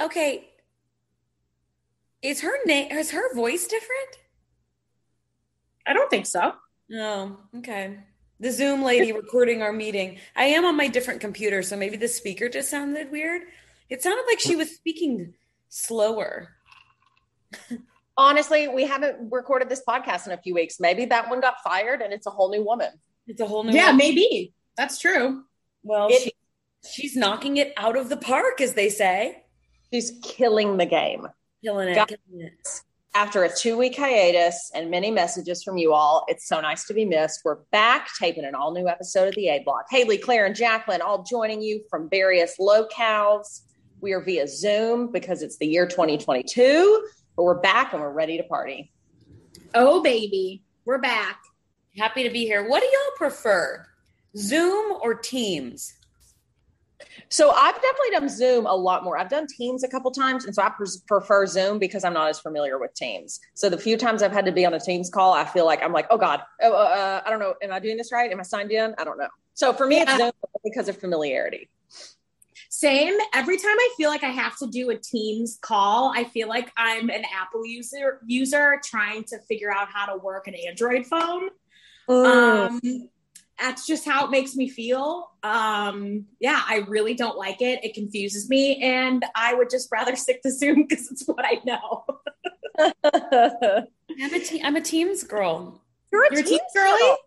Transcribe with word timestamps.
Okay. 0.00 0.48
Is 2.22 2.40
her 2.40 2.54
name 2.66 2.90
is 2.92 3.10
her 3.12 3.34
voice 3.34 3.66
different? 3.66 4.18
I 5.86 5.92
don't 5.92 6.10
think 6.10 6.26
so. 6.26 6.52
Oh, 6.94 7.38
okay. 7.58 7.98
The 8.40 8.50
Zoom 8.52 8.82
lady 8.82 9.12
recording 9.12 9.62
our 9.62 9.72
meeting. 9.72 10.18
I 10.36 10.44
am 10.44 10.64
on 10.64 10.76
my 10.76 10.88
different 10.88 11.20
computer, 11.20 11.62
so 11.62 11.76
maybe 11.76 11.96
the 11.96 12.08
speaker 12.08 12.48
just 12.48 12.70
sounded 12.70 13.10
weird. 13.10 13.42
It 13.88 14.02
sounded 14.02 14.24
like 14.28 14.38
she 14.40 14.54
was 14.56 14.70
speaking 14.74 15.34
slower. 15.68 16.48
Honestly, 18.16 18.68
we 18.68 18.84
haven't 18.84 19.30
recorded 19.30 19.68
this 19.68 19.82
podcast 19.86 20.26
in 20.26 20.32
a 20.32 20.38
few 20.38 20.54
weeks. 20.54 20.78
Maybe 20.80 21.04
that 21.06 21.30
one 21.30 21.40
got 21.40 21.54
fired 21.64 22.02
and 22.02 22.12
it's 22.12 22.26
a 22.26 22.30
whole 22.30 22.50
new 22.50 22.64
woman. 22.64 22.90
It's 23.26 23.40
a 23.40 23.46
whole 23.46 23.64
new 23.64 23.72
Yeah, 23.72 23.88
one. 23.88 23.96
maybe. 23.96 24.52
That's 24.76 24.98
true. 24.98 25.44
Well, 25.82 26.08
It- 26.10 26.22
she, 26.22 26.32
she's 26.88 27.16
knocking 27.16 27.56
it 27.56 27.72
out 27.76 27.96
of 27.96 28.08
the 28.08 28.16
park, 28.16 28.60
as 28.60 28.74
they 28.74 28.88
say. 28.88 29.44
She's 29.92 30.12
killing 30.22 30.76
the 30.76 30.86
game. 30.86 31.26
Killing 31.64 31.88
it. 31.88 31.94
Got- 31.94 32.08
killing 32.08 32.46
it. 32.46 32.52
After 33.14 33.42
a 33.42 33.50
two 33.52 33.76
week 33.76 33.96
hiatus 33.96 34.70
and 34.74 34.90
many 34.90 35.10
messages 35.10 35.64
from 35.64 35.76
you 35.78 35.92
all, 35.92 36.24
it's 36.28 36.46
so 36.46 36.60
nice 36.60 36.84
to 36.86 36.94
be 36.94 37.04
missed. 37.04 37.40
We're 37.44 37.56
back 37.72 38.10
taping 38.18 38.44
an 38.44 38.54
all 38.54 38.72
new 38.72 38.86
episode 38.86 39.28
of 39.28 39.34
the 39.34 39.48
A 39.48 39.62
Block. 39.64 39.86
Haley, 39.90 40.18
Claire, 40.18 40.46
and 40.46 40.54
Jacqueline 40.54 41.00
all 41.00 41.22
joining 41.24 41.60
you 41.62 41.82
from 41.90 42.08
various 42.10 42.56
locales. 42.60 43.62
We 44.00 44.12
are 44.12 44.20
via 44.20 44.46
Zoom 44.46 45.10
because 45.10 45.42
it's 45.42 45.56
the 45.56 45.66
year 45.66 45.86
2022, 45.86 47.08
but 47.34 47.42
we're 47.42 47.60
back 47.60 47.92
and 47.92 48.02
we're 48.02 48.12
ready 48.12 48.36
to 48.36 48.44
party. 48.44 48.92
Oh, 49.74 50.02
baby. 50.02 50.62
We're 50.84 50.98
back. 50.98 51.40
Happy 51.96 52.22
to 52.22 52.30
be 52.30 52.44
here. 52.44 52.68
What 52.68 52.80
do 52.80 52.86
y'all 52.86 53.16
prefer, 53.16 53.84
Zoom 54.36 54.98
or 55.02 55.14
Teams? 55.14 55.92
So 57.30 57.50
I've 57.50 57.74
definitely 57.74 58.10
done 58.12 58.28
Zoom 58.28 58.66
a 58.66 58.74
lot 58.74 59.04
more. 59.04 59.18
I've 59.18 59.28
done 59.28 59.46
Teams 59.46 59.84
a 59.84 59.88
couple 59.88 60.10
times, 60.10 60.46
and 60.46 60.54
so 60.54 60.62
I 60.62 60.70
pres- 60.70 61.02
prefer 61.06 61.46
Zoom 61.46 61.78
because 61.78 62.04
I'm 62.04 62.14
not 62.14 62.28
as 62.28 62.40
familiar 62.40 62.78
with 62.78 62.94
Teams. 62.94 63.40
So 63.54 63.68
the 63.68 63.78
few 63.78 63.96
times 63.96 64.22
I've 64.22 64.32
had 64.32 64.44
to 64.46 64.52
be 64.52 64.64
on 64.64 64.74
a 64.74 64.80
Teams 64.80 65.10
call, 65.10 65.32
I 65.32 65.44
feel 65.44 65.66
like 65.66 65.82
I'm 65.82 65.92
like, 65.92 66.06
oh 66.10 66.18
God, 66.18 66.42
oh, 66.62 66.72
uh, 66.72 67.22
I 67.24 67.30
don't 67.30 67.38
know. 67.38 67.54
Am 67.62 67.72
I 67.72 67.80
doing 67.80 67.96
this 67.96 68.12
right? 68.12 68.30
Am 68.30 68.40
I 68.40 68.44
signed 68.44 68.72
in? 68.72 68.94
I 68.98 69.04
don't 69.04 69.18
know. 69.18 69.28
So 69.54 69.72
for 69.72 69.86
me, 69.86 70.00
it's 70.00 70.16
Zoom 70.16 70.32
because 70.64 70.88
of 70.88 70.96
familiarity. 70.96 71.68
Same. 72.70 73.16
Every 73.34 73.56
time 73.56 73.76
I 73.76 73.94
feel 73.96 74.10
like 74.10 74.22
I 74.22 74.28
have 74.28 74.56
to 74.58 74.66
do 74.66 74.90
a 74.90 74.96
Teams 74.96 75.58
call, 75.60 76.12
I 76.14 76.24
feel 76.24 76.48
like 76.48 76.70
I'm 76.76 77.08
an 77.10 77.24
Apple 77.34 77.66
user 77.66 78.20
user 78.26 78.80
trying 78.84 79.24
to 79.24 79.38
figure 79.48 79.72
out 79.72 79.88
how 79.92 80.06
to 80.06 80.16
work 80.16 80.46
an 80.48 80.54
Android 80.54 81.06
phone. 81.06 81.48
Um, 82.08 82.80
that's 83.60 83.86
just 83.86 84.04
how 84.04 84.24
it 84.26 84.30
makes 84.30 84.54
me 84.56 84.68
feel. 84.68 85.30
Um, 85.42 86.26
yeah, 86.40 86.62
I 86.66 86.84
really 86.88 87.14
don't 87.14 87.36
like 87.36 87.60
it. 87.60 87.84
It 87.84 87.94
confuses 87.94 88.48
me, 88.48 88.82
and 88.82 89.24
I 89.34 89.54
would 89.54 89.70
just 89.70 89.88
rather 89.90 90.14
stick 90.24 90.42
to 90.42 90.50
Zoom 90.50 90.86
because 90.88 91.10
it's 91.10 91.24
what 91.26 91.44
I 91.44 91.60
know. 91.64 92.04
I'm 93.04 94.34
a, 94.34 94.38
te- 94.40 94.62
I'm 94.62 94.76
a 94.76 94.80
Teams 94.80 95.24
girl. 95.24 95.82
You're 96.12 96.24
a 96.26 96.32
You're 96.32 96.42
Teams 96.42 96.50
Teams 96.60 96.60
girly? 96.74 96.98
girl. 97.00 97.18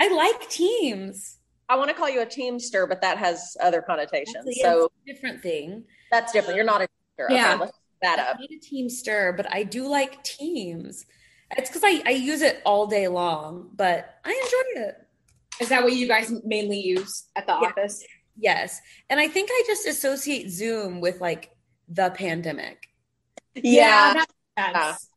I 0.00 0.08
like 0.14 0.48
Teams. 0.50 1.38
I 1.68 1.76
want 1.76 1.88
to 1.90 1.94
call 1.96 2.08
you 2.08 2.22
a 2.22 2.26
Teamster, 2.26 2.86
but 2.86 3.00
that 3.00 3.18
has 3.18 3.56
other 3.60 3.82
connotations. 3.82 4.44
That's 4.44 4.58
a- 4.58 4.62
so 4.62 4.84
it's 4.86 4.94
a 5.10 5.14
different 5.14 5.42
thing. 5.42 5.84
that's 6.10 6.32
different. 6.32 6.56
You're 6.56 6.64
not 6.66 6.82
a 6.82 6.88
Teamster. 7.18 7.34
Yeah. 7.34 7.50
Okay, 7.54 7.60
let's 7.60 7.72
pick 7.72 7.80
that 8.02 8.18
I'm 8.20 8.26
up. 8.34 8.40
not 8.40 8.50
a 8.50 8.58
Teamster, 8.60 9.32
but 9.36 9.52
I 9.52 9.62
do 9.62 9.88
like 9.88 10.22
Teams. 10.22 11.06
It's 11.56 11.68
because 11.70 11.82
I, 11.84 12.02
I 12.04 12.10
use 12.10 12.42
it 12.42 12.60
all 12.64 12.86
day 12.86 13.06
long, 13.08 13.70
but 13.74 14.16
I 14.24 14.30
enjoy 14.30 14.82
it. 14.88 14.96
Is 15.60 15.68
that 15.70 15.82
what 15.82 15.92
you 15.92 16.06
guys 16.06 16.32
mainly 16.44 16.78
use 16.80 17.24
at 17.34 17.46
the 17.46 17.52
Yeah. 17.60 17.68
office? 17.68 18.04
Yes. 18.38 18.80
And 19.08 19.18
I 19.18 19.28
think 19.28 19.48
I 19.50 19.62
just 19.66 19.86
associate 19.86 20.50
Zoom 20.50 21.00
with 21.00 21.20
like 21.20 21.50
the 21.88 22.10
pandemic. 22.10 22.88
Yeah. 23.54 24.24
that 24.56 24.74
makes. 24.74 25.08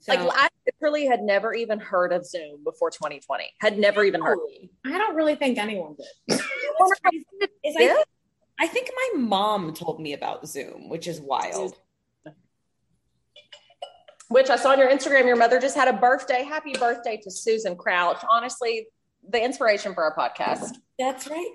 So, 0.00 0.14
Like 0.14 0.32
I 0.36 0.48
literally 0.66 1.06
had 1.06 1.22
never 1.22 1.52
even 1.52 1.80
heard 1.80 2.12
of 2.12 2.24
Zoom 2.24 2.62
before 2.62 2.90
2020. 2.90 3.52
Had 3.60 3.78
never 3.78 4.04
even 4.04 4.22
heard. 4.22 4.38
I 4.84 4.98
don't 4.98 5.16
really 5.16 5.34
think 5.34 5.58
anyone 5.58 5.96
did. 5.96 6.38
is 7.64 7.76
I, 7.76 7.82
Yeah. 7.82 7.96
I 8.60 8.66
think 8.68 8.88
my 8.94 9.20
mom 9.20 9.74
told 9.74 10.00
me 10.00 10.12
about 10.12 10.46
Zoom, 10.46 10.88
which 10.88 11.06
is 11.08 11.20
wild. 11.20 11.76
Which 14.28 14.50
I 14.50 14.56
saw 14.56 14.70
on 14.70 14.78
your 14.78 14.90
Instagram. 14.90 15.26
Your 15.26 15.36
mother 15.36 15.60
just 15.60 15.76
had 15.76 15.88
a 15.88 15.92
birthday. 15.92 16.42
Happy 16.42 16.72
birthday 16.72 17.16
to 17.22 17.30
Susan 17.30 17.76
Crouch. 17.76 18.18
Honestly, 18.28 18.88
the 19.28 19.42
inspiration 19.42 19.94
for 19.94 20.04
our 20.04 20.14
podcast. 20.14 20.76
That's 20.98 21.28
right. 21.28 21.48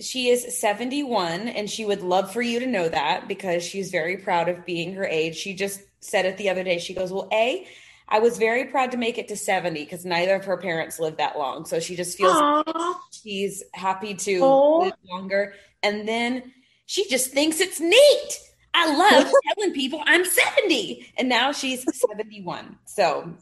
She 0.00 0.28
is 0.28 0.58
71 0.58 1.48
and 1.48 1.68
she 1.70 1.84
would 1.84 2.02
love 2.02 2.32
for 2.32 2.42
you 2.42 2.60
to 2.60 2.66
know 2.66 2.88
that 2.88 3.28
because 3.28 3.62
she's 3.62 3.90
very 3.90 4.16
proud 4.16 4.48
of 4.48 4.64
being 4.66 4.94
her 4.94 5.04
age. 5.04 5.36
She 5.36 5.54
just 5.54 5.80
said 6.00 6.24
it 6.26 6.36
the 6.38 6.50
other 6.50 6.64
day. 6.64 6.78
She 6.78 6.94
goes, 6.94 7.12
Well, 7.12 7.28
A, 7.32 7.66
I 8.08 8.18
was 8.18 8.36
very 8.36 8.66
proud 8.66 8.90
to 8.92 8.96
make 8.98 9.16
it 9.18 9.28
to 9.28 9.36
70 9.36 9.82
because 9.84 10.04
neither 10.04 10.34
of 10.34 10.44
her 10.44 10.56
parents 10.56 10.98
lived 10.98 11.18
that 11.18 11.38
long. 11.38 11.64
So 11.64 11.80
she 11.80 11.96
just 11.96 12.18
feels 12.18 12.64
she's 13.10 13.62
happy 13.72 14.14
to 14.14 14.40
Oh. 14.42 14.78
live 14.80 14.92
longer. 15.08 15.54
And 15.82 16.06
then 16.06 16.52
she 16.86 17.08
just 17.08 17.30
thinks 17.30 17.60
it's 17.60 17.80
neat. 17.80 18.38
I 18.74 18.94
love 18.96 19.32
telling 19.56 19.72
people 19.72 20.02
I'm 20.04 20.24
70. 20.24 21.12
And 21.16 21.28
now 21.28 21.52
she's 21.52 21.84
71. 21.98 22.78
So, 22.86 23.34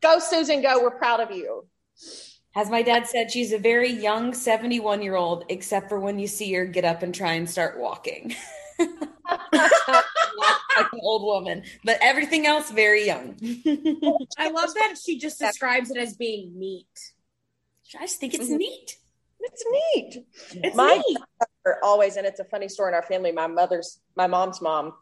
Go, 0.00 0.18
Susan, 0.18 0.60
go. 0.62 0.82
We're 0.82 0.90
proud 0.90 1.20
of 1.20 1.30
you. 1.30 1.64
As 2.56 2.70
my 2.70 2.82
dad 2.82 3.06
said, 3.06 3.30
she's 3.30 3.52
a 3.52 3.58
very 3.58 3.90
young 3.90 4.32
71 4.34 5.02
year 5.02 5.16
old, 5.16 5.44
except 5.48 5.88
for 5.88 5.98
when 6.00 6.18
you 6.18 6.26
see 6.26 6.52
her 6.54 6.64
get 6.64 6.84
up 6.84 7.02
and 7.02 7.14
try 7.14 7.32
and 7.34 7.48
start 7.48 7.78
walking. 7.78 8.34
like 8.78 9.72
an 10.92 11.00
old 11.00 11.22
woman, 11.22 11.62
but 11.84 11.98
everything 12.00 12.46
else 12.46 12.70
very 12.70 13.06
young. 13.06 13.36
I 14.38 14.50
love 14.50 14.74
that 14.74 14.94
she 15.02 15.18
just 15.18 15.38
describes 15.38 15.90
it 15.90 15.96
as 15.96 16.16
being 16.16 16.58
neat. 16.58 16.86
I 17.98 18.02
just 18.02 18.18
think 18.18 18.34
it's 18.34 18.48
Mhm. 18.48 18.58
neat. 18.58 18.98
It's 19.40 19.64
neat. 19.70 20.26
It's 20.64 20.76
My 20.76 21.00
neat. 21.06 21.18
mother 21.38 21.78
always, 21.82 22.16
and 22.16 22.26
it's 22.26 22.40
a 22.40 22.44
funny 22.44 22.68
story 22.68 22.90
in 22.90 22.94
our 22.94 23.02
family. 23.02 23.30
My 23.30 23.46
mother's, 23.46 24.00
my 24.16 24.26
mom's 24.26 24.60
mom. 24.62 24.94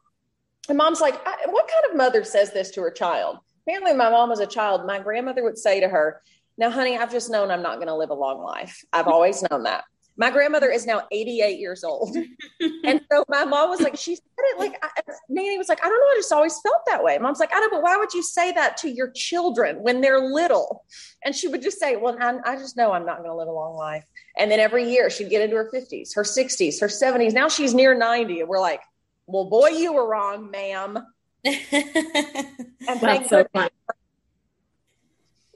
My 0.68 0.74
mom's 0.74 1.00
like, 1.00 1.14
I, 1.26 1.46
what 1.46 1.68
kind 1.68 1.90
of 1.90 1.96
mother 1.96 2.24
says 2.24 2.52
this 2.52 2.70
to 2.72 2.82
her 2.82 2.90
child? 2.90 3.38
Apparently, 3.66 3.94
my 3.94 4.10
mom 4.10 4.28
was 4.28 4.40
a 4.40 4.46
child. 4.46 4.84
My 4.86 4.98
grandmother 4.98 5.42
would 5.44 5.58
say 5.58 5.80
to 5.80 5.88
her, 5.88 6.20
"Now, 6.58 6.70
honey, 6.70 6.96
I've 6.96 7.10
just 7.10 7.30
known 7.30 7.50
I'm 7.50 7.62
not 7.62 7.76
going 7.76 7.88
to 7.88 7.96
live 7.96 8.10
a 8.10 8.14
long 8.14 8.42
life. 8.42 8.84
I've 8.92 9.08
always 9.08 9.42
known 9.50 9.64
that." 9.64 9.84
My 10.14 10.30
grandmother 10.30 10.70
is 10.70 10.84
now 10.84 11.02
88 11.10 11.58
years 11.58 11.84
old, 11.84 12.14
and 12.84 13.00
so 13.10 13.24
my 13.28 13.46
mom 13.46 13.70
was 13.70 13.80
like, 13.80 13.96
she 13.96 14.14
said 14.14 14.22
it 14.36 14.58
like 14.58 14.78
I, 14.82 14.90
Nanny 15.30 15.56
was 15.56 15.70
like, 15.70 15.82
I 15.82 15.88
don't 15.88 15.98
know, 15.98 16.12
I 16.12 16.16
just 16.18 16.30
always 16.32 16.60
felt 16.60 16.82
that 16.86 17.02
way. 17.02 17.16
Mom's 17.16 17.40
like, 17.40 17.48
I 17.54 17.60
know, 17.60 17.68
but 17.70 17.82
why 17.82 17.96
would 17.96 18.12
you 18.12 18.22
say 18.22 18.52
that 18.52 18.76
to 18.78 18.90
your 18.90 19.10
children 19.12 19.82
when 19.82 20.02
they're 20.02 20.20
little? 20.20 20.84
And 21.24 21.34
she 21.34 21.48
would 21.48 21.62
just 21.62 21.80
say, 21.80 21.96
Well, 21.96 22.18
I, 22.20 22.38
I 22.44 22.56
just 22.56 22.76
know 22.76 22.92
I'm 22.92 23.06
not 23.06 23.18
going 23.18 23.30
to 23.30 23.34
live 23.34 23.48
a 23.48 23.52
long 23.52 23.74
life. 23.74 24.04
And 24.36 24.50
then 24.50 24.60
every 24.60 24.84
year 24.90 25.08
she'd 25.08 25.30
get 25.30 25.40
into 25.40 25.56
her 25.56 25.70
50s, 25.72 26.14
her 26.14 26.24
60s, 26.24 26.78
her 26.80 26.88
70s. 26.88 27.32
Now 27.32 27.48
she's 27.48 27.72
near 27.72 27.94
90. 27.94 28.40
And 28.40 28.48
we're 28.50 28.60
like, 28.60 28.82
well, 29.26 29.46
boy, 29.46 29.68
you 29.68 29.94
were 29.94 30.06
wrong, 30.06 30.50
ma'am. 30.50 30.98
And 31.44 33.00
thank 33.00 33.00
That's 33.00 33.30
so 33.30 33.42
goodness- 33.44 33.50
fun. 33.54 33.70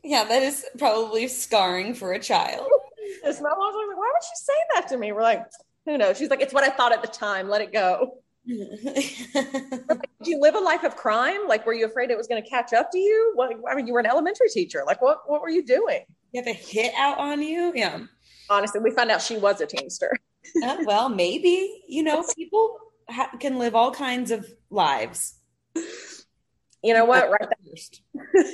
Yeah, 0.06 0.24
that 0.24 0.42
is 0.42 0.64
probably 0.78 1.28
scarring 1.28 1.94
for 1.94 2.12
a 2.12 2.18
child. 2.18 2.66
My 3.24 3.30
mom's 3.30 3.40
like, 3.40 3.96
why 3.96 4.12
would 4.12 4.22
she 4.22 4.36
say 4.36 4.52
that 4.74 4.88
to 4.88 4.96
me? 4.96 5.12
We're 5.12 5.22
like, 5.22 5.44
Who 5.84 5.98
knows? 5.98 6.16
She's 6.16 6.30
like, 6.30 6.40
it's 6.40 6.54
what 6.54 6.64
I 6.64 6.70
thought 6.70 6.92
at 6.92 7.02
the 7.02 7.08
time. 7.08 7.48
Let 7.48 7.60
it 7.60 7.72
go. 7.72 8.18
Like, 9.88 10.08
Did 10.18 10.28
you 10.28 10.40
live 10.40 10.54
a 10.54 10.60
life 10.60 10.84
of 10.84 10.96
crime? 10.96 11.48
Like, 11.48 11.66
were 11.66 11.74
you 11.74 11.86
afraid 11.86 12.10
it 12.10 12.16
was 12.16 12.28
going 12.28 12.42
to 12.42 12.48
catch 12.48 12.72
up 12.72 12.92
to 12.92 12.98
you? 12.98 13.32
What, 13.34 13.50
I 13.68 13.74
mean, 13.74 13.88
you 13.88 13.92
were 13.92 13.98
an 13.98 14.06
elementary 14.06 14.48
teacher. 14.48 14.84
Like, 14.86 15.02
what 15.02 15.28
what 15.28 15.42
were 15.42 15.50
you 15.50 15.64
doing? 15.64 16.04
you 16.32 16.42
have 16.42 16.46
a 16.46 16.52
hit 16.52 16.92
out 16.96 17.18
on 17.18 17.42
you. 17.42 17.72
Yeah. 17.74 18.00
Honestly, 18.48 18.80
we 18.80 18.90
found 18.92 19.10
out 19.10 19.22
she 19.22 19.36
was 19.36 19.60
a 19.60 19.66
teamster. 19.66 20.16
Uh, 20.62 20.76
well, 20.84 21.08
maybe 21.08 21.82
you 21.88 22.02
know 22.02 22.24
people 22.36 22.78
ha- 23.10 23.32
can 23.40 23.58
live 23.58 23.74
all 23.74 23.90
kinds 23.90 24.30
of 24.30 24.46
lives. 24.70 25.34
You 26.82 26.94
know 26.94 27.04
what? 27.04 27.30
Right. 27.30 28.00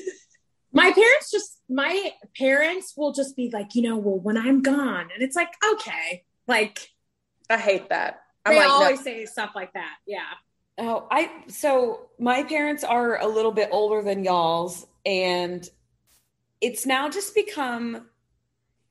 First. 0.75 0.85
My 0.85 0.93
parents 0.93 1.31
just 1.31 1.61
my 1.69 2.13
parents 2.37 2.95
will 2.97 3.13
just 3.13 3.37
be 3.37 3.51
like, 3.53 3.75
you 3.75 3.83
know, 3.83 3.97
well, 3.97 4.19
when 4.19 4.37
I'm 4.37 4.63
gone. 4.63 5.09
And 5.13 5.23
it's 5.23 5.37
like, 5.37 5.53
okay. 5.73 6.25
Like 6.47 6.91
I 7.51 7.59
hate 7.59 7.91
that. 7.91 8.23
I'm 8.45 8.55
they 8.55 8.59
like, 8.59 8.69
no. 8.69 8.75
always 8.75 9.03
say 9.03 9.25
stuff 9.27 9.53
like 9.55 9.73
that. 9.75 9.97
Yeah. 10.07 10.21
Oh, 10.79 11.07
I 11.11 11.31
so 11.49 12.09
my 12.19 12.43
parents 12.43 12.83
are 12.83 13.21
a 13.21 13.27
little 13.27 13.53
bit 13.53 13.69
older 13.71 14.03
than 14.03 14.25
y'all's, 14.25 14.87
and 15.05 15.69
it's 16.61 16.87
now 16.87 17.11
just 17.11 17.35
become 17.35 18.09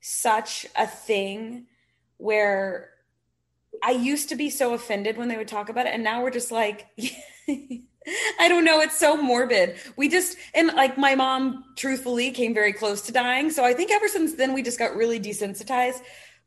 such 0.00 0.66
a 0.76 0.86
thing 0.86 1.66
where 2.18 2.90
I 3.82 3.90
used 3.90 4.28
to 4.28 4.36
be 4.36 4.48
so 4.48 4.74
offended 4.74 5.16
when 5.16 5.28
they 5.28 5.36
would 5.36 5.48
talk 5.48 5.68
about 5.68 5.86
it, 5.86 5.94
and 5.94 6.04
now 6.04 6.22
we're 6.22 6.30
just 6.30 6.52
like, 6.52 6.86
I 8.40 8.48
don't 8.48 8.64
know, 8.64 8.80
it's 8.80 8.98
so 8.98 9.16
morbid. 9.16 9.76
We 9.96 10.08
just 10.08 10.36
and 10.54 10.68
like 10.68 10.98
my 10.98 11.14
mom, 11.14 11.64
truthfully, 11.76 12.30
came 12.30 12.54
very 12.54 12.72
close 12.72 13.02
to 13.02 13.12
dying, 13.12 13.50
so 13.50 13.64
I 13.64 13.74
think 13.74 13.90
ever 13.90 14.08
since 14.08 14.34
then 14.34 14.52
we 14.52 14.62
just 14.62 14.78
got 14.78 14.96
really 14.96 15.20
desensitized. 15.20 16.00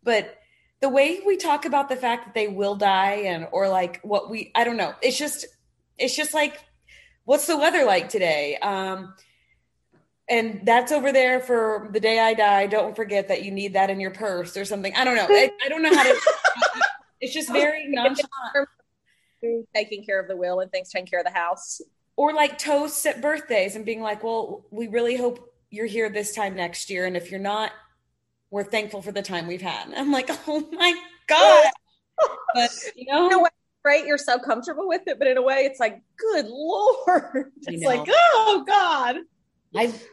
But 0.03 0.37
the 0.81 0.89
way 0.89 1.21
we 1.25 1.37
talk 1.37 1.65
about 1.65 1.89
the 1.89 1.95
fact 1.95 2.25
that 2.25 2.33
they 2.33 2.47
will 2.47 2.75
die 2.75 3.23
and 3.25 3.47
or 3.51 3.67
like 3.69 4.01
what 4.01 4.29
we 4.29 4.51
I 4.55 4.63
don't 4.63 4.77
know. 4.77 4.93
It's 5.01 5.17
just 5.17 5.45
it's 5.97 6.15
just 6.15 6.33
like 6.33 6.59
what's 7.23 7.47
the 7.47 7.57
weather 7.57 7.85
like 7.85 8.09
today? 8.09 8.57
Um 8.57 9.13
and 10.27 10.61
that's 10.63 10.91
over 10.91 11.11
there 11.11 11.39
for 11.39 11.89
the 11.91 11.99
day 11.99 12.19
I 12.19 12.33
die. 12.33 12.67
Don't 12.67 12.95
forget 12.95 13.27
that 13.27 13.43
you 13.43 13.51
need 13.51 13.73
that 13.73 13.89
in 13.89 13.99
your 13.99 14.11
purse 14.11 14.57
or 14.57 14.65
something. 14.65 14.93
I 14.95 15.03
don't 15.03 15.15
know. 15.15 15.27
I, 15.29 15.51
I 15.63 15.69
don't 15.69 15.81
know 15.81 15.95
how 15.95 16.03
to 16.03 16.19
it's 17.21 17.33
just 17.33 17.51
very 17.51 17.87
nonchalant. 17.87 18.69
Taking 19.73 20.03
care 20.03 20.19
of 20.19 20.27
the 20.27 20.35
will 20.35 20.59
and 20.59 20.71
things, 20.71 20.89
taking 20.89 21.07
care 21.07 21.19
of 21.19 21.25
the 21.25 21.31
house. 21.31 21.81
Or 22.17 22.33
like 22.33 22.57
toasts 22.57 23.05
at 23.05 23.21
birthdays 23.21 23.75
and 23.75 23.85
being 23.85 24.01
like, 24.01 24.23
Well, 24.23 24.65
we 24.71 24.87
really 24.87 25.17
hope 25.17 25.53
you're 25.69 25.85
here 25.85 26.09
this 26.09 26.33
time 26.33 26.55
next 26.55 26.89
year. 26.89 27.05
And 27.05 27.17
if 27.17 27.31
you're 27.31 27.39
not, 27.39 27.71
we're 28.49 28.63
thankful 28.63 29.01
for 29.01 29.11
the 29.11 29.21
time 29.21 29.47
we've 29.47 29.61
had. 29.61 29.93
I'm 29.93 30.11
like, 30.11 30.29
oh 30.47 30.67
my 30.71 30.93
God. 31.27 31.65
But 32.53 32.71
you 32.95 33.11
know, 33.11 33.25
In 33.25 33.33
a 33.33 33.39
way, 33.39 33.49
right? 33.83 34.05
You're 34.05 34.17
so 34.17 34.39
comfortable 34.39 34.87
with 34.87 35.01
it, 35.07 35.19
but 35.19 35.27
in 35.27 35.35
a 35.35 35.41
way, 35.41 35.65
it's 35.65 35.81
like, 35.81 36.01
good 36.17 36.45
lord. 36.47 37.51
It's 37.67 37.83
like, 37.83 38.07
oh 38.09 38.63
god. 38.65 39.17
I've 39.75 40.07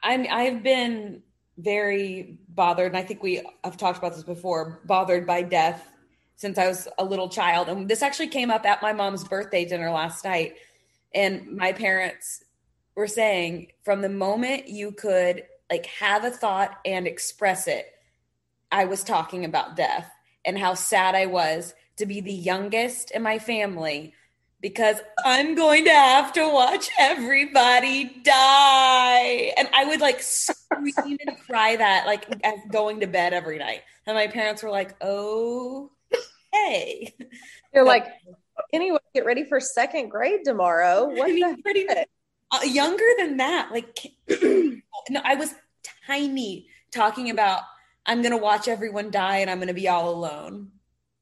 I'm 0.00 0.26
I've 0.30 0.62
been 0.62 1.22
very 1.56 2.38
bothered, 2.48 2.86
and 2.86 2.96
I 2.96 3.02
think 3.02 3.24
we 3.24 3.42
have 3.64 3.76
talked 3.76 3.98
about 3.98 4.14
this 4.14 4.22
before, 4.22 4.80
bothered 4.84 5.26
by 5.26 5.42
death 5.42 5.84
since 6.38 6.56
I 6.56 6.68
was 6.68 6.86
a 6.98 7.04
little 7.04 7.28
child. 7.28 7.68
And 7.68 7.88
this 7.88 8.00
actually 8.00 8.28
came 8.28 8.50
up 8.50 8.64
at 8.64 8.80
my 8.80 8.92
mom's 8.92 9.24
birthday 9.24 9.64
dinner 9.64 9.90
last 9.90 10.24
night. 10.24 10.54
And 11.12 11.56
my 11.56 11.72
parents 11.72 12.44
were 12.94 13.08
saying 13.08 13.72
from 13.82 14.02
the 14.02 14.08
moment 14.08 14.68
you 14.68 14.92
could 14.92 15.42
like 15.68 15.86
have 15.86 16.24
a 16.24 16.30
thought 16.30 16.78
and 16.84 17.08
express 17.08 17.66
it, 17.66 17.86
I 18.70 18.84
was 18.84 19.02
talking 19.02 19.44
about 19.44 19.74
death 19.74 20.08
and 20.44 20.56
how 20.56 20.74
sad 20.74 21.16
I 21.16 21.26
was 21.26 21.74
to 21.96 22.06
be 22.06 22.20
the 22.20 22.32
youngest 22.32 23.10
in 23.10 23.22
my 23.22 23.40
family 23.40 24.14
because 24.60 25.00
I'm 25.24 25.56
going 25.56 25.84
to 25.86 25.90
have 25.90 26.32
to 26.34 26.48
watch 26.48 26.88
everybody 27.00 28.20
die. 28.22 29.52
And 29.56 29.68
I 29.74 29.86
would 29.86 30.00
like 30.00 30.22
scream 30.22 31.18
and 31.26 31.36
cry 31.46 31.74
that 31.74 32.06
like 32.06 32.26
going 32.70 33.00
to 33.00 33.08
bed 33.08 33.32
every 33.32 33.58
night. 33.58 33.82
And 34.06 34.14
my 34.14 34.28
parents 34.28 34.62
were 34.62 34.70
like, 34.70 34.94
oh, 35.00 35.90
hey. 36.52 37.14
You're 37.74 37.84
like, 37.84 38.06
anyway, 38.72 38.98
get 39.14 39.24
ready 39.24 39.44
for 39.44 39.60
second 39.60 40.08
grade 40.10 40.40
tomorrow. 40.44 41.06
What 41.06 41.30
I 41.30 41.32
mean, 41.32 41.62
pretty 41.62 41.86
uh, 41.88 42.60
younger 42.64 43.04
than 43.18 43.36
that. 43.38 43.70
Like, 43.72 44.12
no, 44.30 45.20
I 45.22 45.34
was 45.34 45.54
tiny 46.06 46.68
talking 46.90 47.30
about 47.30 47.62
I'm 48.06 48.22
to 48.32 48.38
watch 48.38 48.68
everyone 48.68 49.10
die 49.10 49.38
and 49.38 49.50
I'm 49.50 49.58
to 49.68 49.74
be 49.74 49.88
all 49.88 50.08
alone. 50.08 50.70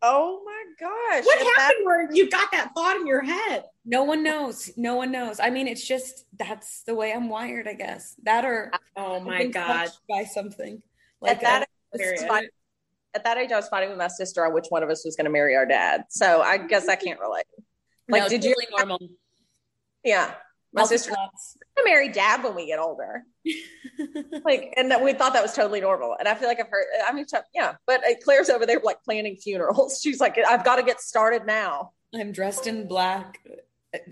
Oh 0.03 0.43
my 0.45 0.63
gosh. 0.79 1.25
What 1.25 1.39
If 1.41 1.45
that- 1.45 1.55
happened 1.59 1.85
where 1.87 2.13
you 2.13 2.31
got 2.31 2.51
that 2.53 2.73
thought 2.75 2.97
in 2.97 3.07
your 3.07 3.23
head? 3.23 3.65
No 3.85 4.05
one 4.05 4.23
knows. 4.23 4.71
No 4.77 4.95
one 4.95 5.11
knows. 5.11 5.41
I 5.41 5.51
mean, 5.51 5.67
it's 5.69 5.87
just 5.87 6.27
that's 6.39 6.83
the 6.85 6.95
way 6.95 7.13
I'm 7.13 7.29
wired, 7.29 7.67
I 7.67 7.73
guess. 7.75 8.15
That 8.25 8.45
or 8.45 8.71
Oh 8.97 9.19
my 9.21 9.47
god. 9.47 9.89
by 10.09 10.25
something 10.25 10.75
at 10.77 10.83
like 11.23 11.41
that, 11.41 11.63
a- 11.63 11.65
I 11.65 11.69
was 11.93 12.01
period. 12.01 12.29
fighting- 12.29 12.51
at 13.17 13.25
that 13.25 13.39
age, 13.39 13.51
I 13.51 13.57
was 13.57 13.67
fighting 13.69 13.89
with 13.89 13.99
my 13.99 14.09
sister 14.09 14.47
on 14.47 14.53
which 14.55 14.67
one 14.69 14.83
of 14.85 14.91
us 14.91 15.05
was 15.05 15.17
going 15.17 15.25
to 15.25 15.31
marry 15.31 15.57
our 15.57 15.67
dad. 15.67 16.05
So 16.11 16.43
I 16.43 16.59
guess 16.59 16.87
I 16.89 16.95
can't 16.97 17.19
relate. 17.19 17.47
Like, 18.09 18.23
No, 18.23 18.29
did 18.29 18.45
you? 18.45 18.55
normal? 18.77 19.01
Yeah. 20.05 20.33
My 20.73 20.83
Multiple 20.83 20.99
sister 20.99 21.15
to 21.79 21.85
marry 21.85 22.09
dad 22.11 22.45
when 22.45 22.55
we 22.55 22.67
get 22.67 22.79
older. 22.79 23.25
Like, 24.45 24.75
and 24.77 24.91
that 24.91 25.03
we 25.03 25.13
thought 25.15 25.33
that 25.33 25.43
was 25.43 25.55
totally 25.55 25.81
normal. 25.81 26.15
And 26.19 26.29
I 26.29 26.35
feel 26.35 26.47
like 26.49 26.61
I've 26.61 26.69
heard, 26.69 26.85
I 27.07 27.13
mean, 27.13 27.25
yeah, 27.55 27.77
but 27.87 28.01
uh, 28.05 28.15
Claire's 28.23 28.51
over 28.51 28.67
there 28.67 28.81
like 28.85 29.03
planning 29.03 29.37
funerals. 29.37 30.01
She's 30.05 30.21
like, 30.21 30.37
I've 30.47 30.65
got 30.65 30.77
to 30.77 30.83
get 30.83 31.01
started 31.01 31.47
now. 31.47 31.93
I'm 32.15 32.31
dressed 32.33 32.67
in 32.67 32.87
black, 32.87 33.39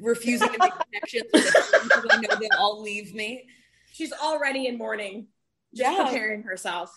refusing 0.00 0.48
to 0.48 0.58
make 0.58 0.72
connections 0.72 1.24
because 1.32 2.06
I 2.10 2.16
know 2.20 2.34
they'll 2.40 2.58
all 2.58 2.82
leave 2.82 3.14
me. 3.14 3.46
She's 3.92 4.12
already 4.12 4.66
in 4.66 4.78
mourning, 4.78 5.26
just 5.74 5.90
Yeah. 5.96 6.04
preparing 6.04 6.42
herself. 6.44 6.90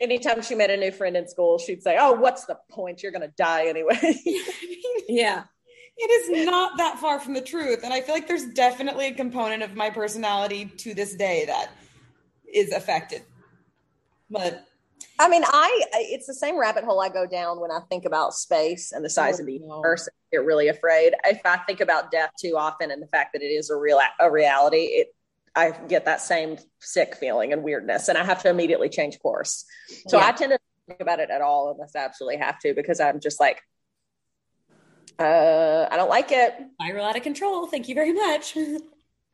Anytime 0.00 0.42
she 0.42 0.54
met 0.54 0.70
a 0.70 0.76
new 0.76 0.90
friend 0.90 1.16
in 1.16 1.28
school, 1.28 1.58
she'd 1.58 1.82
say, 1.82 1.96
Oh, 2.00 2.12
what's 2.12 2.44
the 2.46 2.58
point? 2.70 3.02
You're 3.02 3.12
going 3.12 3.22
to 3.28 3.32
die 3.36 3.66
anyway. 3.66 3.98
Yeah. 5.08 5.44
it 5.98 6.10
is 6.10 6.46
not 6.46 6.78
that 6.78 6.98
far 6.98 7.20
from 7.20 7.34
the 7.34 7.40
truth. 7.42 7.80
And 7.84 7.92
I 7.92 8.00
feel 8.00 8.14
like 8.14 8.26
there's 8.28 8.46
definitely 8.46 9.08
a 9.08 9.14
component 9.14 9.62
of 9.62 9.74
my 9.74 9.90
personality 9.90 10.66
to 10.78 10.94
this 10.94 11.14
day 11.14 11.44
that 11.46 11.70
is 12.52 12.72
affected. 12.72 13.22
But 14.30 14.64
I 15.18 15.28
mean, 15.28 15.42
I, 15.44 15.82
I- 15.92 16.06
it's 16.10 16.26
the 16.26 16.34
same 16.34 16.58
rabbit 16.58 16.84
hole 16.84 17.00
I 17.00 17.08
go 17.10 17.26
down 17.26 17.60
when 17.60 17.70
I 17.70 17.80
think 17.90 18.04
about 18.06 18.32
space 18.34 18.92
and 18.92 19.04
the 19.04 19.10
size 19.10 19.38
of 19.38 19.46
the 19.46 19.60
Oh, 19.62 19.66
no. 19.66 19.74
universe. 19.76 20.08
I 20.08 20.12
get 20.36 20.44
really 20.46 20.68
afraid. 20.68 21.14
If 21.26 21.40
I 21.44 21.58
think 21.58 21.80
about 21.80 22.10
death 22.10 22.30
too 22.40 22.54
often 22.56 22.90
and 22.90 23.02
the 23.02 23.06
fact 23.08 23.32
that 23.34 23.42
it 23.42 23.46
is 23.52 23.68
a 23.70 23.76
real 23.76 24.00
a 24.20 24.30
reality, 24.30 24.84
it 24.84 25.14
I 25.54 25.70
get 25.70 26.06
that 26.06 26.20
same 26.20 26.56
sick 26.80 27.16
feeling 27.16 27.52
and 27.52 27.62
weirdness, 27.62 28.08
and 28.08 28.16
I 28.16 28.24
have 28.24 28.42
to 28.42 28.48
immediately 28.50 28.88
change 28.88 29.18
course. 29.20 29.64
So 30.08 30.18
Yeah. 30.18 30.26
I 30.26 30.32
tend 30.32 30.52
to 30.52 30.58
think 30.88 31.00
about 31.00 31.20
it 31.20 31.30
at 31.30 31.42
all 31.42 31.70
unless 31.72 31.94
I 31.94 32.00
absolutely 32.00 32.38
have 32.38 32.58
to, 32.60 32.74
because 32.74 33.00
I'm 33.00 33.20
just 33.20 33.38
like, 33.38 33.62
uh, 35.18 35.86
I 35.90 35.96
don't 35.96 36.08
like 36.08 36.32
it. 36.32 36.54
spiral 36.80 37.04
out 37.04 37.16
of 37.16 37.22
control. 37.22 37.66
Thank 37.66 37.88
you 37.88 37.94
very 37.94 38.12
much. 38.12 38.56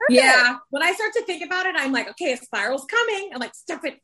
Yeah. 0.09 0.59
When 0.71 0.81
I 0.83 0.93
start 0.93 1.13
to 1.15 1.23
think 1.25 1.45
about 1.45 1.67
it, 1.67 1.75
I'm 1.77 1.91
like, 1.91 2.09
okay, 2.11 2.33
a 2.33 2.37
spiral's 2.37 2.85
coming. 2.85 3.31
I'm 3.35 3.41
like, 3.41 3.53
stop 3.55 3.85
it. 3.85 4.01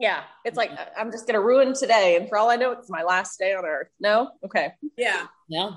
Yeah, 0.00 0.22
it's 0.44 0.56
like 0.56 0.72
I'm 0.98 1.12
just 1.12 1.26
gonna 1.26 1.40
ruin 1.40 1.72
today, 1.72 2.16
and 2.16 2.28
for 2.28 2.36
all 2.36 2.50
I 2.50 2.56
know, 2.56 2.72
it's 2.72 2.90
my 2.90 3.04
last 3.04 3.38
day 3.38 3.54
on 3.54 3.64
Earth. 3.64 3.88
No, 4.00 4.32
okay. 4.44 4.72
Yeah. 4.96 5.26
No, 5.48 5.76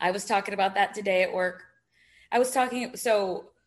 I 0.00 0.12
was 0.12 0.24
talking 0.24 0.54
about 0.54 0.76
that 0.76 0.94
today 0.94 1.24
at 1.24 1.32
work. 1.34 1.62
I 2.32 2.38
was 2.38 2.50
talking, 2.50 2.96
so 2.96 3.44
I 3.44 3.57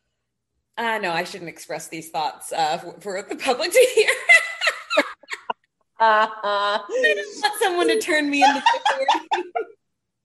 uh, 0.77 0.97
know 0.97 1.11
I 1.11 1.23
shouldn't 1.23 1.49
express 1.49 1.87
these 1.87 2.09
thoughts 2.09 2.51
uh, 2.51 2.77
for, 2.77 2.99
for 3.01 3.21
the 3.21 3.35
public 3.35 3.71
to 3.71 3.87
hear. 3.95 4.09
Uh, 5.99 6.27
I 6.43 6.79
don't 6.89 7.41
want 7.41 7.61
someone 7.61 7.87
to 7.89 7.99
turn 7.99 8.29
me 8.29 8.43
into 8.43 8.61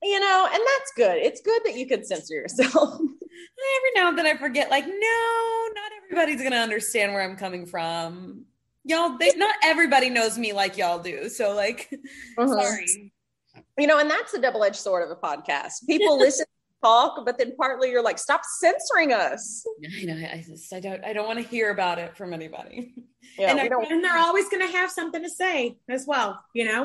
you 0.02 0.20
know, 0.20 0.48
and 0.52 0.62
that's 0.62 0.92
good. 0.96 1.16
It's 1.18 1.40
good 1.40 1.62
that 1.64 1.76
you 1.76 1.86
can 1.86 2.04
censor 2.04 2.34
yourself. 2.34 2.94
Every 3.00 3.90
now 3.94 4.08
and 4.08 4.18
then 4.18 4.26
I 4.26 4.36
forget, 4.36 4.70
like, 4.70 4.86
no, 4.86 5.68
not 5.74 5.90
everybody's 6.04 6.42
gonna 6.42 6.56
understand 6.62 7.12
where 7.12 7.22
I'm 7.22 7.36
coming 7.36 7.66
from. 7.66 8.44
Y'all, 8.84 9.18
they, 9.18 9.32
not 9.34 9.54
everybody 9.64 10.10
knows 10.10 10.38
me 10.38 10.52
like 10.52 10.76
y'all 10.76 10.98
do. 10.98 11.28
So, 11.28 11.54
like, 11.54 11.90
Mhm. 12.38 12.48
sorry. 12.48 13.12
You 13.78 13.86
know, 13.86 13.98
and 13.98 14.08
that's 14.10 14.32
a 14.34 14.40
double 14.40 14.62
edged 14.62 14.76
sword 14.76 15.02
of 15.04 15.10
a 15.10 15.16
podcast. 15.20 15.86
People 15.86 16.18
listen, 16.18 16.46
talk, 16.82 17.24
but 17.24 17.38
then 17.38 17.54
partly 17.56 17.90
you're 17.90 18.02
like, 18.02 18.18
stop 18.18 18.42
censoring 18.60 19.12
us. 19.12 19.64
I 20.00 20.04
know. 20.04 20.14
I 20.14 20.44
just, 20.46 20.72
I 20.72 20.80
don't, 20.80 21.04
I 21.04 21.12
don't 21.12 21.26
want 21.26 21.38
to 21.40 21.44
hear 21.44 21.70
about 21.70 21.98
it 21.98 22.16
from 22.16 22.32
anybody. 22.32 22.94
Yeah, 23.38 23.50
And 23.50 23.60
I- 23.60 23.66
And 23.90 24.02
they're 24.04 24.16
always 24.18 24.48
going 24.48 24.66
to 24.66 24.72
have 24.76 24.90
something 24.90 25.22
to 25.22 25.30
say 25.30 25.76
as 25.88 26.06
well, 26.06 26.42
you 26.54 26.64
know? 26.64 26.84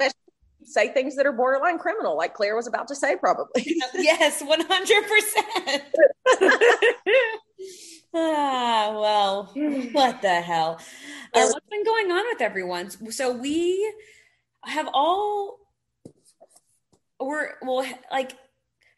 say 0.63 0.89
things 0.93 1.15
that 1.15 1.25
are 1.25 1.31
borderline 1.31 1.79
criminal, 1.79 2.15
like 2.15 2.35
Claire 2.35 2.55
was 2.55 2.67
about 2.67 2.87
to 2.87 2.95
say, 2.95 3.15
probably. 3.15 3.65
yes, 3.95 4.43
one 4.43 4.61
hundred 4.61 5.03
percent. 5.07 5.83
Ah, 8.13 8.91
well, 8.99 9.45
what 9.93 10.21
the 10.21 10.41
hell? 10.41 10.79
Uh, 11.33 11.47
what's 11.47 11.65
been 11.69 11.85
going 11.85 12.11
on 12.11 12.25
with 12.31 12.41
everyone? 12.41 12.89
So 13.11 13.31
we 13.31 13.93
have 14.65 14.89
all 14.93 15.59
we're, 17.19 17.51
well 17.61 17.85
like 18.11 18.33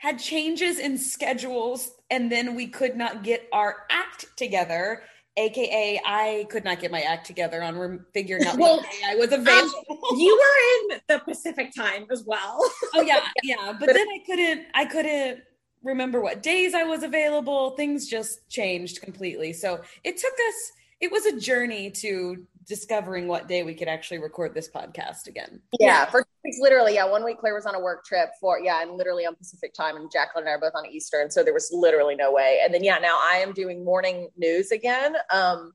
had 0.03 0.19
changes 0.19 0.79
in 0.79 0.97
schedules 0.97 1.91
and 2.11 2.29
then 2.29 2.55
we 2.55 2.67
could 2.67 2.97
not 2.97 3.23
get 3.23 3.47
our 3.53 3.85
act 3.89 4.25
together 4.35 5.01
aka 5.37 5.97
i 6.05 6.45
could 6.49 6.65
not 6.65 6.81
get 6.81 6.91
my 6.91 6.99
act 6.99 7.25
together 7.25 7.63
on 7.63 7.77
rem- 7.77 8.05
figuring 8.13 8.45
out 8.45 8.57
Well, 8.57 8.77
what 8.77 8.91
day 8.91 9.01
i 9.07 9.15
was 9.15 9.31
available. 9.31 9.97
Um, 10.11 10.17
you 10.17 10.35
were 10.35 10.93
in 10.95 11.01
the 11.07 11.19
Pacific 11.19 11.73
time 11.73 12.05
as 12.11 12.25
well. 12.25 12.59
oh 12.95 13.01
yeah 13.01 13.21
yeah 13.43 13.71
but 13.79 13.87
then 13.87 14.05
i 14.09 14.19
couldn't 14.25 14.65
i 14.73 14.83
couldn't 14.83 15.39
remember 15.83 16.19
what 16.19 16.43
days 16.43 16.73
i 16.73 16.83
was 16.83 17.03
available. 17.03 17.71
Things 17.71 18.09
just 18.09 18.49
changed 18.49 19.01
completely. 19.01 19.53
So 19.53 19.81
it 20.03 20.17
took 20.17 20.33
us 20.33 20.71
it 20.99 21.11
was 21.13 21.25
a 21.25 21.39
journey 21.39 21.91
to 21.91 22.45
discovering 22.67 23.27
what 23.27 23.47
day 23.47 23.63
we 23.63 23.73
could 23.73 23.87
actually 23.87 24.19
record 24.19 24.53
this 24.53 24.69
podcast 24.69 25.27
again. 25.27 25.61
Yeah, 25.79 26.05
for 26.05 26.25
weeks, 26.43 26.57
literally. 26.59 26.95
Yeah, 26.95 27.09
one 27.09 27.23
week 27.23 27.39
Claire 27.39 27.53
was 27.53 27.65
on 27.65 27.75
a 27.75 27.79
work 27.79 28.05
trip 28.05 28.29
for 28.39 28.59
yeah, 28.59 28.81
and 28.81 28.97
literally 28.97 29.25
on 29.25 29.35
Pacific 29.35 29.73
time, 29.73 29.95
and 29.95 30.11
Jacqueline 30.11 30.43
and 30.43 30.49
I 30.49 30.53
are 30.53 30.59
both 30.59 30.73
on 30.75 30.85
Eastern, 30.85 31.31
so 31.31 31.43
there 31.43 31.53
was 31.53 31.69
literally 31.71 32.15
no 32.15 32.31
way. 32.31 32.61
And 32.63 32.73
then 32.73 32.83
yeah, 32.83 32.97
now 32.97 33.19
I 33.21 33.37
am 33.37 33.53
doing 33.53 33.83
morning 33.83 34.29
news 34.37 34.71
again. 34.71 35.15
Um, 35.31 35.73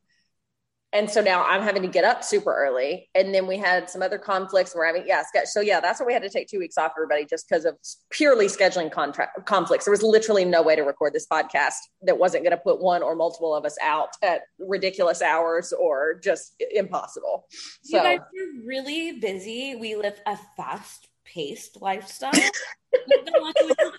and 0.92 1.10
so 1.10 1.20
now 1.20 1.44
I'm 1.44 1.62
having 1.62 1.82
to 1.82 1.88
get 1.88 2.04
up 2.04 2.24
super 2.24 2.54
early, 2.54 3.10
and 3.14 3.34
then 3.34 3.46
we 3.46 3.58
had 3.58 3.90
some 3.90 4.00
other 4.00 4.16
conflicts. 4.16 4.74
We're 4.74 4.86
having 4.86 5.06
yeah, 5.06 5.22
ske- 5.22 5.46
so 5.46 5.60
yeah, 5.60 5.80
that's 5.80 6.00
why 6.00 6.06
we 6.06 6.14
had 6.14 6.22
to 6.22 6.30
take 6.30 6.48
two 6.48 6.58
weeks 6.58 6.78
off, 6.78 6.92
everybody, 6.96 7.26
just 7.26 7.46
because 7.46 7.66
of 7.66 7.76
purely 8.10 8.46
scheduling 8.46 8.90
contract 8.90 9.44
conflicts. 9.44 9.84
There 9.84 9.92
was 9.92 10.02
literally 10.02 10.46
no 10.46 10.62
way 10.62 10.76
to 10.76 10.82
record 10.82 11.12
this 11.12 11.26
podcast 11.30 11.74
that 12.02 12.18
wasn't 12.18 12.44
going 12.44 12.56
to 12.56 12.62
put 12.62 12.80
one 12.80 13.02
or 13.02 13.14
multiple 13.14 13.54
of 13.54 13.66
us 13.66 13.76
out 13.82 14.10
at 14.22 14.42
ridiculous 14.58 15.20
hours 15.20 15.74
or 15.74 16.20
just 16.24 16.54
impossible. 16.74 17.44
So 17.82 17.98
You 17.98 18.02
guys 18.02 18.18
are 18.20 18.66
really 18.66 19.12
busy. 19.12 19.76
We 19.76 19.94
live 19.94 20.18
a 20.26 20.38
fast 20.56 21.06
paced 21.26 21.82
lifestyle. 21.82 22.32
We've 22.92 23.26
got 23.26 23.38
a 23.38 23.44
lot 23.44 23.54
going 23.54 23.70
on. 23.72 23.92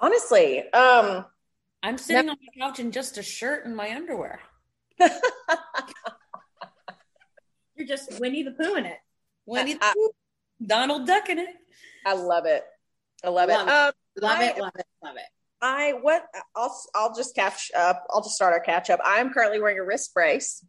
honestly, 0.00 0.72
um, 0.72 1.26
I'm 1.82 1.98
sitting 1.98 2.30
on 2.30 2.36
the 2.40 2.60
couch 2.60 2.78
in 2.78 2.92
just 2.92 3.18
a 3.18 3.22
shirt 3.22 3.66
and 3.66 3.76
my 3.76 3.94
underwear. 3.94 4.40
You're 7.76 7.86
just 7.88 8.20
Winnie 8.20 8.42
the 8.42 8.52
Pooh 8.52 8.74
in 8.76 8.86
it. 8.86 8.98
Winnie 9.46 9.74
the 9.74 9.92
Pooh, 9.94 10.10
Donald 10.64 11.06
Duck 11.06 11.28
in 11.28 11.38
it. 11.38 11.48
I 12.06 12.14
love 12.14 12.46
it. 12.46 12.64
I 13.24 13.28
love, 13.28 13.48
Love 13.48 13.66
it. 13.68 13.70
Um, 13.70 13.92
Love 14.20 14.38
I- 14.38 14.44
it, 14.46 14.58
love 14.58 14.72
it, 14.78 14.86
love 15.02 15.16
it. 15.16 15.22
I 15.62 15.92
what 16.00 16.24
I'll 16.56 16.74
I'll 16.94 17.14
just 17.14 17.34
catch 17.34 17.70
up. 17.76 18.06
I'll 18.10 18.22
just 18.22 18.34
start 18.34 18.54
our 18.54 18.60
catch 18.60 18.88
up. 18.88 18.98
I'm 19.04 19.30
currently 19.30 19.60
wearing 19.60 19.78
a 19.78 19.84
wrist 19.84 20.14
brace. 20.14 20.64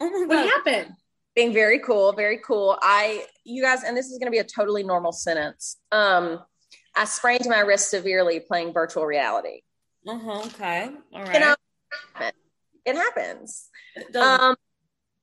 Oh 0.00 0.26
my 0.26 0.36
What 0.36 0.48
happened? 0.50 0.92
Being 1.34 1.54
very 1.54 1.78
cool, 1.78 2.12
very 2.12 2.38
cool. 2.44 2.78
I 2.82 3.24
you 3.44 3.62
guys, 3.62 3.84
and 3.84 3.96
this 3.96 4.06
is 4.06 4.18
going 4.18 4.26
to 4.26 4.30
be 4.30 4.38
a 4.38 4.44
totally 4.44 4.82
normal 4.82 5.12
sentence. 5.12 5.78
Um, 5.92 6.40
I 6.94 7.06
sprained 7.06 7.46
my 7.48 7.60
wrist 7.60 7.90
severely 7.90 8.38
playing 8.40 8.74
virtual 8.74 9.06
reality. 9.06 9.62
Uh-huh, 10.06 10.40
okay. 10.46 10.90
All 11.14 11.22
right. 11.22 11.34
You 11.34 11.40
know, 12.20 12.30
it 12.88 12.96
happens. 12.96 13.68
It 13.94 14.16
Um, 14.16 14.56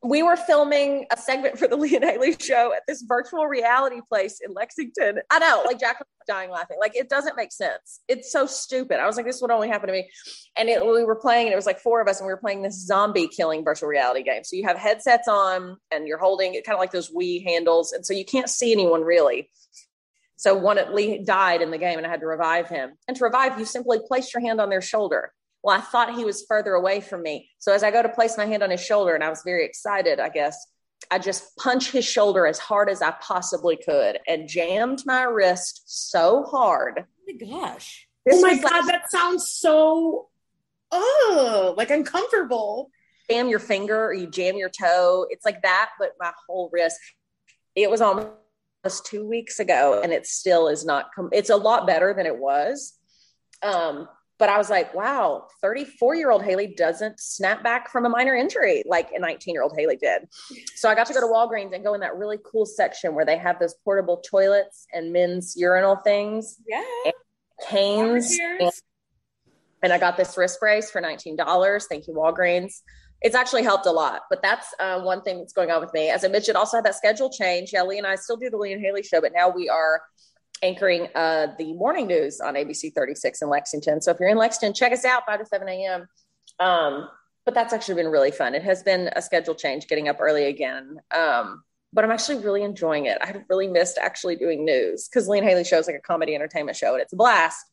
we 0.06 0.22
were 0.22 0.36
filming 0.36 1.08
a 1.12 1.18
segment 1.18 1.58
for 1.58 1.68
the 1.68 1.76
Lee 1.76 1.96
and 1.96 2.06
Haley 2.06 2.36
show 2.40 2.72
at 2.74 2.84
this 2.88 3.02
virtual 3.02 3.48
reality 3.48 4.02
place 4.08 4.40
in 4.46 4.54
Lexington. 4.54 5.20
I 5.32 5.40
know, 5.40 5.64
like 5.66 5.80
Jack 5.80 6.00
was 6.00 6.08
dying 6.28 6.52
laughing. 6.52 6.78
Like 6.80 6.96
it 6.96 7.10
doesn't 7.10 7.36
make 7.36 7.52
sense. 7.52 8.02
It's 8.08 8.32
so 8.32 8.46
stupid. 8.46 9.00
I 9.00 9.08
was 9.08 9.18
like, 9.18 9.26
this 9.26 9.42
would 9.42 9.52
only 9.52 9.68
happen 9.68 9.88
to 9.88 9.94
me. 9.94 10.08
And 10.58 10.70
it, 10.70 10.86
we 10.86 11.04
were 11.04 11.16
playing, 11.16 11.48
and 11.48 11.54
it 11.54 11.56
was 11.56 11.66
like 11.66 11.80
four 11.80 12.02
of 12.02 12.08
us, 12.08 12.20
and 12.20 12.28
we 12.28 12.34
were 12.34 12.40
playing 12.40 12.62
this 12.62 12.86
zombie 12.86 13.28
killing 13.28 13.64
virtual 13.64 13.90
reality 13.90 14.22
game. 14.22 14.44
So 14.44 14.56
you 14.56 14.68
have 14.68 14.78
headsets 14.78 15.28
on, 15.28 15.78
and 15.92 16.08
you're 16.08 16.20
holding 16.20 16.54
it 16.54 16.66
kind 16.66 16.76
of 16.76 16.80
like 16.80 16.92
those 16.92 17.12
Wii 17.12 17.44
handles, 17.44 17.92
and 17.92 18.06
so 18.06 18.14
you 18.14 18.26
can't 18.26 18.50
see 18.50 18.72
anyone 18.72 19.02
really. 19.02 19.50
So 20.36 20.54
one 20.54 20.78
at 20.78 20.94
Lee 20.94 21.24
died 21.24 21.62
in 21.62 21.72
the 21.72 21.78
game, 21.78 21.98
and 21.98 22.06
I 22.06 22.10
had 22.10 22.20
to 22.20 22.28
revive 22.28 22.70
him. 22.70 22.92
And 23.08 23.18
to 23.18 23.24
revive, 23.24 23.58
you 23.58 23.66
simply 23.66 24.00
place 24.06 24.34
your 24.34 24.42
hand 24.42 24.62
on 24.62 24.70
their 24.70 24.82
shoulder. 24.82 25.34
Well, 25.66 25.76
I 25.76 25.82
thought 25.82 26.14
he 26.14 26.24
was 26.24 26.46
further 26.48 26.74
away 26.76 27.02
from 27.02 27.24
me. 27.24 27.50
So 27.58 27.74
as 27.74 27.82
I 27.82 27.90
go 27.90 28.04
to 28.04 28.10
place 28.10 28.38
my 28.38 28.46
hand 28.46 28.62
on 28.62 28.70
his 28.70 28.86
shoulder, 28.86 29.16
and 29.16 29.24
I 29.24 29.30
was 29.30 29.42
very 29.44 29.66
excited, 29.66 30.20
I 30.20 30.30
guess, 30.30 30.56
I 31.10 31.18
just 31.18 31.58
punched 31.58 31.92
his 31.92 32.06
shoulder 32.06 32.46
as 32.46 32.60
hard 32.60 32.88
as 32.88 33.02
I 33.02 33.16
possibly 33.20 33.76
could 33.76 34.20
and 34.28 34.48
jammed 34.48 35.02
my 35.08 35.24
wrist 35.24 35.82
so 35.88 36.44
hard. 36.44 37.00
oh 37.00 37.24
my 37.28 37.34
gosh. 37.34 38.08
This 38.28 38.36
oh 38.38 38.42
my 38.42 38.54
was 38.54 38.62
like 38.62 38.74
god, 38.74 38.92
that 38.92 39.10
sounds 39.10 39.50
so 39.50 40.30
oh 40.92 41.74
like 41.76 41.90
uncomfortable. 41.90 42.92
jam 43.32 43.50
your 43.50 43.58
finger 43.58 44.06
or 44.06 44.14
you 44.14 44.28
jam 44.28 44.58
your 44.58 44.70
toe. 44.70 45.26
It's 45.32 45.46
like 45.46 45.64
that, 45.64 45.94
but 45.98 46.12
my 46.20 46.32
whole 46.48 46.70
wrist. 46.72 47.00
It 47.74 47.90
was 47.90 48.02
almost 48.02 49.06
two 49.06 49.28
weeks 49.28 49.60
ago, 49.60 50.00
and 50.04 50.14
it 50.14 50.28
still 50.28 50.68
is 50.68 50.86
not. 50.86 51.08
Com- 51.16 51.30
it's 51.32 51.50
a 51.50 51.58
lot 51.58 51.88
better 51.88 52.14
than 52.14 52.28
it 52.28 52.38
was. 52.38 52.94
Um, 53.64 54.08
but 54.38 54.50
I 54.50 54.58
was 54.58 54.70
like, 54.70 54.94
wow, 54.94 55.48
34 55.62 56.16
year 56.16 56.30
old 56.32 56.44
Haley 56.44 56.68
doesn't 56.68 57.20
snap 57.20 57.64
back 57.64 57.90
from 57.90 58.06
a 58.06 58.10
minor 58.10 58.36
injury 58.36 58.84
like 58.86 59.10
a 59.16 59.20
19 59.20 59.54
year 59.54 59.64
old 59.64 59.74
Haley 59.78 59.96
did. 59.98 60.24
So 60.76 60.90
I 60.90 60.96
got 60.96 61.08
to 61.08 61.14
go 61.14 61.22
to 61.22 61.28
Walgreens 61.28 61.74
and 61.74 61.84
go 61.84 61.94
in 61.94 62.02
that 62.02 62.16
really 62.16 62.38
cool 62.44 62.66
section 62.66 63.16
where 63.16 63.26
they 63.26 63.38
have 63.38 63.60
those 63.60 63.76
portable 63.84 64.18
toilets 64.18 64.88
and 64.94 65.14
men's 65.14 65.56
urinal 65.56 65.96
things, 65.98 66.58
Yeah. 66.68 66.84
canes. 67.70 68.38
And, 68.60 68.72
and 69.84 69.94
I 69.94 69.98
got 69.98 70.18
this 70.18 70.38
wrist 70.38 70.60
brace 70.60 70.90
for 70.92 71.02
$19. 71.02 71.84
Thank 71.88 72.08
you, 72.08 72.14
Walgreens. 72.14 72.82
It's 73.22 73.36
actually 73.36 73.64
helped 73.64 73.86
a 73.86 73.92
lot, 73.92 74.24
but 74.30 74.42
that's 74.42 74.68
uh, 74.80 75.00
one 75.02 75.22
thing 75.22 75.40
that's 75.40 75.54
going 75.54 75.72
on 75.72 75.80
with 75.80 75.94
me. 75.94 76.10
As 76.10 76.26
I 76.26 76.28
mentioned, 76.28 76.58
also 76.58 76.78
had 76.78 76.86
that 76.86 76.96
schedule 76.96 77.30
change. 77.32 77.72
Yeah, 77.72 77.84
Lee 77.84 77.98
and 77.98 78.06
I 78.06 78.16
still 78.16 78.36
do 78.36 78.50
the 78.50 78.58
Lee 78.58 78.74
and 78.74 78.82
Haley 78.82 79.04
show, 79.04 79.22
but 79.22 79.32
now 79.34 79.50
we 79.50 79.70
are 79.70 80.02
anchoring 80.62 81.08
uh, 81.16 81.48
the 81.58 81.74
morning 81.74 82.08
news 82.08 82.40
on 82.40 82.56
ABC 82.56 82.94
36 82.94 83.42
in 83.42 83.50
Lexington. 83.50 84.02
So 84.02 84.12
if 84.12 84.20
you're 84.20 84.30
in 84.30 84.38
Lexington, 84.38 84.74
check 84.74 84.92
us 84.92 85.06
out 85.06 85.24
5 85.26 85.40
to 85.40 85.46
7 85.46 85.68
a.m. 85.68 86.08
Um, 86.60 87.10
but 87.46 87.54
that's 87.54 87.74
actually 87.74 87.96
been 87.96 88.12
really 88.12 88.32
fun. 88.32 88.56
It 88.56 88.64
has 88.64 88.82
been 88.82 89.10
a 89.16 89.22
schedule 89.22 89.56
change 89.56 89.88
getting 89.88 90.10
up 90.10 90.18
early 90.20 90.46
again. 90.46 90.98
Um, 91.16 91.64
but 91.94 92.04
I'm 92.04 92.12
actually 92.12 92.44
really 92.44 92.64
enjoying 92.64 93.06
it. 93.06 93.18
I 93.22 93.36
really 93.50 93.68
missed 93.68 93.98
actually 93.98 94.36
doing 94.36 94.66
news 94.66 95.08
because 95.08 95.28
Lee 95.30 95.38
and 95.38 95.48
Haley 95.48 95.64
show 95.64 95.78
is 95.78 95.88
like 95.88 95.96
a 95.96 96.02
comedy 96.02 96.36
entertainment 96.36 96.76
show 96.76 96.94
and 96.94 97.02
it's 97.02 97.14
a 97.14 97.16
blast. 97.16 97.66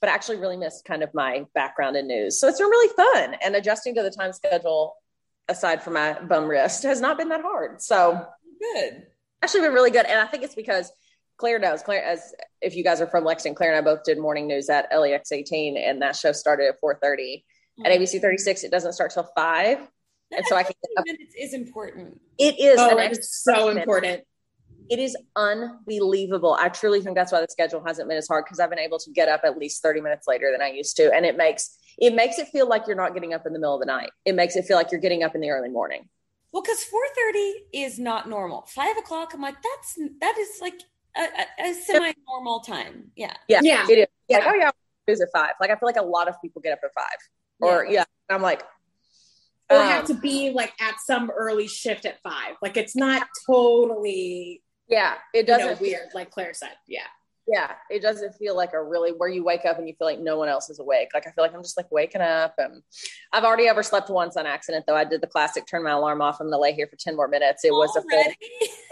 But 0.00 0.10
I 0.10 0.12
actually 0.12 0.36
really 0.36 0.58
missed 0.58 0.84
kind 0.84 1.02
of 1.02 1.12
my 1.14 1.46
background 1.54 1.96
in 1.96 2.06
news. 2.06 2.38
So 2.38 2.48
it's 2.48 2.58
been 2.58 2.68
really 2.68 2.94
fun. 2.94 3.36
And 3.42 3.56
adjusting 3.56 3.94
to 3.94 4.02
the 4.02 4.10
time 4.10 4.32
schedule, 4.32 4.94
aside 5.48 5.82
from 5.82 5.94
my 5.94 6.20
bum 6.20 6.46
wrist, 6.46 6.82
has 6.82 7.00
not 7.00 7.16
been 7.16 7.30
that 7.30 7.40
hard. 7.40 7.80
So 7.80 8.26
Good. 8.60 9.06
actually 9.42 9.62
been 9.62 9.72
really 9.72 9.90
good. 9.90 10.06
And 10.06 10.20
I 10.20 10.26
think 10.26 10.44
it's 10.44 10.54
because 10.54 10.92
Claire 11.38 11.58
knows. 11.58 11.82
Claire, 11.82 12.04
as 12.04 12.34
if 12.62 12.74
you 12.74 12.82
guys 12.82 13.00
are 13.00 13.06
from 13.06 13.24
Lexington, 13.24 13.56
Claire 13.56 13.74
and 13.74 13.78
I 13.78 13.90
both 13.90 14.04
did 14.04 14.18
morning 14.18 14.46
news 14.46 14.68
at 14.70 14.88
LEX 14.96 15.32
18, 15.32 15.76
and 15.76 16.00
that 16.02 16.16
show 16.16 16.32
started 16.32 16.68
at 16.68 16.80
4:30. 16.80 17.44
At 17.84 17.92
mm. 17.92 17.96
ABC 17.96 18.20
36, 18.20 18.64
it 18.64 18.70
doesn't 18.70 18.94
start 18.94 19.10
till 19.12 19.28
five, 19.36 19.78
and 20.30 20.46
so 20.46 20.56
I 20.56 20.62
can. 20.62 20.72
Get 20.82 20.98
up. 20.98 21.04
minutes 21.06 21.34
is 21.38 21.52
important. 21.52 22.20
It 22.38 22.58
is 22.58 22.78
Oh, 22.78 22.96
it's 22.98 23.42
so 23.44 23.68
minute. 23.68 23.80
important. 23.80 24.24
It 24.88 24.98
is 24.98 25.16
unbelievable. 25.34 26.54
I 26.54 26.68
truly 26.68 27.00
think 27.00 27.16
that's 27.16 27.32
why 27.32 27.40
the 27.40 27.48
schedule 27.50 27.82
hasn't 27.84 28.08
been 28.08 28.16
as 28.16 28.28
hard 28.28 28.44
because 28.44 28.60
I've 28.60 28.70
been 28.70 28.78
able 28.78 28.98
to 29.00 29.10
get 29.10 29.28
up 29.28 29.40
at 29.44 29.58
least 29.58 29.82
30 29.82 30.00
minutes 30.00 30.28
later 30.28 30.50
than 30.52 30.62
I 30.62 30.70
used 30.70 30.96
to, 30.96 31.12
and 31.12 31.26
it 31.26 31.36
makes 31.36 31.76
it 31.98 32.14
makes 32.14 32.38
it 32.38 32.48
feel 32.48 32.68
like 32.68 32.86
you're 32.86 32.96
not 32.96 33.14
getting 33.14 33.34
up 33.34 33.46
in 33.46 33.52
the 33.52 33.58
middle 33.58 33.74
of 33.74 33.80
the 33.80 33.86
night. 33.86 34.10
It 34.24 34.34
makes 34.34 34.56
it 34.56 34.64
feel 34.64 34.76
like 34.76 34.90
you're 34.90 35.00
getting 35.00 35.22
up 35.22 35.34
in 35.34 35.40
the 35.40 35.50
early 35.50 35.68
morning. 35.68 36.08
Well, 36.52 36.62
because 36.62 36.82
four 36.84 37.02
thirty 37.14 37.64
is 37.74 37.98
not 37.98 38.28
normal. 38.28 38.66
Five 38.68 38.96
o'clock, 38.96 39.34
I'm 39.34 39.42
like, 39.42 39.56
that's 39.62 39.98
that 40.20 40.38
is 40.38 40.58
like 40.60 40.80
a, 41.16 41.22
a, 41.22 41.70
a 41.70 41.74
semi-normal 41.74 42.60
time. 42.60 43.10
Yeah. 43.16 43.34
Yeah, 43.48 43.60
Yeah. 43.62 43.86
it 43.88 43.98
is. 43.98 44.06
Yeah. 44.28 44.38
Like, 44.38 44.46
oh 44.48 44.54
yeah, 44.54 44.70
news 45.08 45.20
at 45.20 45.28
five. 45.32 45.52
Like 45.60 45.70
I 45.70 45.74
feel 45.74 45.86
like 45.88 45.96
a 45.96 46.02
lot 46.02 46.28
of 46.28 46.34
people 46.42 46.60
get 46.62 46.72
up 46.72 46.80
at 46.84 46.92
five, 46.94 47.18
or 47.60 47.84
Yeah. 47.86 48.04
yeah, 48.30 48.34
I'm 48.36 48.42
like, 48.42 48.62
Or 49.70 49.78
um, 49.78 49.86
have 49.88 50.06
to 50.06 50.14
be 50.14 50.50
like 50.50 50.72
at 50.80 50.96
some 51.04 51.30
early 51.30 51.68
shift 51.68 52.04
at 52.06 52.20
five. 52.22 52.56
Like 52.62 52.76
it's 52.76 52.94
not 52.96 53.26
totally 53.48 54.62
yeah, 54.88 55.14
it 55.34 55.48
you 55.48 55.52
know, 55.52 55.58
doesn't 55.58 55.80
weird, 55.80 56.08
like 56.14 56.30
Claire 56.30 56.54
said. 56.54 56.70
Yeah. 56.86 57.06
yeah, 57.48 57.72
it 57.90 58.02
doesn't 58.02 58.34
feel 58.34 58.54
like 58.56 58.72
a 58.72 58.82
really 58.82 59.10
where 59.12 59.28
you 59.28 59.42
wake 59.44 59.64
up 59.64 59.78
and 59.78 59.88
you 59.88 59.94
feel 59.98 60.06
like 60.06 60.20
no 60.20 60.36
one 60.38 60.48
else 60.48 60.70
is 60.70 60.78
awake. 60.80 61.08
Like 61.14 61.26
I 61.26 61.30
feel 61.32 61.42
like 61.44 61.54
I'm 61.54 61.62
just 61.62 61.76
like 61.76 61.90
waking 61.90 62.20
up 62.20 62.54
and 62.58 62.82
I've 63.32 63.42
already 63.44 63.68
overslept 63.68 64.10
once 64.10 64.36
on 64.36 64.46
accident 64.46 64.84
though. 64.86 64.94
I 64.96 65.04
did 65.04 65.20
the 65.20 65.26
classic 65.28 65.64
turn 65.66 65.82
my 65.84 65.90
alarm 65.92 66.20
off. 66.22 66.38
I'm 66.40 66.46
gonna 66.48 66.58
lay 66.60 66.72
here 66.72 66.86
for 66.88 66.96
10 66.96 67.16
more 67.16 67.26
minutes. 67.28 67.64
It 67.64 67.70
was 67.72 67.90
a 67.96 68.00
full 68.02 68.10
Already? 68.18 68.36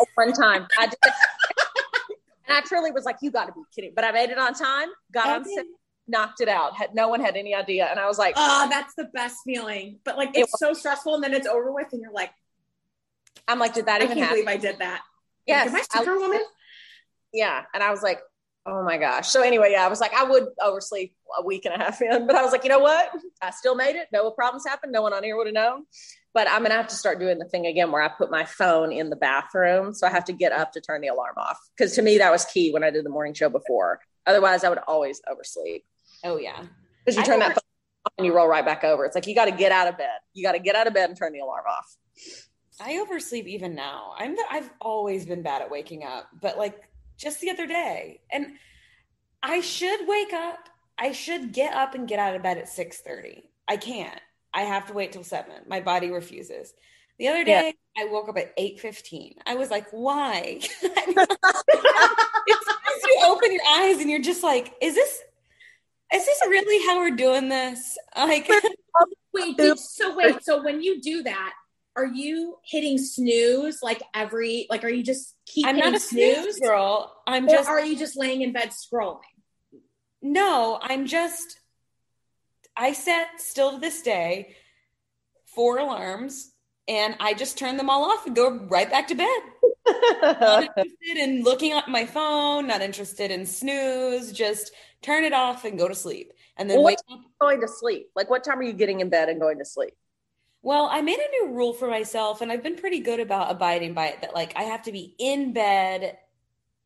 oh, 0.01 0.07
one 0.15 0.33
time. 0.33 0.67
I 0.79 0.87
did 0.87 0.99
and 2.47 2.57
I 2.57 2.61
truly 2.63 2.91
was 2.91 3.05
like, 3.05 3.17
you 3.23 3.31
gotta 3.31 3.53
be 3.53 3.61
kidding. 3.75 3.93
But 3.95 4.05
I 4.05 4.13
made 4.13 4.31
it 4.31 4.39
on 4.39 4.55
time, 4.55 4.89
got 5.13 5.29
on 5.29 5.41
Okay. 5.43 5.55
set, 5.55 5.67
knocked 6.07 6.41
it 6.41 6.49
out. 6.49 6.77
Had 6.77 6.95
no 6.95 7.09
one 7.09 7.21
had 7.21 7.37
any 7.37 7.55
idea. 7.55 7.87
And 7.87 7.99
I 7.99 8.07
was 8.07 8.19
like, 8.19 8.35
Oh, 8.37 8.67
that's 8.71 8.95
the 8.95 9.05
best 9.15 9.39
feeling. 9.45 9.99
But 10.05 10.17
like 10.17 10.31
It 10.37 10.41
it's 10.41 10.59
so 10.59 10.73
stressful 10.75 11.15
and 11.15 11.25
then 11.25 11.33
it's 11.35 11.47
over 11.47 11.73
with 11.73 11.89
and 11.93 12.01
you're 12.03 12.13
like, 12.13 12.31
I'm 13.49 13.59
like, 13.59 13.75
did 13.75 13.87
that 13.87 14.01
I 14.01 14.05
even 14.05 14.17
can't 14.19 14.29
happen? 14.29 14.45
believe 14.45 14.59
I 14.59 14.61
did 14.61 14.79
that. 14.79 15.03
Yes. 15.47 15.69
Am 15.69 15.77
I 15.77 15.83
I- 15.93 15.99
Superwoman? 15.99 16.41
yeah. 17.33 17.63
And 17.75 17.83
I 17.83 17.91
was 17.91 18.03
like, 18.03 18.21
Oh 18.67 18.83
my 18.83 18.97
gosh. 18.97 19.29
So 19.29 19.43
anyway, 19.43 19.73
yeah, 19.73 19.85
I 19.85 19.89
was 19.89 20.01
like, 20.01 20.15
I 20.15 20.25
would 20.25 20.47
oversleep 20.63 21.15
a 21.39 21.45
week 21.45 21.67
and 21.67 21.75
a 21.75 21.85
half 21.85 22.01
in, 22.01 22.27
but 22.27 22.35
I 22.35 22.43
was 22.43 22.51
like, 22.51 22.65
you 22.65 22.71
know 22.71 22.79
what? 22.79 23.11
I 23.43 23.51
still 23.51 23.75
made 23.75 23.95
it. 23.95 24.09
No 24.11 24.31
problems 24.31 24.65
happened. 24.67 24.91
No 24.91 25.03
one 25.03 25.13
on 25.13 25.23
here 25.23 25.37
would 25.37 25.47
have 25.49 25.53
known. 25.55 25.85
But 26.35 26.49
I'm 26.51 26.63
gonna 26.63 26.75
have 26.75 26.89
to 26.89 26.97
start 26.97 27.21
doing 27.21 27.39
the 27.39 27.45
thing 27.45 27.67
again 27.67 27.93
where 27.93 28.03
I 28.03 28.09
put 28.09 28.31
my 28.31 28.45
phone 28.45 28.93
in 28.93 29.09
the 29.09 29.17
bathroom. 29.17 29.95
So 29.95 30.07
I 30.07 30.11
have 30.11 30.25
to 30.25 30.33
get 30.33 30.53
up 30.53 30.73
to 30.73 30.81
turn 30.81 31.01
the 31.01 31.09
alarm 31.09 31.37
off. 31.37 31.59
Cause 31.79 31.95
to 31.95 32.03
me 32.03 32.19
that 32.19 32.33
was 32.33 32.45
key 32.45 32.73
when 32.73 32.85
I 32.85 32.91
did 32.91 33.05
the 33.05 33.11
morning 33.11 33.35
show 33.35 33.49
before. 33.49 34.01
Otherwise 34.27 34.65
I 34.65 34.69
would 34.69 34.81
always 34.87 35.23
oversleep. 35.31 35.85
Oh 36.25 36.37
yeah. 36.37 36.65
Because 37.05 37.17
you 37.17 37.25
turn 37.25 37.39
that 37.39 37.51
phone 37.55 37.63
off 38.07 38.13
and 38.19 38.27
you 38.27 38.35
roll 38.35 38.49
right 38.49 38.65
back 38.65 38.83
over. 38.83 39.05
It's 39.05 39.15
like 39.15 39.27
you 39.27 39.35
gotta 39.35 39.53
get 39.53 39.71
out 39.71 39.87
of 39.87 39.97
bed. 39.97 40.19
You 40.33 40.43
gotta 40.43 40.59
get 40.59 40.75
out 40.75 40.87
of 40.87 40.95
bed 40.95 41.09
and 41.09 41.17
turn 41.17 41.33
the 41.33 41.39
alarm 41.39 41.65
off. 41.69 41.97
I 42.81 42.99
oversleep 42.99 43.47
even 43.47 43.75
now. 43.75 44.15
I'm 44.19 44.35
the, 44.35 44.45
I've 44.51 44.71
always 44.81 45.27
been 45.27 45.43
bad 45.43 45.63
at 45.63 45.71
waking 45.71 46.03
up, 46.03 46.29
but 46.41 46.59
like 46.59 46.81
just 47.17 47.41
the 47.41 47.51
other 47.51 47.67
day. 47.67 48.21
And 48.33 48.55
I 49.43 49.61
should 49.61 50.01
wake 50.09 50.33
up. 50.33 50.69
I 50.99 51.13
should 51.13 51.53
get 51.53 51.75
up 51.75 51.95
and 51.95 52.09
get 52.09 52.19
out 52.19 52.35
of 52.35 52.43
bed 52.43 52.59
at 52.59 52.67
6:30. 52.67 53.43
I 53.69 53.77
can't. 53.77 54.21
I 54.55 54.63
have 54.63 54.87
to 54.87 54.93
wait 54.93 55.13
till 55.13 55.25
7. 55.25 55.53
My 55.67 55.81
body 55.81 56.11
refuses. 56.11 56.73
The 57.19 57.29
other 57.29 57.45
day 57.45 57.75
yeah. 57.97 58.05
I 58.05 58.09
woke 58.11 58.29
up 58.29 58.37
at 58.39 58.57
8:15. 58.57 59.35
I 59.47 59.55
was 59.55 59.71
like, 59.71 59.87
"Why?" 59.91 60.59
it's 60.83 60.97
you 63.07 63.21
open 63.25 63.53
your 63.53 63.63
eyes 63.69 64.01
and 64.01 64.11
you're 64.11 64.21
just 64.21 64.43
like, 64.43 64.75
"Is 64.81 64.95
this 64.95 65.23
is 66.13 66.27
this 66.27 66.41
really 66.49 66.85
how 66.87 66.99
we're 66.99 67.15
doing 67.15 67.49
this?" 67.49 67.97
Like 68.17 68.51
wait, 69.33 69.57
did, 69.57 69.79
so 69.79 70.17
wait, 70.17 70.43
so 70.43 70.63
when 70.65 70.83
you 70.83 71.01
do 71.01 71.23
that, 71.23 71.55
are 71.95 72.07
you 72.07 72.57
hitting 72.65 72.99
snooze 72.99 73.81
like 73.81 74.03
every 74.13 74.67
like 74.69 74.83
are 74.83 74.89
you 74.89 75.05
just 75.05 75.37
keep 75.47 75.67
I'm 75.67 75.77
not 75.77 75.95
a 75.95 76.01
snooze, 76.01 76.37
snooze 76.37 76.61
girl. 76.61 77.15
I'm 77.29 77.49
just 77.49 77.69
are 77.69 77.81
you 77.81 77.97
just 77.97 78.17
laying 78.17 78.43
in 78.43 78.53
bed 78.53 78.71
scrolling? 78.71 79.21
No, 80.21 80.81
I'm 80.83 81.07
just 81.07 81.61
I 82.77 82.93
set 82.93 83.41
still 83.41 83.73
to 83.73 83.79
this 83.79 84.03
day 84.03 84.57
four 85.47 85.79
alarms 85.79 86.53
and 86.89 87.17
I 87.21 87.35
just 87.35 87.57
turn 87.57 87.77
them 87.77 87.89
all 87.89 88.05
off 88.05 88.27
and 88.27 88.37
go 88.37 88.67
right 88.67 88.91
back 88.91 89.09
to 89.09 89.15
bed. 89.15 89.41
not 90.23 90.65
interested 90.77 91.17
in 91.17 91.43
looking 91.43 91.73
at 91.73 91.89
my 91.89 92.05
phone, 92.05 92.67
not 92.67 92.83
interested 92.83 93.31
in 93.31 93.47
snooze, 93.47 94.33
just 94.33 94.73
turn 95.03 95.25
it 95.25 95.33
off 95.33 95.65
and 95.65 95.79
go 95.79 95.89
to 95.89 95.95
sleep. 95.95 96.33
And 96.57 96.69
then 96.69 96.79
well, 96.79 96.87
wake 96.87 96.99
up. 97.11 97.21
Going 97.41 97.61
to 97.61 97.69
sleep. 97.69 98.11
Like 98.15 98.29
what 98.31 98.45
time 98.45 98.59
are 98.59 98.65
you 98.65 98.73
getting 98.73 99.01
in 99.01 99.09
bed 99.09 99.29
and 99.29 99.41
going 99.41 99.59
to 99.59 99.65
sleep? 99.65 99.95
Well, 100.63 100.89
I 100.91 101.03
made 101.03 101.19
a 101.19 101.45
new 101.45 101.55
rule 101.55 101.75
for 101.75 101.89
myself 101.89 102.41
and 102.41 102.51
I've 102.51 102.63
been 102.63 102.77
pretty 102.77 103.01
good 103.01 103.21
about 103.21 103.51
abiding 103.51 103.95
by 103.95 104.09
it 104.09 104.23
that 104.23 104.35
like 104.35 104.55
I 104.57 104.63
have 104.65 104.83
to 104.85 104.93
be 104.93 105.15
in 105.19 105.53
bed 105.53 106.19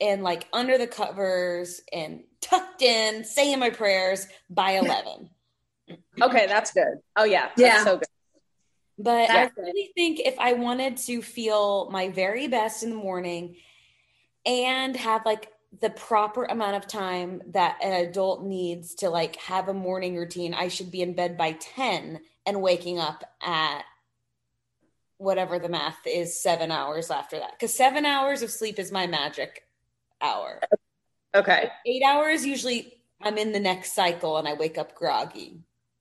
and 0.01 0.23
like 0.23 0.47
under 0.53 0.79
the 0.79 0.87
covers 0.87 1.81
and 1.93 2.23
tucked 2.41 2.83
in 2.83 3.25
saying 3.25 3.59
my 3.59 3.71
prayers 3.71 4.27
by 4.51 4.73
11. 4.79 5.31
Okay, 6.21 6.47
that's 6.47 6.73
good. 6.73 6.99
Oh 7.17 7.25
yeah. 7.25 7.51
Yeah. 7.57 7.85
so 7.85 7.99
good. 7.99 8.09
But 8.99 9.31
I 9.31 9.51
really 9.57 9.93
think 9.95 10.21
if 10.21 10.39
I 10.41 10.55
wanted 10.55 10.97
to 10.99 11.23
feel 11.23 11.89
my 11.91 12.09
very 12.09 12.49
best 12.49 12.83
in 12.83 12.91
the 12.91 12.97
morning 12.97 13.57
and 14.45 14.97
have 14.97 15.25
like 15.25 15.53
the 15.81 15.91
proper 15.91 16.45
amount 16.45 16.77
of 16.77 16.87
time 16.89 17.43
that 17.49 17.79
an 17.83 17.93
adult 18.07 18.43
needs 18.43 18.97
to 18.97 19.11
like 19.11 19.37
have 19.37 19.69
a 19.69 19.75
morning 19.75 20.17
routine, 20.17 20.53
I 20.53 20.69
should 20.69 20.91
be 20.91 21.03
in 21.03 21.15
bed 21.15 21.37
by 21.37 21.53
10 21.53 22.21
and 22.47 22.63
waking 22.63 22.99
up 22.99 23.23
at 23.41 23.83
whatever 25.19 25.59
the 25.59 25.69
math 25.69 25.99
is 26.07 26.41
seven 26.41 26.73
hours 26.73 27.11
after 27.11 27.39
that. 27.39 27.53
Because 27.53 27.75
seven 27.75 28.07
hours 28.07 28.43
of 28.43 28.51
sleep 28.51 28.79
is 28.79 28.91
my 28.91 29.07
magic 29.07 29.65
hour. 30.21 30.61
Okay. 31.35 31.71
Eight 31.87 32.03
hours, 32.05 32.47
usually 32.47 33.01
I'm 33.21 33.37
in 33.37 33.53
the 33.53 33.61
next 33.61 33.95
cycle 33.95 34.39
and 34.39 34.49
I 34.49 34.55
wake 34.55 34.79
up 34.79 34.95
groggy. 34.95 35.61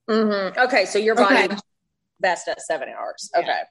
Mm-hmm. 0.10 0.60
Okay. 0.60 0.86
So 0.86 1.00
your 1.00 1.16
body 1.16 1.46
okay. 1.46 1.58
best 2.20 2.48
at 2.48 2.62
seven 2.62 2.90
hours. 2.90 3.30
Okay. 3.38 3.62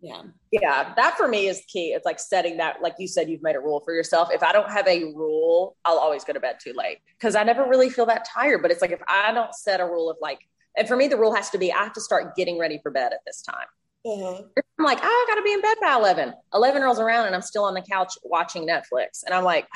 Yeah. 0.00 0.22
Yeah. 0.52 0.94
That 0.94 1.16
for 1.16 1.26
me 1.26 1.48
is 1.48 1.62
key. 1.68 1.88
It's 1.88 2.04
like 2.04 2.20
setting 2.20 2.58
that, 2.58 2.82
like 2.82 2.94
you 2.98 3.08
said, 3.08 3.28
you've 3.28 3.42
made 3.42 3.56
a 3.56 3.60
rule 3.60 3.80
for 3.84 3.94
yourself. 3.94 4.28
If 4.30 4.42
I 4.42 4.52
don't 4.52 4.70
have 4.70 4.86
a 4.86 5.04
rule, 5.04 5.76
I'll 5.84 5.98
always 5.98 6.24
go 6.24 6.32
to 6.32 6.40
bed 6.40 6.56
too 6.62 6.74
late 6.74 6.98
because 7.18 7.34
I 7.34 7.44
never 7.44 7.64
really 7.64 7.90
feel 7.90 8.06
that 8.06 8.26
tired. 8.32 8.62
But 8.62 8.70
it's 8.70 8.82
like 8.82 8.92
if 8.92 9.00
I 9.08 9.32
don't 9.32 9.54
set 9.54 9.80
a 9.80 9.86
rule 9.86 10.10
of 10.10 10.16
like, 10.20 10.40
and 10.76 10.86
for 10.86 10.96
me, 10.96 11.08
the 11.08 11.16
rule 11.16 11.34
has 11.34 11.48
to 11.50 11.58
be 11.58 11.72
I 11.72 11.82
have 11.82 11.94
to 11.94 12.00
start 12.00 12.36
getting 12.36 12.58
ready 12.58 12.78
for 12.82 12.90
bed 12.90 13.12
at 13.12 13.20
this 13.26 13.42
time. 13.42 13.66
Uh-huh. 14.04 14.42
I'm 14.78 14.84
like, 14.84 14.98
oh, 15.02 15.26
I 15.28 15.32
got 15.32 15.36
to 15.36 15.42
be 15.42 15.52
in 15.52 15.60
bed 15.60 15.76
by 15.80 15.94
11. 15.94 16.32
11 16.54 16.82
rolls 16.82 17.00
around 17.00 17.26
and 17.26 17.34
I'm 17.34 17.42
still 17.42 17.64
on 17.64 17.74
the 17.74 17.82
couch 17.82 18.14
watching 18.22 18.66
Netflix. 18.66 19.24
And 19.24 19.34
I'm 19.34 19.44
like, 19.44 19.66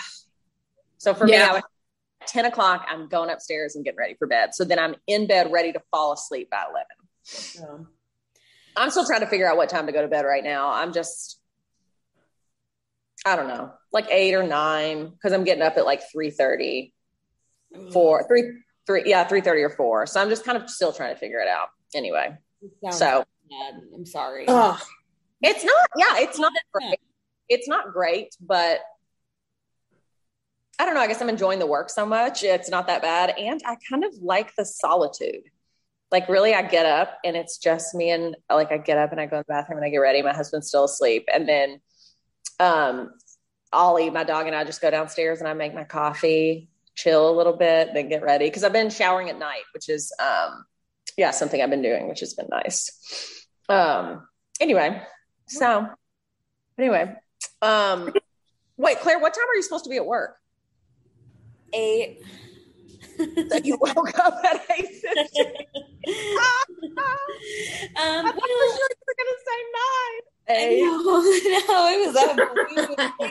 so 0.98 1.14
for 1.14 1.26
yeah. 1.26 1.36
me, 1.36 1.42
I 1.42 1.52
was 1.54 1.62
10 2.26 2.44
o'clock, 2.46 2.86
I'm 2.88 3.08
going 3.08 3.30
upstairs 3.30 3.76
and 3.76 3.84
getting 3.84 3.98
ready 3.98 4.14
for 4.14 4.26
bed. 4.26 4.54
So 4.54 4.64
then 4.64 4.78
I'm 4.78 4.94
in 5.06 5.26
bed 5.26 5.50
ready 5.50 5.72
to 5.72 5.80
fall 5.90 6.12
asleep 6.12 6.50
by 6.50 6.64
11. 6.68 6.86
Yeah. 7.54 7.84
I'm 8.76 8.90
still 8.90 9.04
trying 9.04 9.20
to 9.20 9.26
figure 9.26 9.50
out 9.50 9.56
what 9.56 9.68
time 9.68 9.86
to 9.86 9.92
go 9.92 10.02
to 10.02 10.08
bed 10.08 10.24
right 10.24 10.44
now. 10.44 10.72
I'm 10.72 10.92
just, 10.92 11.40
I 13.26 13.36
don't 13.36 13.48
know, 13.48 13.72
like 13.92 14.06
eight 14.10 14.34
or 14.34 14.42
nine, 14.42 15.08
because 15.08 15.32
I'm 15.32 15.44
getting 15.44 15.62
up 15.62 15.76
at 15.76 15.84
like 15.84 16.02
3 16.10 16.30
30, 16.30 16.94
mm. 17.76 17.92
four, 17.92 18.26
three, 18.28 18.60
three, 18.86 19.02
yeah, 19.06 19.24
3 19.24 19.40
30 19.40 19.62
or 19.62 19.70
four. 19.70 20.06
So 20.06 20.20
I'm 20.20 20.28
just 20.28 20.44
kind 20.44 20.56
of 20.56 20.70
still 20.70 20.92
trying 20.92 21.14
to 21.14 21.18
figure 21.18 21.40
it 21.40 21.48
out 21.48 21.68
anyway. 21.94 22.36
So 22.90 23.24
bad. 23.50 23.80
I'm 23.94 24.06
sorry. 24.06 24.44
Ugh. 24.48 24.80
It's 25.42 25.64
not, 25.64 25.88
yeah, 25.96 26.18
it's 26.18 26.38
not 26.38 26.52
great. 26.72 27.00
It's 27.48 27.66
not 27.66 27.92
great, 27.92 28.36
but 28.40 28.80
I 30.80 30.86
don't 30.86 30.94
know. 30.94 31.02
I 31.02 31.08
guess 31.08 31.20
I'm 31.20 31.28
enjoying 31.28 31.58
the 31.58 31.66
work 31.66 31.90
so 31.90 32.06
much. 32.06 32.42
It's 32.42 32.70
not 32.70 32.86
that 32.86 33.02
bad. 33.02 33.34
And 33.36 33.60
I 33.66 33.76
kind 33.90 34.02
of 34.02 34.14
like 34.22 34.56
the 34.56 34.64
solitude. 34.64 35.42
Like, 36.10 36.26
really, 36.30 36.54
I 36.54 36.62
get 36.62 36.86
up 36.86 37.18
and 37.22 37.36
it's 37.36 37.58
just 37.58 37.94
me 37.94 38.10
and 38.10 38.34
like 38.48 38.72
I 38.72 38.78
get 38.78 38.96
up 38.96 39.12
and 39.12 39.20
I 39.20 39.26
go 39.26 39.36
in 39.36 39.40
the 39.40 39.52
bathroom 39.52 39.76
and 39.76 39.84
I 39.84 39.90
get 39.90 39.98
ready. 39.98 40.22
My 40.22 40.32
husband's 40.32 40.68
still 40.68 40.84
asleep. 40.84 41.28
And 41.30 41.46
then 41.46 41.82
um, 42.60 43.10
Ollie, 43.74 44.08
my 44.08 44.24
dog, 44.24 44.46
and 44.46 44.56
I 44.56 44.64
just 44.64 44.80
go 44.80 44.90
downstairs 44.90 45.40
and 45.40 45.48
I 45.48 45.52
make 45.52 45.74
my 45.74 45.84
coffee, 45.84 46.70
chill 46.94 47.28
a 47.28 47.36
little 47.36 47.58
bit, 47.58 47.90
then 47.92 48.08
get 48.08 48.22
ready. 48.22 48.50
Cause 48.50 48.64
I've 48.64 48.72
been 48.72 48.88
showering 48.88 49.28
at 49.28 49.38
night, 49.38 49.64
which 49.74 49.90
is, 49.90 50.14
um, 50.18 50.64
yeah, 51.18 51.30
something 51.30 51.60
I've 51.60 51.68
been 51.68 51.82
doing, 51.82 52.08
which 52.08 52.20
has 52.20 52.32
been 52.32 52.48
nice. 52.50 53.46
Um, 53.68 54.26
anyway, 54.60 55.02
so 55.46 55.90
anyway, 56.78 57.16
um, 57.60 58.14
wait, 58.78 58.98
Claire, 59.00 59.18
what 59.18 59.34
time 59.34 59.44
are 59.46 59.54
you 59.54 59.62
supposed 59.62 59.84
to 59.84 59.90
be 59.90 59.98
at 59.98 60.06
work? 60.06 60.39
Eight. 61.72 62.22
that 63.50 63.62
you 63.64 63.76
woke 63.78 64.18
up 64.18 64.42
at 64.44 64.62
eight 64.78 64.88
fifty. 64.88 65.40
um, 67.96 67.96
I 67.96 68.22
well, 68.22 68.48
you 68.48 68.56
were 68.62 69.14
to 69.18 69.36
say 69.46 69.60
nine. 69.74 70.20
Eight. 70.58 70.80
No, 70.80 70.96
no, 71.02 71.88
it 71.88 71.98
was 72.06 72.16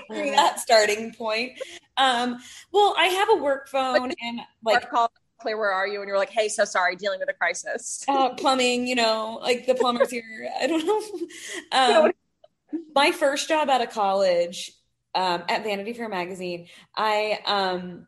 through 0.07 0.31
that 0.31 0.59
starting 0.59 1.13
point. 1.13 1.59
Um, 1.97 2.37
well, 2.71 2.93
I 2.97 3.05
have 3.05 3.29
a 3.31 3.35
work 3.41 3.67
phone 3.67 4.13
and 4.21 4.41
like 4.63 4.89
call 4.89 5.11
Claire, 5.41 5.57
where 5.57 5.71
are 5.71 5.87
you? 5.87 6.01
And 6.01 6.07
you're 6.07 6.17
like, 6.17 6.29
hey, 6.29 6.49
so 6.49 6.65
sorry, 6.65 6.95
dealing 6.95 7.19
with 7.19 7.29
a 7.29 7.33
crisis. 7.33 8.03
Uh, 8.07 8.29
plumbing, 8.29 8.87
you 8.87 8.95
know, 8.95 9.39
like 9.41 9.65
the 9.65 9.75
plumber's 9.75 10.11
here. 10.11 10.49
I 10.61 10.67
don't 10.67 10.85
know. 10.85 11.01
Um, 11.71 12.11
my 12.93 13.11
first 13.11 13.47
job 13.47 13.69
out 13.69 13.81
of 13.81 13.89
college 13.89 14.71
um, 15.15 15.43
at 15.49 15.63
Vanity 15.63 15.93
Fair 15.93 16.09
magazine, 16.09 16.67
I 16.95 17.39
um, 17.45 18.05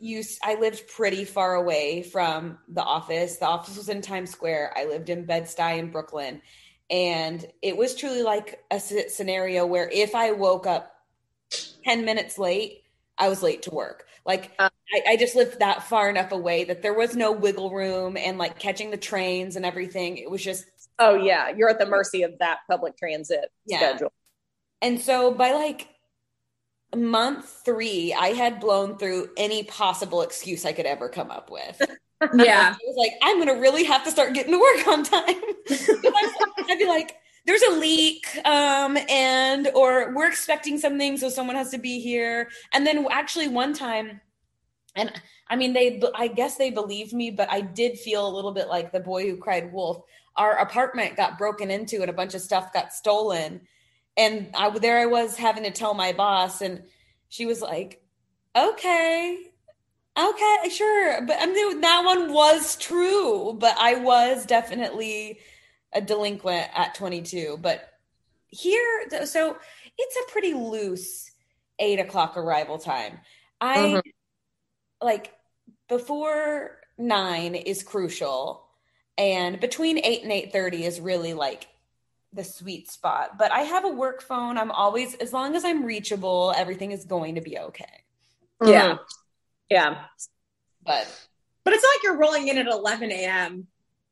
used 0.00 0.38
I 0.42 0.54
lived 0.54 0.88
pretty 0.88 1.24
far 1.24 1.54
away 1.54 2.02
from 2.02 2.58
the 2.68 2.82
office. 2.82 3.36
The 3.36 3.46
office 3.46 3.76
was 3.76 3.88
in 3.88 4.00
Times 4.02 4.30
Square. 4.30 4.74
I 4.76 4.86
lived 4.86 5.08
in 5.08 5.24
Bed-Stuy 5.24 5.78
in 5.78 5.90
Brooklyn. 5.90 6.42
And 6.90 7.44
it 7.60 7.76
was 7.76 7.94
truly 7.94 8.22
like 8.22 8.64
a 8.70 8.80
scenario 8.80 9.66
where 9.66 9.88
if 9.90 10.14
I 10.14 10.32
woke 10.32 10.66
up 10.66 10.94
10 11.84 12.04
minutes 12.04 12.38
late, 12.38 12.84
I 13.18 13.28
was 13.28 13.42
late 13.42 13.62
to 13.62 13.70
work. 13.70 14.06
Like 14.24 14.52
uh, 14.58 14.68
I, 14.94 15.12
I, 15.12 15.16
just 15.16 15.34
lived 15.34 15.58
that 15.58 15.82
far 15.82 16.08
enough 16.08 16.32
away 16.32 16.64
that 16.64 16.82
there 16.82 16.94
was 16.94 17.16
no 17.16 17.32
wiggle 17.32 17.70
room 17.70 18.16
and 18.16 18.38
like 18.38 18.58
catching 18.58 18.90
the 18.90 18.96
trains 18.96 19.56
and 19.56 19.64
everything. 19.66 20.18
It 20.18 20.30
was 20.30 20.42
just 20.42 20.66
Oh 20.98 21.14
yeah, 21.14 21.50
you're 21.56 21.70
at 21.70 21.78
the 21.78 21.86
mercy 21.86 22.22
of 22.22 22.38
that 22.40 22.58
public 22.68 22.96
transit 22.96 23.50
yeah. 23.66 23.78
schedule. 23.78 24.12
And 24.82 25.00
so 25.00 25.32
by 25.32 25.52
like 25.52 25.88
month 26.96 27.62
three, 27.64 28.14
I 28.14 28.28
had 28.28 28.60
blown 28.60 28.98
through 28.98 29.30
any 29.36 29.64
possible 29.64 30.22
excuse 30.22 30.64
I 30.64 30.72
could 30.72 30.86
ever 30.86 31.08
come 31.08 31.30
up 31.30 31.50
with. 31.50 31.80
Yeah. 32.34 32.74
I 32.74 32.78
was 32.84 32.96
like, 32.96 33.12
I'm 33.22 33.36
going 33.36 33.46
to 33.46 33.60
really 33.60 33.84
have 33.84 34.02
to 34.02 34.10
start 34.10 34.34
getting 34.34 34.50
to 34.50 34.58
work 34.58 34.88
on 34.88 35.04
time. 35.04 35.22
I'd 36.68 36.76
be 36.76 36.84
like, 36.84 37.14
there's 37.48 37.62
a 37.62 37.78
leak 37.78 38.26
um, 38.44 38.98
and 39.08 39.70
or 39.74 40.12
we're 40.14 40.28
expecting 40.28 40.78
something 40.78 41.16
so 41.16 41.30
someone 41.30 41.56
has 41.56 41.70
to 41.70 41.78
be 41.78 41.98
here 41.98 42.50
and 42.74 42.86
then 42.86 43.06
actually 43.10 43.48
one 43.48 43.72
time 43.72 44.20
and 44.96 45.10
i 45.48 45.56
mean 45.56 45.72
they 45.72 46.00
i 46.14 46.28
guess 46.28 46.56
they 46.56 46.70
believed 46.70 47.14
me 47.14 47.30
but 47.30 47.50
i 47.50 47.60
did 47.60 47.98
feel 47.98 48.28
a 48.28 48.34
little 48.34 48.52
bit 48.52 48.68
like 48.68 48.92
the 48.92 49.00
boy 49.00 49.26
who 49.26 49.36
cried 49.36 49.72
wolf 49.72 50.02
our 50.36 50.58
apartment 50.58 51.16
got 51.16 51.38
broken 51.38 51.70
into 51.70 52.02
and 52.02 52.10
a 52.10 52.12
bunch 52.12 52.34
of 52.34 52.42
stuff 52.42 52.72
got 52.72 52.92
stolen 52.92 53.60
and 54.18 54.50
I 54.54 54.76
there 54.78 54.98
I 54.98 55.06
was 55.06 55.36
having 55.36 55.62
to 55.64 55.70
tell 55.70 55.94
my 55.94 56.12
boss, 56.12 56.60
and 56.60 56.82
she 57.28 57.46
was 57.46 57.62
like, 57.62 58.02
okay. 58.54 59.44
Okay, 60.18 60.68
sure. 60.70 61.24
But 61.24 61.36
I 61.40 61.46
mean, 61.46 61.80
that 61.80 62.02
one 62.04 62.32
was 62.32 62.76
true, 62.76 63.56
but 63.56 63.76
I 63.78 63.94
was 63.94 64.44
definitely 64.44 65.38
a 65.92 66.00
delinquent 66.00 66.68
at 66.74 66.96
22. 66.96 67.58
But 67.62 67.88
here, 68.48 69.04
so 69.24 69.56
it's 69.96 70.16
a 70.16 70.32
pretty 70.32 70.54
loose 70.54 71.30
eight 71.78 72.00
o'clock 72.00 72.36
arrival 72.36 72.78
time. 72.78 73.20
I 73.60 73.76
mm-hmm. 73.76 74.08
like 75.00 75.32
before 75.88 76.80
nine 76.96 77.54
is 77.54 77.84
crucial, 77.84 78.66
and 79.16 79.60
between 79.60 79.98
eight 79.98 80.22
and 80.24 80.32
eight 80.32 80.52
thirty 80.52 80.84
is 80.84 81.00
really 81.00 81.34
like 81.34 81.68
the 82.32 82.44
sweet 82.44 82.90
spot. 82.90 83.38
But 83.38 83.52
I 83.52 83.60
have 83.60 83.84
a 83.84 83.88
work 83.88 84.22
phone. 84.22 84.58
I'm 84.58 84.70
always, 84.70 85.14
as 85.14 85.32
long 85.32 85.56
as 85.56 85.64
I'm 85.64 85.84
reachable, 85.84 86.52
everything 86.56 86.92
is 86.92 87.04
going 87.04 87.36
to 87.36 87.40
be 87.40 87.58
okay. 87.58 87.84
Yeah. 88.64 88.92
Mm-hmm. 88.92 89.02
Yeah. 89.70 90.04
But 90.84 91.28
but 91.64 91.74
it's 91.74 91.82
not 91.82 91.90
like 91.96 92.02
you're 92.02 92.16
rolling 92.16 92.48
in 92.48 92.58
at 92.58 92.66
11 92.66 93.12
a.m. 93.12 93.66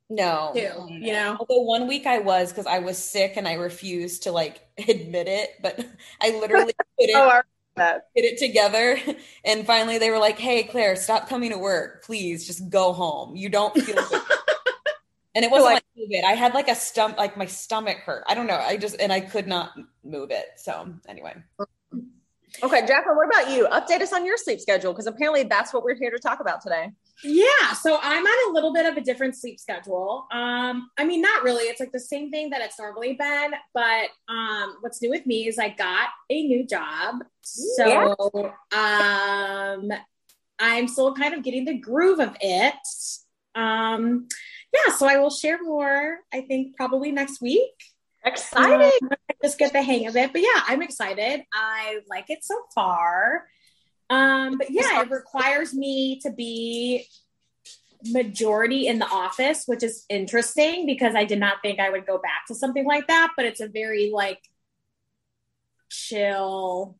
No, 0.08 0.52
too, 0.54 0.92
you 0.92 1.12
know. 1.12 1.36
Although 1.40 1.62
one 1.62 1.88
week 1.88 2.06
I 2.06 2.18
was 2.18 2.50
because 2.50 2.66
I 2.66 2.78
was 2.78 2.96
sick 2.98 3.32
and 3.36 3.48
I 3.48 3.54
refused 3.54 4.24
to 4.24 4.32
like 4.32 4.60
admit 4.78 5.26
it, 5.26 5.50
but 5.62 5.84
I 6.20 6.38
literally 6.38 6.74
put 6.98 7.08
it, 7.08 7.16
oh, 7.16 7.40
put 7.76 8.02
it 8.14 8.38
together. 8.38 8.98
And 9.44 9.66
finally, 9.66 9.98
they 9.98 10.10
were 10.10 10.18
like, 10.18 10.38
"Hey, 10.38 10.62
Claire, 10.64 10.96
stop 10.96 11.28
coming 11.28 11.50
to 11.50 11.58
work, 11.58 12.04
please. 12.04 12.46
Just 12.46 12.68
go 12.68 12.92
home. 12.92 13.36
You 13.36 13.48
don't 13.48 13.74
feel 13.74 13.96
good." 13.96 14.22
And 15.36 15.44
it 15.44 15.50
wasn't 15.50 15.74
like, 15.74 15.84
like 15.96 16.08
COVID. 16.08 16.24
I 16.24 16.32
had 16.32 16.54
like 16.54 16.68
a 16.68 16.74
stump, 16.74 17.18
like 17.18 17.36
my 17.36 17.44
stomach 17.44 17.98
hurt. 17.98 18.24
I 18.26 18.34
don't 18.34 18.46
know. 18.46 18.56
I 18.56 18.78
just 18.78 18.98
and 18.98 19.12
I 19.12 19.20
could 19.20 19.46
not 19.46 19.72
move 20.02 20.30
it. 20.30 20.46
So 20.56 20.94
anyway. 21.08 21.34
Okay, 22.62 22.86
Jacqueline, 22.86 23.16
what 23.16 23.26
about 23.28 23.54
you? 23.54 23.68
Update 23.68 24.00
us 24.00 24.14
on 24.14 24.24
your 24.24 24.38
sleep 24.38 24.60
schedule 24.60 24.92
because 24.94 25.06
apparently 25.06 25.42
that's 25.42 25.74
what 25.74 25.84
we're 25.84 25.94
here 25.94 26.10
to 26.10 26.18
talk 26.18 26.40
about 26.40 26.62
today. 26.62 26.90
Yeah, 27.22 27.74
so 27.78 27.98
I'm 28.00 28.24
on 28.24 28.50
a 28.50 28.54
little 28.54 28.72
bit 28.72 28.86
of 28.86 28.96
a 28.96 29.02
different 29.02 29.36
sleep 29.36 29.60
schedule. 29.60 30.26
Um, 30.32 30.90
I 30.96 31.04
mean, 31.04 31.20
not 31.20 31.42
really. 31.42 31.64
It's 31.64 31.80
like 31.80 31.92
the 31.92 32.00
same 32.00 32.30
thing 32.30 32.48
that 32.50 32.62
it's 32.62 32.78
normally 32.78 33.12
been, 33.12 33.52
but 33.74 34.08
um, 34.28 34.76
what's 34.80 35.02
new 35.02 35.10
with 35.10 35.26
me 35.26 35.48
is 35.48 35.58
I 35.58 35.68
got 35.68 36.08
a 36.30 36.42
new 36.46 36.66
job. 36.66 37.16
So 37.42 38.54
um, 38.72 39.92
I'm 40.58 40.88
still 40.88 41.14
kind 41.14 41.34
of 41.34 41.42
getting 41.42 41.66
the 41.66 41.76
groove 41.76 42.20
of 42.20 42.34
it. 42.40 42.74
Um, 43.54 44.28
yeah, 44.84 44.94
so 44.94 45.06
I 45.06 45.18
will 45.18 45.30
share 45.30 45.62
more. 45.62 46.18
I 46.32 46.42
think 46.42 46.76
probably 46.76 47.12
next 47.12 47.40
week. 47.40 47.72
Exciting. 48.24 48.90
Um, 49.02 49.10
just 49.42 49.58
get 49.58 49.72
the 49.72 49.82
hang 49.82 50.06
of 50.06 50.16
it. 50.16 50.32
But 50.32 50.42
yeah, 50.42 50.62
I'm 50.66 50.82
excited. 50.82 51.42
I 51.52 52.00
like 52.08 52.30
it 52.30 52.42
so 52.42 52.60
far. 52.74 53.46
Um, 54.10 54.58
but 54.58 54.70
yeah, 54.70 55.02
it 55.02 55.10
requires 55.10 55.74
me 55.74 56.20
to 56.20 56.30
be 56.30 57.06
majority 58.04 58.86
in 58.86 58.98
the 58.98 59.06
office, 59.06 59.64
which 59.66 59.82
is 59.82 60.04
interesting 60.08 60.86
because 60.86 61.14
I 61.14 61.24
did 61.24 61.40
not 61.40 61.58
think 61.62 61.80
I 61.80 61.90
would 61.90 62.06
go 62.06 62.18
back 62.18 62.46
to 62.48 62.54
something 62.54 62.84
like 62.84 63.06
that, 63.08 63.32
but 63.36 63.46
it's 63.46 63.60
a 63.60 63.68
very 63.68 64.10
like 64.12 64.40
chill 65.88 66.96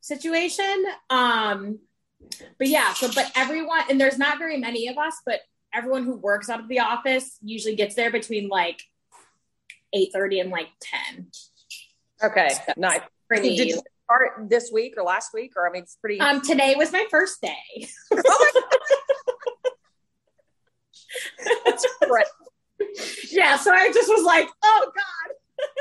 situation. 0.00 0.84
Um, 1.10 1.80
but 2.58 2.68
yeah, 2.68 2.92
so 2.94 3.08
but 3.14 3.30
everyone 3.36 3.82
and 3.88 4.00
there's 4.00 4.18
not 4.18 4.38
very 4.38 4.58
many 4.58 4.88
of 4.88 4.98
us, 4.98 5.14
but 5.24 5.40
everyone 5.74 6.04
who 6.04 6.16
works 6.16 6.48
out 6.48 6.60
of 6.60 6.68
the 6.68 6.80
office 6.80 7.36
usually 7.42 7.74
gets 7.74 7.94
there 7.94 8.10
between 8.10 8.48
like 8.48 8.82
8.30 9.94 10.40
and 10.42 10.50
like 10.50 10.68
10 11.14 11.28
okay 12.24 12.48
so 12.48 12.72
nice. 12.76 13.00
pretty 13.26 13.56
did 13.56 13.68
you 13.68 13.82
start 14.04 14.48
this 14.48 14.70
week 14.72 14.94
or 14.96 15.04
last 15.04 15.32
week 15.34 15.52
or 15.56 15.68
i 15.68 15.72
mean 15.72 15.82
it's 15.82 15.96
pretty 15.96 16.20
um 16.20 16.40
today 16.40 16.74
was 16.76 16.92
my 16.92 17.06
first 17.10 17.40
day. 17.40 17.88
That's 21.64 21.86
right 22.08 22.26
yeah 23.30 23.56
so 23.56 23.72
i 23.72 23.90
just 23.92 24.08
was 24.08 24.24
like 24.24 24.48
oh 24.62 24.92
god. 24.94 25.34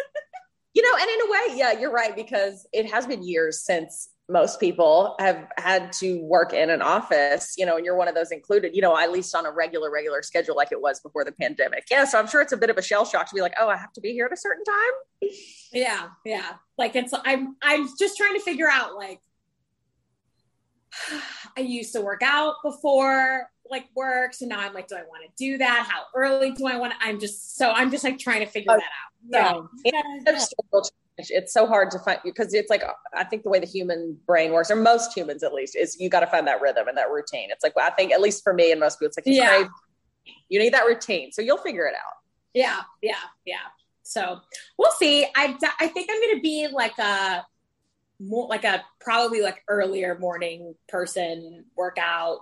You 0.73 0.83
know 0.83 0.95
and 1.01 1.09
in 1.09 1.21
a 1.21 1.31
way 1.31 1.57
yeah 1.57 1.79
you're 1.79 1.91
right 1.91 2.15
because 2.15 2.67
it 2.71 2.91
has 2.91 3.07
been 3.07 3.27
years 3.27 3.61
since 3.61 4.09
most 4.29 4.59
people 4.59 5.15
have 5.19 5.47
had 5.57 5.93
to 5.93 6.21
work 6.23 6.51
in 6.51 6.69
an 6.69 6.81
office, 6.81 7.55
you 7.57 7.65
know, 7.65 7.77
and 7.77 7.85
you're 7.85 7.95
one 7.95 8.09
of 8.09 8.15
those 8.15 8.31
included, 8.31 8.75
you 8.75 8.81
know, 8.81 8.97
at 8.97 9.11
least 9.11 9.33
on 9.33 9.45
a 9.45 9.51
regular, 9.51 9.89
regular 9.89 10.21
schedule 10.21 10.55
like 10.55 10.71
it 10.71 10.81
was 10.81 10.99
before 10.99 11.23
the 11.23 11.31
pandemic. 11.31 11.85
Yeah. 11.89 12.03
So 12.03 12.19
I'm 12.19 12.27
sure 12.27 12.41
it's 12.41 12.51
a 12.51 12.57
bit 12.57 12.69
of 12.69 12.77
a 12.77 12.81
shell 12.81 13.05
shock 13.05 13.29
to 13.29 13.35
be 13.35 13.41
like, 13.41 13.53
oh, 13.57 13.69
I 13.69 13.77
have 13.77 13.93
to 13.93 14.01
be 14.01 14.11
here 14.11 14.25
at 14.25 14.33
a 14.33 14.37
certain 14.37 14.65
time. 14.65 15.31
Yeah. 15.71 16.07
Yeah. 16.25 16.53
Like 16.77 16.95
it's, 16.97 17.13
I'm, 17.23 17.55
I'm 17.61 17.87
just 17.97 18.17
trying 18.17 18.33
to 18.33 18.41
figure 18.41 18.69
out 18.69 18.95
like, 18.95 19.21
I 21.57 21.61
used 21.61 21.93
to 21.93 22.01
work 22.01 22.21
out 22.21 22.55
before 22.63 23.49
like 23.69 23.85
work. 23.95 24.33
So 24.33 24.45
now 24.45 24.59
I'm 24.59 24.73
like, 24.73 24.89
do 24.89 24.95
I 24.95 25.03
want 25.03 25.23
to 25.23 25.29
do 25.37 25.57
that? 25.59 25.87
How 25.89 26.03
early 26.13 26.51
do 26.51 26.67
I 26.67 26.77
want 26.77 26.93
to? 26.93 26.99
I'm 27.01 27.19
just, 27.19 27.55
so 27.55 27.71
I'm 27.71 27.91
just 27.91 28.03
like 28.03 28.19
trying 28.19 28.41
to 28.41 28.45
figure 28.45 28.73
oh, 28.73 28.77
that 28.77 29.43
out. 29.43 29.63
So, 29.63 29.69
yeah. 29.85 30.01
yeah 30.25 30.83
it's 31.17 31.53
so 31.53 31.65
hard 31.65 31.91
to 31.91 31.99
find 31.99 32.19
because 32.23 32.53
it's 32.53 32.69
like 32.69 32.83
I 33.13 33.23
think 33.23 33.43
the 33.43 33.49
way 33.49 33.59
the 33.59 33.65
human 33.65 34.17
brain 34.25 34.51
works, 34.51 34.69
or 34.69 34.75
most 34.75 35.13
humans 35.13 35.43
at 35.43 35.53
least, 35.53 35.75
is 35.75 35.99
you 35.99 36.09
got 36.09 36.19
to 36.21 36.27
find 36.27 36.47
that 36.47 36.61
rhythm 36.61 36.87
and 36.87 36.97
that 36.97 37.09
routine. 37.09 37.49
It's 37.51 37.63
like 37.63 37.75
well, 37.75 37.87
I 37.87 37.91
think 37.91 38.11
at 38.11 38.21
least 38.21 38.43
for 38.43 38.53
me 38.53 38.71
and 38.71 38.79
most 38.79 38.99
people, 38.99 39.07
it's 39.07 39.17
like 39.17 39.25
yeah. 39.25 39.57
Crave, 39.57 39.67
you 40.49 40.59
need 40.59 40.73
that 40.73 40.85
routine, 40.85 41.31
so 41.31 41.41
you'll 41.41 41.57
figure 41.57 41.85
it 41.85 41.95
out. 41.95 42.13
Yeah, 42.53 42.81
yeah, 43.01 43.15
yeah. 43.45 43.55
So 44.03 44.39
we'll 44.77 44.91
see. 44.91 45.25
I 45.35 45.57
I 45.79 45.87
think 45.87 46.09
I'm 46.11 46.21
going 46.21 46.35
to 46.35 46.41
be 46.41 46.67
like 46.71 46.97
a 46.97 47.45
more 48.19 48.47
like 48.47 48.63
a 48.63 48.83
probably 48.99 49.41
like 49.41 49.63
earlier 49.67 50.17
morning 50.19 50.75
person, 50.87 51.65
workout 51.75 52.39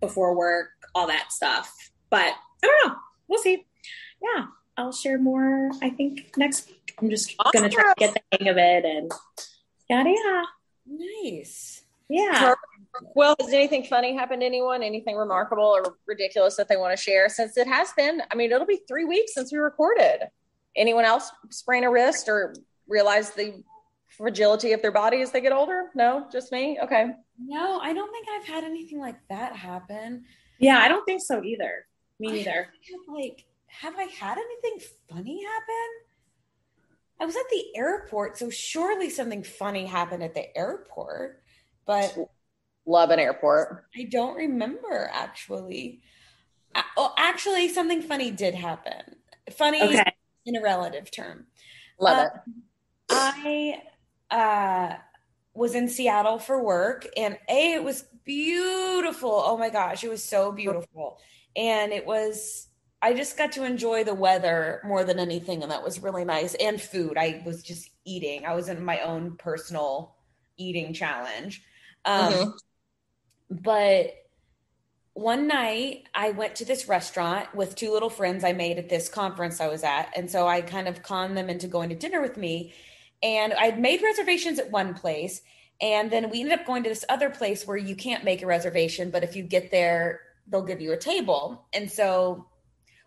before 0.00 0.36
work, 0.36 0.68
all 0.94 1.06
that 1.06 1.32
stuff. 1.32 1.74
But 2.10 2.34
I 2.62 2.66
don't 2.66 2.88
know. 2.88 2.96
We'll 3.28 3.42
see. 3.42 3.64
Yeah. 4.22 4.46
I'll 4.76 4.92
share 4.92 5.18
more, 5.18 5.70
I 5.82 5.90
think, 5.90 6.36
next 6.36 6.66
week. 6.68 6.83
I'm 7.00 7.10
just 7.10 7.34
awesome. 7.38 7.60
going 7.60 7.70
to 7.70 7.74
try 7.74 7.84
to 7.84 7.94
get 7.96 8.14
the 8.14 8.38
hang 8.38 8.48
of 8.48 8.56
it 8.56 8.84
and 8.84 9.10
yada 9.88 10.10
yada. 10.10 10.44
Nice. 10.86 11.82
Yeah. 12.08 12.54
Well, 13.16 13.34
has 13.40 13.52
anything 13.52 13.84
funny 13.84 14.14
happened 14.14 14.42
to 14.42 14.46
anyone? 14.46 14.82
Anything 14.82 15.16
remarkable 15.16 15.64
or 15.64 15.96
ridiculous 16.06 16.56
that 16.56 16.68
they 16.68 16.76
want 16.76 16.96
to 16.96 17.02
share? 17.02 17.28
Since 17.28 17.56
it 17.56 17.66
has 17.66 17.92
been, 17.92 18.22
I 18.30 18.34
mean, 18.34 18.52
it'll 18.52 18.66
be 18.66 18.82
three 18.86 19.04
weeks 19.04 19.34
since 19.34 19.52
we 19.52 19.58
recorded. 19.58 20.28
Anyone 20.76 21.04
else 21.04 21.30
sprain 21.50 21.84
a 21.84 21.90
wrist 21.90 22.28
or 22.28 22.54
realize 22.86 23.30
the 23.30 23.62
fragility 24.16 24.72
of 24.72 24.82
their 24.82 24.92
body 24.92 25.22
as 25.22 25.32
they 25.32 25.40
get 25.40 25.52
older? 25.52 25.90
No, 25.94 26.26
just 26.30 26.52
me. 26.52 26.78
Okay. 26.82 27.10
No, 27.38 27.80
I 27.80 27.92
don't 27.92 28.10
think 28.12 28.26
I've 28.28 28.46
had 28.46 28.64
anything 28.64 29.00
like 29.00 29.16
that 29.28 29.56
happen. 29.56 30.24
Yeah, 30.58 30.78
I 30.78 30.88
don't 30.88 31.04
think 31.04 31.22
so 31.22 31.42
either. 31.42 31.86
Me 32.20 32.30
neither. 32.30 32.68
like 33.08 33.44
have 33.66 33.94
I 33.98 34.04
had 34.04 34.38
anything 34.38 34.88
funny 35.10 35.44
happen? 35.44 35.88
I 37.20 37.26
was 37.26 37.36
at 37.36 37.48
the 37.50 37.76
airport, 37.76 38.38
so 38.38 38.50
surely 38.50 39.08
something 39.08 39.42
funny 39.42 39.86
happened 39.86 40.22
at 40.22 40.34
the 40.34 40.56
airport, 40.56 41.42
but 41.86 42.16
love 42.86 43.10
an 43.10 43.18
airport. 43.18 43.84
I 43.96 44.04
don't 44.04 44.36
remember 44.36 45.10
actually. 45.12 46.02
Oh, 46.96 47.14
actually, 47.16 47.68
something 47.68 48.02
funny 48.02 48.32
did 48.32 48.54
happen. 48.54 49.16
Funny 49.52 49.80
okay. 49.80 50.12
in 50.44 50.56
a 50.56 50.62
relative 50.62 51.10
term. 51.10 51.46
Love 52.00 52.26
it. 52.26 52.56
I 53.10 53.82
uh, 54.30 54.96
was 55.54 55.74
in 55.74 55.88
Seattle 55.88 56.38
for 56.38 56.62
work, 56.62 57.06
and 57.16 57.38
a 57.48 57.74
it 57.74 57.84
was 57.84 58.04
beautiful. 58.24 59.30
Oh 59.44 59.56
my 59.56 59.70
gosh, 59.70 60.02
it 60.02 60.10
was 60.10 60.24
so 60.24 60.50
beautiful, 60.50 61.20
and 61.54 61.92
it 61.92 62.04
was 62.04 62.68
I 63.04 63.12
just 63.12 63.36
got 63.36 63.52
to 63.52 63.64
enjoy 63.64 64.02
the 64.04 64.14
weather 64.14 64.80
more 64.82 65.04
than 65.04 65.18
anything, 65.18 65.62
and 65.62 65.70
that 65.70 65.84
was 65.84 66.02
really 66.02 66.24
nice. 66.24 66.54
And 66.54 66.80
food. 66.80 67.18
I 67.18 67.42
was 67.44 67.62
just 67.62 67.90
eating. 68.06 68.46
I 68.46 68.54
was 68.54 68.70
in 68.70 68.82
my 68.82 69.00
own 69.00 69.36
personal 69.36 70.14
eating 70.56 70.94
challenge. 70.94 71.62
Um, 72.06 72.32
mm-hmm. 72.32 72.50
But 73.50 74.14
one 75.12 75.46
night 75.46 76.04
I 76.14 76.30
went 76.30 76.54
to 76.56 76.64
this 76.64 76.88
restaurant 76.88 77.54
with 77.54 77.76
two 77.76 77.92
little 77.92 78.08
friends 78.08 78.42
I 78.42 78.54
made 78.54 78.78
at 78.78 78.88
this 78.88 79.10
conference 79.10 79.60
I 79.60 79.68
was 79.68 79.84
at. 79.84 80.10
And 80.16 80.30
so 80.30 80.48
I 80.48 80.62
kind 80.62 80.88
of 80.88 81.02
conned 81.02 81.36
them 81.36 81.50
into 81.50 81.68
going 81.68 81.90
to 81.90 81.94
dinner 81.94 82.22
with 82.22 82.38
me. 82.38 82.72
And 83.22 83.52
I'd 83.52 83.78
made 83.78 84.00
reservations 84.00 84.58
at 84.58 84.70
one 84.70 84.94
place. 84.94 85.42
And 85.78 86.10
then 86.10 86.30
we 86.30 86.40
ended 86.40 86.58
up 86.58 86.66
going 86.66 86.84
to 86.84 86.88
this 86.88 87.04
other 87.10 87.28
place 87.28 87.66
where 87.66 87.76
you 87.76 87.96
can't 87.96 88.24
make 88.24 88.40
a 88.40 88.46
reservation, 88.46 89.10
but 89.10 89.22
if 89.24 89.36
you 89.36 89.42
get 89.42 89.70
there, 89.70 90.22
they'll 90.46 90.62
give 90.62 90.80
you 90.80 90.92
a 90.92 90.96
table. 90.96 91.66
And 91.74 91.90
so 91.90 92.46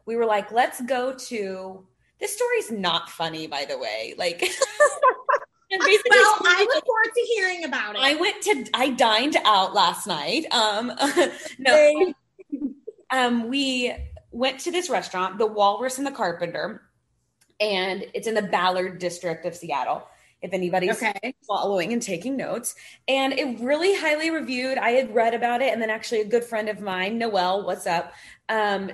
we 0.08 0.16
were 0.16 0.26
like, 0.26 0.52
let's 0.52 0.82
go 0.82 1.14
to 1.14 1.86
this 2.20 2.36
story's 2.36 2.72
not 2.72 3.10
funny, 3.10 3.46
by 3.46 3.66
the 3.66 3.78
way. 3.78 4.16
Like 4.18 4.42
well, 5.72 5.80
I 5.80 6.68
look 6.74 6.86
forward 6.86 7.12
to 7.14 7.22
hearing 7.36 7.66
about 7.66 7.96
it. 7.96 8.02
I 8.02 8.16
went 8.16 8.42
to 8.44 8.66
I 8.74 8.90
dined 8.90 9.38
out 9.46 9.76
last 9.76 10.08
night. 10.08 10.46
Um 10.52 10.92
no 11.60 12.14
um 13.12 13.50
we 13.50 13.94
went 14.32 14.60
to 14.62 14.72
this 14.72 14.90
restaurant, 14.90 15.38
the 15.38 15.46
Walrus 15.46 15.98
and 16.00 16.08
the 16.08 16.12
Carpenter, 16.12 16.82
and 17.60 18.06
it's 18.14 18.28
in 18.28 18.34
the 18.34 18.42
Ballard 18.42 19.00
district 19.00 19.46
of 19.46 19.56
Seattle. 19.56 20.08
If 20.42 20.54
anybody's 20.54 21.02
Okay. 21.02 21.34
following 21.48 21.94
and 21.94 22.02
taking 22.02 22.38
notes. 22.38 22.76
And 23.08 23.34
it 23.34 23.60
really 23.60 23.96
highly 23.96 24.30
reviewed. 24.30 24.78
I 24.78 24.92
had 24.92 25.14
read 25.14 25.34
about 25.34 25.62
it, 25.62 25.74
and 25.74 25.82
then 25.82 25.90
actually 25.90 26.22
a 26.22 26.26
good 26.26 26.44
friend 26.44 26.70
of 26.70 26.80
mine, 26.80 27.18
Noelle, 27.18 27.66
what's 27.66 27.88
up, 27.88 28.14
um, 28.50 28.92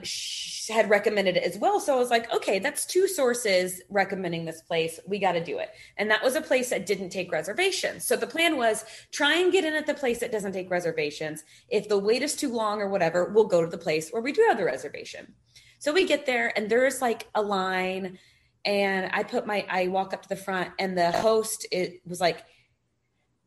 had 0.70 0.90
recommended 0.90 1.38
it 1.38 1.44
as 1.44 1.58
well. 1.58 1.80
So 1.80 1.96
I 1.96 2.00
was 2.00 2.10
like, 2.10 2.34
okay, 2.34 2.60
that's 2.60 2.86
two 2.86 3.08
sources 3.08 3.82
recommending 3.90 4.46
this 4.46 4.62
place. 4.62 5.00
We 5.06 5.20
got 5.20 5.34
to 5.34 5.44
do 5.44 5.60
it. 5.60 5.70
And 5.98 6.10
that 6.10 6.24
was 6.24 6.36
a 6.36 6.42
place 6.42 6.70
that 6.70 6.86
didn't 6.86 7.10
take 7.10 7.32
reservations. 7.32 8.06
So 8.06 8.16
the 8.16 8.26
plan 8.26 8.58
was 8.58 8.86
try 9.12 9.36
and 9.36 9.52
get 9.52 9.66
in 9.66 9.74
at 9.74 9.86
the 9.86 9.94
place 9.94 10.20
that 10.20 10.32
doesn't 10.32 10.54
take 10.54 10.72
reservations. 10.72 11.44
If 11.70 11.90
the 11.90 12.00
wait 12.00 12.24
is 12.24 12.36
too 12.36 12.52
long 12.52 12.82
or 12.82 12.88
whatever, 12.88 13.26
we'll 13.26 13.46
go 13.46 13.62
to 13.62 13.70
the 13.70 13.78
place 13.78 14.10
where 14.10 14.22
we 14.22 14.32
do 14.32 14.44
have 14.48 14.58
the 14.58 14.66
reservation. 14.66 15.36
So 15.80 15.92
we 15.92 16.08
get 16.08 16.26
there, 16.26 16.58
and 16.58 16.70
there's 16.70 17.02
like 17.02 17.28
a 17.36 17.42
line 17.42 18.18
and 18.66 19.10
I 19.14 19.24
put 19.24 19.46
my 19.46 19.66
I 19.70 19.88
walk 19.88 20.14
up 20.14 20.24
to 20.24 20.30
the 20.30 20.36
front 20.36 20.72
and 20.80 20.98
the 20.98 21.12
host 21.12 21.66
it 21.72 22.02
was 22.06 22.22
like 22.22 22.44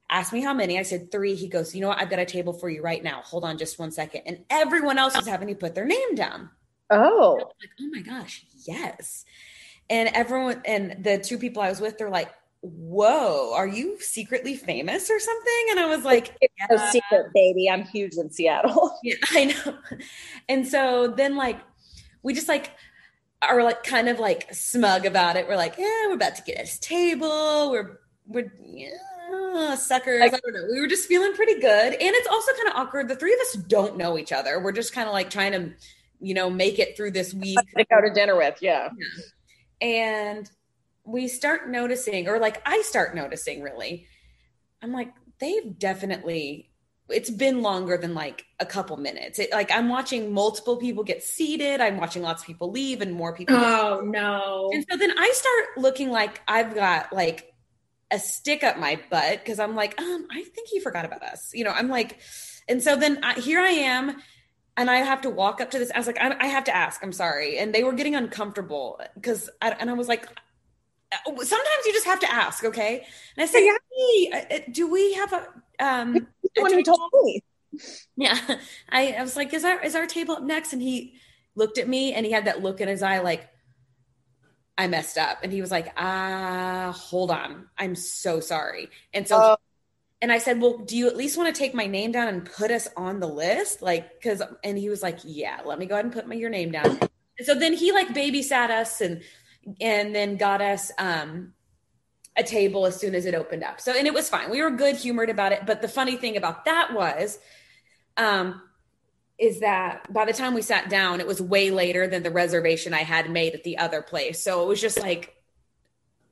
asked 0.08 0.32
me 0.32 0.40
how 0.40 0.54
many. 0.54 0.78
I 0.78 0.82
said 0.82 1.10
three. 1.10 1.34
He 1.34 1.48
goes, 1.48 1.74
you 1.74 1.80
know 1.80 1.88
what? 1.88 1.98
I've 2.00 2.10
got 2.10 2.18
a 2.20 2.24
table 2.24 2.52
for 2.52 2.68
you 2.70 2.82
right 2.82 3.02
now. 3.02 3.22
Hold 3.24 3.44
on 3.44 3.58
just 3.58 3.78
one 3.78 3.90
second. 3.90 4.22
And 4.26 4.44
everyone 4.50 4.98
else 4.98 5.16
was 5.16 5.26
having 5.26 5.48
to 5.48 5.54
put 5.54 5.74
their 5.74 5.84
name 5.86 6.14
down. 6.14 6.50
Oh, 6.90 7.34
Like, 7.60 7.70
oh 7.80 7.88
my 7.92 8.00
gosh, 8.02 8.46
yes. 8.66 9.24
And 9.90 10.08
everyone 10.14 10.62
and 10.64 11.02
the 11.02 11.18
two 11.18 11.38
people 11.38 11.62
I 11.62 11.68
was 11.70 11.80
with, 11.80 11.98
they're 11.98 12.10
like, 12.10 12.32
Whoa, 12.62 13.52
are 13.54 13.66
you 13.66 13.96
secretly 14.00 14.56
famous 14.56 15.08
or 15.10 15.20
something? 15.20 15.66
And 15.70 15.78
I 15.80 15.86
was 15.86 16.04
like, 16.04 16.30
a 16.42 16.48
"Yeah." 16.70 16.90
secret 16.90 17.26
baby. 17.32 17.70
I'm 17.70 17.84
huge 17.84 18.14
in 18.16 18.30
Seattle. 18.30 18.98
Yeah, 19.02 19.14
I 19.30 19.44
know. 19.44 19.78
And 20.48 20.66
so 20.66 21.08
then 21.08 21.36
like 21.36 21.60
we 22.22 22.34
just 22.34 22.48
like 22.48 22.70
are 23.42 23.62
like 23.62 23.82
kind 23.82 24.08
of 24.08 24.18
like 24.18 24.52
smug 24.54 25.06
about 25.06 25.36
it. 25.36 25.46
We're 25.48 25.56
like, 25.56 25.76
yeah, 25.78 26.06
we're 26.08 26.14
about 26.14 26.36
to 26.36 26.42
get 26.42 26.58
this 26.58 26.78
table. 26.78 27.70
We're 27.70 28.00
we're 28.26 28.52
yeah, 28.62 29.74
suckers. 29.76 30.22
I 30.22 30.28
don't 30.28 30.52
know. 30.52 30.66
We 30.70 30.80
were 30.80 30.86
just 30.86 31.08
feeling 31.08 31.32
pretty 31.34 31.60
good. 31.60 31.92
And 31.92 32.00
it's 32.00 32.28
also 32.28 32.52
kind 32.52 32.68
of 32.68 32.74
awkward. 32.76 33.08
The 33.08 33.16
three 33.16 33.32
of 33.32 33.40
us 33.40 33.52
don't 33.54 33.96
know 33.96 34.18
each 34.18 34.32
other. 34.32 34.60
We're 34.60 34.72
just 34.72 34.92
kind 34.92 35.08
of 35.08 35.12
like 35.12 35.30
trying 35.30 35.52
to, 35.52 35.72
you 36.20 36.34
know, 36.34 36.50
make 36.50 36.78
it 36.78 36.96
through 36.96 37.12
this 37.12 37.34
week. 37.34 37.58
to 37.76 37.84
go 37.84 38.00
to 38.00 38.12
dinner 38.12 38.36
with. 38.36 38.58
Yeah. 38.60 38.88
And 39.80 40.50
we 41.04 41.28
start 41.28 41.68
noticing, 41.68 42.28
or 42.28 42.38
like 42.38 42.60
I 42.66 42.82
start 42.82 43.14
noticing 43.14 43.62
really. 43.62 44.06
I'm 44.82 44.92
like, 44.92 45.12
they've 45.38 45.78
definitely 45.78 46.70
it's 47.08 47.30
been 47.30 47.62
longer 47.62 47.96
than 47.96 48.14
like 48.14 48.44
a 48.58 48.66
couple 48.66 48.96
minutes. 48.96 49.38
It, 49.38 49.52
like 49.52 49.70
I'm 49.70 49.88
watching 49.88 50.32
multiple 50.32 50.76
people 50.76 51.04
get 51.04 51.22
seated. 51.22 51.80
I'm 51.80 51.98
watching 51.98 52.22
lots 52.22 52.42
of 52.42 52.46
people 52.46 52.70
leave 52.70 53.00
and 53.00 53.12
more 53.12 53.34
people. 53.34 53.56
Oh 53.56 54.00
no. 54.04 54.70
and 54.72 54.84
so 54.90 54.96
then 54.96 55.12
I 55.16 55.30
start 55.34 55.78
looking 55.78 56.10
like 56.10 56.40
I've 56.48 56.74
got 56.74 57.12
like 57.12 57.52
a 58.10 58.18
stick 58.18 58.62
up 58.64 58.78
my 58.78 59.00
butt 59.10 59.40
because 59.40 59.58
I'm 59.58 59.74
like, 59.74 60.00
um, 60.00 60.26
I 60.30 60.42
think 60.42 60.68
he 60.68 60.80
forgot 60.80 61.04
about 61.04 61.22
us. 61.22 61.50
You 61.54 61.64
know, 61.64 61.70
I'm 61.72 61.88
like, 61.88 62.18
and 62.68 62.82
so 62.82 62.96
then 62.96 63.22
I, 63.24 63.34
here 63.34 63.60
I 63.60 63.70
am, 63.70 64.16
and 64.76 64.90
I 64.90 64.96
have 64.98 65.22
to 65.22 65.30
walk 65.30 65.60
up 65.60 65.70
to 65.72 65.78
this. 65.78 65.90
I 65.94 65.98
was 65.98 66.06
like, 66.06 66.20
I, 66.20 66.36
I 66.40 66.46
have 66.46 66.64
to 66.64 66.74
ask. 66.76 67.02
I'm 67.02 67.12
sorry, 67.12 67.58
and 67.58 67.74
they 67.74 67.84
were 67.84 67.92
getting 67.92 68.14
uncomfortable 68.16 69.00
because, 69.14 69.48
I, 69.62 69.70
and 69.70 69.90
I 69.90 69.94
was 69.94 70.08
like. 70.08 70.26
"Uh, 71.12 71.16
Sometimes 71.44 71.86
you 71.86 71.92
just 71.92 72.06
have 72.06 72.20
to 72.20 72.32
ask, 72.32 72.64
okay? 72.64 73.06
And 73.36 73.42
I 73.42 73.46
said, 73.46 73.60
Yeah. 73.60 73.76
"Hey, 73.96 74.30
uh, 74.32 74.56
uh, 74.56 74.60
do 74.70 74.90
we 74.90 75.14
have 75.14 75.32
a 75.32 75.48
um 75.78 76.26
The 76.56 76.62
one 76.62 76.72
who 76.72 76.82
told 76.82 77.10
me. 77.24 77.42
yeah. 78.16 78.38
I, 78.88 79.12
I 79.12 79.22
was 79.22 79.36
like, 79.36 79.52
is 79.54 79.64
our 79.64 79.80
is 79.82 79.94
our 79.94 80.06
table 80.06 80.36
up 80.36 80.42
next? 80.42 80.72
And 80.72 80.82
he 80.82 81.14
looked 81.54 81.78
at 81.78 81.88
me 81.88 82.12
and 82.14 82.24
he 82.26 82.32
had 82.32 82.46
that 82.46 82.62
look 82.62 82.80
in 82.80 82.88
his 82.88 83.02
eye 83.02 83.18
like 83.20 83.48
I 84.78 84.88
messed 84.88 85.16
up. 85.18 85.38
And 85.42 85.52
he 85.52 85.60
was 85.60 85.70
like, 85.70 85.92
ah, 85.96 86.94
hold 86.96 87.30
on. 87.30 87.66
I'm 87.78 87.94
so 87.94 88.40
sorry. 88.40 88.88
And 89.14 89.26
so 89.26 89.38
Oh. 89.40 89.56
and 90.22 90.30
I 90.32 90.38
said, 90.38 90.60
Well, 90.60 90.78
do 90.78 90.96
you 90.96 91.08
at 91.08 91.16
least 91.16 91.36
want 91.38 91.54
to 91.54 91.58
take 91.58 91.74
my 91.74 91.86
name 91.86 92.12
down 92.12 92.28
and 92.28 92.44
put 92.44 92.70
us 92.70 92.88
on 92.96 93.20
the 93.20 93.28
list? 93.28 93.82
Like, 93.82 94.20
cause 94.22 94.42
and 94.64 94.78
he 94.78 94.88
was 94.88 95.02
like, 95.02 95.18
Yeah, 95.24 95.60
let 95.64 95.78
me 95.78 95.86
go 95.86 95.94
ahead 95.94 96.04
and 96.06 96.14
put 96.14 96.26
my 96.26 96.34
your 96.34 96.50
name 96.50 96.72
down. 96.72 96.98
And 97.38 97.46
so 97.46 97.54
then 97.54 97.74
he 97.74 97.92
like 97.92 98.08
babysat 98.08 98.70
us 98.70 99.00
and 99.00 99.22
and 99.80 100.14
then 100.14 100.36
got 100.36 100.60
us 100.62 100.92
um 100.98 101.52
a 102.36 102.42
table 102.42 102.86
as 102.86 102.98
soon 102.98 103.14
as 103.14 103.26
it 103.26 103.34
opened 103.34 103.64
up. 103.64 103.80
So 103.80 103.92
and 103.92 104.06
it 104.06 104.14
was 104.14 104.28
fine. 104.28 104.50
We 104.50 104.62
were 104.62 104.70
good 104.70 104.96
humored 104.96 105.30
about 105.30 105.52
it. 105.52 105.66
But 105.66 105.82
the 105.82 105.88
funny 105.88 106.16
thing 106.16 106.36
about 106.36 106.64
that 106.66 106.92
was 106.92 107.38
um 108.16 108.60
is 109.38 109.60
that 109.60 110.10
by 110.12 110.24
the 110.24 110.32
time 110.32 110.54
we 110.54 110.62
sat 110.62 110.88
down, 110.88 111.20
it 111.20 111.26
was 111.26 111.40
way 111.42 111.70
later 111.70 112.06
than 112.06 112.22
the 112.22 112.30
reservation 112.30 112.94
I 112.94 113.02
had 113.02 113.30
made 113.30 113.54
at 113.54 113.64
the 113.64 113.78
other 113.78 114.00
place. 114.00 114.42
So 114.42 114.62
it 114.62 114.68
was 114.68 114.80
just 114.80 114.98
like 114.98 115.34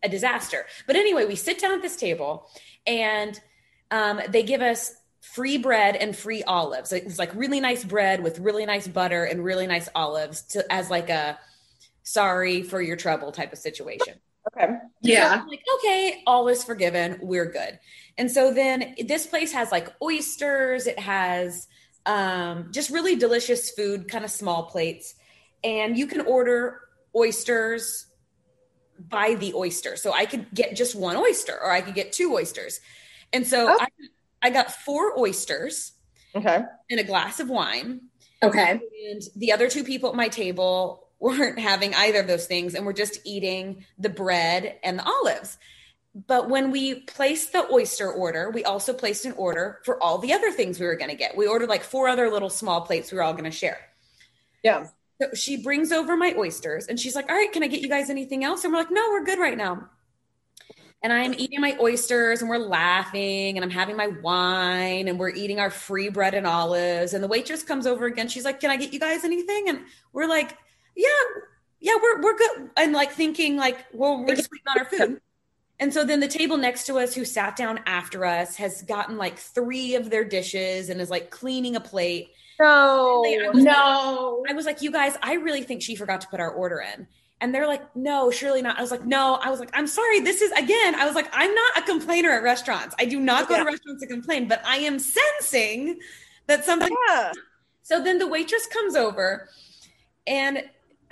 a 0.02 0.08
disaster. 0.08 0.66
But 0.86 0.96
anyway, 0.96 1.26
we 1.26 1.36
sit 1.36 1.58
down 1.58 1.72
at 1.72 1.82
this 1.82 1.96
table 1.96 2.48
and 2.86 3.38
um, 3.90 4.20
they 4.28 4.42
give 4.42 4.62
us 4.62 4.94
free 5.20 5.58
bread 5.58 5.96
and 5.96 6.16
free 6.16 6.42
olives. 6.44 6.92
It 6.92 7.04
was 7.04 7.18
like 7.18 7.34
really 7.34 7.60
nice 7.60 7.84
bread 7.84 8.22
with 8.22 8.38
really 8.38 8.66
nice 8.66 8.86
butter 8.86 9.24
and 9.24 9.44
really 9.44 9.66
nice 9.66 9.88
olives 9.94 10.42
to, 10.48 10.72
as 10.72 10.90
like 10.90 11.10
a 11.10 11.38
sorry 12.02 12.62
for 12.62 12.80
your 12.80 12.96
trouble 12.96 13.32
type 13.32 13.52
of 13.52 13.58
situation. 13.58 14.14
Okay. 14.52 14.66
So 14.66 14.78
Yeah. 15.02 15.38
I'm 15.40 15.48
like, 15.48 15.62
okay, 15.76 16.22
all 16.26 16.48
is 16.48 16.64
forgiven. 16.64 17.18
We're 17.22 17.50
good. 17.50 17.78
And 18.18 18.30
so 18.30 18.52
then 18.52 18.94
this 19.06 19.26
place 19.26 19.52
has 19.52 19.72
like 19.72 19.88
oysters, 20.02 20.86
it 20.86 20.98
has 20.98 21.66
um, 22.06 22.68
just 22.70 22.90
really 22.90 23.16
delicious 23.16 23.70
food, 23.70 24.08
kind 24.08 24.24
of 24.24 24.30
small 24.30 24.64
plates. 24.64 25.14
And 25.62 25.96
you 25.96 26.06
can 26.06 26.20
order 26.20 26.80
oysters 27.16 28.06
by 29.08 29.34
the 29.34 29.54
oyster. 29.54 29.96
So 29.96 30.12
I 30.12 30.26
could 30.26 30.46
get 30.52 30.76
just 30.76 30.94
one 30.94 31.16
oyster 31.16 31.54
or 31.60 31.70
I 31.72 31.80
could 31.80 31.94
get 31.94 32.12
two 32.12 32.32
oysters. 32.34 32.80
And 33.32 33.46
so 33.46 33.66
Oh. 33.70 33.78
I, 33.80 33.88
I 34.42 34.50
got 34.50 34.70
four 34.70 35.18
oysters 35.18 35.92
Okay. 36.36 36.60
and 36.90 37.00
a 37.00 37.04
glass 37.04 37.40
of 37.40 37.48
wine. 37.48 38.02
Okay. 38.42 38.72
And 39.10 39.22
the 39.36 39.52
other 39.52 39.70
two 39.70 39.84
people 39.84 40.10
at 40.10 40.14
my 40.14 40.28
table 40.28 41.03
weren't 41.24 41.58
having 41.58 41.94
either 41.94 42.20
of 42.20 42.26
those 42.26 42.46
things 42.46 42.74
and 42.74 42.84
were 42.84 42.92
just 42.92 43.18
eating 43.24 43.86
the 43.98 44.10
bread 44.10 44.76
and 44.82 44.98
the 44.98 45.06
olives. 45.06 45.56
But 46.14 46.50
when 46.50 46.70
we 46.70 47.00
placed 47.00 47.52
the 47.52 47.66
oyster 47.72 48.12
order, 48.12 48.50
we 48.50 48.62
also 48.62 48.92
placed 48.92 49.24
an 49.24 49.32
order 49.32 49.80
for 49.84 50.00
all 50.02 50.18
the 50.18 50.34
other 50.34 50.52
things 50.52 50.78
we 50.78 50.86
were 50.86 50.96
going 50.96 51.10
to 51.10 51.16
get. 51.16 51.36
We 51.36 51.48
ordered 51.48 51.70
like 51.70 51.82
four 51.82 52.08
other 52.08 52.30
little 52.30 52.50
small 52.50 52.82
plates 52.82 53.10
we 53.10 53.16
were 53.16 53.24
all 53.24 53.32
going 53.32 53.44
to 53.44 53.50
share. 53.50 53.78
Yeah. 54.62 54.86
So 55.20 55.28
she 55.34 55.62
brings 55.62 55.92
over 55.92 56.16
my 56.16 56.34
oysters 56.36 56.86
and 56.86 57.00
she's 57.00 57.16
like, 57.16 57.28
All 57.30 57.34
right, 57.34 57.50
can 57.50 57.62
I 57.62 57.68
get 57.68 57.80
you 57.80 57.88
guys 57.88 58.10
anything 58.10 58.44
else? 58.44 58.62
And 58.62 58.72
we're 58.72 58.80
like, 58.80 58.90
No, 58.90 59.08
we're 59.10 59.24
good 59.24 59.38
right 59.38 59.56
now. 59.56 59.88
And 61.02 61.12
I'm 61.12 61.34
eating 61.34 61.60
my 61.60 61.76
oysters 61.80 62.40
and 62.40 62.48
we're 62.48 62.58
laughing 62.58 63.56
and 63.56 63.64
I'm 63.64 63.70
having 63.70 63.96
my 63.96 64.08
wine 64.08 65.08
and 65.08 65.18
we're 65.18 65.30
eating 65.30 65.58
our 65.58 65.70
free 65.70 66.10
bread 66.10 66.34
and 66.34 66.46
olives. 66.46 67.12
And 67.12 67.24
the 67.24 67.28
waitress 67.28 67.62
comes 67.62 67.86
over 67.86 68.06
again. 68.06 68.28
She's 68.28 68.44
like, 68.44 68.60
Can 68.60 68.70
I 68.70 68.76
get 68.76 68.92
you 68.92 69.00
guys 69.00 69.24
anything? 69.24 69.68
And 69.68 69.80
we're 70.12 70.28
like, 70.28 70.56
Yeah, 70.96 71.08
yeah, 71.80 71.94
we're 72.02 72.22
we're 72.22 72.36
good. 72.36 72.70
And 72.76 72.92
like 72.92 73.12
thinking 73.12 73.56
like, 73.56 73.84
well, 73.92 74.18
we're 74.24 74.36
just 74.36 74.50
waiting 74.50 74.66
on 74.68 74.78
our 74.78 74.84
food. 75.08 75.20
And 75.80 75.92
so 75.92 76.04
then 76.04 76.20
the 76.20 76.28
table 76.28 76.56
next 76.56 76.86
to 76.86 76.98
us, 76.98 77.14
who 77.14 77.24
sat 77.24 77.56
down 77.56 77.80
after 77.84 78.24
us, 78.24 78.56
has 78.56 78.82
gotten 78.82 79.16
like 79.16 79.36
three 79.38 79.96
of 79.96 80.08
their 80.08 80.24
dishes 80.24 80.88
and 80.88 81.00
is 81.00 81.10
like 81.10 81.30
cleaning 81.30 81.74
a 81.74 81.80
plate. 81.80 82.30
No. 82.60 83.24
I 83.24 83.50
was 83.52 83.64
No. 83.64 84.44
I 84.48 84.52
was 84.52 84.66
like, 84.66 84.82
you 84.82 84.92
guys, 84.92 85.16
I 85.22 85.34
really 85.34 85.64
think 85.64 85.82
she 85.82 85.96
forgot 85.96 86.20
to 86.20 86.28
put 86.28 86.38
our 86.38 86.50
order 86.52 86.80
in. 86.94 87.08
And 87.40 87.52
they're 87.52 87.66
like, 87.66 87.94
no, 87.96 88.30
surely 88.30 88.62
not. 88.62 88.78
I 88.78 88.80
was 88.80 88.92
like, 88.92 89.04
no. 89.04 89.34
I 89.42 89.50
was 89.50 89.58
like, 89.58 89.70
I'm 89.74 89.88
sorry. 89.88 90.20
This 90.20 90.40
is 90.40 90.52
again, 90.52 90.94
I 90.94 91.04
was 91.04 91.16
like, 91.16 91.28
I'm 91.32 91.52
not 91.52 91.78
a 91.78 91.82
complainer 91.82 92.30
at 92.30 92.44
restaurants. 92.44 92.94
I 92.98 93.04
do 93.04 93.18
not 93.18 93.48
go 93.48 93.54
Yeah. 93.56 93.64
to 93.64 93.66
restaurants 93.66 94.00
to 94.02 94.06
complain, 94.06 94.46
but 94.46 94.62
I 94.64 94.76
am 94.76 94.98
sensing 95.00 95.98
that 96.46 96.64
something. 96.64 96.96
Yeah. 97.08 97.32
So 97.82 98.02
then 98.02 98.18
the 98.18 98.28
waitress 98.28 98.66
comes 98.68 98.94
over 98.94 99.48
and 100.26 100.62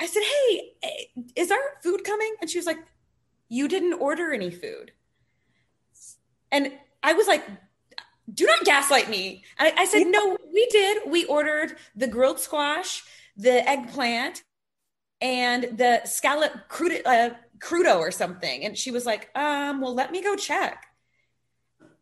I 0.03 0.07
said, 0.07 0.23
hey, 0.23 0.73
eh, 0.83 1.23
is 1.37 1.51
our 1.51 1.59
food 1.83 2.05
coming? 2.05 2.35
And 2.41 2.51
she 2.51 2.59
was 2.59 2.67
like, 2.67 2.79
you 3.49 3.69
didn't 3.69 3.95
order 3.95 4.33
any 4.33 4.51
food. 4.51 4.93
And 6.51 6.73
I 7.03 7.12
was 7.12 7.27
like, 7.27 7.45
do 8.33 8.47
not 8.47 8.65
gaslight 8.65 9.09
me. 9.09 9.45
I, 9.59 9.73
I 9.79 9.85
said, 9.85 10.07
no, 10.07 10.37
we 10.53 10.67
did. 10.67 11.03
We 11.07 11.25
ordered 11.27 11.77
the 11.95 12.07
grilled 12.07 12.41
squash, 12.41 13.05
the 13.37 13.69
eggplant, 13.69 14.43
and 15.21 15.77
the 15.77 16.03
scallop 16.05 16.69
crudo, 16.69 17.01
uh, 17.07 17.31
crudo 17.59 17.99
or 17.99 18.11
something. 18.11 18.65
And 18.65 18.77
she 18.77 18.91
was 18.91 19.07
like, 19.07 19.31
um, 19.37 19.81
well, 19.81 19.95
let 19.95 20.11
me 20.11 20.23
go 20.23 20.35
check. 20.35 20.85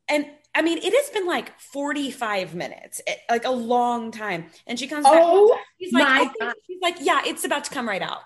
And 0.09 0.27
I 0.55 0.63
mean, 0.63 0.79
it 0.79 0.93
has 0.93 1.11
been 1.11 1.27
like 1.27 1.59
45 1.61 2.55
minutes, 2.55 3.01
eh, 3.07 3.15
like 3.31 3.45
a 3.45 3.51
long 3.51 4.11
time. 4.11 4.47
And 4.67 4.79
she 4.79 4.89
comes 4.89 5.05
back. 5.05 5.13
Oh 5.25 5.57
She's 5.81 5.93
like, 5.93 6.05
my 6.05 6.33
God. 6.41 6.55
she's 6.67 6.81
like, 6.83 6.97
yeah, 7.01 7.23
it's 7.25 7.45
about 7.45 7.65
to 7.65 7.71
come 7.71 7.87
right 7.87 8.03
out. 8.03 8.21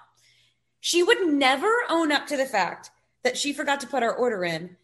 She 0.81 1.03
would 1.03 1.27
never 1.27 1.71
own 1.91 2.13
up 2.13 2.27
to 2.29 2.37
the 2.37 2.47
fact 2.47 2.91
that 3.25 3.37
she 3.37 3.53
forgot 3.53 3.81
to 3.81 3.87
put 3.87 4.03
our 4.03 4.15
order 4.15 4.45
in 4.45 4.77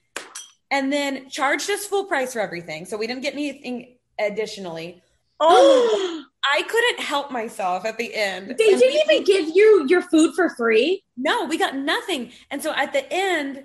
and 0.70 0.92
then 0.92 1.29
charged 1.31 1.68
us 1.70 1.85
full 1.87 2.05
price 2.05 2.33
for 2.35 2.40
everything. 2.40 2.85
So 2.87 2.96
we 2.96 3.07
didn't 3.07 3.22
get 3.22 3.35
anything 3.35 3.96
additionally. 4.18 5.03
Oh. 5.42 6.24
I 6.55 6.62
couldn't 6.62 7.00
help 7.00 7.31
myself 7.31 7.85
at 7.87 7.96
the 7.98 8.14
end. 8.14 8.55
They 8.59 8.72
And 8.72 8.79
didn't 8.81 9.07
we- 9.09 9.14
even 9.14 9.24
give 9.24 9.55
you 9.57 9.87
your 9.88 10.03
food 10.03 10.35
for 10.35 10.50
free. 10.50 11.03
No, 11.16 11.44
we 11.46 11.57
got 11.59 11.76
nothing. 11.76 12.33
And 12.50 12.62
so 12.62 12.72
at 12.74 12.92
the 12.92 13.11
end, 13.11 13.64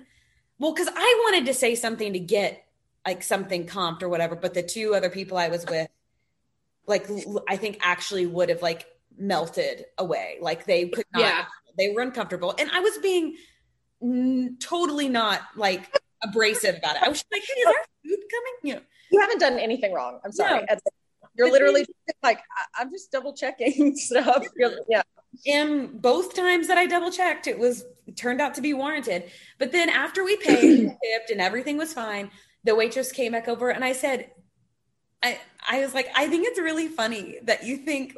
well, 0.58 0.72
because 0.72 0.88
I 0.94 1.20
wanted 1.24 1.44
to 1.46 1.54
say 1.54 1.74
something 1.74 2.12
to 2.14 2.18
get 2.18 2.62
like 3.06 3.22
something 3.22 3.66
comped 3.66 4.02
or 4.02 4.08
whatever, 4.08 4.34
but 4.34 4.54
the 4.54 4.62
two 4.62 4.94
other 4.94 5.10
people 5.10 5.38
I 5.38 5.48
was 5.48 5.64
with, 5.66 5.88
like 6.86 7.06
I 7.48 7.56
think 7.56 7.78
actually 7.82 8.26
would 8.26 8.48
have 8.48 8.62
like 8.62 8.86
melted 9.16 9.84
away. 9.98 10.38
Like 10.40 10.66
they 10.66 10.88
could 10.88 11.06
not. 11.12 11.20
Yeah. 11.20 11.44
They 11.78 11.90
were 11.90 12.00
uncomfortable, 12.00 12.54
and 12.58 12.70
I 12.72 12.80
was 12.80 12.96
being 12.98 13.36
mm, 14.02 14.58
totally 14.60 15.08
not 15.08 15.42
like 15.56 15.94
abrasive 16.22 16.76
about 16.76 16.96
it. 16.96 17.02
I 17.02 17.08
was 17.08 17.18
just 17.18 17.32
like, 17.32 17.42
"Hey, 17.42 17.60
is 17.60 17.64
there 17.66 17.74
food 18.04 18.24
coming?" 18.30 18.54
You 18.62 18.74
know. 18.76 18.80
You 19.10 19.20
haven't 19.20 19.38
done 19.38 19.58
anything 19.58 19.92
wrong. 19.92 20.18
I'm 20.24 20.32
sorry. 20.32 20.64
No. 20.68 20.76
You're 21.36 21.50
literally 21.52 21.84
like, 22.22 22.38
I- 22.38 22.80
I'm 22.80 22.90
just 22.90 23.12
double 23.12 23.34
checking 23.34 23.94
stuff. 23.96 24.44
You're- 24.56 24.76
yeah. 24.88 25.02
And 25.46 26.00
both 26.00 26.34
times 26.34 26.68
that 26.68 26.78
I 26.78 26.86
double 26.86 27.10
checked, 27.10 27.46
it 27.46 27.58
was 27.58 27.84
it 28.06 28.16
turned 28.16 28.40
out 28.40 28.54
to 28.54 28.62
be 28.62 28.72
warranted. 28.72 29.24
But 29.58 29.70
then 29.70 29.90
after 29.90 30.24
we 30.24 30.36
paid, 30.38 30.80
and 30.80 30.88
tipped, 30.88 31.30
and 31.30 31.40
everything 31.42 31.76
was 31.76 31.92
fine, 31.92 32.30
the 32.66 32.74
waitress 32.74 33.12
came 33.12 33.32
back 33.32 33.48
over 33.48 33.70
and 33.70 33.84
I 33.84 33.92
said, 33.92 34.30
I 35.22 35.38
I 35.68 35.80
was 35.80 35.94
like, 35.94 36.08
I 36.14 36.28
think 36.28 36.46
it's 36.46 36.58
really 36.58 36.88
funny 36.88 37.38
that 37.44 37.64
you 37.64 37.78
think 37.78 38.16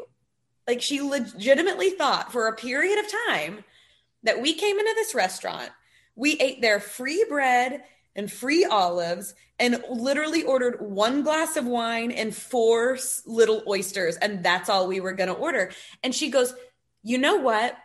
like 0.67 0.83
she 0.83 1.01
legitimately 1.01 1.91
thought 1.91 2.33
for 2.33 2.49
a 2.49 2.57
period 2.57 2.99
of 2.99 3.11
time 3.27 3.65
that 4.23 4.43
we 4.43 4.55
came 4.55 4.79
into 4.79 4.93
this 4.95 5.15
restaurant, 5.15 5.71
we 6.17 6.33
ate 6.41 6.61
their 6.61 6.81
free 6.81 7.25
bread 7.29 7.85
and 8.17 8.31
free 8.33 8.65
olives 8.65 9.35
and 9.59 9.83
literally 9.91 10.43
ordered 10.43 10.81
one 10.81 11.23
glass 11.23 11.57
of 11.57 11.67
wine 11.67 12.11
and 12.11 12.35
four 12.35 12.99
little 13.27 13.63
oysters 13.69 14.17
and 14.17 14.43
that's 14.43 14.69
all 14.69 14.89
we 14.89 15.01
were 15.01 15.13
going 15.13 15.29
to 15.29 15.35
order. 15.35 15.71
And 16.03 16.15
she 16.15 16.31
goes, 16.31 16.55
"You 17.03 17.19
know 17.19 17.37
what? 17.37 17.77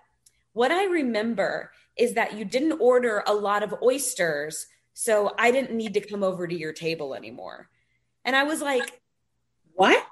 What 0.53 0.71
I 0.71 0.85
remember 0.85 1.71
is 1.97 2.13
that 2.13 2.37
you 2.37 2.45
didn't 2.45 2.79
order 2.79 3.23
a 3.27 3.33
lot 3.33 3.63
of 3.63 3.75
oysters, 3.83 4.65
so 4.93 5.33
I 5.37 5.51
didn't 5.51 5.75
need 5.75 5.93
to 5.95 6.01
come 6.01 6.23
over 6.23 6.47
to 6.47 6.55
your 6.55 6.73
table 6.73 7.13
anymore." 7.15 7.69
And 8.25 8.35
I 8.35 8.43
was 8.43 8.61
like, 8.61 9.01
What? 9.73 10.05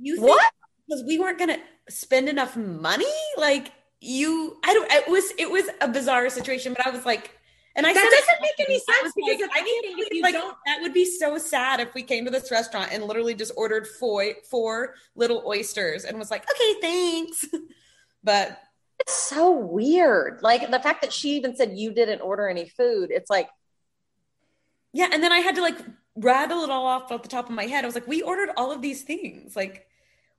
you 0.00 0.16
think 0.16 0.28
What? 0.28 0.52
because 0.88 1.04
we 1.04 1.18
weren't 1.18 1.38
gonna 1.38 1.58
spend 1.88 2.28
enough 2.28 2.56
money 2.56 3.04
like 3.36 3.72
you 4.00 4.58
i 4.64 4.72
don't 4.72 4.90
it 4.90 5.08
was 5.08 5.32
it 5.38 5.50
was 5.50 5.64
a 5.80 5.86
bizarre 5.88 6.28
situation 6.30 6.72
but 6.72 6.84
i 6.86 6.90
was 6.90 7.04
like 7.04 7.30
and 7.76 7.86
i 7.86 7.92
said, 7.92 8.02
That 8.02 8.10
doesn't 8.10 8.42
make 8.42 8.68
any 8.68 8.78
sense 8.78 9.12
because 9.14 9.40
like, 9.40 9.50
I 9.52 9.54
can't 9.58 9.68
anything, 9.68 9.90
if 9.90 10.08
believe, 10.08 10.12
you 10.14 10.22
like, 10.22 10.34
don't- 10.34 10.56
that 10.66 10.78
would 10.80 10.92
be 10.94 11.04
so 11.04 11.38
sad 11.38 11.80
if 11.80 11.92
we 11.94 12.02
came 12.02 12.24
to 12.24 12.30
this 12.30 12.50
restaurant 12.50 12.90
and 12.92 13.04
literally 13.04 13.34
just 13.34 13.52
ordered 13.56 13.86
four 13.86 14.24
four 14.50 14.94
little 15.14 15.42
oysters 15.46 16.04
and 16.04 16.18
was 16.18 16.30
like 16.30 16.44
okay 16.50 16.80
thanks 16.80 17.44
but 18.24 18.58
It's 19.00 19.14
so 19.14 19.50
weird. 19.52 20.40
Like 20.42 20.70
the 20.70 20.80
fact 20.80 21.02
that 21.02 21.12
she 21.12 21.30
even 21.36 21.54
said 21.56 21.72
you 21.76 21.92
didn't 21.92 22.20
order 22.22 22.48
any 22.48 22.68
food. 22.68 23.10
It's 23.10 23.28
like, 23.30 23.48
yeah 24.92 25.08
and 25.12 25.22
then 25.22 25.32
i 25.32 25.38
had 25.38 25.54
to 25.54 25.62
like 25.62 25.78
rattle 26.16 26.62
it 26.62 26.70
all 26.70 26.86
off 26.86 27.10
off 27.10 27.22
the 27.22 27.28
top 27.28 27.48
of 27.48 27.54
my 27.54 27.64
head 27.64 27.84
i 27.84 27.86
was 27.86 27.94
like 27.94 28.06
we 28.06 28.22
ordered 28.22 28.50
all 28.56 28.70
of 28.70 28.82
these 28.82 29.02
things 29.02 29.56
like 29.56 29.86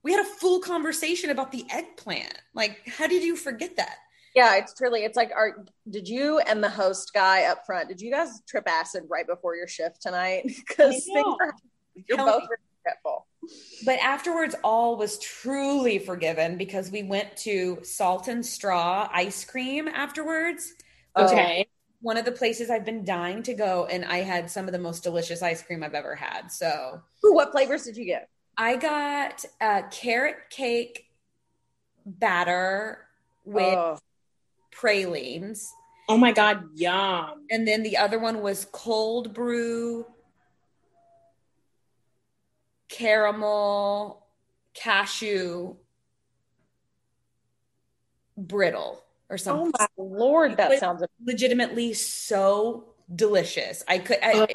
we 0.02 0.12
had 0.12 0.20
a 0.20 0.28
full 0.28 0.60
conversation 0.60 1.30
about 1.30 1.50
the 1.50 1.64
eggplant 1.70 2.38
like 2.54 2.80
how 2.86 3.06
did 3.06 3.22
you 3.22 3.36
forget 3.36 3.76
that 3.76 3.96
yeah, 4.34 4.56
it's 4.56 4.74
truly, 4.74 5.04
it's 5.04 5.16
like, 5.16 5.30
are, 5.34 5.64
did 5.88 6.08
you 6.08 6.40
and 6.40 6.62
the 6.62 6.68
host 6.68 7.12
guy 7.14 7.44
up 7.44 7.64
front, 7.64 7.88
did 7.88 8.00
you 8.00 8.10
guys 8.10 8.42
trip 8.48 8.68
acid 8.68 9.04
right 9.08 9.26
before 9.26 9.54
your 9.54 9.68
shift 9.68 10.02
tonight? 10.02 10.42
Because 10.66 10.94
I 10.94 10.98
things 10.98 11.14
know. 11.14 11.38
are, 11.40 11.54
you're 12.08 12.16
Tell 12.16 12.26
both 12.26 12.42
me. 12.42 12.56
forgetful. 12.82 13.26
But 13.84 13.98
afterwards, 14.00 14.56
all 14.64 14.96
was 14.96 15.18
truly 15.18 15.98
forgiven 15.98 16.56
because 16.56 16.90
we 16.90 17.04
went 17.04 17.36
to 17.38 17.78
Salt 17.82 18.26
and 18.26 18.44
Straw 18.44 19.08
ice 19.12 19.44
cream 19.44 19.86
afterwards. 19.86 20.72
Okay. 21.16 21.68
One 22.04 22.18
of 22.18 22.26
the 22.26 22.32
places 22.32 22.68
I've 22.68 22.84
been 22.84 23.02
dying 23.02 23.42
to 23.44 23.54
go, 23.54 23.86
and 23.86 24.04
I 24.04 24.18
had 24.18 24.50
some 24.50 24.66
of 24.66 24.72
the 24.72 24.78
most 24.78 25.02
delicious 25.02 25.40
ice 25.40 25.62
cream 25.62 25.82
I've 25.82 25.94
ever 25.94 26.14
had. 26.14 26.52
So 26.52 27.00
Ooh, 27.24 27.32
what 27.32 27.50
flavors 27.50 27.84
did 27.84 27.96
you 27.96 28.04
get? 28.04 28.28
I 28.58 28.76
got 28.76 29.42
a 29.58 29.84
carrot 29.90 30.36
cake 30.50 31.06
batter 32.04 32.98
with 33.46 33.74
Oh, 33.74 33.98
pralines. 34.70 35.72
Oh 36.06 36.18
my 36.18 36.32
god, 36.32 36.68
yum. 36.74 37.46
And 37.50 37.66
then 37.66 37.82
the 37.82 37.96
other 37.96 38.18
one 38.18 38.42
was 38.42 38.66
cold 38.70 39.32
brew, 39.32 40.04
caramel, 42.90 44.26
cashew, 44.74 45.76
brittle 48.36 49.03
or 49.30 49.38
oh 49.46 49.70
my 49.78 49.86
lord, 49.96 50.56
that 50.56 50.78
sounds 50.78 51.02
Legitimately 51.24 51.94
so 51.94 52.94
delicious. 53.14 53.82
I 53.88 53.98
could, 53.98 54.18
I, 54.22 54.32
Ugh. 54.32 54.50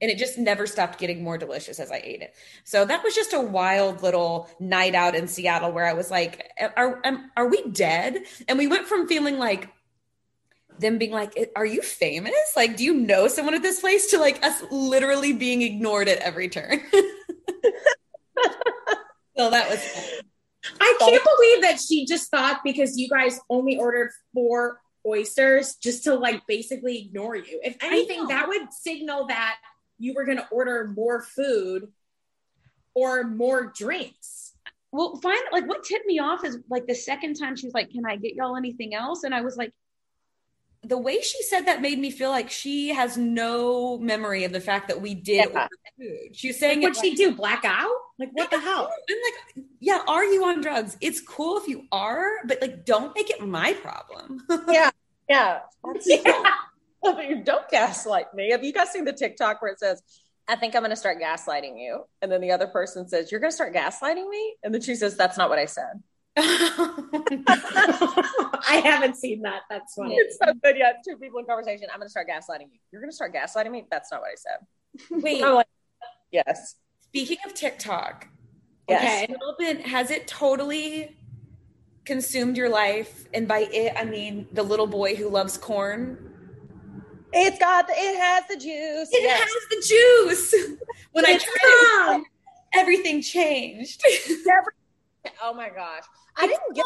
and 0.00 0.10
it 0.10 0.18
just 0.18 0.38
never 0.38 0.66
stopped 0.66 0.98
getting 0.98 1.22
more 1.22 1.38
delicious 1.38 1.78
as 1.78 1.90
I 1.90 2.00
ate 2.02 2.22
it. 2.22 2.34
So 2.64 2.84
that 2.84 3.04
was 3.04 3.14
just 3.14 3.32
a 3.32 3.40
wild 3.40 4.02
little 4.02 4.48
night 4.58 4.94
out 4.94 5.14
in 5.14 5.28
Seattle 5.28 5.72
where 5.72 5.86
I 5.86 5.92
was 5.92 6.10
like, 6.10 6.50
"Are 6.76 7.00
are 7.36 7.48
we 7.48 7.62
dead?" 7.70 8.18
And 8.48 8.58
we 8.58 8.66
went 8.66 8.86
from 8.86 9.06
feeling 9.06 9.38
like 9.38 9.68
them 10.78 10.98
being 10.98 11.12
like, 11.12 11.34
"Are 11.54 11.66
you 11.66 11.82
famous? 11.82 12.54
Like, 12.56 12.76
do 12.76 12.84
you 12.84 12.94
know 12.94 13.28
someone 13.28 13.54
at 13.54 13.62
this 13.62 13.80
place?" 13.80 14.10
to 14.10 14.18
like 14.18 14.44
us 14.44 14.62
literally 14.70 15.32
being 15.32 15.62
ignored 15.62 16.08
at 16.08 16.18
every 16.18 16.48
turn. 16.48 16.80
so 19.36 19.50
that 19.50 19.70
was 19.70 19.80
fun. 19.80 20.29
I 20.80 20.96
can't 20.98 21.24
believe 21.24 21.62
that 21.62 21.80
she 21.80 22.06
just 22.06 22.30
thought 22.30 22.60
because 22.64 22.98
you 22.98 23.08
guys 23.08 23.40
only 23.48 23.78
ordered 23.78 24.10
four 24.34 24.80
oysters 25.06 25.76
just 25.76 26.04
to 26.04 26.14
like 26.14 26.46
basically 26.46 26.98
ignore 26.98 27.36
you. 27.36 27.60
If 27.62 27.76
anything, 27.82 28.26
that 28.28 28.48
would 28.48 28.72
signal 28.72 29.26
that 29.28 29.56
you 29.98 30.14
were 30.14 30.24
going 30.24 30.38
to 30.38 30.48
order 30.50 30.92
more 30.94 31.22
food 31.22 31.88
or 32.94 33.24
more 33.24 33.72
drinks. 33.74 34.52
well, 34.92 35.16
fine. 35.22 35.38
Like, 35.52 35.66
what 35.68 35.84
tipped 35.84 36.06
me 36.06 36.18
off 36.18 36.44
is 36.44 36.58
like 36.68 36.86
the 36.86 36.94
second 36.94 37.34
time 37.34 37.56
she 37.56 37.66
was 37.66 37.74
like, 37.74 37.90
"Can 37.90 38.04
I 38.04 38.16
get 38.16 38.34
y'all 38.34 38.56
anything 38.56 38.94
else?" 38.94 39.22
And 39.22 39.34
I 39.34 39.40
was 39.42 39.56
like, 39.56 39.72
the 40.82 40.98
way 40.98 41.20
she 41.20 41.42
said 41.42 41.62
that 41.66 41.80
made 41.82 41.98
me 41.98 42.10
feel 42.10 42.30
like 42.30 42.50
she 42.50 42.88
has 42.88 43.16
no 43.16 43.98
memory 43.98 44.44
of 44.44 44.52
the 44.52 44.60
fact 44.60 44.88
that 44.88 45.00
we 45.00 45.14
did 45.14 45.48
Yeah. 45.50 45.62
order 45.62 45.68
food. 45.98 46.36
She 46.36 46.48
was 46.48 46.58
saying, 46.58 46.80
What'd 46.82 46.96
she 46.96 47.14
do? 47.14 47.34
Black 47.34 47.64
out? 47.64 47.92
Like 48.20 48.30
what 48.32 48.50
the 48.50 48.60
hell? 48.60 48.92
I'm 49.08 49.16
like, 49.56 49.64
yeah, 49.80 50.02
are 50.06 50.24
you 50.24 50.44
on 50.44 50.60
drugs? 50.60 50.98
It's 51.00 51.22
cool 51.22 51.56
if 51.56 51.66
you 51.66 51.86
are, 51.90 52.32
but 52.44 52.60
like, 52.60 52.84
don't 52.84 53.14
make 53.14 53.30
it 53.30 53.40
my 53.40 53.72
problem. 53.72 54.44
yeah, 54.68 54.90
yeah. 55.28 55.60
Yeah. 56.04 56.42
Don't 57.44 57.66
gaslight 57.70 58.34
me. 58.34 58.50
Have 58.50 58.62
you 58.62 58.74
guys 58.74 58.90
seen 58.90 59.06
the 59.06 59.12
TikTok 59.14 59.62
where 59.62 59.72
it 59.72 59.78
says, 59.78 60.02
I 60.46 60.56
think 60.56 60.76
I'm 60.76 60.82
going 60.82 60.90
to 60.90 60.96
start 60.96 61.18
gaslighting 61.18 61.80
you? 61.80 62.04
And 62.20 62.30
then 62.30 62.42
the 62.42 62.50
other 62.50 62.66
person 62.66 63.08
says, 63.08 63.32
You're 63.32 63.40
going 63.40 63.50
to 63.50 63.54
start 63.54 63.74
gaslighting 63.74 64.28
me? 64.28 64.56
And 64.62 64.74
then 64.74 64.82
she 64.82 64.94
says, 64.94 65.16
That's 65.16 65.38
not 65.38 65.48
what 65.48 65.58
I 65.58 65.64
said. 65.64 66.02
I 66.36 66.92
haven't 68.84 69.16
seen 69.16 69.40
that. 69.42 69.62
That's 69.70 69.94
funny. 69.94 70.16
It's 70.16 70.36
so 70.36 70.52
good. 70.62 70.76
Yeah, 70.76 70.92
two 71.02 71.16
people 71.16 71.38
in 71.38 71.46
conversation. 71.46 71.88
I'm 71.90 72.00
going 72.00 72.06
to 72.06 72.10
start 72.10 72.28
gaslighting 72.28 72.68
you. 72.70 72.80
You're 72.92 73.00
going 73.00 73.10
to 73.10 73.16
start 73.16 73.34
gaslighting 73.34 73.70
me? 73.70 73.86
That's 73.90 74.12
not 74.12 74.20
what 74.20 74.28
I 74.30 74.34
said. 74.34 74.58
Wait, 75.22 75.40
like, 75.40 75.66
Yes. 76.30 76.76
Speaking 77.10 77.38
of 77.44 77.54
TikTok, 77.54 78.28
Yes. 78.88 79.22
Okay. 79.24 79.34
Melvin, 79.38 79.82
has 79.82 80.10
it 80.10 80.26
totally 80.26 81.16
consumed 82.04 82.56
your 82.56 82.68
life? 82.68 83.24
And 83.32 83.46
by 83.46 83.68
it, 83.72 83.92
I 83.96 84.04
mean 84.04 84.48
the 84.52 84.64
little 84.64 84.86
boy 84.88 85.14
who 85.14 85.28
loves 85.28 85.56
corn. 85.56 86.18
It's 87.32 87.56
got, 87.60 87.86
the, 87.86 87.92
it 87.96 88.18
has 88.18 88.44
the 88.48 88.56
juice. 88.56 89.08
It 89.12 89.22
Yes. 89.22 89.40
has 89.40 89.68
the 89.70 89.86
juice. 89.88 90.76
When 91.12 91.26
I 91.26 91.38
tried 91.38 92.16
it, 92.16 92.24
everything 92.74 93.20
changed. 93.22 94.02
Oh 95.42 95.52
my 95.52 95.68
gosh. 95.68 96.04
I 96.36 96.46
didn't 96.46 96.74
get 96.74 96.84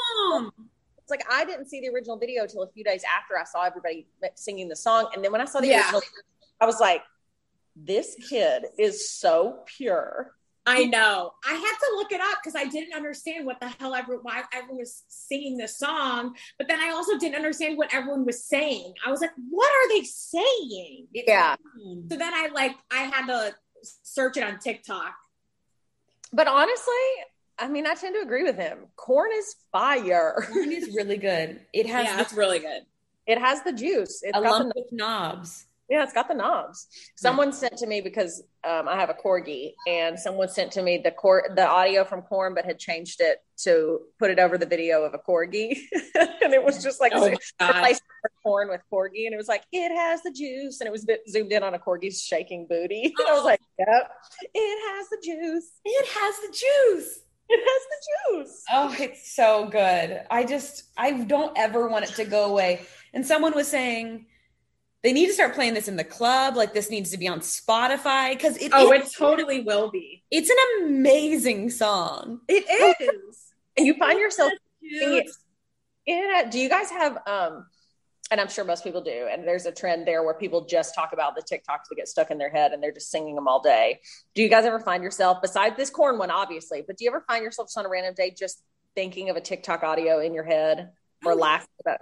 it's 0.99 1.11
like 1.11 1.23
I 1.31 1.45
didn't 1.45 1.67
see 1.69 1.81
the 1.81 1.89
original 1.89 2.19
video 2.19 2.47
till 2.47 2.63
a 2.63 2.69
few 2.71 2.83
days 2.83 3.03
after 3.05 3.39
I 3.39 3.45
saw 3.45 3.65
everybody 3.65 4.07
singing 4.35 4.69
the 4.69 4.77
song. 4.77 5.11
And 5.15 5.23
then 5.25 5.31
when 5.33 5.41
I 5.41 5.45
saw 5.45 5.61
the 5.61 5.69
Yeah. 5.69 5.83
original, 5.83 6.03
I 6.61 6.67
was 6.67 6.81
like, 6.81 7.03
this 7.77 8.17
kid 8.29 8.65
is 8.79 9.11
so 9.11 9.61
pure. 9.67 10.35
I 10.67 10.85
know. 10.85 11.33
I 11.45 11.53
had 11.53 11.59
to 11.61 11.97
look 11.97 12.11
it 12.11 12.21
up 12.21 12.39
because 12.43 12.57
I 12.57 12.65
didn't 12.65 12.95
understand 12.95 13.45
what 13.45 13.61
the 13.61 13.69
hell 13.69 13.95
everyone, 13.95 14.25
why 14.25 14.43
everyone 14.53 14.79
was 14.79 15.03
singing 15.09 15.59
this 15.59 15.79
song. 15.79 16.35
But 16.57 16.69
then 16.69 16.81
I 16.81 16.91
also 16.91 17.19
didn't 17.19 17.37
understand 17.37 17.77
what 17.77 17.93
everyone 17.93 18.25
was 18.25 18.45
saying. 18.45 18.95
I 19.07 19.11
was 19.11 19.21
like, 19.21 19.33
what 19.51 19.71
are 19.71 19.89
they 19.91 20.05
saying? 20.05 21.09
Yeah. 21.13 21.57
So 22.09 22.17
then 22.17 22.33
I 22.33 22.49
like 22.55 22.77
I 22.91 23.03
had 23.03 23.27
to 23.27 23.55
search 24.03 24.39
it 24.39 24.43
on 24.43 24.59
TikTok. 24.59 25.15
But 26.33 26.49
honestly, 26.49 26.95
I 27.59 27.69
mean, 27.69 27.87
I 27.87 27.95
tend 27.95 28.15
to 28.15 28.23
agree 28.23 28.43
with 28.43 28.57
him. 28.57 28.87
Corn 28.97 29.31
is 29.35 29.57
fire. 29.71 30.47
Corn 30.53 30.73
is 30.73 30.95
really 30.95 31.19
good. 31.19 31.61
It 31.73 31.87
has 31.87 32.07
yeah, 32.07 32.17
the- 32.17 32.23
it's 32.23 32.33
really 32.33 32.59
good. 32.59 32.87
It 33.27 33.39
has 33.39 33.63
the 33.63 33.73
juice. 33.73 34.23
It's 34.23 34.37
a 34.37 34.43
got 34.43 34.51
lump 34.51 34.75
the, 34.75 34.83
with 34.83 34.93
knobs. 34.93 35.67
Yeah, 35.89 36.03
it's 36.03 36.13
got 36.13 36.29
the 36.29 36.35
knobs. 36.35 36.87
Someone 37.17 37.53
sent 37.53 37.77
to 37.79 37.87
me 37.87 38.01
because 38.01 38.43
um, 38.67 38.89
I 38.89 38.97
have 38.97 39.11
a 39.11 39.15
corgi, 39.15 39.73
and 39.87 40.19
someone 40.19 40.49
sent 40.49 40.73
to 40.73 40.83
me 40.83 40.99
the 40.99 41.11
cor- 41.11 41.51
the 41.55 41.67
audio 41.67 42.05
from 42.05 42.23
Corn, 42.23 42.55
but 42.55 42.65
had 42.65 42.79
changed 42.79 43.21
it 43.21 43.39
to 43.59 44.01
put 44.19 44.31
it 44.31 44.39
over 44.39 44.57
the 44.57 44.67
video 44.67 45.03
of 45.05 45.13
a 45.15 45.19
corgi, 45.19 45.77
and 46.43 46.55
it 46.55 46.65
was 46.65 46.83
just 46.83 47.01
like 47.01 47.13
Oh 47.15 47.31
my 47.31 47.37
God. 47.61 47.75
replaced 47.77 48.03
porn 48.43 48.69
with 48.69 48.81
Corgi, 48.93 49.27
and 49.27 49.35
it 49.35 49.37
was 49.37 49.49
like, 49.49 49.65
"It 49.73 49.95
has 49.95 50.23
the 50.23 50.31
juice," 50.31 50.81
and 50.81 50.89
it 50.89 50.91
was 50.91 51.07
zoomed 51.29 51.53
in 51.53 51.63
on 51.63 51.75
a 51.75 51.79
Corgi's 51.79 52.23
shaking 52.23 52.67
booty. 52.67 53.15
And 53.19 53.29
I 53.29 53.33
was 53.35 53.45
like, 53.45 53.61
"Yep, 53.79 54.11
it 54.55 54.97
has 54.97 55.09
the 55.11 55.19
juice. 55.23 55.71
It 55.85 56.07
has 56.07 56.35
the 56.37 56.49
juice." 56.49 57.21
It 57.47 57.61
has 57.61 57.83
the 57.93 58.43
juice. 58.43 58.63
Oh, 58.73 58.97
it's 58.99 59.37
so 59.37 59.69
good. 59.69 60.23
I 60.31 60.45
just, 60.45 60.85
I 60.97 61.11
don't 61.13 61.53
ever 61.59 61.89
want 61.89 62.07
it 62.07 62.15
to 62.15 62.25
go 62.25 62.47
away. 62.47 62.87
And 63.13 63.25
someone 63.25 63.55
was 63.55 63.69
saying 63.69 64.25
they 65.05 65.13
need 65.13 65.27
to 65.27 65.35
start 65.35 65.55
playing 65.55 65.75
this 65.75 65.87
in 65.87 65.97
the 65.97 66.05
club. 66.05 66.57
Like 66.57 66.73
this 66.73 66.91
needs 66.91 67.11
to 67.11 67.19
be 67.19 67.29
on 67.29 67.41
Spotify 67.41 68.33
because 68.33 68.57
it. 68.57 68.73
Oh, 68.75 68.91
is, 68.91 69.07
it 69.07 69.17
totally 69.17 69.61
will 69.61 69.91
be. 69.91 70.25
It's 70.31 70.51
an 70.51 70.87
amazing 70.87 71.71
song. 71.71 72.41
It 72.49 72.65
is. 73.01 73.53
and 73.77 73.87
you 73.87 73.95
find 73.95 74.19
yourself 74.19 74.51
it. 74.81 76.51
Do 76.51 76.59
you 76.59 76.69
guys 76.69 76.91
have 76.91 77.19
um 77.27 77.67
and 78.31 78.41
I'm 78.41 78.49
sure 78.49 78.65
most 78.65 78.83
people 78.83 79.03
do. 79.03 79.29
And 79.31 79.47
there's 79.47 79.67
a 79.67 79.73
trend 79.73 80.07
there 80.07 80.23
where 80.23 80.33
people 80.33 80.65
just 80.65 80.95
talk 80.95 81.13
about 81.13 81.37
the 81.37 81.43
TikToks 81.43 81.89
that 81.91 81.97
get 81.97 82.09
stuck 82.09 82.31
in 82.31 82.39
their 82.39 82.49
head 82.49 82.73
and 82.73 82.83
they're 82.83 82.91
just 82.91 83.11
singing 83.11 83.35
them 83.35 83.47
all 83.47 83.61
day. 83.61 84.01
Do 84.35 84.43
you 84.43 84.49
guys 84.49 84.65
ever 84.65 84.81
find 84.81 85.05
yourself, 85.05 85.43
besides 85.43 85.77
this 85.77 85.91
corn 85.91 86.17
one, 86.17 86.31
obviously, 86.31 86.83
but 86.87 86.97
do 86.97 87.05
you 87.05 87.11
ever 87.11 87.23
find 87.29 87.45
yourself 87.45 87.69
just 87.69 87.77
on 87.77 87.85
a 87.85 87.89
random 87.91 88.15
day 88.15 88.35
just 88.37 88.63
thinking 88.95 89.29
of 89.29 89.37
a 89.37 89.43
TikTok 89.43 89.83
audio 89.83 90.21
in 90.21 90.33
your 90.33 90.45
head 90.45 90.91
or 91.25 91.35
laughing 91.35 91.69
about? 91.81 91.99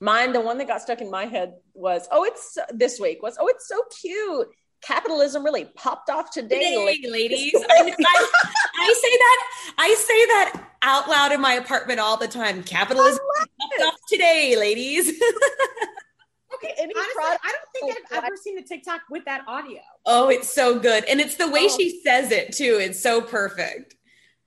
Mine, 0.00 0.32
the 0.32 0.40
one 0.40 0.58
that 0.58 0.68
got 0.68 0.82
stuck 0.82 1.00
in 1.00 1.10
my 1.10 1.26
head 1.26 1.54
was, 1.74 2.08
oh, 2.10 2.24
it's 2.24 2.58
this 2.72 2.98
week 2.98 3.22
was, 3.22 3.36
oh, 3.40 3.46
it's 3.48 3.68
so 3.68 3.80
cute. 4.00 4.48
Capitalism 4.82 5.44
really 5.44 5.66
popped 5.76 6.08
off 6.08 6.30
today, 6.30 6.58
today 6.58 7.10
ladies. 7.10 7.54
I, 7.54 7.82
I, 7.82 8.30
I, 8.78 8.94
say 8.94 9.10
that 9.10 9.46
I 9.76 9.94
say 9.94 10.26
that 10.26 10.64
out 10.82 11.06
loud 11.08 11.32
in 11.32 11.40
my 11.40 11.52
apartment 11.52 12.00
all 12.00 12.16
the 12.16 12.26
time. 12.26 12.62
Capitalism 12.62 13.20
popped 13.38 13.82
off 13.92 14.00
today, 14.08 14.56
ladies. 14.56 15.06
okay, 16.54 16.74
any 16.78 16.94
Honestly, 16.94 17.14
product- 17.14 17.44
I 17.44 17.52
don't 17.52 17.94
think 17.94 18.06
I've 18.10 18.24
ever 18.24 18.36
seen 18.36 18.58
a 18.58 18.62
TikTok 18.62 19.02
with 19.10 19.24
that 19.26 19.44
audio. 19.46 19.80
Oh, 20.06 20.30
it's 20.30 20.52
so 20.52 20.78
good, 20.78 21.04
and 21.04 21.20
it's 21.20 21.36
the 21.36 21.48
way 21.50 21.66
Oh. 21.70 21.76
she 21.76 22.00
says 22.02 22.32
it 22.32 22.52
too. 22.52 22.78
It's 22.80 23.02
so 23.02 23.20
perfect. 23.20 23.96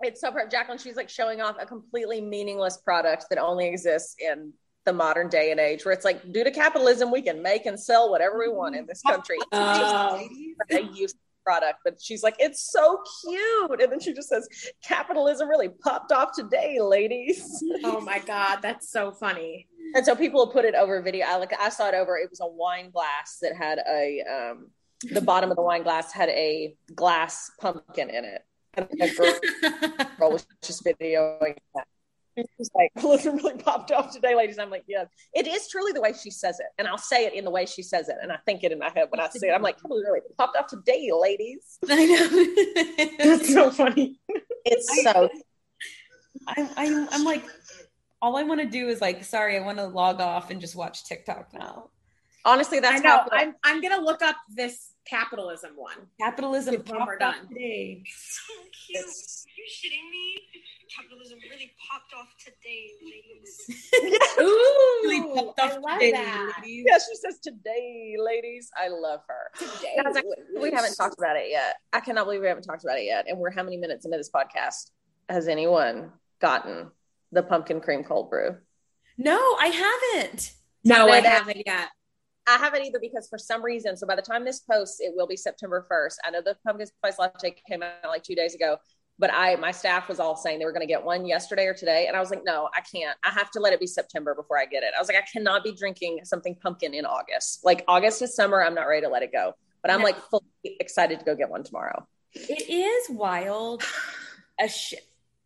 It's 0.02 0.22
so 0.22 0.32
perfect. 0.32 0.52
Jacqueline, 0.52 0.78
she's 0.78 0.96
like 0.96 1.10
showing 1.10 1.42
off 1.42 1.56
a 1.60 1.66
completely 1.66 2.20
meaningless 2.22 2.78
product 2.78 3.26
that 3.30 3.38
only 3.40 3.68
exists 3.68 4.16
in 4.20 4.54
the 4.86 4.92
modern 4.94 5.30
day 5.30 5.52
and 5.52 5.60
age 5.62 5.86
where 5.86 5.94
it's 5.94 6.04
like 6.04 6.34
due 6.34 6.44
to 6.44 6.52
capitalism 6.52 7.10
we 7.10 7.22
can 7.22 7.42
make 7.42 7.66
and 7.66 7.80
sell 7.80 8.12
whatever 8.12 8.38
we 8.38 8.50
want 8.50 8.76
in 8.76 8.86
this 8.86 9.02
country 9.02 9.38
It's 9.38 9.48
Oh. 9.54 10.28
just 10.70 10.72
a 10.72 10.82
useless 10.94 11.16
product 11.46 11.80
but 11.86 12.02
she's 12.02 12.22
like 12.22 12.36
it's 12.38 12.70
so 12.70 13.02
cute 13.22 13.82
and 13.82 13.90
then 13.90 14.02
she 14.02 14.14
just 14.14 14.28
says 14.28 14.46
capitalism 14.84 15.48
really 15.48 15.70
popped 15.70 16.12
off 16.12 16.32
today 16.36 16.80
ladies 16.82 17.64
Oh 17.86 18.02
my 18.02 18.20
god, 18.20 18.60
that's 18.62 18.90
so 18.92 19.12
funny. 19.14 19.68
and 19.96 20.06
so 20.06 20.16
people 20.18 20.48
put 20.48 20.66
it 20.66 20.76
over 20.76 21.02
video 21.02 21.26
i 21.28 21.38
like 21.38 21.54
i 21.62 21.70
saw 21.70 21.88
it 21.88 21.96
over 21.96 22.18
it 22.18 22.30
was 22.30 22.40
a 22.42 22.48
wine 22.48 22.90
glass 22.92 23.38
that 23.42 23.56
had 23.56 23.80
a 23.90 24.22
um 24.30 24.68
the 25.14 25.22
bottom 25.22 25.50
of 25.50 25.56
the 25.56 25.64
wine 25.64 25.84
glass 25.84 26.12
had 26.12 26.28
a 26.30 26.76
glass 26.94 27.52
pumpkin 27.62 28.10
in 28.10 28.26
it 28.26 28.42
and 28.76 28.88
a 29.02 29.10
girl 29.14 29.34
girl 30.18 30.32
was 30.32 30.46
just 30.62 30.84
videoing 30.84 31.58
that. 31.76 31.88
She's 32.58 32.72
like, 32.74 32.92
Capitalism 32.96 33.38
really 33.38 33.62
popped 33.62 33.92
off 33.92 34.12
today, 34.12 34.36
ladies. 34.36 34.58
I'm 34.58 34.72
like, 34.72 34.86
yeah, 34.88 35.06
it 35.36 35.46
is 35.46 35.68
truly 35.70 35.92
the 35.92 36.02
way 36.02 36.14
she 36.14 36.32
says 36.32 36.60
it. 36.60 36.66
And 36.80 36.88
I'll 36.88 36.98
say 36.98 37.26
it 37.26 37.34
in 37.34 37.46
the 37.46 37.52
way 37.52 37.66
she 37.68 37.84
says 37.84 38.10
it. 38.10 38.16
And 38.22 38.32
I 38.32 38.38
think 38.46 38.64
it 38.64 38.72
in 38.72 38.80
my 38.80 38.90
head 38.90 39.08
when 39.10 39.20
I 39.20 39.30
say 39.30 39.50
it. 39.50 39.52
I'm 39.52 39.62
like, 39.62 39.76
capitalism 39.76 40.12
really 40.12 40.26
popped 40.38 40.58
off 40.58 40.68
today, 40.68 41.10
ladies. 41.14 41.78
I 41.90 42.06
know. 42.06 43.14
That's 43.38 43.54
so 43.54 43.70
funny. 43.70 44.20
It's 44.66 45.04
so, 45.04 45.30
I'm, 46.48 46.70
I'm, 46.76 47.08
I'm 47.12 47.24
like, 47.24 47.44
all 48.22 48.36
I 48.38 48.44
want 48.44 48.62
to 48.62 48.68
do 48.68 48.88
is 48.88 49.00
like, 49.02 49.24
sorry, 49.24 49.58
I 49.58 49.60
want 49.60 49.78
to 49.78 49.86
log 49.86 50.20
off 50.20 50.50
and 50.50 50.60
just 50.60 50.76
watch 50.76 51.06
TikTok 51.06 51.54
now. 51.54 51.90
honestly, 52.46 52.80
that's 52.80 53.02
I 53.02 53.04
know. 53.04 53.10
how 53.10 53.28
I'm 53.32 53.56
I'm 53.64 53.82
gonna 53.82 54.02
look 54.02 54.22
up 54.22 54.38
this 54.50 54.93
capitalism 55.06 55.72
one. 55.76 55.96
Capitalism 56.20 56.76
When 56.76 56.84
popped 56.84 57.08
we're 57.08 57.14
off 57.14 57.20
done. 57.36 57.48
today. 57.50 58.04
So 58.08 58.54
cute. 58.88 59.00
Are 59.04 59.56
you 59.58 59.66
shitting 59.70 60.10
me? 60.12 60.36
Capitalism 60.96 61.40
really 61.50 61.72
popped 61.90 62.14
off 62.14 62.28
today, 62.38 62.92
ladies. 63.02 64.20
Ooh, 64.40 65.02
Really 65.04 65.22
popped 65.36 65.60
off 65.60 65.72
I 65.72 65.78
love 65.78 66.00
today, 66.00 66.12
that. 66.12 66.54
ladies. 66.62 66.86
yeah, 66.88 66.98
she 66.98 67.16
says 67.16 67.40
today, 67.40 68.16
ladies. 68.20 68.70
I 68.78 68.90
love 68.90 69.22
her. 69.28 69.52
Today. 69.58 69.96
Guys, 70.04 70.24
we 70.62 70.72
haven't 70.72 70.96
talked 70.96 71.18
about 71.18 71.36
it 71.38 71.50
yet. 71.50 71.78
I 71.92 72.00
cannot 72.00 72.26
believe 72.26 72.42
we 72.42 72.48
haven't 72.48 72.64
talked 72.64 72.84
about 72.84 72.98
it 73.00 73.06
yet. 73.06 73.26
And 73.28 73.40
we're 73.40 73.52
how 73.52 73.64
many 73.64 73.78
minutes 73.78 74.06
into 74.06 74.18
this 74.18 74.30
podcast? 74.30 74.92
Has 75.30 75.48
anyone 75.48 76.12
gotten 76.42 76.92
the 77.32 77.42
pumpkin 77.44 77.82
cream 77.82 78.04
cold 78.04 78.30
brew? 78.30 78.58
No, 79.18 79.38
I 79.60 79.68
haven't. 79.68 80.52
No, 80.84 81.08
I 81.10 81.22
haven't 81.22 81.64
yet. 81.66 81.88
I 82.48 82.58
haven't 82.58 82.84
either 82.86 83.00
because 83.00 83.28
for 83.30 83.38
some 83.38 83.64
reason, 83.64 83.96
so 83.96 84.06
by 84.06 84.16
the 84.16 84.22
time 84.22 84.44
this 84.44 84.60
posts, 84.60 85.00
it 85.00 85.14
will 85.16 85.28
be 85.28 85.38
September 85.38 85.86
1st. 85.90 86.16
I 86.26 86.32
know 86.32 86.42
the 86.42 86.56
pumpkin 86.66 86.88
spice 86.88 87.18
latte 87.20 87.56
came 87.70 87.82
out 87.84 87.94
like 88.06 88.24
two 88.24 88.36
days 88.36 88.54
ago, 88.54 88.78
but 89.18 89.32
I 89.34 89.56
my 89.56 89.72
staff 89.72 90.10
was 90.10 90.20
all 90.20 90.36
saying 90.36 90.60
they 90.60 90.66
were 90.66 90.74
going 90.74 90.86
to 90.86 90.92
get 90.92 91.04
one 91.04 91.26
yesterday 91.26 91.66
or 91.68 91.74
today, 91.74 92.08
and 92.08 92.18
I 92.18 92.20
was 92.20 92.30
like, 92.30 92.44
no, 92.44 92.70
I 92.76 92.82
can't. 92.82 93.18
I 93.24 93.30
have 93.30 93.50
to 93.52 93.60
let 93.60 93.72
it 93.74 93.80
be 93.80 93.88
September 93.88 94.36
before 94.36 94.58
I 94.60 94.66
get 94.66 94.84
it. 94.84 94.94
I 94.96 95.00
was 95.00 95.08
like, 95.08 95.18
I 95.18 95.26
cannot 95.32 95.64
be 95.64 95.72
drinking 95.72 96.20
something 96.26 96.56
pumpkin 96.56 96.94
in 96.94 97.06
August. 97.06 97.64
Like 97.64 97.84
August 97.88 98.22
is 98.22 98.36
summer, 98.36 98.62
I'm 98.64 98.76
not 98.76 98.84
ready 98.88 99.06
to 99.06 99.12
let 99.12 99.24
it 99.24 99.32
go. 99.32 99.54
But 99.82 99.92
I'm 99.92 100.00
No. 100.00 100.06
like 100.06 100.18
fully 100.30 100.44
excited 100.80 101.20
to 101.20 101.26
go 101.26 101.36
get 101.36 101.50
one 101.50 101.64
tomorrow. 101.64 102.08
It 102.34 102.70
is 102.70 103.10
wild. 103.16 103.84
A 104.60 104.68
sh- 104.70 104.94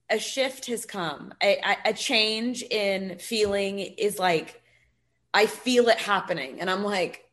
a 0.09 0.19
shift 0.19 0.65
has 0.67 0.85
come. 0.85 1.33
A, 1.41 1.57
a, 1.57 1.89
a 1.89 1.93
change 1.93 2.61
in 2.63 3.17
feeling 3.19 3.79
is 3.79 4.19
like 4.19 4.61
I 5.37 5.45
feel 5.45 5.87
it 5.89 5.99
happening, 5.99 6.59
and 6.59 6.67
I'm 6.69 6.83
like, 6.83 7.23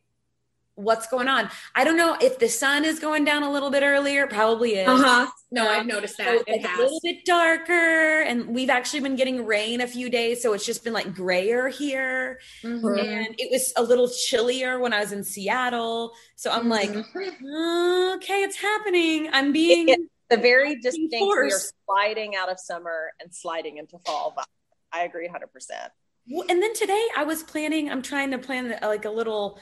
what's 0.76 1.06
going 1.06 1.28
on? 1.28 1.48
I 1.74 1.84
don't 1.84 1.96
know 1.96 2.16
if 2.20 2.38
the 2.38 2.48
sun 2.48 2.84
is 2.84 2.98
going 2.98 3.24
down 3.24 3.42
a 3.44 3.50
little 3.50 3.70
bit 3.70 3.82
earlier. 3.82 4.26
Probably 4.26 4.72
is. 4.74 4.88
Uh 4.88 4.96
huh. 4.98 5.26
No, 5.50 5.68
I've 5.68 5.86
noticed 5.86 6.16
So 6.16 6.24
that. 6.24 6.34
it's 6.34 6.44
It 6.48 6.62
like 6.66 6.76
a 6.76 6.82
little 6.82 7.00
bit 7.02 7.24
darker, 7.24 8.20
and 8.22 8.48
we've 8.48 8.68
actually 8.68 9.00
been 9.00 9.16
getting 9.16 9.46
rain 9.46 9.80
a 9.80 9.86
few 9.86 10.10
days, 10.10 10.42
so 10.42 10.52
it's 10.52 10.66
just 10.66 10.84
been 10.84 10.92
like 10.92 11.14
grayer 11.14 11.68
here. 11.68 12.40
Mhm. 12.62 12.98
And 12.98 13.34
it 13.38 13.50
was 13.50 13.72
a 13.76 13.82
little 13.82 14.08
chillier 14.08 14.78
when 14.80 14.92
I 14.92 15.00
was 15.00 15.12
in 15.12 15.24
Seattle, 15.24 16.12
so 16.36 16.50
I'm 16.50 16.68
like, 16.68 16.90
Mhm. 16.90 18.16
okay, 18.16 18.42
it's 18.42 18.56
happening. 18.56 19.30
I'm 19.32 19.50
being 19.52 19.88
It- 19.88 20.00
The 20.30 20.38
very 20.38 20.74
distinct 20.76 21.12
we 21.12 21.52
are 21.52 21.60
sliding 21.86 22.34
out 22.34 22.48
of 22.50 22.58
summer 22.58 23.12
and 23.20 23.32
sliding 23.32 23.76
into 23.76 23.98
fall. 24.06 24.32
But 24.34 24.48
I 24.92 25.04
agree 25.04 25.26
100%. 25.28 25.92
Well, 25.92 26.03
and 26.30 26.62
then 26.62 26.74
today 26.74 27.06
I 27.16 27.24
was 27.24 27.42
planning, 27.42 27.90
I'm 27.90 28.02
trying 28.02 28.30
to 28.32 28.38
plan 28.38 28.72
uh, 28.82 28.88
like 28.88 29.04
a 29.04 29.10
little 29.10 29.58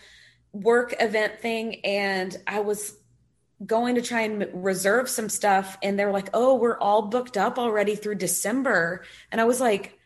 work 0.52 0.94
event 1.00 1.40
thing, 1.40 1.84
and 1.84 2.36
I 2.46 2.60
was 2.60 2.96
going 3.66 3.96
to 3.96 4.02
try 4.02 4.22
and 4.22 4.46
reserve 4.54 5.08
some 5.08 5.28
stuff, 5.28 5.76
and 5.82 5.98
they're 5.98 6.12
like, 6.12 6.28
oh, 6.34 6.56
we're 6.56 6.78
all 6.78 7.02
booked 7.02 7.36
up 7.36 7.58
already 7.58 7.96
through 7.96 8.16
December. 8.16 9.04
And 9.32 9.40
I 9.40 9.44
was 9.44 9.60
like, 9.60 9.98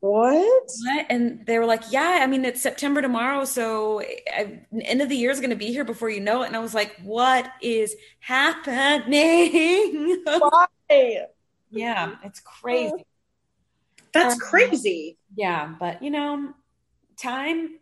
What? 0.00 0.70
what? 0.84 1.06
And 1.10 1.44
they 1.46 1.58
were 1.58 1.66
like, 1.66 1.82
yeah, 1.90 2.20
I 2.22 2.26
mean, 2.26 2.44
it's 2.44 2.60
September 2.62 3.02
tomorrow, 3.02 3.44
so 3.44 4.00
I, 4.02 4.60
end 4.80 5.02
of 5.02 5.08
the 5.08 5.16
year 5.16 5.30
is 5.30 5.40
going 5.40 5.50
to 5.50 5.56
be 5.56 5.72
here 5.72 5.84
before 5.84 6.10
you 6.10 6.20
know 6.20 6.42
it. 6.42 6.46
And 6.48 6.56
I 6.56 6.60
was 6.60 6.74
like, 6.74 6.96
what 7.02 7.50
is 7.62 7.94
happening? 8.20 10.22
Why? 10.24 10.66
yeah, 11.70 12.16
it's 12.22 12.40
crazy. 12.40 13.04
That's 14.22 14.34
Um, 14.34 14.40
crazy. 14.40 15.18
Yeah, 15.34 15.74
but 15.78 16.02
you 16.02 16.10
know, 16.10 16.52
time 17.20 17.78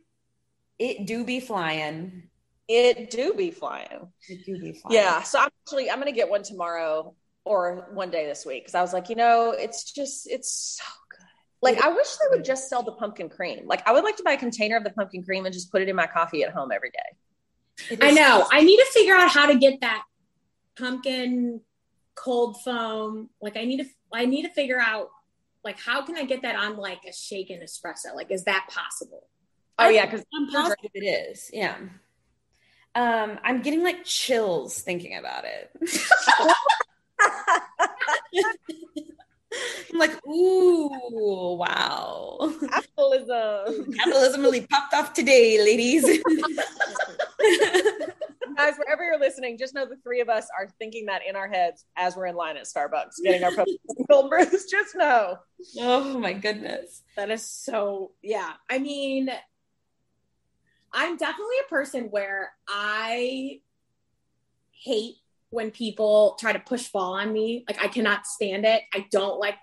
it 0.78 1.06
do 1.06 1.24
be 1.24 1.40
flying. 1.40 2.28
It 2.68 3.10
do 3.10 3.34
be 3.34 3.50
flying. 3.50 4.12
It 4.28 4.44
do 4.44 4.58
be 4.58 4.72
flying. 4.72 4.94
Yeah. 4.96 5.22
So 5.22 5.38
I'm 5.38 5.50
actually 5.66 5.90
I'm 5.90 5.98
gonna 5.98 6.12
get 6.12 6.28
one 6.28 6.42
tomorrow 6.42 7.14
or 7.44 7.88
one 7.92 8.10
day 8.10 8.26
this 8.26 8.46
week 8.46 8.62
because 8.64 8.74
I 8.74 8.80
was 8.82 8.92
like, 8.92 9.08
you 9.10 9.16
know, 9.16 9.50
it's 9.52 9.92
just 9.92 10.26
it's 10.30 10.78
so 10.78 10.84
good. 11.10 11.26
Like 11.62 11.82
I 11.84 11.88
wish 11.90 12.08
they 12.16 12.36
would 12.36 12.44
just 12.44 12.68
sell 12.68 12.82
the 12.82 12.92
pumpkin 12.92 13.28
cream. 13.28 13.66
Like 13.66 13.86
I 13.86 13.92
would 13.92 14.02
like 14.04 14.16
to 14.16 14.22
buy 14.22 14.32
a 14.32 14.38
container 14.38 14.76
of 14.76 14.84
the 14.84 14.90
pumpkin 14.90 15.22
cream 15.24 15.44
and 15.44 15.52
just 15.52 15.70
put 15.70 15.82
it 15.82 15.88
in 15.88 15.96
my 15.96 16.06
coffee 16.06 16.42
at 16.42 16.50
home 16.50 16.70
every 16.72 16.90
day. 16.90 17.98
I 18.00 18.08
is- 18.10 18.14
know. 18.16 18.46
I 18.50 18.62
need 18.62 18.76
to 18.78 18.86
figure 18.92 19.14
out 19.14 19.28
how 19.30 19.46
to 19.46 19.56
get 19.58 19.80
that 19.82 20.02
pumpkin 20.78 21.60
cold 22.14 22.56
foam. 22.62 23.28
Like 23.42 23.56
I 23.56 23.64
need 23.64 23.78
to 23.82 23.88
I 24.12 24.24
need 24.26 24.42
to 24.42 24.50
figure 24.50 24.80
out 24.80 25.08
like 25.64 25.80
how 25.80 26.04
can 26.04 26.16
I 26.16 26.24
get 26.24 26.42
that 26.42 26.56
on 26.56 26.76
like 26.76 27.04
a 27.08 27.12
shaken 27.12 27.60
espresso? 27.60 28.14
Like 28.14 28.30
is 28.30 28.44
that 28.44 28.68
possible? 28.70 29.28
Oh 29.78 29.88
yeah, 29.88 30.04
because 30.06 30.24
I'm 30.34 30.48
positive 30.48 30.90
it 30.94 31.04
is. 31.04 31.50
Yeah. 31.52 31.76
Um, 32.96 33.40
I'm 33.42 33.60
getting 33.62 33.82
like 33.82 34.04
chills 34.04 34.80
thinking 34.80 35.16
about 35.16 35.44
it. 35.44 35.70
I'm 39.92 39.98
like, 39.98 40.24
ooh, 40.26 41.56
wow. 41.56 42.52
capitalism. 42.68 43.92
Capitalism 43.94 44.42
really 44.42 44.66
popped 44.66 44.94
off 44.94 45.12
today, 45.12 45.58
ladies. 45.58 46.04
Guys, 48.56 48.74
wherever 48.76 49.04
you're 49.04 49.18
listening, 49.18 49.58
just 49.58 49.74
know 49.74 49.86
the 49.86 49.96
three 49.96 50.20
of 50.20 50.28
us 50.28 50.48
are 50.58 50.68
thinking 50.78 51.06
that 51.06 51.22
in 51.26 51.36
our 51.36 51.48
heads 51.48 51.84
as 51.96 52.16
we're 52.16 52.26
in 52.26 52.36
line 52.36 52.56
at 52.56 52.64
Starbucks 52.64 53.22
getting 53.22 53.44
our 53.44 53.64
cold 54.10 54.30
brews. 54.30 54.66
Just 54.66 54.94
know. 54.94 55.38
oh 55.78 56.18
my 56.18 56.32
goodness. 56.32 57.02
That 57.16 57.30
is 57.30 57.42
so 57.42 58.12
yeah. 58.22 58.52
I 58.70 58.78
mean 58.78 59.30
I'm 60.92 61.16
definitely 61.16 61.56
a 61.66 61.68
person 61.68 62.04
where 62.04 62.52
I 62.68 63.60
hate 64.70 65.16
when 65.50 65.70
people 65.70 66.36
try 66.38 66.52
to 66.52 66.60
push 66.60 66.88
fall 66.88 67.14
on 67.14 67.32
me. 67.32 67.64
Like 67.68 67.82
I 67.82 67.88
cannot 67.88 68.26
stand 68.26 68.64
it. 68.64 68.82
I 68.92 69.06
don't 69.10 69.40
like 69.40 69.56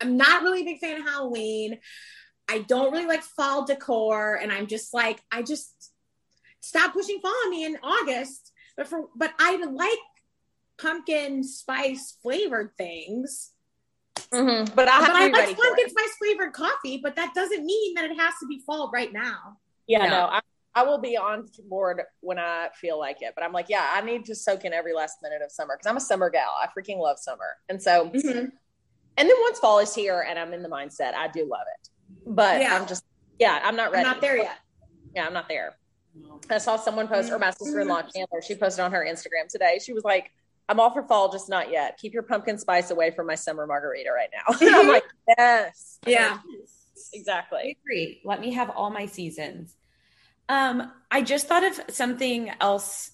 I'm 0.00 0.16
not 0.16 0.42
really 0.42 0.62
a 0.62 0.64
big 0.64 0.78
fan 0.78 1.00
of 1.00 1.06
Halloween. 1.06 1.78
I 2.48 2.58
don't 2.58 2.92
really 2.92 3.06
like 3.06 3.22
fall 3.22 3.64
decor 3.64 4.34
and 4.34 4.52
I'm 4.52 4.66
just 4.66 4.92
like 4.92 5.22
I 5.30 5.42
just 5.42 5.91
stop 6.62 6.92
pushing 6.94 7.18
fall 7.20 7.34
on 7.44 7.50
me 7.50 7.64
in 7.64 7.76
August. 7.82 8.52
But 8.76 8.88
for 8.88 9.08
but 9.14 9.32
I 9.38 9.56
like 9.56 9.98
pumpkin 10.78 11.44
spice 11.44 12.16
flavored 12.22 12.70
things. 12.78 13.50
Mm-hmm. 14.32 14.74
But 14.74 14.88
I 14.88 14.92
have 14.92 15.06
but 15.08 15.12
to 15.12 15.18
I 15.18 15.22
like 15.26 15.32
ready 15.34 15.54
pumpkin 15.54 15.88
spice 15.90 16.16
flavored 16.18 16.52
coffee, 16.54 17.00
but 17.02 17.16
that 17.16 17.34
doesn't 17.34 17.64
mean 17.64 17.94
that 17.94 18.04
it 18.06 18.18
has 18.18 18.34
to 18.40 18.46
be 18.46 18.62
fall 18.66 18.90
right 18.92 19.12
now. 19.12 19.58
Yeah, 19.86 20.04
Yeah. 20.04 20.10
no, 20.10 20.20
I, 20.26 20.40
I 20.74 20.84
will 20.84 20.98
be 20.98 21.16
on 21.18 21.48
board 21.68 22.00
when 22.20 22.38
I 22.38 22.68
feel 22.74 22.98
like 22.98 23.20
it. 23.20 23.34
But 23.34 23.44
I'm 23.44 23.52
like, 23.52 23.68
yeah, 23.68 23.90
I 23.92 24.00
need 24.00 24.24
to 24.26 24.34
soak 24.34 24.64
in 24.64 24.72
every 24.72 24.94
last 24.94 25.18
minute 25.22 25.42
of 25.44 25.52
summer 25.52 25.74
because 25.76 25.90
I'm 25.90 25.96
a 25.98 26.00
summer 26.00 26.30
gal. 26.30 26.50
I 26.62 26.66
freaking 26.78 26.98
love 26.98 27.18
summer. 27.18 27.56
And 27.68 27.82
so, 27.82 28.08
Mm-hmm. 28.08 28.28
and 29.18 29.28
then 29.28 29.36
once 29.42 29.58
fall 29.58 29.80
is 29.80 29.94
here 29.94 30.24
and 30.26 30.38
I'm 30.38 30.54
in 30.54 30.62
the 30.62 30.68
mindset, 30.70 31.12
I 31.14 31.28
do 31.28 31.46
love 31.46 31.66
it. 31.80 31.88
But 32.26 32.60
Yeah. 32.62 32.74
I'm 32.76 32.86
just, 32.86 33.04
yeah, 33.38 33.60
I'm 33.62 33.76
not 33.76 33.88
I'm 33.88 33.92
ready. 33.92 34.08
not 34.08 34.20
there 34.22 34.38
yet. 34.38 34.58
Yeah, 35.14 35.26
I'm 35.26 35.34
not 35.34 35.48
there. 35.48 35.76
I 36.50 36.58
saw 36.58 36.76
someone 36.76 37.08
post, 37.08 37.32
or 37.32 37.38
my 37.38 37.50
sister 37.50 37.80
in 37.80 37.88
law, 37.88 38.02
Chandler, 38.02 38.42
she 38.42 38.54
posted 38.54 38.84
on 38.84 38.92
her 38.92 39.04
Instagram 39.06 39.48
today. 39.48 39.78
She 39.82 39.92
was 39.92 40.04
like, 40.04 40.30
I'm 40.68 40.80
all 40.80 40.90
for 40.92 41.02
fall, 41.02 41.30
just 41.30 41.48
not 41.48 41.70
yet. 41.70 41.98
Keep 41.98 42.14
your 42.14 42.22
pumpkin 42.22 42.58
spice 42.58 42.90
away 42.90 43.10
from 43.10 43.26
my 43.26 43.34
summer 43.34 43.66
margarita 43.66 44.10
right 44.10 44.30
now. 44.32 44.56
And 44.60 44.74
I'm 44.74 44.88
like, 44.88 45.04
yes. 45.38 45.98
Yeah. 46.06 46.38
exactly. 47.12 47.58
I 47.58 47.74
agree. 47.82 48.20
Let 48.24 48.40
me 48.40 48.52
have 48.52 48.70
all 48.70 48.90
my 48.90 49.06
seasons. 49.06 49.76
Um, 50.48 50.92
I 51.10 51.22
just 51.22 51.48
thought 51.48 51.64
of 51.64 51.80
something 51.94 52.50
else, 52.60 53.10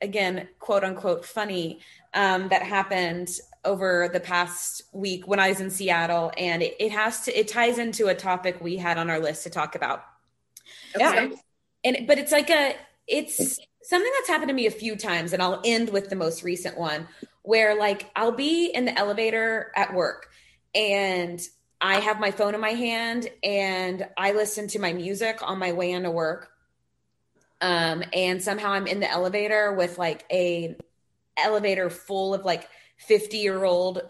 again, 0.00 0.48
quote 0.58 0.84
unquote, 0.84 1.24
funny 1.24 1.80
um, 2.14 2.48
that 2.48 2.62
happened 2.62 3.30
over 3.64 4.08
the 4.12 4.20
past 4.20 4.82
week 4.92 5.26
when 5.28 5.38
I 5.38 5.48
was 5.48 5.60
in 5.60 5.70
Seattle, 5.70 6.32
and 6.36 6.62
it, 6.62 6.76
it 6.78 6.92
has 6.92 7.24
to 7.24 7.38
it 7.38 7.48
ties 7.48 7.78
into 7.78 8.06
a 8.08 8.14
topic 8.14 8.60
we 8.60 8.76
had 8.76 8.98
on 8.98 9.10
our 9.10 9.20
list 9.20 9.44
to 9.44 9.50
talk 9.50 9.74
about. 9.74 10.02
Yeah. 10.98 11.30
And 11.84 12.06
but 12.06 12.18
it's 12.18 12.32
like 12.32 12.50
a 12.50 12.74
it's 13.06 13.58
something 13.82 14.12
that's 14.18 14.28
happened 14.28 14.48
to 14.48 14.54
me 14.54 14.66
a 14.66 14.70
few 14.70 14.96
times 14.96 15.32
and 15.32 15.42
i'll 15.42 15.60
end 15.64 15.90
with 15.90 16.08
the 16.08 16.16
most 16.16 16.42
recent 16.42 16.78
one 16.78 17.06
where 17.42 17.74
like 17.74 18.10
i'll 18.16 18.32
be 18.32 18.66
in 18.66 18.84
the 18.84 18.98
elevator 18.98 19.72
at 19.76 19.94
work 19.94 20.28
and 20.74 21.40
i 21.80 21.98
have 21.98 22.20
my 22.20 22.30
phone 22.30 22.54
in 22.54 22.60
my 22.60 22.70
hand 22.70 23.28
and 23.42 24.06
i 24.16 24.32
listen 24.32 24.68
to 24.68 24.78
my 24.78 24.92
music 24.92 25.38
on 25.42 25.58
my 25.58 25.72
way 25.72 25.90
into 25.92 26.10
work. 26.10 26.50
Um 27.60 28.02
and 28.12 28.42
somehow 28.42 28.72
i'm 28.72 28.86
in 28.86 29.00
the 29.00 29.10
elevator 29.10 29.72
with 29.72 29.98
like 29.98 30.24
a 30.30 30.76
elevator 31.36 31.90
full 31.90 32.34
of 32.34 32.44
like 32.44 32.68
50 32.98 33.38
year 33.38 33.64
old 33.64 34.02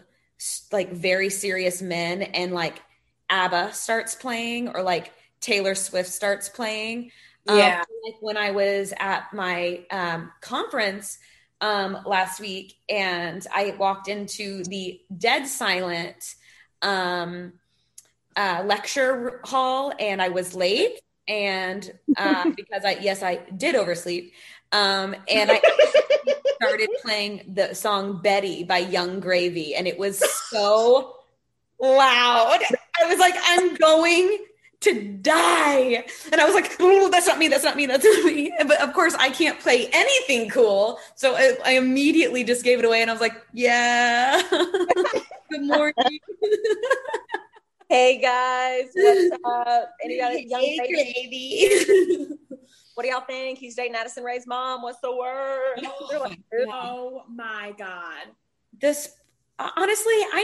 like 0.71 0.91
very 0.91 1.29
serious 1.29 1.81
men 1.81 2.21
and 2.21 2.51
like 2.51 2.81
abba 3.29 3.73
starts 3.73 4.15
playing 4.15 4.69
or 4.69 4.83
like 4.83 5.13
taylor 5.39 5.75
swift 5.75 6.09
starts 6.09 6.49
playing 6.49 7.11
um, 7.47 7.57
Yeah. 7.57 7.83
like 8.05 8.15
when 8.21 8.37
I 8.37 8.51
was 8.51 8.93
at 8.99 9.33
my 9.33 9.81
um, 9.91 10.31
conference 10.41 11.19
um, 11.61 11.97
last 12.05 12.39
week, 12.39 12.75
and 12.89 13.45
I 13.53 13.75
walked 13.77 14.07
into 14.07 14.63
the 14.63 15.01
dead 15.15 15.47
silent 15.47 16.35
um, 16.81 17.53
uh, 18.35 18.63
lecture 18.65 19.41
hall, 19.43 19.93
and 19.99 20.21
I 20.21 20.29
was 20.29 20.55
late, 20.55 20.99
and 21.27 21.91
uh, 22.15 22.45
because 22.55 22.83
I 22.85 22.97
yes 23.01 23.23
I 23.23 23.35
did 23.57 23.75
oversleep, 23.75 24.33
um, 24.71 25.15
and 25.27 25.51
I 25.51 25.61
started 26.55 26.89
playing 27.03 27.53
the 27.53 27.73
song 27.73 28.21
Betty 28.21 28.63
by 28.63 28.79
Yung 28.79 29.19
Gravy, 29.19 29.75
and 29.75 29.87
it 29.87 29.97
was 29.97 30.19
so 30.49 31.15
loud. 31.79 32.59
I 33.01 33.05
was 33.07 33.19
like, 33.19 33.35
I'm 33.43 33.75
going 33.75 34.37
to 34.81 35.03
die. 35.21 36.03
And 36.31 36.41
I 36.41 36.45
was 36.45 36.55
like, 36.55 36.75
oh, 36.79 37.09
that's 37.09 37.27
not 37.27 37.37
me. 37.37 37.47
That's 37.47 37.63
not 37.63 37.75
me. 37.75 37.85
That's 37.85 38.03
not 38.03 38.25
me. 38.25 38.51
But 38.67 38.81
of 38.81 38.93
course, 38.93 39.15
I 39.15 39.29
can't 39.29 39.59
play 39.59 39.87
anything 39.93 40.49
cool. 40.49 40.99
So 41.15 41.35
I, 41.35 41.55
I 41.63 41.71
immediately 41.73 42.43
just 42.43 42.63
gave 42.63 42.79
it 42.79 42.85
away. 42.85 43.01
And 43.01 43.09
I 43.09 43.13
was 43.13 43.21
like, 43.21 43.35
yeah. 43.53 44.41
Good 45.49 45.63
morning. 45.63 45.93
Hey 47.89 48.21
guys, 48.21 48.85
what's 48.93 49.35
up? 49.43 49.91
Anybody 50.01 50.45
young 50.47 50.61
Hey, 50.61 50.79
baby? 51.29 52.37
What 52.95 53.03
do 53.03 53.09
y'all 53.09 53.19
think? 53.19 53.59
He's 53.59 53.75
dating 53.75 53.95
Addison 53.95 54.23
Rae's 54.23 54.47
mom. 54.47 54.81
What's 54.81 55.01
the 55.01 55.13
word? 55.13 55.75
Oh, 55.83 56.07
They're 56.09 56.21
like, 56.21 56.39
Oh 56.71 57.23
my 57.27 57.73
god. 57.77 58.27
this 58.79 59.09
honestly 59.75 60.13
i 60.33 60.41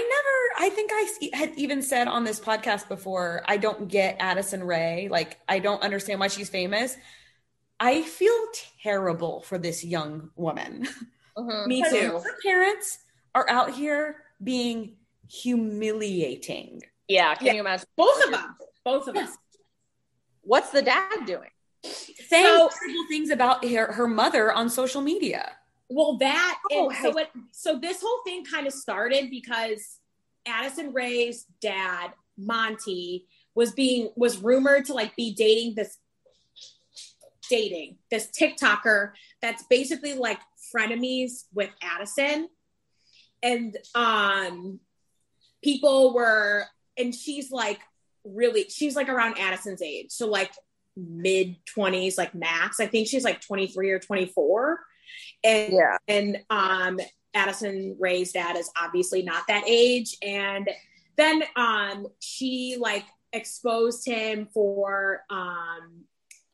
never 0.60 0.66
i 0.66 0.70
think 0.76 0.92
i 0.94 1.36
had 1.38 1.52
even 1.58 1.82
said 1.82 2.08
on 2.08 2.24
this 2.24 2.40
podcast 2.40 2.88
before 2.88 3.42
i 3.48 3.58
don't 3.58 3.88
get 3.88 4.16
addison 4.20 4.64
rae 4.64 5.08
like 5.10 5.38
i 5.48 5.60
don't 5.60 5.82
understand 5.84 6.20
why 6.20 6.28
she's 6.28 6.50
famous 6.50 6.96
i 7.80 8.02
feel 8.02 8.34
terrible 8.84 9.42
for 9.42 9.58
this 9.58 9.84
young 9.84 10.30
woman 10.36 10.88
mhm. 11.38 11.68
Me 11.68 11.84
too. 11.90 12.20
her 12.24 12.36
parents 12.44 13.00
are 13.36 13.50
out 13.50 13.74
here 13.74 14.24
being 14.44 14.96
humiliating 15.30 16.82
Yeah, 17.08 17.36
can 17.36 17.48
Yeah. 17.48 17.54
you 17.54 17.60
imagine? 17.62 17.86
Both 17.96 18.24
of 18.26 18.32
them. 18.32 18.56
Both 18.84 19.08
of 19.08 19.14
them. 19.16 19.28
What's 20.42 20.72
the 20.72 20.82
dad 20.82 21.26
doing? 21.26 21.50
saying 21.84 22.46
So- 22.46 22.70
terrible 22.80 23.06
things 23.10 23.30
about 23.30 23.64
her, 23.66 23.94
her 23.94 24.08
mother 24.08 24.52
on 24.52 24.70
social 24.70 25.02
media 25.02 25.56
Well, 25.90 26.18
that 26.18 26.60
Oh, 26.72 26.92
so 27.02 27.12
what 27.12 27.32
so 27.52 27.80
this 27.80 28.02
whole 28.02 28.20
thing 28.26 28.44
kind 28.44 28.68
of 28.68 28.74
started 28.74 29.30
because 29.30 30.00
Addison 30.46 30.94
Rae's 30.94 31.46
dad, 31.62 32.12
Monty, 32.38 33.26
was 33.56 33.72
being 33.72 34.10
was 34.16 34.38
rumored 34.38 34.86
to 34.86 34.94
like 34.94 35.16
be 35.16 35.34
dating 35.34 35.76
this 35.76 35.98
dating 37.50 37.98
this 38.12 38.28
TikToker 38.28 39.12
that's 39.42 39.64
basically 39.64 40.14
like 40.14 40.40
frenemies 40.76 41.46
with 41.54 41.70
Addison. 41.82 42.50
And 43.42 43.78
um 43.96 44.80
people 45.64 46.14
were 46.14 46.66
and 46.98 47.16
she's 47.16 47.50
like 47.52 47.80
really 48.26 48.66
she's 48.70 48.96
like 48.96 49.08
around 49.08 49.40
Addison's 49.40 49.82
age. 49.82 50.12
So 50.12 50.28
like 50.28 50.52
mid 50.98 51.56
20s 51.78 52.18
like 52.18 52.36
max. 52.36 52.80
I 52.80 52.88
think 52.88 53.08
she's 53.08 53.24
like 53.24 53.40
23 53.40 53.92
or 53.92 54.00
24 54.00 54.80
and 55.44 55.74
Yeah. 55.74 55.98
and 56.08 56.38
um 56.50 57.00
Addison 57.34 57.96
Rae's 58.00 58.32
dad 58.32 58.56
is 58.58 58.70
obviously 58.82 59.22
not 59.22 59.44
that 59.48 59.64
age. 59.68 60.18
And 60.24 60.70
then 61.18 61.44
um 61.56 62.08
she 62.20 62.78
like 62.80 63.06
exposed 63.34 64.06
him 64.06 64.48
for 64.54 65.22
um 65.30 66.06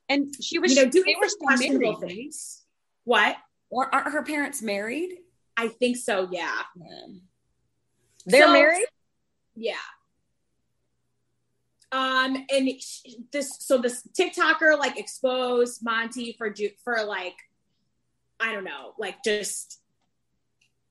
and 0.10 0.34
she 0.42 0.60
was 0.60 0.76
you 0.76 0.84
know 0.84 0.90
doing 0.92 1.06
they 1.06 1.16
were 1.20 1.30
some 1.30 1.30
still 1.30 1.48
questionable 1.48 1.96
things. 2.02 2.64
What? 3.06 3.38
Or 3.70 3.94
aren't 3.94 4.12
her 4.12 4.24
parents 4.24 4.62
married? 4.62 5.18
I 5.56 5.68
think 5.70 5.98
so 5.98 6.28
yeah. 6.32 6.62
They're 8.26 8.48
So- 8.48 8.54
married? 8.54 8.86
yeah. 9.56 9.76
Um 11.92 12.36
and 12.52 12.70
this 13.32 13.56
so 13.60 13.78
this 13.78 14.02
TikToker 14.18 14.78
like 14.80 14.98
exposed 14.98 15.84
Monty 15.84 16.34
for 16.38 16.54
for 16.84 17.04
like 17.04 17.36
I 18.44 18.52
don't 18.52 18.66
know 18.66 18.94
like 19.00 19.24
just 19.24 19.80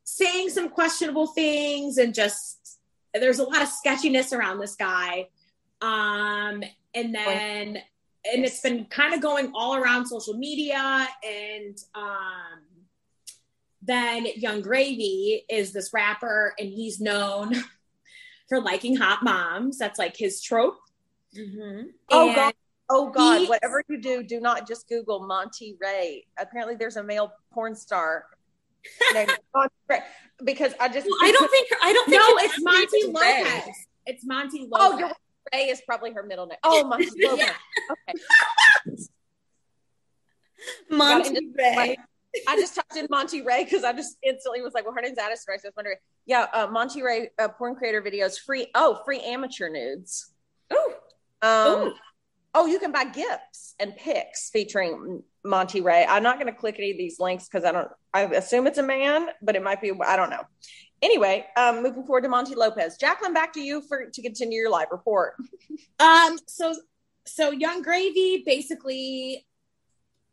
saying 0.04 0.48
some 0.50 0.70
questionable 0.70 1.26
things 1.28 1.98
and 1.98 2.14
just 2.14 2.78
there's 3.14 3.38
a 3.38 3.44
lot 3.44 3.62
of 3.62 3.68
sketchiness 3.68 4.32
around 4.32 4.58
this 4.58 4.74
guy 4.74 5.28
um 5.82 6.62
and 6.94 7.14
then 7.14 7.78
and 8.24 8.44
it's 8.44 8.60
been 8.60 8.86
kind 8.86 9.12
of 9.12 9.20
going 9.20 9.52
all 9.54 9.74
around 9.74 10.06
social 10.06 10.34
media 10.34 11.08
and 11.24 11.76
um 11.94 12.60
then 13.82 14.26
yung 14.36 14.62
gravy 14.62 15.44
is 15.50 15.72
this 15.72 15.92
rapper 15.92 16.54
and 16.58 16.68
he's 16.68 17.00
known 17.00 17.52
for 18.48 18.60
liking 18.60 18.96
hot 18.96 19.22
moms 19.22 19.76
that's 19.76 19.98
like 19.98 20.16
his 20.16 20.40
trope 20.40 20.78
mm-hmm. 21.36 21.88
Oh 22.10 22.28
And 22.28 22.36
god. 22.36 22.54
Oh 22.94 23.08
god. 23.10 23.40
he- 23.40 23.46
Whatever 23.46 23.82
you 23.88 23.98
do, 24.00 24.22
do 24.22 24.38
not 24.40 24.68
just 24.68 24.88
Google 24.88 25.26
Monty 25.26 25.76
Ray. 25.80 26.26
Apparently 26.38 26.76
there's 26.76 26.96
a 26.96 27.02
male 27.02 27.32
porn 27.52 27.74
star 27.74 28.26
named 29.14 29.32
Monty 29.54 29.74
Ray. 29.88 30.00
Because 30.44 30.74
I 30.80 30.88
just 30.88 31.06
well, 31.06 31.18
i 31.22 31.30
don't 31.32 31.50
think 31.50 31.68
i 31.82 31.92
don't 31.92 32.08
think 32.10 32.20
no 32.20 32.36
it's 32.38 32.60
monty 32.62 33.12
Monty 33.12 33.42
Ray. 33.44 33.74
it's 34.06 34.24
monty 34.26 34.68
Oh, 34.72 34.88
lopez 34.90 34.98
you're 35.00 35.10
Ray 35.52 35.68
is 35.68 35.80
probably 35.86 36.12
her 36.12 36.22
middle 36.24 36.46
name. 36.46 36.58
Oh, 36.64 36.84
Monty 36.86 37.08
Lopez. 37.16 37.50
Okay. 37.90 38.18
monty 40.90 41.34
Got 41.34 41.42
ray 41.56 41.96
I 42.48 42.56
just 42.56 42.74
typed 42.74 42.96
in 42.96 43.06
Monty 43.10 43.42
Ray 43.42 43.64
because 43.64 43.84
I 43.84 43.92
just 43.92 44.16
instantly 44.22 44.62
was 44.62 44.72
like, 44.72 44.86
well, 44.86 44.94
her 44.94 45.02
name's 45.02 45.18
Addison 45.18 45.44
Rae. 45.52 45.58
So 45.58 45.66
I 45.66 45.68
was 45.68 45.76
wondering, 45.76 45.98
yeah, 46.24 46.46
uh, 46.54 46.66
Monty 46.66 47.02
Ray 47.02 47.28
uh, 47.38 47.48
porn 47.48 47.74
creator 47.74 48.00
videos 48.00 48.40
free. 48.40 48.68
Oh, 48.74 49.00
free 49.04 49.20
amateur 49.20 49.68
nudes. 49.68 50.32
oh 50.70 50.94
Um, 51.42 51.94
oh, 52.54 52.66
you 52.66 52.78
can 52.78 52.92
buy 52.92 53.04
gifts 53.04 53.74
and 53.80 53.96
pics 53.96 54.50
featuring 54.50 55.22
Monty 55.44 55.80
Ray. 55.80 56.04
I'm 56.08 56.22
not 56.22 56.38
going 56.38 56.52
to 56.52 56.58
click 56.58 56.76
any 56.78 56.90
of 56.90 56.98
these 56.98 57.18
links 57.18 57.48
because 57.48 57.64
I 57.64 57.72
don't. 57.72 57.88
I 58.14 58.22
assume 58.22 58.66
it's 58.66 58.78
a 58.78 58.82
man, 58.82 59.28
but 59.40 59.56
it 59.56 59.62
might 59.62 59.80
be. 59.80 59.92
I 60.04 60.16
don't 60.16 60.30
know. 60.30 60.42
Anyway, 61.00 61.46
um, 61.56 61.82
moving 61.82 62.04
forward 62.04 62.22
to 62.22 62.28
Monty 62.28 62.54
Lopez. 62.54 62.96
Jacqueline, 62.96 63.34
back 63.34 63.52
to 63.54 63.60
you 63.60 63.82
for 63.82 64.08
to 64.12 64.22
continue 64.22 64.60
your 64.60 64.70
live 64.70 64.88
report. 64.90 65.34
Um, 66.00 66.36
so 66.48 66.74
so 67.26 67.52
Yung 67.52 67.82
Gravy 67.82 68.42
basically 68.44 69.46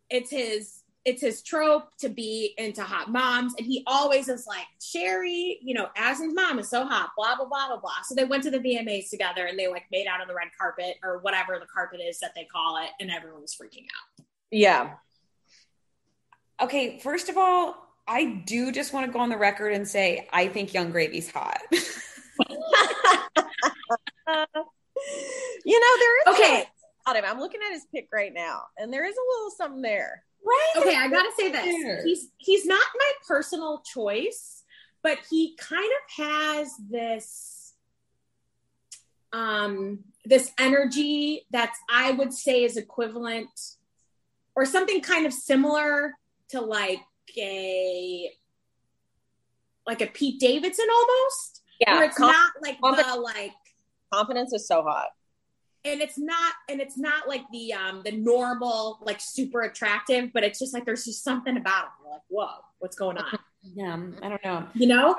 it's 0.10 0.32
his 0.32 0.84
it's 1.06 1.22
his 1.22 1.42
trope 1.42 1.96
to 2.00 2.10
be 2.10 2.54
into 2.58 2.84
hot 2.84 3.10
moms, 3.10 3.54
and 3.58 3.66
he 3.66 3.84
always 3.88 4.28
is 4.28 4.46
like 4.46 4.66
Sheri, 4.82 5.58
you 5.62 5.74
know, 5.74 5.88
Addison's 5.96 6.34
mom 6.34 6.60
is 6.60 6.70
so 6.70 6.86
hot, 6.86 7.12
blah 7.16 7.36
blah 7.36 7.46
blah 7.46 7.68
blah 7.68 7.80
blah. 7.80 8.02
So 8.04 8.16
they 8.16 8.26
went 8.26 8.44
to 8.44 8.52
the 8.52 8.60
VMAs 8.60 9.10
together, 9.10 9.46
and 9.46 9.58
they 9.58 9.68
like 9.68 9.86
made 9.92 10.08
out 10.08 10.22
on 10.22 10.28
the 10.28 10.36
red 10.36 10.50
carpet 10.60 10.98
or 11.04 11.20
whatever 11.20 11.58
the 11.60 11.66
carpet 11.66 12.02
is 12.02 12.20
that 12.20 12.34
they 12.36 12.46
call 12.46 12.78
it, 12.78 12.90
and 13.00 13.10
everyone 13.10 13.42
was 13.42 13.56
freaking 13.56 13.86
out. 13.86 14.26
Yeah. 14.52 14.96
Okay, 16.62 17.00
first 17.00 17.30
of 17.30 17.38
all, 17.38 17.76
I 18.08 18.44
do 18.46 18.72
just 18.72 18.92
want 18.92 19.06
to 19.06 19.12
go 19.12 19.20
on 19.20 19.30
the 19.30 19.38
record 19.38 19.74
and 19.74 19.88
say 19.88 20.28
I 20.34 20.48
think 20.48 20.74
Yung 20.74 20.92
Gravy's 20.92 21.32
hot. 21.32 21.60
you 21.72 21.80
know, 25.80 25.88
there 26.00 26.22
is 26.22 26.28
Okay. 26.28 26.60
him. 26.60 26.66
I'm 27.26 27.40
looking 27.40 27.62
at 27.66 27.74
his 27.74 27.86
pic 27.94 28.08
right 28.14 28.34
now, 28.34 28.64
and 28.78 28.94
there 28.94 29.06
is 29.06 29.16
a 29.16 29.36
little 29.36 29.52
something 29.52 29.82
there. 29.82 30.24
Right? 30.46 30.74
Okay, 30.78 30.96
I 30.96 31.08
gotta 31.10 31.32
say 31.38 31.52
this. 31.52 32.04
He's 32.04 32.28
he's 32.38 32.66
not 32.66 32.84
my 32.98 33.12
personal 33.28 33.82
choice, 33.86 34.64
but 35.04 35.20
he 35.30 35.56
kind 35.58 35.84
of 35.84 36.26
has 36.26 36.72
this 36.90 37.74
um 39.32 40.00
this 40.26 40.52
energy 40.60 41.46
that's 41.52 41.78
I 41.90 42.12
would 42.12 42.34
say 42.34 42.64
is 42.64 42.78
equivalent 42.78 43.50
or 44.56 44.66
something 44.66 45.02
kind 45.02 45.26
of 45.26 45.34
similar 45.34 46.14
to 46.50 46.62
like 46.62 47.02
a 47.38 48.32
like 49.86 50.02
a 50.02 50.08
Pete 50.08 50.40
Davidson 50.40 50.88
almost. 50.92 51.62
Where 51.96 52.04
it's 52.06 52.20
not 52.20 52.52
like 52.62 52.80
confident- 52.82 53.14
the 53.16 53.20
like 53.22 53.54
confidence 54.14 54.54
is 54.54 54.68
so 54.68 54.84
hot. 54.84 55.08
And 55.86 56.02
it's 56.02 56.18
not 56.18 56.54
and 56.70 56.82
it's 56.82 56.98
not 56.98 57.28
like 57.28 57.44
the 57.52 57.74
um 57.74 58.02
the 58.04 58.12
normal 58.12 59.00
like 59.02 59.20
super 59.22 59.62
attractive 59.62 60.32
but 60.34 60.44
it's 60.44 60.60
just 60.60 60.74
like 60.74 60.86
there's 60.86 61.06
just 61.06 61.24
something 61.24 61.56
about 61.56 61.86
him 61.86 61.92
You're 62.04 62.14
like 62.14 62.22
whoa 62.28 62.50
what's 62.80 62.96
going 62.98 63.18
on 63.18 63.40
Yeah, 63.64 63.98
I 64.22 64.30
don't 64.30 64.44
know. 64.44 64.68
you 64.74 64.88
know 64.88 65.16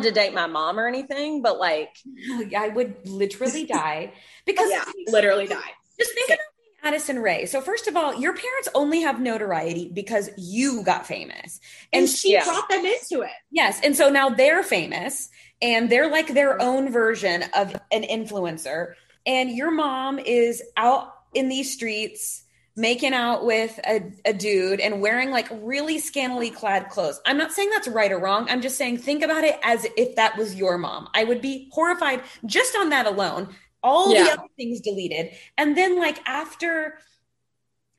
to 0.00 0.10
date 0.10 0.32
my 0.32 0.46
mom 0.46 0.80
or 0.80 0.86
anything, 0.88 1.42
but 1.42 1.58
like, 1.58 1.94
I 2.56 2.68
would 2.68 3.06
literally 3.06 3.66
die 3.80 4.12
because 4.46 4.70
yeah 4.70 4.84
literally 5.08 5.46
die 5.46 5.70
just 5.98 6.14
think 6.14 6.28
about 6.28 6.38
being 6.56 6.94
Addison 6.94 7.18
Rae. 7.18 7.44
So 7.44 7.60
first 7.60 7.86
of 7.88 7.94
all, 7.96 8.14
your 8.14 8.32
parents 8.32 8.68
only 8.74 9.02
have 9.02 9.20
notoriety 9.20 9.90
because 9.92 10.30
you 10.38 10.82
got 10.82 11.06
famous. 11.06 11.60
and 11.92 12.04
And 12.04 12.08
she 12.08 12.32
yeah. 12.32 12.44
brought 12.44 12.68
them 12.70 12.86
into 12.86 13.20
it 13.22 13.30
yes, 13.50 13.80
and 13.84 13.94
so 13.94 14.08
now 14.08 14.30
they're 14.30 14.62
famous 14.62 15.28
and 15.60 15.90
they're 15.90 16.10
like 16.10 16.32
their 16.32 16.60
own 16.60 16.90
version 16.90 17.44
of 17.54 17.76
an 17.92 18.02
influencer. 18.04 18.94
And 19.26 19.50
your 19.50 19.70
mom 19.70 20.18
is 20.18 20.62
out 20.76 21.14
in 21.34 21.48
these 21.48 21.72
streets 21.72 22.42
making 22.74 23.12
out 23.12 23.44
with 23.44 23.78
a, 23.86 24.12
a 24.24 24.32
dude 24.32 24.80
and 24.80 25.02
wearing 25.02 25.30
like 25.30 25.46
really 25.50 25.98
scantily 25.98 26.50
clad 26.50 26.88
clothes. 26.88 27.20
I'm 27.26 27.36
not 27.36 27.52
saying 27.52 27.70
that's 27.70 27.88
right 27.88 28.10
or 28.10 28.18
wrong. 28.18 28.46
I'm 28.48 28.62
just 28.62 28.78
saying 28.78 28.98
think 28.98 29.22
about 29.22 29.44
it 29.44 29.58
as 29.62 29.86
if 29.96 30.16
that 30.16 30.38
was 30.38 30.54
your 30.54 30.78
mom. 30.78 31.08
I 31.14 31.24
would 31.24 31.42
be 31.42 31.68
horrified 31.72 32.22
just 32.46 32.74
on 32.76 32.88
that 32.90 33.06
alone. 33.06 33.54
All 33.82 34.10
the 34.10 34.30
other 34.30 34.48
things 34.56 34.80
deleted. 34.80 35.32
And 35.58 35.76
then 35.76 35.98
like 35.98 36.18
after 36.26 36.98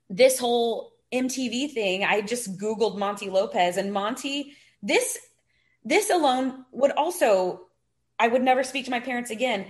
this 0.10 0.40
whole 0.40 0.94
MTV 1.12 1.72
thing, 1.74 2.04
I 2.04 2.22
just 2.22 2.58
Googled 2.58 2.98
Monty 2.98 3.30
Lopez 3.30 3.78
and 3.78 3.94
Monty, 3.94 4.54
this 4.82 5.20
this 5.86 6.10
alone 6.10 6.66
would 6.72 6.92
also 6.92 7.68
I 8.18 8.28
would 8.28 8.42
never 8.42 8.64
speak 8.64 8.86
to 8.86 8.92
my 8.92 9.02
parents 9.02 9.30
again. 9.30 9.66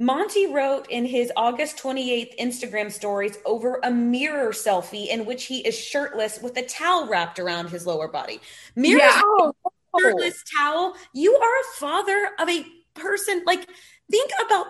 Monty 0.00 0.46
wrote 0.46 0.86
in 0.88 1.04
his 1.04 1.30
August 1.36 1.76
28th 1.76 2.34
Instagram 2.38 2.90
stories 2.90 3.36
over 3.44 3.80
a 3.84 3.90
mirror 3.90 4.50
selfie 4.50 5.08
in 5.08 5.26
which 5.26 5.44
he 5.44 5.58
is 5.58 5.78
shirtless 5.78 6.40
with 6.40 6.56
a 6.56 6.62
towel 6.62 7.06
wrapped 7.06 7.38
around 7.38 7.68
his 7.68 7.86
lower 7.86 8.08
body. 8.08 8.40
Mirror 8.74 8.98
Yeah. 8.98 9.20
oh, 9.22 9.52
shirtless 10.00 10.42
towel. 10.56 10.96
You 11.12 11.36
are 11.36 11.60
a 11.60 11.76
father 11.76 12.30
of 12.38 12.48
a 12.48 12.64
person. 12.94 13.42
Like, 13.44 13.68
think 14.10 14.30
about 14.44 14.68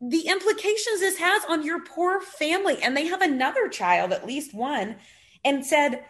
the 0.00 0.28
implications 0.28 1.00
this 1.00 1.18
has 1.18 1.42
on 1.48 1.64
your 1.64 1.82
poor 1.84 2.20
family. 2.20 2.80
And 2.80 2.96
they 2.96 3.06
have 3.08 3.22
another 3.22 3.68
child, 3.68 4.12
at 4.12 4.24
least 4.24 4.54
one, 4.54 4.96
and 5.44 5.66
said, 5.66 6.04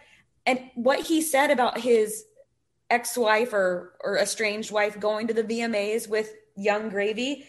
and 0.45 0.59
what 0.75 0.99
he 0.99 1.23
said 1.23 1.49
about 1.49 1.79
his 1.79 2.25
ex-wife 2.91 3.53
or 3.53 3.95
or 4.03 4.19
estranged 4.19 4.71
wife 4.71 4.99
going 4.99 5.25
to 5.27 5.33
the 5.33 5.43
VMAs 5.43 6.07
with 6.07 6.31
Yung 6.55 6.89
Gravy. 6.89 7.47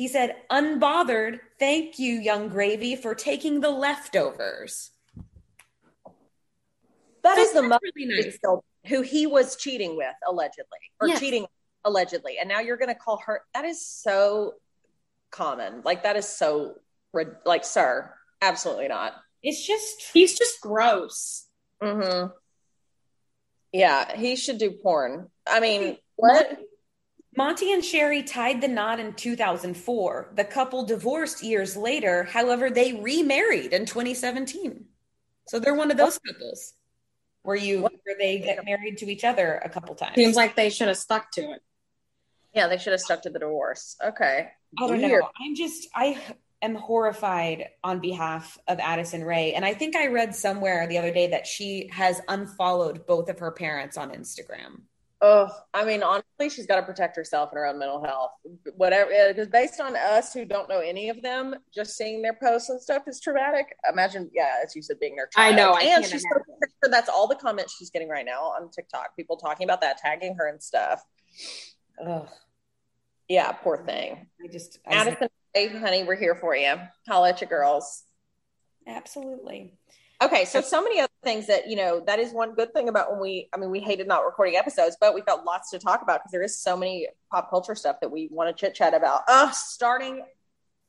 He 0.00 0.08
said, 0.08 0.34
"Unbothered, 0.50 1.40
thank 1.58 1.98
you, 1.98 2.14
Yung 2.14 2.48
Gravy, 2.48 2.96
for 2.96 3.14
taking 3.14 3.60
the 3.60 3.68
leftovers." 3.68 4.92
that 7.22 7.36
So 7.36 7.42
is 7.42 7.52
the 7.52 7.60
mother 7.60 7.86
really 7.94 8.22
nice. 8.22 8.38
who 8.86 9.02
he 9.02 9.26
was 9.26 9.56
cheating 9.56 9.98
with 9.98 10.14
allegedly, 10.26 10.78
or 11.02 11.08
Yes. 11.08 11.20
cheating 11.20 11.46
allegedly, 11.84 12.38
and 12.38 12.48
now 12.48 12.60
you're 12.60 12.78
going 12.78 12.88
to 12.88 12.94
call 12.94 13.18
her. 13.26 13.44
That 13.52 13.66
is 13.66 13.84
so 13.86 14.54
common. 15.30 15.82
Like 15.84 16.04
that 16.04 16.16
is 16.16 16.26
so 16.26 16.76
like, 17.44 17.66
sir, 17.66 18.10
absolutely 18.40 18.88
not. 18.88 19.12
It's 19.42 19.66
just 19.66 20.12
he's 20.14 20.38
just 20.38 20.62
gross 20.62 21.46
hmm 21.82 22.28
Yeah, 23.70 24.16
he 24.16 24.34
should 24.36 24.56
do 24.56 24.70
porn. 24.70 25.30
I 25.46 25.60
mean, 25.60 25.98
what? 26.16 26.58
Monty 27.36 27.72
and 27.72 27.82
Sheri 27.82 28.26
tied 28.26 28.60
the 28.60 28.68
knot 28.68 28.98
in 28.98 29.12
2004. 29.14 30.32
The 30.34 30.44
couple 30.44 30.84
divorced 30.84 31.42
years 31.44 31.76
later. 31.76 32.24
However, 32.24 32.70
they 32.70 32.94
remarried 32.94 33.72
in 33.72 33.86
2017. 33.86 34.84
So 35.46 35.58
they're 35.60 35.74
one 35.74 35.90
of 35.90 35.96
those 35.96 36.18
couples 36.18 36.74
where 37.42 37.56
you 37.56 37.82
where 37.82 38.16
they 38.18 38.38
get 38.38 38.64
married 38.64 38.98
to 38.98 39.10
each 39.10 39.24
other 39.24 39.60
a 39.64 39.68
couple 39.68 39.94
times. 39.94 40.14
seems 40.16 40.36
like 40.36 40.56
they 40.56 40.70
should 40.70 40.88
have 40.88 40.96
stuck 40.98 41.30
to 41.32 41.52
it 41.52 41.62
Yeah, 42.54 42.68
they 42.68 42.78
should 42.78 42.92
have 42.92 43.00
stuck 43.00 43.22
to 43.22 43.30
the 43.30 43.38
divorce. 43.38 43.96
Okay. 44.04 44.50
I 44.78 44.86
don't 44.86 44.98
Weird. 45.00 45.22
know. 45.22 45.28
I'm 45.40 45.54
just 45.54 45.88
I 45.94 46.20
am 46.62 46.74
horrified 46.74 47.68
on 47.82 48.00
behalf 48.00 48.58
of 48.68 48.78
Addison 48.78 49.24
Rae, 49.24 49.54
and 49.54 49.64
I 49.64 49.72
think 49.74 49.96
I 49.96 50.08
read 50.08 50.34
somewhere 50.34 50.86
the 50.86 50.98
other 50.98 51.12
day 51.12 51.28
that 51.28 51.46
she 51.46 51.88
has 51.92 52.20
unfollowed 52.28 53.06
both 53.06 53.28
of 53.30 53.38
her 53.38 53.50
parents 53.50 53.96
on 53.96 54.10
Instagram. 54.10 54.82
Oh, 55.22 55.50
I 55.74 55.84
mean, 55.84 56.02
honestly, 56.02 56.48
she's 56.48 56.66
got 56.66 56.76
to 56.76 56.82
protect 56.82 57.14
herself 57.14 57.50
and 57.50 57.58
her 57.58 57.66
own 57.66 57.78
mental 57.78 58.02
health. 58.02 58.30
Whatever, 58.76 59.10
because 59.28 59.48
based 59.48 59.78
on 59.78 59.94
us 59.94 60.32
who 60.32 60.46
don't 60.46 60.66
know 60.66 60.78
any 60.78 61.10
of 61.10 61.20
them, 61.20 61.54
just 61.74 61.94
seeing 61.96 62.22
their 62.22 62.38
posts 62.42 62.70
and 62.70 62.80
stuff 62.80 63.02
is 63.06 63.20
traumatic. 63.20 63.66
Imagine, 63.92 64.30
yeah, 64.32 64.54
as 64.64 64.74
you 64.74 64.80
said, 64.80 64.98
being 64.98 65.16
their 65.16 65.28
I 65.36 65.52
know, 65.52 65.72
I 65.72 65.82
and 65.82 66.06
she's 66.06 66.22
so 66.82 66.90
that's 66.90 67.10
all 67.10 67.26
the 67.26 67.34
comments 67.34 67.76
she's 67.78 67.90
getting 67.90 68.08
right 68.08 68.24
now 68.24 68.44
on 68.44 68.70
TikTok. 68.70 69.14
People 69.14 69.36
talking 69.36 69.64
about 69.64 69.82
that, 69.82 69.98
tagging 69.98 70.36
her 70.36 70.48
and 70.48 70.62
stuff. 70.62 71.02
Ugh. 72.04 72.26
Yeah, 73.28 73.52
poor 73.52 73.84
thing. 73.84 74.26
I 74.42 74.48
just 74.50 74.78
I, 74.86 74.94
Addison, 74.94 75.28
honey, 75.54 76.04
we're 76.04 76.16
here 76.16 76.34
for 76.34 76.56
you. 76.56 76.76
Holla 77.06 77.28
at 77.28 77.42
your 77.42 77.50
girls. 77.50 78.04
absolutely. 78.86 79.74
Okay, 80.22 80.46
so 80.46 80.62
so 80.62 80.82
many 80.82 80.98
other 80.98 81.09
things 81.22 81.46
that 81.48 81.68
you 81.68 81.76
know 81.76 82.00
that 82.06 82.18
is 82.18 82.32
one 82.32 82.54
good 82.54 82.72
thing 82.72 82.88
about 82.88 83.10
when 83.10 83.20
we 83.20 83.48
I 83.54 83.58
mean 83.58 83.70
we 83.70 83.80
hated 83.80 84.06
not 84.08 84.24
recording 84.24 84.56
episodes, 84.56 84.96
but 85.00 85.14
we've 85.14 85.26
got 85.26 85.44
lots 85.44 85.70
to 85.70 85.78
talk 85.78 86.02
about 86.02 86.20
because 86.20 86.32
there 86.32 86.42
is 86.42 86.58
so 86.58 86.76
many 86.76 87.08
pop 87.30 87.50
culture 87.50 87.74
stuff 87.74 87.96
that 88.00 88.10
we 88.10 88.28
want 88.30 88.54
to 88.54 88.58
chit 88.58 88.74
chat 88.74 88.94
about. 88.94 89.22
Uh 89.28 89.50
starting 89.50 90.24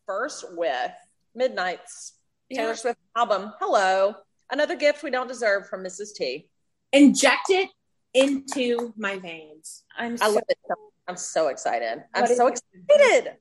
first 0.05 0.45
with 0.55 0.91
Midnights 1.35 2.13
Taylor 2.51 2.69
Yeah. 2.69 2.75
Swift 2.75 2.99
album. 3.15 3.53
Hello. 3.59 4.15
Another 4.51 4.75
gift 4.75 5.03
we 5.03 5.11
don't 5.11 5.27
deserve 5.27 5.67
from 5.69 5.83
Mrs. 5.83 6.13
T. 6.15 6.49
inject 6.91 7.49
it 7.49 7.69
into 8.13 8.93
my 8.97 9.17
veins 9.17 9.83
I'm 9.97 10.13
I 10.13 10.15
so, 10.27 10.29
love 10.33 10.43
it. 10.49 10.57
so- 10.67 10.75
I'm 11.07 11.15
so 11.17 11.47
excited. 11.47 12.03
I'm 12.13 12.27
so 12.27 12.47
excited. 12.47 13.33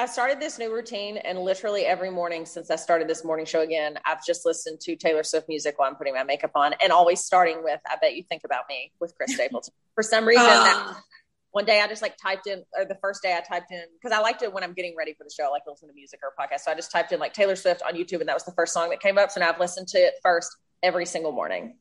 I 0.00 0.06
started 0.06 0.40
this 0.40 0.58
new 0.58 0.72
routine, 0.72 1.18
and 1.18 1.38
literally 1.40 1.82
every 1.84 2.10
morning 2.10 2.46
since 2.46 2.70
I 2.70 2.76
started 2.76 3.06
this 3.06 3.22
morning 3.22 3.44
show 3.44 3.60
again, 3.60 3.98
I've 4.06 4.24
just 4.24 4.46
listened 4.46 4.80
to 4.80 4.96
Taylor 4.96 5.22
Swift 5.22 5.46
music 5.46 5.78
while 5.78 5.90
I'm 5.90 5.94
putting 5.96 6.14
my 6.14 6.24
makeup 6.24 6.52
on, 6.54 6.74
and 6.82 6.90
always 6.90 7.20
starting 7.20 7.62
with 7.62 7.80
"I 7.86 7.96
Bet 8.00 8.16
You 8.16 8.22
Think 8.22 8.44
About 8.44 8.64
Me" 8.66 8.92
with 8.98 9.14
Chris 9.14 9.34
Stapleton. 9.34 9.74
For 9.94 10.02
some 10.02 10.26
reason, 10.26 10.42
that, 10.42 10.74
Ah. 10.86 11.02
one 11.50 11.66
day 11.66 11.82
I 11.82 11.86
just 11.86 12.00
like 12.00 12.16
typed 12.16 12.46
in, 12.46 12.62
or 12.74 12.86
the 12.86 12.94
first 13.02 13.22
day 13.22 13.34
I 13.36 13.40
typed 13.40 13.72
in, 13.72 13.84
because 14.00 14.16
I 14.16 14.22
liked 14.22 14.40
it 14.40 14.50
when 14.54 14.64
I'm 14.64 14.72
getting 14.72 14.94
ready 14.96 15.12
for 15.12 15.24
the 15.24 15.30
show, 15.30 15.44
I 15.44 15.48
like 15.48 15.64
to 15.64 15.70
listen 15.72 15.88
to 15.88 15.94
music 15.94 16.20
or 16.22 16.32
podcast. 16.38 16.60
So 16.60 16.70
I 16.72 16.74
just 16.74 16.90
typed 16.90 17.12
in 17.12 17.20
like 17.20 17.34
Taylor 17.34 17.54
Swift 17.54 17.82
on 17.82 17.94
YouTube, 17.94 18.20
and 18.20 18.28
that 18.30 18.34
was 18.34 18.44
the 18.44 18.52
first 18.52 18.72
song 18.72 18.88
that 18.88 19.00
came 19.00 19.18
up. 19.18 19.30
So 19.30 19.40
now 19.40 19.50
I've 19.50 19.60
listened 19.60 19.88
to 19.88 19.98
it 19.98 20.14
first 20.22 20.56
every 20.82 21.04
single 21.04 21.32
morning. 21.32 21.76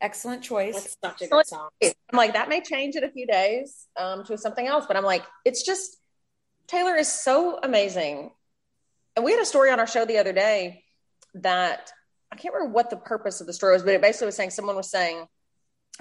excellent 0.00 0.42
choice. 0.42 0.74
that's 0.74 0.96
such 1.02 1.22
a 1.22 1.26
good 1.30 1.46
song 1.46 1.68
I'm 1.82 2.16
like, 2.16 2.32
that 2.32 2.48
may 2.48 2.62
change 2.62 2.94
in 2.96 3.04
a 3.04 3.10
few 3.10 3.26
days 3.26 3.88
um, 4.00 4.24
to 4.24 4.38
something 4.38 4.66
else, 4.66 4.86
but 4.86 4.96
I'm 4.96 5.04
like, 5.04 5.24
it's 5.44 5.62
just, 5.66 5.96
Taylor 6.68 6.94
is 6.94 7.08
so 7.10 7.58
amazing. 7.62 8.30
And 9.16 9.24
we 9.24 9.32
had 9.32 9.40
a 9.40 9.46
story 9.46 9.70
on 9.70 9.80
our 9.80 9.86
show 9.86 10.04
the 10.04 10.18
other 10.18 10.32
day 10.32 10.84
that 11.34 11.90
I 12.30 12.36
can't 12.36 12.54
remember 12.54 12.74
what 12.74 12.90
the 12.90 12.96
purpose 12.96 13.40
of 13.40 13.46
the 13.46 13.52
story 13.52 13.72
was, 13.72 13.82
but 13.82 13.94
it 13.94 14.02
basically 14.02 14.26
was 14.26 14.36
saying 14.36 14.50
someone 14.50 14.76
was 14.76 14.90
saying 14.90 15.26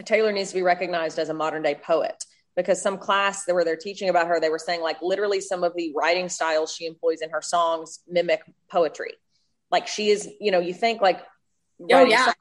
Taylor 0.06 0.32
needs 0.32 0.50
to 0.50 0.56
be 0.56 0.62
recognized 0.62 1.18
as 1.18 1.30
a 1.30 1.34
modern 1.34 1.64
day 1.64 1.76
poet 1.76 2.24
because 2.56 2.82
some 2.82 2.98
class 2.98 3.48
where 3.48 3.64
they're 3.64 3.76
teaching 3.76 4.10
about 4.10 4.28
her, 4.28 4.40
they 4.40 4.50
were 4.50 4.60
saying 4.60 4.82
like 4.82 5.02
literally 5.02 5.40
some 5.42 5.64
of 5.64 5.74
the 5.76 5.94
writing 5.96 6.28
styles 6.28 6.74
she 6.74 6.86
employs 6.86 7.22
in 7.22 7.30
her 7.30 7.42
songs 7.42 8.00
mimic 8.08 8.42
poetry. 8.70 9.14
Like 9.72 9.88
she 9.88 10.10
is, 10.10 10.30
you 10.40 10.52
know, 10.52 10.60
you 10.60 10.74
think 10.74 11.02
like, 11.02 11.22
Oh, 11.92 12.06
yeah. 12.06 12.32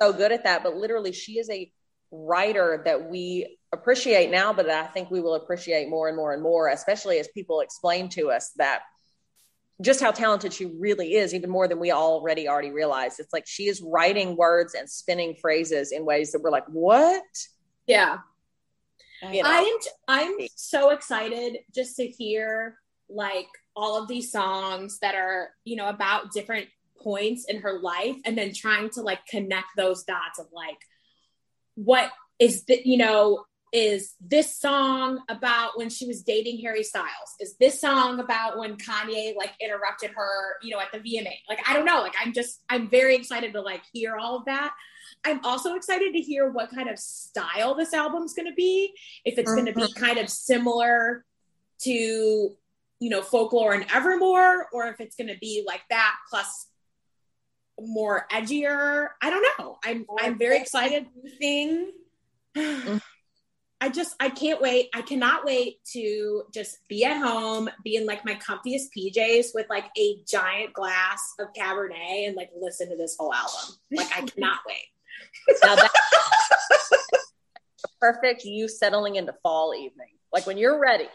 so 0.00 0.12
good 0.12 0.30
at 0.30 0.44
that, 0.44 0.62
but 0.62 0.76
literally 0.76 1.12
she 1.12 1.38
is 1.38 1.50
a 1.50 1.70
writer 2.10 2.82
that 2.84 3.08
we 3.08 3.58
appreciate 3.72 4.30
now, 4.30 4.52
but 4.52 4.68
I 4.68 4.86
think 4.86 5.10
we 5.10 5.20
will 5.20 5.34
appreciate 5.34 5.88
more 5.88 6.08
and 6.08 6.16
more 6.16 6.32
and 6.32 6.42
more, 6.42 6.68
especially 6.68 7.18
as 7.18 7.28
people 7.28 7.60
explain 7.60 8.08
to 8.10 8.30
us 8.30 8.52
that 8.56 8.82
just 9.82 10.00
how 10.00 10.10
talented 10.10 10.52
she 10.52 10.66
really 10.66 11.14
is, 11.14 11.34
even 11.34 11.50
more 11.50 11.68
than 11.68 11.78
we 11.78 11.92
already 11.92 12.48
already 12.48 12.70
realized. 12.70 13.20
It's 13.20 13.32
like 13.32 13.46
she 13.46 13.68
is 13.68 13.82
writing 13.82 14.36
words 14.36 14.74
and 14.74 14.88
spinning 14.88 15.34
phrases 15.34 15.92
in 15.92 16.04
ways 16.04 16.32
that 16.32 16.42
we're 16.42 16.50
like, 16.50 16.66
what? 16.68 17.22
Yeah. 17.86 18.18
You 19.22 19.42
know? 19.42 19.50
I'm 19.50 19.74
I'm 20.08 20.34
so 20.54 20.90
excited 20.90 21.58
just 21.74 21.96
to 21.96 22.06
hear 22.06 22.76
like 23.08 23.48
all 23.74 24.00
of 24.00 24.08
these 24.08 24.32
songs 24.32 24.98
that 25.00 25.14
are, 25.14 25.50
you 25.64 25.76
know, 25.76 25.88
about 25.88 26.32
different 26.32 26.68
points 26.98 27.44
in 27.48 27.60
her 27.60 27.78
life 27.80 28.16
and 28.24 28.36
then 28.36 28.52
trying 28.52 28.90
to 28.90 29.02
like 29.02 29.26
connect 29.26 29.68
those 29.76 30.04
dots 30.04 30.38
of 30.38 30.46
like 30.52 30.78
what 31.76 32.10
is 32.38 32.64
the, 32.64 32.80
you 32.84 32.98
know, 32.98 33.44
is 33.72 34.14
this 34.20 34.56
song 34.56 35.20
about 35.28 35.76
when 35.76 35.90
she 35.90 36.06
was 36.06 36.22
dating 36.22 36.60
Harry 36.62 36.82
Styles? 36.82 37.34
Is 37.40 37.56
this 37.58 37.80
song 37.80 38.20
about 38.20 38.58
when 38.58 38.76
Kanye 38.76 39.36
like 39.36 39.52
interrupted 39.60 40.12
her, 40.16 40.56
you 40.62 40.70
know, 40.70 40.80
at 40.80 40.92
the 40.92 40.98
VMA? 40.98 41.34
Like 41.48 41.60
I 41.68 41.74
don't 41.74 41.84
know, 41.84 42.00
like 42.00 42.14
I'm 42.22 42.32
just 42.32 42.62
I'm 42.68 42.88
very 42.88 43.16
excited 43.16 43.52
to 43.52 43.60
like 43.60 43.82
hear 43.92 44.16
all 44.16 44.36
of 44.38 44.44
that. 44.46 44.72
I'm 45.24 45.44
also 45.44 45.74
excited 45.74 46.14
to 46.14 46.20
hear 46.20 46.50
what 46.50 46.70
kind 46.70 46.88
of 46.88 46.98
style 46.98 47.74
this 47.74 47.92
album's 47.92 48.34
going 48.34 48.48
to 48.48 48.54
be. 48.54 48.94
If 49.24 49.38
it's 49.38 49.52
going 49.52 49.66
to 49.66 49.72
be 49.72 49.82
mm-hmm. 49.82 50.04
kind 50.04 50.18
of 50.18 50.28
similar 50.30 51.24
to, 51.82 51.90
you 51.90 53.10
know, 53.10 53.22
folklore 53.22 53.74
and 53.74 53.84
Evermore, 53.92 54.68
or 54.72 54.86
if 54.86 55.00
it's 55.00 55.16
going 55.16 55.28
to 55.28 55.38
be 55.38 55.64
like 55.66 55.82
that 55.90 56.14
plus 56.30 56.68
more 57.80 58.26
edgier. 58.32 59.08
I 59.22 59.30
don't 59.30 59.46
know. 59.58 59.78
I'm 59.84 60.06
I'm 60.18 60.38
very 60.38 60.58
excited. 60.58 61.06
Thing. 61.38 61.92
I 63.78 63.90
just 63.90 64.16
I 64.18 64.30
can't 64.30 64.60
wait. 64.60 64.88
I 64.94 65.02
cannot 65.02 65.44
wait 65.44 65.84
to 65.92 66.44
just 66.52 66.78
be 66.88 67.04
at 67.04 67.18
home, 67.18 67.68
be 67.84 67.96
in 67.96 68.06
like 68.06 68.24
my 68.24 68.34
comfiest 68.34 68.86
PJs 68.96 69.48
with 69.54 69.66
like 69.68 69.84
a 69.98 70.16
giant 70.26 70.72
glass 70.72 71.34
of 71.38 71.48
Cabernet 71.52 72.26
and 72.26 72.36
like 72.36 72.50
listen 72.58 72.88
to 72.88 72.96
this 72.96 73.16
whole 73.18 73.34
album. 73.34 73.76
Like 73.92 74.08
I 74.16 74.22
cannot 74.22 74.60
wait. 74.66 75.58
Now 75.62 75.76
that's 75.76 75.92
perfect 78.00 78.44
you 78.44 78.66
settling 78.66 79.16
into 79.16 79.34
fall 79.42 79.74
evening. 79.74 80.08
Like 80.32 80.46
when 80.46 80.56
you're 80.56 80.80
ready, 80.80 81.08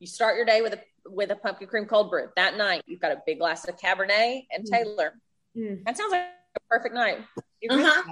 you 0.00 0.08
start 0.08 0.36
your 0.36 0.44
day 0.44 0.60
with 0.60 0.74
a 0.74 0.80
with 1.06 1.30
a 1.30 1.36
pumpkin 1.36 1.68
cream 1.68 1.86
cold 1.86 2.10
brew. 2.10 2.28
That 2.36 2.56
night, 2.56 2.82
you've 2.86 3.00
got 3.00 3.12
a 3.12 3.22
big 3.24 3.38
glass 3.38 3.66
of 3.68 3.76
Cabernet 3.76 4.46
and 4.52 4.64
mm-hmm. 4.64 4.74
Taylor. 4.74 5.14
Mm. 5.56 5.84
That 5.84 5.96
sounds 5.96 6.12
like 6.12 6.22
a 6.56 6.60
perfect 6.68 6.94
night. 6.94 7.18
It 7.60 7.70
really 7.70 7.84
Uh-huh. 7.84 8.02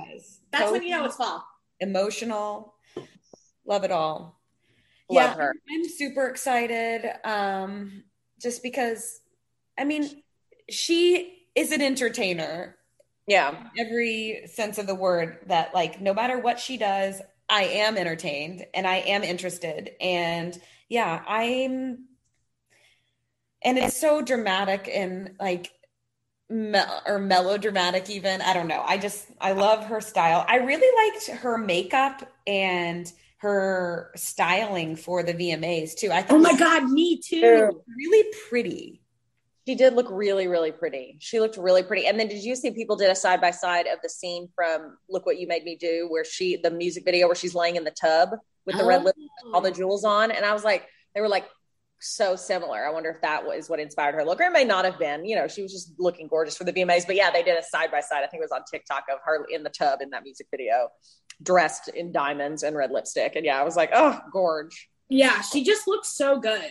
That's 0.52 0.70
when 0.70 0.82
you 0.82 0.90
know 0.90 1.04
it's 1.04 1.16
fall. 1.16 1.44
emotional. 1.80 2.74
Love 3.64 3.84
it 3.84 3.90
all. 3.92 4.40
Love 5.08 5.30
yeah, 5.30 5.34
her. 5.34 5.54
I'm 5.70 5.88
super 5.88 6.26
excited. 6.28 7.04
Um, 7.24 8.04
just 8.40 8.62
because, 8.62 9.20
I 9.78 9.84
mean, 9.84 10.22
she 10.68 11.46
is 11.54 11.72
an 11.72 11.82
entertainer, 11.82 12.76
Yeah. 13.26 13.68
every 13.76 14.42
sense 14.46 14.78
of 14.78 14.86
the 14.86 14.94
word. 14.94 15.38
That 15.46 15.74
like, 15.74 16.00
no 16.00 16.14
matter 16.14 16.38
what 16.38 16.60
she 16.60 16.76
does, 16.76 17.20
I 17.48 17.64
am 17.64 17.96
entertained 17.96 18.66
and 18.74 18.86
I 18.86 18.96
am 18.96 19.24
interested. 19.24 19.90
And 20.00 20.58
yeah, 20.88 21.22
I'm. 21.26 22.06
And 23.62 23.76
it's 23.78 23.96
so 24.00 24.22
dramatic 24.22 24.88
and 24.90 25.34
like 25.38 25.70
me- 26.50 26.80
or 27.06 27.18
melodramatic 27.18 28.10
even 28.10 28.42
i 28.42 28.52
don't 28.52 28.68
know 28.68 28.82
i 28.86 28.98
just 28.98 29.26
i 29.40 29.52
love 29.52 29.84
her 29.86 30.00
style 30.00 30.44
i 30.48 30.56
really 30.56 31.12
liked 31.14 31.40
her 31.40 31.56
makeup 31.56 32.28
and 32.46 33.12
her 33.38 34.10
styling 34.16 34.96
for 34.96 35.22
the 35.22 35.32
vmas 35.32 35.94
too 35.94 36.10
i 36.10 36.20
thought 36.22 36.36
Oh 36.36 36.42
my 36.42 36.56
god, 36.58 36.84
me 36.90 37.18
too. 37.18 37.82
Really 37.96 38.32
pretty 38.48 39.02
She 39.66 39.74
did 39.74 39.94
look 39.94 40.06
really, 40.10 40.48
really 40.48 40.72
pretty. 40.72 41.16
She 41.20 41.38
looked 41.38 41.56
really 41.56 41.82
pretty. 41.82 42.06
And 42.06 42.18
then 42.18 42.28
did 42.28 42.42
you 42.42 42.56
see 42.56 42.70
people 42.70 42.96
did 42.96 43.10
a 43.10 43.14
side 43.14 43.40
by 43.40 43.50
side 43.50 43.86
of 43.86 43.98
the 44.02 44.08
scene 44.08 44.48
from 44.54 44.96
Look 45.08 45.26
What 45.26 45.38
You 45.38 45.46
Made 45.46 45.64
Me 45.64 45.76
Do, 45.76 46.06
where 46.08 46.24
she 46.24 46.56
the 46.56 46.70
music 46.70 47.04
video 47.04 47.26
where 47.26 47.36
she's 47.36 47.54
laying 47.54 47.76
in 47.76 47.84
the 47.84 47.90
tub 47.90 48.30
with 48.66 48.76
the 48.76 48.84
red 48.84 49.04
lip, 49.04 49.14
all 49.52 49.60
the 49.60 49.70
oh. 49.70 49.74
jewels 49.74 50.04
on. 50.04 50.30
And 50.30 50.44
I 50.44 50.52
was 50.54 50.64
like, 50.64 50.88
they 51.14 51.20
were 51.20 51.28
like 51.28 51.44
so 52.00 52.36
similar. 52.36 52.86
I 52.86 52.90
wonder 52.90 53.10
if 53.10 53.20
that 53.22 53.44
was 53.46 53.68
what 53.68 53.78
inspired 53.80 54.14
her 54.14 54.24
look, 54.24 54.40
or 54.40 54.44
it 54.44 54.52
may 54.52 54.64
not 54.64 54.84
have 54.84 54.98
been. 54.98 55.24
You 55.24 55.36
know, 55.36 55.48
she 55.48 55.62
was 55.62 55.72
just 55.72 55.92
looking 55.98 56.28
gorgeous 56.28 56.56
for 56.56 56.64
the 56.64 56.72
VMAs. 56.72 57.06
But 57.06 57.16
yeah, 57.16 57.30
they 57.30 57.42
did 57.42 57.58
a 57.58 57.62
side 57.62 57.90
by 57.90 58.00
side. 58.00 58.24
I 58.24 58.26
think 58.26 58.40
it 58.40 58.48
was 58.50 58.52
on 58.52 58.62
TikTok 58.70 59.04
of 59.12 59.18
her 59.24 59.44
in 59.50 59.62
the 59.62 59.70
tub 59.70 60.00
in 60.00 60.10
that 60.10 60.22
music 60.22 60.46
video, 60.50 60.88
dressed 61.42 61.88
in 61.88 62.12
diamonds 62.12 62.62
and 62.62 62.76
red 62.76 62.90
lipstick. 62.90 63.36
And 63.36 63.44
yeah, 63.44 63.60
I 63.60 63.64
was 63.64 63.76
like, 63.76 63.90
oh, 63.92 64.18
gorge. 64.32 64.88
Yeah, 65.08 65.40
she 65.42 65.64
just 65.64 65.86
looks 65.88 66.08
so 66.16 66.38
good. 66.40 66.70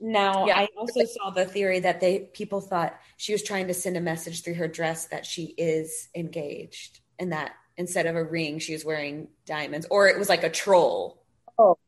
now 0.00 0.46
Yeah. 0.46 0.58
i 0.58 0.68
also 0.76 1.04
saw 1.04 1.30
the 1.30 1.44
theory 1.46 1.80
that 1.80 2.00
they 2.00 2.28
people 2.34 2.60
thought 2.60 2.98
she 3.16 3.32
was 3.32 3.42
trying 3.42 3.68
to 3.68 3.74
send 3.74 3.96
a 3.96 4.00
message 4.00 4.42
through 4.42 4.54
her 4.54 4.68
dress 4.68 5.06
that 5.06 5.24
she 5.24 5.54
is 5.56 6.08
engaged 6.14 7.00
and 7.18 7.32
that 7.32 7.52
instead 7.76 8.04
of 8.06 8.14
a 8.16 8.22
ring 8.24 8.58
she 8.58 8.72
was 8.74 8.84
wearing 8.84 9.28
diamonds 9.46 9.86
or 9.90 10.08
it 10.08 10.18
was 10.18 10.28
like 10.28 10.44
a 10.44 10.50
troll 10.50 11.22
Oh, 11.58 11.78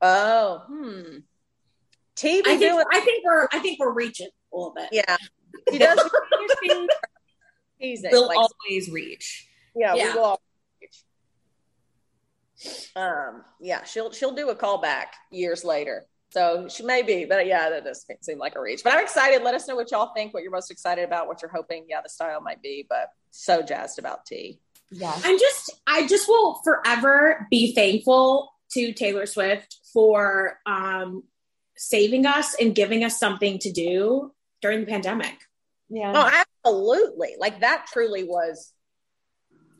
oh, 0.00 0.62
hmm. 0.68 1.18
T 2.16 2.42
be 2.42 2.50
I 2.50 2.56
think 2.56 2.60
doing, 2.72 2.84
I 2.92 3.00
think 3.00 3.24
we're 3.24 3.48
I 3.52 3.58
think 3.60 3.78
we're 3.78 3.92
reaching 3.92 4.28
a 4.52 4.56
little 4.56 4.74
bit. 4.74 4.88
yeah. 4.92 5.16
She 5.70 5.78
does 5.78 5.98
teasing. 7.80 8.10
will 8.10 8.26
like, 8.28 8.38
always 8.38 8.90
reach 8.90 9.46
yeah, 9.76 9.94
Yeah. 9.94 10.08
we 10.14 10.18
will. 10.18 10.24
all- 10.24 10.40
Um, 12.96 13.44
yeah, 13.60 13.84
she'll 13.84 14.12
she'll 14.12 14.34
do 14.34 14.50
a 14.50 14.56
callback 14.56 15.06
years 15.30 15.64
later. 15.64 16.06
So 16.32 16.68
she 16.68 16.82
may 16.84 17.02
be, 17.02 17.24
but 17.24 17.46
yeah, 17.46 17.70
that 17.70 17.84
does 17.84 18.06
seem 18.20 18.38
like 18.38 18.54
a 18.54 18.60
reach. 18.60 18.82
But 18.84 18.92
I'm 18.94 19.00
excited. 19.02 19.42
Let 19.42 19.54
us 19.54 19.66
know 19.66 19.74
what 19.74 19.90
y'all 19.90 20.12
think, 20.14 20.32
what 20.34 20.42
you're 20.44 20.52
most 20.52 20.70
excited 20.70 21.04
about, 21.04 21.26
what 21.26 21.42
you're 21.42 21.50
hoping, 21.50 21.86
yeah, 21.88 22.00
the 22.02 22.08
style 22.08 22.40
might 22.40 22.62
be, 22.62 22.86
but 22.88 23.08
so 23.30 23.62
jazzed 23.62 23.98
about 23.98 24.26
tea. 24.26 24.60
yeah 24.90 25.12
I'm 25.24 25.38
just 25.38 25.70
I 25.86 26.06
just 26.06 26.28
will 26.28 26.60
forever 26.64 27.46
be 27.50 27.72
thankful 27.74 28.52
to 28.72 28.92
Taylor 28.92 29.24
Swift 29.26 29.78
for 29.92 30.58
um 30.66 31.22
saving 31.82 32.26
us 32.26 32.54
and 32.60 32.74
giving 32.74 33.04
us 33.04 33.18
something 33.18 33.58
to 33.58 33.72
do 33.72 34.30
during 34.60 34.80
the 34.80 34.86
pandemic. 34.86 35.34
yeah 35.88 36.12
Oh, 36.14 36.44
absolutely. 36.64 37.36
Like 37.38 37.60
that 37.60 37.86
truly 37.90 38.22
was. 38.22 38.74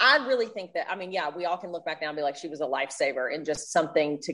I 0.00 0.26
really 0.26 0.46
think 0.46 0.72
that. 0.72 0.90
I 0.90 0.96
mean, 0.96 1.12
yeah, 1.12 1.28
we 1.28 1.44
all 1.44 1.58
can 1.58 1.72
look 1.72 1.84
back 1.84 2.00
now 2.00 2.08
and 2.08 2.16
be 2.16 2.22
like, 2.22 2.36
she 2.36 2.48
was 2.48 2.62
a 2.62 2.64
lifesaver 2.64 3.34
and 3.34 3.44
just 3.44 3.70
something 3.70 4.18
to, 4.22 4.32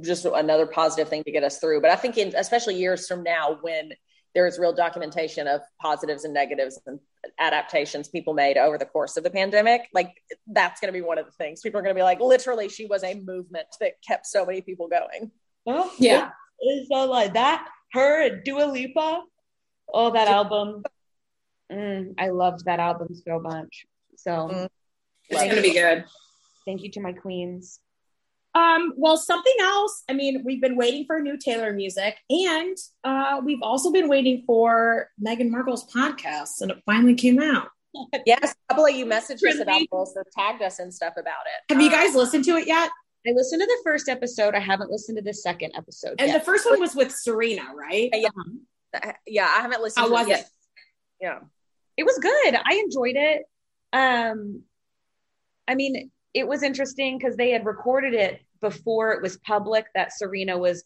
just 0.00 0.24
another 0.24 0.66
positive 0.66 1.08
thing 1.08 1.22
to 1.22 1.30
get 1.30 1.44
us 1.44 1.58
through. 1.58 1.80
But 1.80 1.92
I 1.92 1.96
think, 1.96 2.18
in 2.18 2.34
especially 2.34 2.74
years 2.74 3.06
from 3.06 3.22
now, 3.22 3.58
when 3.60 3.92
there 4.34 4.48
is 4.48 4.58
real 4.58 4.72
documentation 4.74 5.46
of 5.46 5.60
positives 5.80 6.24
and 6.24 6.34
negatives 6.34 6.80
and 6.84 6.98
adaptations 7.38 8.08
people 8.08 8.34
made 8.34 8.56
over 8.56 8.76
the 8.76 8.86
course 8.86 9.16
of 9.16 9.22
the 9.22 9.30
pandemic, 9.30 9.82
like 9.94 10.20
that's 10.48 10.80
going 10.80 10.92
to 10.92 10.98
be 10.98 11.00
one 11.00 11.18
of 11.18 11.26
the 11.26 11.32
things 11.32 11.60
people 11.60 11.78
are 11.78 11.82
going 11.84 11.94
to 11.94 11.98
be 11.98 12.02
like, 12.02 12.18
literally, 12.18 12.68
she 12.68 12.86
was 12.86 13.04
a 13.04 13.14
movement 13.14 13.68
that 13.78 13.92
kept 14.04 14.26
so 14.26 14.44
many 14.44 14.62
people 14.62 14.88
going. 14.88 15.30
Well, 15.64 15.92
Yeah. 15.98 16.30
It's 16.60 16.88
so 16.88 17.04
like 17.10 17.34
that. 17.34 17.66
Her 17.92 18.22
and 18.22 18.44
Dua 18.44 18.64
Lipa. 18.64 19.22
Oh, 19.92 20.10
that 20.12 20.28
album. 20.28 20.82
Mm, 21.72 22.14
I 22.18 22.28
loved 22.30 22.64
that 22.66 22.80
album 22.80 23.08
so 23.26 23.38
much. 23.40 23.86
So 24.16 24.30
Mm. 24.48 24.68
It's 25.30 25.42
gonna 25.42 25.62
be 25.62 25.72
good. 25.72 26.04
thank 26.66 26.82
you 26.82 26.90
to 26.92 27.00
my 27.00 27.12
queens. 27.12 27.80
Um, 28.54 28.92
well, 28.96 29.16
something 29.16 29.54
else. 29.60 30.04
I 30.08 30.12
mean, 30.12 30.42
we've 30.44 30.60
been 30.60 30.76
waiting 30.76 31.06
for 31.06 31.20
new 31.20 31.36
Taylor 31.36 31.72
music, 31.72 32.16
and 32.30 32.76
uh, 33.02 33.40
we've 33.44 33.62
also 33.62 33.90
been 33.90 34.06
waiting 34.08 34.44
for 34.46 35.08
Meghan 35.20 35.48
Markle's 35.50 35.90
podcast, 35.92 36.60
and 36.60 36.70
it 36.70 36.78
finally 36.86 37.14
came 37.14 37.40
out. 37.40 37.68
Yes, 38.26 38.52
a 38.52 38.72
couple 38.74 38.86
of 38.86 38.94
you 38.94 39.06
messaged 39.06 39.42
us 39.48 39.58
about 39.60 39.80
this, 39.80 40.12
or 40.16 40.24
tagged 40.36 40.62
us 40.62 40.78
and 40.78 40.92
stuff 40.92 41.14
about 41.16 41.42
it. 41.46 41.72
Have 41.72 41.80
you 41.82 41.88
Um, 41.88 41.92
guys 41.94 42.14
listened 42.14 42.44
to 42.44 42.56
it 42.56 42.66
yet? 42.68 42.90
I 43.26 43.32
listened 43.32 43.60
to 43.62 43.66
the 43.66 43.80
first 43.84 44.08
episode. 44.08 44.54
I 44.54 44.60
haven't 44.60 44.90
listened 44.90 45.16
to 45.18 45.22
the 45.22 45.32
second 45.32 45.72
episode 45.76 46.16
And 46.18 46.28
yet. 46.30 46.38
the 46.40 46.44
first 46.44 46.66
one 46.66 46.78
was 46.80 46.94
with 46.94 47.10
Serena, 47.14 47.62
right? 47.74 48.10
Yeah. 48.12 49.12
yeah, 49.26 49.46
I 49.46 49.60
haven't 49.62 49.82
listened 49.82 50.02
How 50.02 50.08
to 50.08 50.12
was 50.12 50.26
it 50.26 50.30
yet. 50.30 50.40
it? 50.40 50.46
Yeah. 51.20 51.38
it 51.96 52.04
was 52.04 52.18
good. 52.18 52.54
I 52.62 52.74
enjoyed 52.84 53.16
it. 53.16 53.42
Um, 53.92 54.62
I 55.66 55.74
mean, 55.74 56.10
it 56.34 56.46
was 56.46 56.62
interesting 56.62 57.16
because 57.16 57.36
they 57.36 57.50
had 57.50 57.64
recorded 57.64 58.12
it 58.12 58.40
before 58.60 59.12
it 59.12 59.22
was 59.22 59.38
public 59.38 59.86
that 59.94 60.12
Serena 60.12 60.58
was 60.58 60.84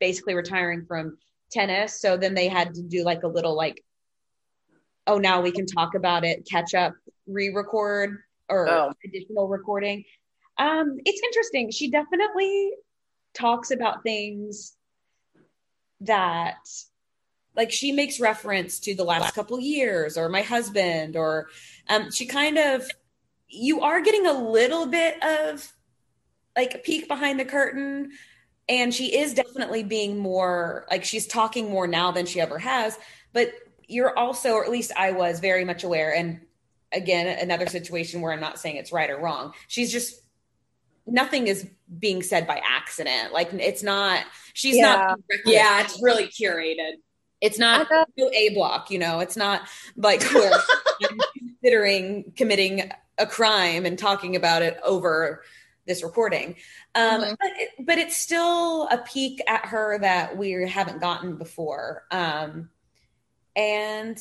basically 0.00 0.34
retiring 0.34 0.84
from 0.86 1.18
tennis. 1.52 2.00
So 2.00 2.16
then 2.16 2.34
they 2.34 2.48
had 2.48 2.74
to 2.74 2.82
do 2.82 3.04
like 3.04 3.22
a 3.22 3.28
little 3.28 3.54
like, 3.54 3.84
oh, 5.06 5.18
now 5.18 5.40
we 5.40 5.52
can 5.52 5.66
talk 5.66 5.94
about 5.94 6.24
it, 6.24 6.48
catch 6.50 6.74
up, 6.74 6.94
re-record 7.28 8.18
or 8.48 8.68
Oh. 8.68 8.92
additional 9.04 9.46
recording. 9.48 10.04
Um, 10.58 10.98
it's 11.04 11.22
interesting. 11.22 11.70
She 11.70 11.90
definitely 11.90 12.70
talks 13.34 13.70
about 13.70 14.02
things 14.02 14.74
that 16.00 16.56
like 17.54 17.72
she 17.72 17.92
makes 17.92 18.20
reference 18.20 18.78
to 18.80 18.94
the 18.94 19.04
last 19.04 19.34
couple 19.34 19.58
years 19.58 20.18
or 20.18 20.28
my 20.28 20.42
husband 20.42 21.16
or 21.16 21.46
um 21.88 22.10
she 22.10 22.26
kind 22.26 22.58
of 22.58 22.86
you 23.48 23.80
are 23.80 24.02
getting 24.02 24.26
a 24.26 24.32
little 24.32 24.86
bit 24.86 25.22
of 25.22 25.72
like 26.56 26.74
a 26.74 26.78
peek 26.78 27.06
behind 27.08 27.38
the 27.38 27.44
curtain. 27.44 28.10
And 28.68 28.92
she 28.92 29.16
is 29.16 29.34
definitely 29.34 29.84
being 29.84 30.18
more 30.18 30.86
like 30.90 31.04
she's 31.04 31.26
talking 31.26 31.70
more 31.70 31.86
now 31.86 32.10
than 32.10 32.26
she 32.26 32.40
ever 32.40 32.58
has. 32.58 32.98
But 33.32 33.52
you're 33.86 34.18
also 34.18 34.54
or 34.54 34.64
at 34.64 34.70
least 34.70 34.90
i 34.96 35.12
was 35.12 35.38
very 35.38 35.64
much 35.64 35.84
aware. 35.84 36.14
And 36.14 36.40
again 36.92 37.26
another 37.26 37.66
situation 37.66 38.20
where 38.20 38.32
i'm 38.32 38.40
not 38.40 38.58
saying 38.58 38.76
it's 38.76 38.92
right 38.92 39.10
or 39.10 39.18
wrong. 39.18 39.52
She's 39.68 39.92
just 39.92 40.20
nothing 41.06 41.46
is 41.46 41.68
being 41.98 42.22
said 42.22 42.46
by 42.46 42.60
accident. 42.64 43.32
Like 43.32 43.52
it's 43.52 43.82
not 43.82 44.24
she's 44.54 44.78
not 44.78 45.18
Yeah, 45.44 45.82
it's 45.82 46.02
really 46.02 46.26
curated. 46.28 46.94
it's 47.40 47.58
not 47.58 47.86
I 47.90 48.04
a 48.34 48.48
block 48.54 48.90
you 48.90 48.98
know? 48.98 49.20
It's 49.20 49.36
not 49.36 49.68
like 49.96 50.22
where 50.32 50.52
I'm 51.10 51.18
considering 51.38 52.32
committing 52.36 52.90
a 53.18 53.26
crime 53.26 53.86
and 53.86 53.98
talking 53.98 54.36
about 54.36 54.62
it 54.62 54.78
over 54.84 55.42
this 55.86 56.02
recording. 56.02 56.56
Um 56.94 57.22
Mhm. 57.22 57.36
but, 57.40 57.50
it, 57.56 57.68
but 57.86 57.98
it's 57.98 58.16
still 58.16 58.88
a 58.88 58.98
peek 58.98 59.40
at 59.48 59.66
her 59.66 59.98
that 60.00 60.36
we 60.36 60.50
haven't 60.68 61.00
gotten 61.00 61.36
before. 61.36 62.04
Um 62.10 62.70
and 63.54 64.18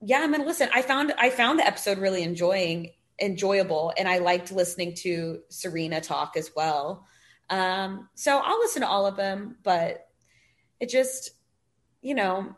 yeah 0.00 0.20
i'm 0.22 0.30
gonna 0.32 0.44
listen 0.46 0.66
i 0.72 0.80
found 0.80 1.12
i 1.18 1.28
found 1.28 1.58
the 1.58 1.66
episode 1.66 1.98
really 1.98 2.22
enjoying 2.22 2.90
enjoyable 3.20 3.92
and 3.96 4.08
i 4.08 4.18
liked 4.18 4.52
listening 4.52 4.94
to 4.94 5.40
serena 5.48 6.00
talk 6.00 6.36
as 6.36 6.50
well 6.54 7.06
um 7.50 8.08
so 8.14 8.40
i'll 8.44 8.58
listen 8.58 8.82
to 8.82 8.88
all 8.88 9.06
of 9.06 9.16
them 9.16 9.56
but 9.62 10.08
it 10.80 10.88
just 10.88 11.30
you 12.02 12.14
know 12.14 12.54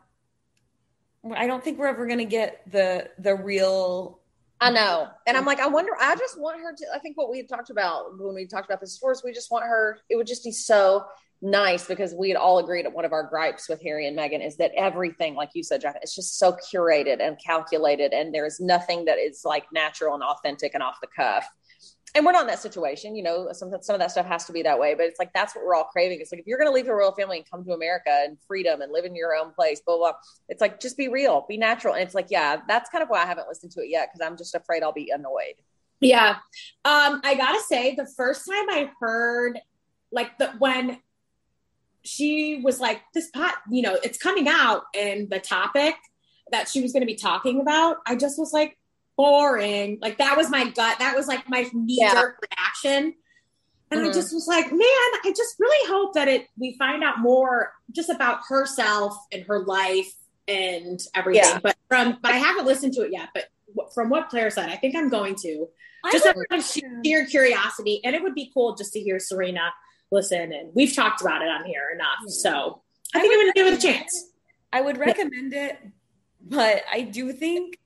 i 1.35 1.47
don't 1.47 1.63
think 1.63 1.77
we're 1.77 1.87
ever 1.87 2.07
gonna 2.07 2.25
get 2.25 2.61
the 2.71 3.09
the 3.19 3.35
real 3.35 4.19
I 4.63 4.71
know. 4.71 5.09
And 5.27 5.35
I'm 5.35 5.43
like, 5.43 5.59
I 5.59 5.67
wonder, 5.67 5.91
I 5.99 6.15
just 6.15 6.39
want 6.39 6.61
her 6.61 6.73
to, 6.73 6.85
I 6.95 6.99
think 6.99 7.17
what 7.17 7.29
we 7.29 7.43
talked 7.43 7.69
about 7.69 8.17
when 8.17 8.33
we 8.33 8.47
talked 8.47 8.65
about 8.65 8.79
this 8.79 8.97
before 8.97 9.13
we 9.25 9.33
just 9.33 9.51
want 9.51 9.65
her, 9.65 9.99
it 10.09 10.15
would 10.15 10.25
just 10.25 10.41
be 10.41 10.53
so 10.53 11.03
nice 11.43 11.85
because 11.85 12.13
we 12.13 12.29
had 12.29 12.37
all 12.37 12.59
agreed 12.59 12.85
that 12.85 12.93
one 12.93 13.05
of 13.05 13.11
our 13.11 13.23
gripes 13.23 13.67
with 13.67 13.81
Harry 13.81 14.07
and 14.07 14.17
Meghan 14.17 14.45
is 14.45 14.55
that 14.57 14.71
everything, 14.75 15.35
like 15.35 15.49
you 15.53 15.61
said, 15.61 15.81
Jack, 15.81 15.97
it's 16.01 16.15
just 16.15 16.39
so 16.39 16.53
curated 16.73 17.21
and 17.21 17.37
calculated. 17.37 18.13
And 18.13 18.33
there 18.33 18.45
is 18.45 18.59
nothing 18.59 19.05
that 19.05 19.19
is 19.19 19.43
like 19.43 19.65
natural 19.71 20.15
and 20.15 20.23
authentic 20.23 20.73
and 20.73 20.81
off 20.81 20.95
the 21.01 21.07
cuff. 21.15 21.45
And 22.15 22.25
we're 22.25 22.31
not 22.31 22.41
in 22.41 22.47
that 22.47 22.59
situation, 22.59 23.15
you 23.15 23.23
know, 23.23 23.49
some, 23.53 23.71
some 23.81 23.95
of 23.95 23.99
that 23.99 24.11
stuff 24.11 24.27
has 24.27 24.45
to 24.45 24.53
be 24.53 24.61
that 24.61 24.79
way, 24.79 24.93
but 24.93 25.05
it's 25.05 25.17
like, 25.17 25.33
that's 25.33 25.55
what 25.55 25.65
we're 25.65 25.73
all 25.73 25.85
craving. 25.85 26.19
It's 26.21 26.31
like, 26.31 26.41
if 26.41 26.47
you're 26.47 26.59
going 26.59 26.69
to 26.69 26.73
leave 26.73 26.85
the 26.85 26.93
royal 26.93 27.11
family 27.11 27.37
and 27.37 27.49
come 27.49 27.65
to 27.65 27.73
America 27.73 28.21
and 28.23 28.37
freedom 28.47 28.81
and 28.81 28.91
live 28.91 29.03
in 29.03 29.15
your 29.15 29.35
own 29.35 29.51
place, 29.51 29.81
blah, 29.83 29.97
blah, 29.97 30.11
blah, 30.11 30.19
it's 30.47 30.61
like, 30.61 30.79
just 30.79 30.95
be 30.95 31.07
real, 31.07 31.43
be 31.49 31.57
natural. 31.57 31.95
And 31.95 32.03
it's 32.03 32.13
like, 32.13 32.27
yeah, 32.29 32.57
that's 32.67 32.89
kind 32.91 33.01
of 33.01 33.09
why 33.09 33.23
I 33.23 33.25
haven't 33.25 33.47
listened 33.47 33.71
to 33.71 33.81
it 33.81 33.89
yet. 33.89 34.09
Cause 34.11 34.21
I'm 34.23 34.37
just 34.37 34.53
afraid 34.53 34.83
I'll 34.83 34.93
be 34.93 35.11
annoyed. 35.11 35.55
Yeah. 36.01 36.35
Um, 36.85 37.21
I 37.23 37.33
gotta 37.35 37.61
say, 37.67 37.95
the 37.95 38.05
first 38.05 38.45
time 38.47 38.69
I 38.69 38.91
heard 38.99 39.59
like 40.11 40.37
the 40.37 40.49
when 40.59 40.99
she 42.03 42.61
was 42.63 42.79
like, 42.79 43.01
this 43.13 43.29
pot, 43.29 43.55
you 43.69 43.81
know, 43.81 43.97
it's 44.03 44.17
coming 44.17 44.47
out 44.47 44.83
and 44.95 45.29
the 45.29 45.39
topic 45.39 45.95
that 46.51 46.67
she 46.67 46.81
was 46.81 46.91
gonna 46.93 47.05
be 47.05 47.15
talking 47.15 47.61
about, 47.61 47.97
I 48.05 48.15
just 48.15 48.37
was 48.37 48.51
like, 48.53 48.77
boring. 49.15 49.99
Like 50.01 50.17
that 50.17 50.35
was 50.37 50.49
my 50.49 50.69
gut. 50.69 50.99
That 50.99 51.15
was 51.15 51.27
like 51.27 51.47
my 51.47 51.69
knee-jerk 51.71 52.39
reaction. 52.49 53.13
And 53.91 54.01
I 54.01 54.09
Mhm. 54.09 54.13
just 54.13 54.33
was 54.33 54.47
like, 54.47 54.71
man, 54.71 54.79
I 54.81 55.33
just 55.37 55.55
really 55.59 55.87
hope 55.87 56.13
that 56.15 56.27
it 56.27 56.47
we 56.57 56.75
find 56.77 57.03
out 57.03 57.19
more 57.19 57.73
just 57.91 58.09
about 58.09 58.39
herself 58.49 59.15
and 59.31 59.43
her 59.43 59.59
life 59.59 60.11
and 60.47 60.99
everything. 61.13 61.43
Yeah. 61.45 61.59
But 61.61 61.77
from 61.87 62.17
but 62.23 62.31
I 62.31 62.37
haven't 62.37 62.65
listened 62.65 62.93
to 62.93 63.01
it 63.03 63.11
yet. 63.11 63.29
But 63.35 63.49
from 63.93 64.09
what 64.09 64.29
Claire 64.29 64.49
said, 64.49 64.69
I 64.69 64.77
think 64.77 64.95
I'm 64.95 65.09
going 65.09 65.35
to 65.43 65.67
I 66.03 66.11
just 66.11 66.25
would- 66.25 66.47
out 66.51 66.59
of 66.59 66.65
sheer 66.65 67.25
curiosity. 67.27 68.01
And 68.03 68.15
it 68.15 68.23
would 68.23 68.33
be 68.35 68.49
cool 68.51 68.75
just 68.75 68.93
to 68.93 68.99
hear 68.99 69.19
Serena 69.19 69.71
listen. 70.13 70.53
And 70.53 70.69
we've 70.73 70.95
talked 70.95 71.21
about 71.21 71.41
it 71.41 71.49
on 71.49 71.65
here 71.65 71.89
enough. 71.93 72.29
So 72.29 72.81
I 73.13 73.19
think 73.19 73.33
I'm 73.33 73.39
going 73.39 73.51
to 73.51 73.53
give 73.55 73.67
it 73.67 73.79
a 73.79 73.81
chance. 73.81 74.31
I 74.71 74.81
would 74.81 74.97
recommend 74.97 75.53
it, 75.53 75.77
but 76.41 76.83
I 76.91 77.01
do 77.01 77.31
think 77.31 77.77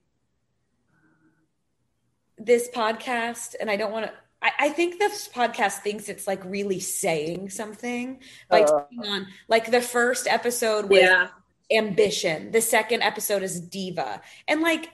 this 2.38 2.70
podcast, 2.74 3.56
and 3.60 3.70
I 3.70 3.76
don't 3.76 3.92
want 3.92 4.06
to. 4.06 4.14
I, 4.42 4.52
I 4.60 4.70
think 4.70 5.00
this 5.00 5.28
podcast 5.28 5.80
thinks 5.80 6.08
it's 6.08 6.28
like 6.28 6.46
really 6.46 6.80
saying 6.80 7.50
something 7.50 8.20
by 8.50 8.62
Uh. 8.62 8.84
taking 8.84 9.06
on 9.06 9.28
like 9.48 9.72
the 9.72 9.82
first 9.82 10.28
episode 10.28 10.90
was 10.90 11.30
ambition, 11.72 12.52
the 12.52 12.62
second 12.62 13.02
episode 13.02 13.44
is 13.44 13.60
diva, 13.60 14.22
and 14.48 14.62
like 14.62 14.90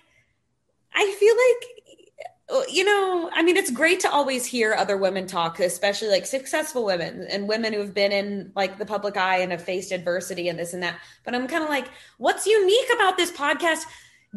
I 0.96 1.16
feel 1.20 1.36
like 1.36 1.83
you 2.70 2.84
know, 2.84 3.30
I 3.34 3.42
mean, 3.44 3.58
it's 3.58 3.72
great 3.72 4.00
to 4.02 4.12
always 4.12 4.46
hear 4.46 4.74
other 4.74 4.98
women 4.98 5.28
talk, 5.28 5.60
especially 5.60 6.10
like 6.10 6.26
successful 6.26 6.86
women 6.86 7.26
and 7.30 7.48
women 7.48 7.74
who 7.74 7.80
have 7.80 7.94
been 7.94 8.12
in 8.12 8.52
like 8.56 8.78
the 8.78 8.86
public 8.86 9.18
eye 9.18 9.40
and 9.40 9.52
have 9.52 9.62
faced 9.64 9.92
adversity 9.92 10.50
and 10.50 10.60
this 10.60 10.74
and 10.74 10.84
that. 10.84 11.00
But 11.24 11.36
I'm 11.36 11.48
kind 11.48 11.64
of 11.64 11.70
like, 11.70 11.88
what's 12.18 12.46
unique 12.46 12.90
about 12.96 13.18
this 13.18 13.32
podcast, 13.32 13.86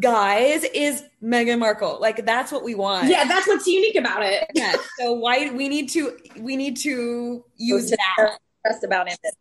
guys, 0.00 0.64
is 0.64 1.02
Meghan 1.22 1.58
Markle. 1.58 1.98
Like, 2.00 2.24
that's 2.24 2.52
what 2.52 2.64
we 2.64 2.74
want. 2.74 3.08
Yeah, 3.08 3.24
that's 3.24 3.46
what's 3.46 3.66
unique 3.66 3.96
about 3.96 4.22
it. 4.22 4.46
Yeah. 4.54 4.74
So 4.98 5.12
why 5.12 5.50
we 5.50 5.68
need 5.68 5.88
to 5.90 6.16
we 6.38 6.56
need 6.56 6.76
to 6.78 7.44
use 7.56 7.90
to 7.90 7.96
that. 7.96 8.38
Just 8.66 8.84
about 8.84 9.06
ambition. 9.08 9.36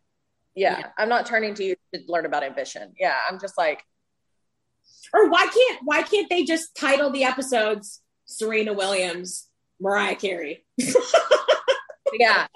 Yeah, 0.56 0.80
Yeah. 0.80 0.88
I'm 0.98 1.10
not 1.10 1.26
turning 1.26 1.54
to 1.56 1.64
you 1.64 1.76
to 1.94 2.02
learn 2.08 2.26
about 2.26 2.44
ambition. 2.44 2.94
Yeah, 3.00 3.16
I'm 3.30 3.40
just 3.40 3.58
like, 3.58 3.84
Or 5.14 5.30
why 5.30 5.48
can't 5.48 5.80
why 5.84 6.02
can't 6.02 6.30
they 6.30 6.44
just 6.44 6.76
title 6.76 7.12
the 7.12 7.24
episodes 7.24 8.02
Serena 8.26 8.74
Williams, 8.74 9.48
Mariah 9.80 10.16
Carey? 10.16 10.66
yeah, 10.78 12.48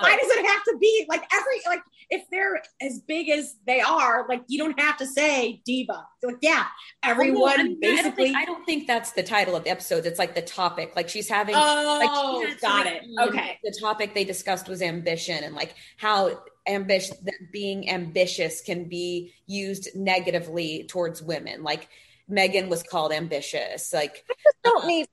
Why 0.00 0.16
does 0.16 0.30
it 0.30 0.46
have 0.46 0.64
to 0.64 0.76
be 0.78 1.06
like 1.08 1.24
every 1.32 1.60
like 1.66 1.82
if 2.10 2.24
they're 2.30 2.62
as 2.80 3.00
big 3.00 3.28
as 3.28 3.56
they 3.66 3.80
are, 3.80 4.26
like 4.28 4.42
you 4.48 4.58
don't 4.58 4.78
have 4.78 4.96
to 4.98 5.06
say 5.06 5.60
diva. 5.64 6.06
Like 6.22 6.36
yeah, 6.40 6.66
everyone 7.02 7.42
Well, 7.42 7.56
no, 7.56 7.62
I 7.62 7.64
mean, 7.64 7.72
I 7.72 7.72
don't, 7.72 7.80
basically. 7.80 8.24
think, 8.24 8.36
I 8.36 8.44
don't 8.44 8.64
think 8.64 8.86
that's 8.86 9.12
the 9.12 9.22
title 9.22 9.56
of 9.56 9.64
the 9.64 9.70
episode. 9.70 10.06
It's 10.06 10.18
like 10.18 10.34
the 10.34 10.42
topic. 10.42 10.92
Like 10.94 11.08
she's 11.08 11.28
having 11.28 11.54
oh, 11.56 12.38
like 12.40 12.50
she 12.52 12.60
got 12.60 12.86
it. 12.86 13.02
Okay. 13.20 13.58
The 13.64 13.76
topic 13.80 14.14
they 14.14 14.24
discussed 14.24 14.68
was 14.68 14.82
ambition 14.82 15.42
and 15.42 15.54
like 15.54 15.74
how 15.96 16.42
ambition 16.66 17.16
that 17.24 17.34
being 17.52 17.88
ambitious 17.90 18.60
can 18.60 18.88
be 18.88 19.32
used 19.46 19.88
negatively 19.94 20.84
towards 20.88 21.22
women. 21.22 21.62
Like 21.62 21.88
Meghan 22.30 22.68
was 22.68 22.82
called 22.82 23.12
ambitious. 23.12 23.92
Like 23.92 24.24
I 24.30 24.34
just 24.42 24.56
don't 24.62 24.84
uh, 24.84 24.88
need. 24.88 25.06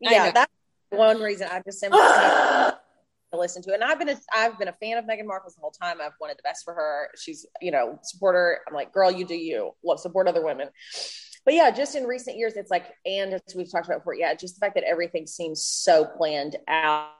Yeah, 0.00 0.30
that's 0.30 0.52
one 0.90 1.20
reason 1.20 1.48
I 1.50 1.62
just 1.64 1.80
simply 1.80 1.98
to 2.00 2.76
listen 3.32 3.62
to 3.62 3.70
it. 3.70 3.74
And 3.74 3.84
I've 3.84 3.98
been 3.98 4.10
a, 4.10 4.16
I've 4.32 4.58
been 4.58 4.68
a 4.68 4.72
fan 4.72 4.98
of 4.98 5.04
Meghan 5.04 5.26
Markle's 5.26 5.54
the 5.54 5.60
whole 5.60 5.70
time. 5.70 5.98
I've 6.00 6.12
wanted 6.20 6.38
the 6.38 6.42
best 6.42 6.64
for 6.64 6.74
her. 6.74 7.10
She's 7.16 7.46
you 7.60 7.70
know 7.70 7.98
support 8.02 8.34
her. 8.34 8.60
I'm 8.68 8.74
like, 8.74 8.92
girl, 8.92 9.10
you 9.10 9.26
do 9.26 9.34
you. 9.34 9.72
Love 9.84 10.00
support 10.00 10.28
other 10.28 10.44
women. 10.44 10.68
But 11.44 11.54
yeah, 11.54 11.70
just 11.70 11.94
in 11.94 12.04
recent 12.04 12.38
years, 12.38 12.54
it's 12.56 12.70
like, 12.70 12.86
and 13.04 13.34
as 13.34 13.42
we've 13.54 13.70
talked 13.70 13.86
about 13.86 14.00
before, 14.00 14.14
yeah, 14.14 14.34
just 14.34 14.54
the 14.54 14.60
fact 14.60 14.76
that 14.76 14.84
everything 14.84 15.26
seems 15.26 15.64
so 15.64 16.04
planned 16.04 16.56
out. 16.66 17.10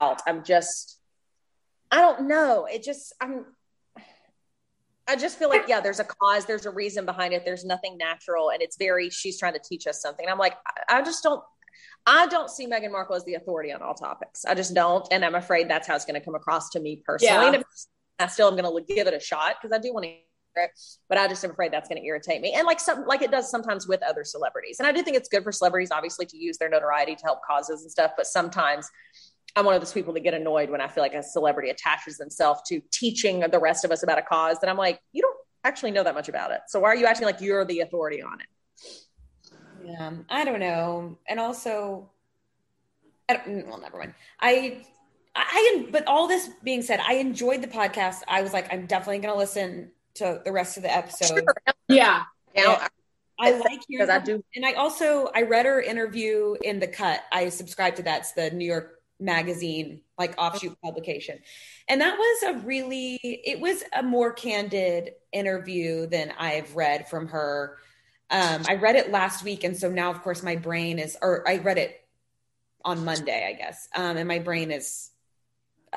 I'm 0.00 0.42
just, 0.42 0.98
I 1.90 2.00
don't 2.00 2.26
know. 2.26 2.66
It 2.66 2.82
just, 2.82 3.14
I'm, 3.20 3.46
I 5.06 5.14
just 5.14 5.38
feel 5.38 5.48
like, 5.48 5.68
yeah, 5.68 5.80
there's 5.80 6.00
a 6.00 6.04
cause, 6.04 6.46
there's 6.46 6.66
a 6.66 6.70
reason 6.70 7.04
behind 7.04 7.32
it. 7.32 7.44
There's 7.44 7.64
nothing 7.64 7.96
natural, 7.96 8.50
and 8.50 8.60
it's 8.60 8.76
very. 8.76 9.10
She's 9.10 9.38
trying 9.38 9.52
to 9.52 9.60
teach 9.60 9.86
us 9.86 10.02
something. 10.02 10.26
I'm 10.28 10.38
like, 10.38 10.56
I, 10.88 10.98
I 10.98 11.02
just 11.02 11.22
don't. 11.22 11.40
I 12.06 12.26
don't 12.28 12.50
see 12.50 12.66
Meghan 12.66 12.92
Markle 12.92 13.16
as 13.16 13.24
the 13.24 13.34
authority 13.34 13.72
on 13.72 13.82
all 13.82 13.94
topics. 13.94 14.44
I 14.44 14.54
just 14.54 14.74
don't, 14.74 15.06
and 15.10 15.24
I'm 15.24 15.34
afraid 15.34 15.68
that's 15.68 15.88
how 15.88 15.96
it's 15.96 16.04
going 16.04 16.18
to 16.18 16.24
come 16.24 16.34
across 16.34 16.70
to 16.70 16.80
me 16.80 17.02
personally. 17.04 17.58
Yeah. 17.58 17.62
I 18.18 18.28
still 18.28 18.48
am 18.48 18.56
going 18.56 18.86
to 18.86 18.94
give 18.94 19.06
it 19.06 19.14
a 19.14 19.20
shot 19.20 19.56
because 19.60 19.76
I 19.76 19.80
do 19.80 19.92
want 19.92 20.04
to 20.04 20.10
hear 20.10 20.20
it, 20.56 20.70
but 21.08 21.18
I 21.18 21.28
just 21.28 21.44
am 21.44 21.50
afraid 21.50 21.72
that's 21.72 21.88
going 21.88 22.00
to 22.00 22.06
irritate 22.06 22.40
me, 22.40 22.54
and 22.54 22.66
like 22.66 22.80
some, 22.80 23.06
like 23.06 23.22
it 23.22 23.30
does 23.30 23.50
sometimes 23.50 23.86
with 23.86 24.02
other 24.02 24.24
celebrities. 24.24 24.78
And 24.78 24.86
I 24.86 24.92
do 24.92 25.02
think 25.02 25.16
it's 25.16 25.28
good 25.28 25.42
for 25.42 25.52
celebrities, 25.52 25.90
obviously, 25.90 26.26
to 26.26 26.36
use 26.36 26.58
their 26.58 26.70
notoriety 26.70 27.14
to 27.16 27.22
help 27.24 27.40
causes 27.46 27.82
and 27.82 27.90
stuff. 27.90 28.12
But 28.16 28.26
sometimes 28.26 28.88
I'm 29.56 29.64
one 29.64 29.74
of 29.74 29.80
those 29.80 29.92
people 29.92 30.12
that 30.12 30.20
get 30.20 30.34
annoyed 30.34 30.70
when 30.70 30.80
I 30.80 30.88
feel 30.88 31.02
like 31.02 31.14
a 31.14 31.22
celebrity 31.22 31.70
attaches 31.70 32.18
themselves 32.18 32.60
to 32.68 32.80
teaching 32.92 33.40
the 33.40 33.58
rest 33.58 33.84
of 33.84 33.90
us 33.90 34.02
about 34.02 34.18
a 34.18 34.22
cause 34.22 34.58
And 34.60 34.70
I'm 34.70 34.76
like, 34.76 35.00
you 35.12 35.22
don't 35.22 35.36
actually 35.64 35.92
know 35.92 36.04
that 36.04 36.14
much 36.14 36.28
about 36.28 36.50
it. 36.52 36.60
So 36.68 36.78
why 36.80 36.88
are 36.88 36.96
you 36.96 37.06
acting 37.06 37.26
like 37.26 37.40
you're 37.40 37.64
the 37.64 37.80
authority 37.80 38.22
on 38.22 38.40
it? 38.40 38.46
Yeah, 39.86 40.12
I 40.28 40.44
don't 40.44 40.60
know. 40.60 41.16
And 41.28 41.38
also, 41.38 42.10
I 43.28 43.34
don't, 43.36 43.66
well, 43.68 43.80
never 43.80 43.98
mind. 43.98 44.14
I 44.40 44.84
I 45.34 45.86
but 45.90 46.06
all 46.06 46.26
this 46.26 46.48
being 46.64 46.82
said, 46.82 47.00
I 47.06 47.14
enjoyed 47.14 47.62
the 47.62 47.68
podcast. 47.68 48.22
I 48.26 48.42
was 48.42 48.52
like, 48.52 48.72
I'm 48.72 48.86
definitely 48.86 49.18
going 49.18 49.34
to 49.34 49.38
listen 49.38 49.92
to 50.14 50.40
the 50.44 50.52
rest 50.52 50.76
of 50.76 50.82
the 50.82 50.94
episode. 50.94 51.44
Yeah. 51.88 52.24
Now, 52.56 52.86
I 53.38 53.52
like 53.52 53.80
because 53.88 54.08
I 54.08 54.18
do. 54.18 54.42
and 54.54 54.64
I 54.64 54.72
also 54.72 55.30
I 55.34 55.42
read 55.42 55.66
her 55.66 55.80
interview 55.80 56.56
in 56.62 56.80
the 56.80 56.88
Cut. 56.88 57.20
I 57.30 57.50
subscribe 57.50 57.96
to 57.96 58.02
that. 58.04 58.20
It's 58.20 58.32
the 58.32 58.50
New 58.50 58.64
York 58.64 59.02
Magazine 59.20 60.00
like 60.18 60.34
offshoot 60.38 60.76
publication, 60.82 61.38
and 61.88 62.00
that 62.00 62.16
was 62.16 62.54
a 62.54 62.66
really 62.66 63.18
it 63.22 63.60
was 63.60 63.84
a 63.94 64.02
more 64.02 64.32
candid 64.32 65.12
interview 65.32 66.06
than 66.06 66.32
I've 66.38 66.74
read 66.74 67.08
from 67.08 67.28
her. 67.28 67.76
Um, 68.30 68.64
I 68.68 68.74
read 68.74 68.96
it 68.96 69.10
last 69.10 69.44
week, 69.44 69.62
and 69.62 69.76
so 69.76 69.88
now, 69.88 70.10
of 70.10 70.22
course, 70.22 70.42
my 70.42 70.56
brain 70.56 70.98
is, 70.98 71.16
or 71.22 71.48
I 71.48 71.58
read 71.58 71.78
it 71.78 72.00
on 72.84 73.04
Monday, 73.04 73.46
I 73.48 73.52
guess, 73.56 73.88
um, 73.94 74.16
and 74.16 74.26
my 74.26 74.40
brain 74.40 74.70
is 74.70 75.10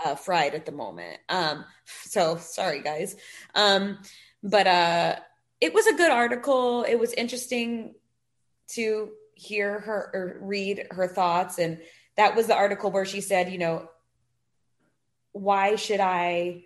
uh, 0.03 0.15
fried 0.15 0.53
at 0.53 0.65
the 0.65 0.71
moment. 0.71 1.17
Um, 1.27 1.65
so 1.85 2.37
sorry, 2.37 2.81
guys. 2.81 3.15
Um, 3.55 3.99
but 4.43 4.67
uh, 4.67 5.15
it 5.59 5.73
was 5.73 5.87
a 5.87 5.95
good 5.95 6.11
article. 6.11 6.83
It 6.83 6.99
was 6.99 7.13
interesting 7.13 7.95
to 8.69 9.09
hear 9.33 9.79
her 9.79 10.11
or 10.13 10.37
read 10.41 10.87
her 10.91 11.07
thoughts, 11.07 11.57
and 11.57 11.79
that 12.15 12.35
was 12.35 12.45
the 12.45 12.55
article 12.55 12.91
where 12.91 13.05
she 13.05 13.21
said, 13.21 13.51
you 13.51 13.57
know, 13.57 13.89
why 15.31 15.75
should 15.75 15.99
I? 15.99 16.65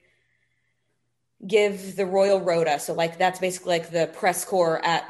give 1.45 1.97
the 1.97 2.05
royal 2.05 2.39
rota 2.39 2.80
so 2.80 2.93
like 2.93 3.18
that's 3.18 3.38
basically 3.38 3.78
like 3.78 3.91
the 3.91 4.07
press 4.14 4.45
corps 4.45 4.80
at 4.86 5.03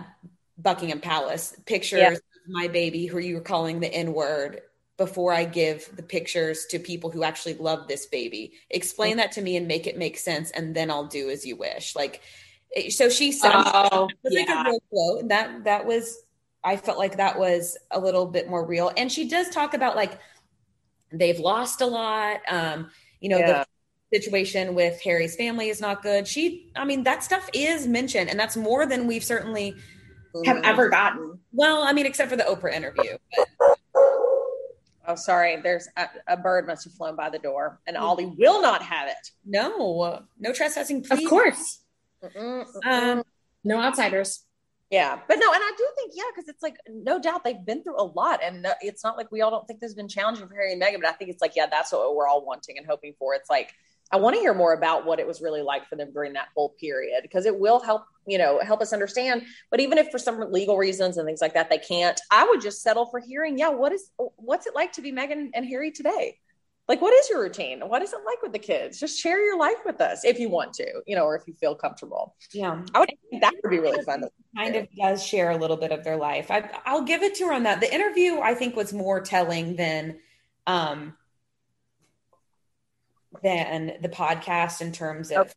buckingham 0.58 1.00
palace 1.00 1.56
pictures 1.66 2.00
Yeah. 2.00 2.12
of 2.12 2.22
my 2.48 2.68
baby 2.68 3.06
who 3.06 3.18
you 3.20 3.36
were 3.36 3.42
calling 3.42 3.80
the 3.80 3.94
n 3.94 4.14
word 4.14 4.62
before 4.98 5.34
i 5.34 5.44
give 5.46 5.90
the 5.96 6.04
pictures 6.04 6.66
to 6.68 6.78
people 6.80 7.10
who 7.10 7.24
actually 7.24 7.56
love 7.56 7.88
this 7.88 8.06
baby 8.06 8.54
explain 8.70 9.18
that 9.18 9.32
to 9.34 9.42
me 9.42 9.58
and 9.58 9.68
make 9.68 9.88
it 9.88 9.98
make 9.98 10.18
sense 10.18 10.52
and 10.52 10.76
then 10.76 10.92
i'll 10.92 11.08
do 11.08 11.30
as 11.30 11.46
you 11.46 11.56
wish 11.56 11.96
like 11.96 12.22
so 12.90 13.10
she 13.10 13.32
said 13.32 13.52
Oh, 13.56 14.08
was 14.24 14.34
like 14.34 14.48
yeah. 14.48 14.62
a 14.62 14.70
real 14.70 14.80
quote 14.90 15.30
that 15.30 15.64
that 15.64 15.86
was 15.86 16.24
i 16.64 16.78
felt 16.78 16.98
like 17.00 17.18
that 17.18 17.40
was 17.40 17.78
a 17.92 18.00
little 18.00 18.26
bit 18.28 18.48
more 18.50 18.66
real 18.66 18.92
and 18.96 19.12
she 19.12 19.28
does 19.28 19.50
talk 19.50 19.74
about 19.74 19.96
like 19.96 20.20
they've 21.12 21.40
lost 21.40 21.82
a 21.82 21.86
lot 21.88 22.42
um 22.48 22.90
you 23.20 23.30
know 23.30 23.38
Yeah. 23.40 23.64
the 24.12 24.20
situation 24.20 24.76
with 24.76 25.02
harry's 25.02 25.36
family 25.36 25.70
is 25.70 25.82
not 25.82 26.04
good 26.04 26.28
she 26.28 26.72
i 26.76 26.86
mean 26.86 27.04
that 27.04 27.24
stuff 27.24 27.50
is 27.54 27.88
mentioned 27.88 28.30
and 28.30 28.40
that's 28.40 28.56
more 28.56 28.86
than 28.86 29.08
we've 29.08 29.24
certainly 29.24 29.76
Have 30.46 30.62
ever 30.64 30.90
gotten. 30.90 31.40
well 31.52 31.84
i 31.84 31.94
mean 31.94 32.06
except 32.06 32.30
for 32.30 32.36
the 32.36 32.44
oprah 32.44 32.74
interview 32.74 33.18
but 33.36 33.48
Oh, 35.06 35.16
sorry. 35.16 35.58
There's 35.62 35.88
a, 35.98 36.08
a 36.30 36.38
bird 36.38 36.66
must 36.66 36.86
have 36.86 36.94
flown 36.94 37.18
by 37.18 37.30
the 37.30 37.40
door, 37.40 37.82
and 37.88 37.98
Ollie 37.98 38.34
will 38.38 38.62
not 38.62 38.82
have 38.82 39.10
it. 39.10 39.32
no 39.46 40.22
no 40.40 40.54
trespassing 40.54 41.06
Of 41.12 41.20
course. 41.26 41.82
Mm-mm, 42.24 42.66
mm-mm. 42.66 42.86
um 43.18 43.24
No 43.66 43.82
outsiders. 43.82 44.46
Yeah, 44.90 45.20
but 45.28 45.40
no, 45.40 45.52
and 45.52 45.62
I 45.62 45.72
do 45.78 45.86
think 45.98 46.14
yeah, 46.16 46.24
because 46.34 46.48
it's 46.48 46.62
like 46.64 46.78
no 46.88 47.20
doubt 47.20 47.44
they've 47.44 47.66
been 47.66 47.84
through 47.84 48.00
a 48.00 48.06
lot, 48.06 48.42
and 48.44 48.66
it's 48.82 49.04
not 49.04 49.18
like 49.18 49.30
we 49.32 49.42
all 49.42 49.52
don't 49.52 49.68
think 49.68 49.80
there's 49.82 49.96
been 49.96 50.08
challenging 50.08 50.48
for 50.48 50.54
Harry 50.54 50.72
and 50.72 50.82
Meghan, 50.82 51.02
but 51.02 51.10
I 51.10 51.14
think 51.14 51.32
it's 51.32 51.42
like 51.42 51.54
yeah, 51.56 51.66
that's 51.70 51.92
what 51.92 52.16
we're 52.16 52.28
all 52.28 52.46
wanting 52.46 52.78
and 52.78 52.88
hoping 52.88 53.14
for. 53.20 53.34
It's 53.34 53.50
like 53.50 53.74
I 54.14 54.18
want 54.18 54.36
to 54.36 54.40
hear 54.40 54.54
more 54.54 54.74
about 54.74 55.06
what 55.06 55.20
it 55.20 55.26
was 55.26 55.42
really 55.42 55.64
like 55.64 55.90
for 55.90 55.96
them 55.96 56.14
during 56.14 56.34
that 56.34 56.50
whole 56.56 56.70
period 56.80 57.24
because 57.24 57.48
it 57.48 57.60
will 57.60 57.80
help 57.80 58.06
you 58.28 58.38
know 58.38 58.60
help 58.64 58.82
us 58.82 58.94
understand. 58.94 59.44
But 59.72 59.80
even 59.80 59.98
if 59.98 60.10
for 60.12 60.20
some 60.20 60.52
legal 60.52 60.78
reasons 60.78 61.18
and 61.18 61.26
things 61.26 61.42
like 61.42 61.56
that 61.56 61.70
they 61.70 61.80
can't, 61.80 62.20
I 62.32 62.46
would 62.46 62.62
just 62.62 62.84
settle 62.84 63.08
for 63.08 63.20
hearing 63.20 63.58
yeah, 63.58 63.70
what 63.70 63.92
is 63.92 64.12
what's 64.36 64.68
it 64.68 64.76
like 64.76 64.94
to 64.94 65.02
be 65.02 65.12
Meghan 65.12 65.50
and 65.54 65.66
Harry 65.66 65.92
today? 65.92 66.38
Like, 66.88 67.02
what 67.02 67.14
is 67.14 67.30
your 67.30 67.42
routine? 67.42 67.80
What 67.80 68.02
is 68.02 68.12
it 68.12 68.20
like 68.26 68.42
with 68.42 68.52
the 68.52 68.60
kids? 68.60 69.00
Just 69.00 69.18
share 69.18 69.44
your 69.44 69.58
life 69.58 69.78
with 69.86 70.02
us 70.02 70.26
if 70.26 70.38
you 70.38 70.50
want 70.50 70.74
to, 70.74 71.02
you 71.08 71.16
know, 71.16 71.24
or 71.24 71.36
if 71.38 71.44
you 71.48 71.54
feel 71.54 71.76
comfortable. 71.76 72.36
yeah 72.52 72.82
I 72.94 73.00
would 73.00 73.10
think 73.30 73.42
that 73.42 73.54
would 73.64 73.70
be 73.70 73.80
really 73.80 74.04
fun. 74.04 74.26
kind 74.56 74.76
of 74.76 74.88
does 75.00 75.26
share 75.26 75.52
a 75.52 75.58
little 75.58 75.78
bit 75.78 75.92
of 75.92 76.04
their 76.04 76.18
life. 76.18 76.52
I, 76.52 76.70
I'll 76.86 77.04
give 77.04 77.24
it 77.24 77.36
to 77.36 77.46
her 77.46 77.54
on 77.54 77.64
that. 77.64 77.80
The 77.80 77.94
interview 77.94 78.42
I 78.42 78.54
think 78.54 78.76
was 78.76 78.94
more 78.94 79.22
telling 79.22 79.76
than 79.76 80.20
um 80.68 81.16
than 83.42 83.94
the 84.02 84.10
podcast 84.10 84.82
in 84.82 84.92
terms 84.92 85.32
of 85.32 85.54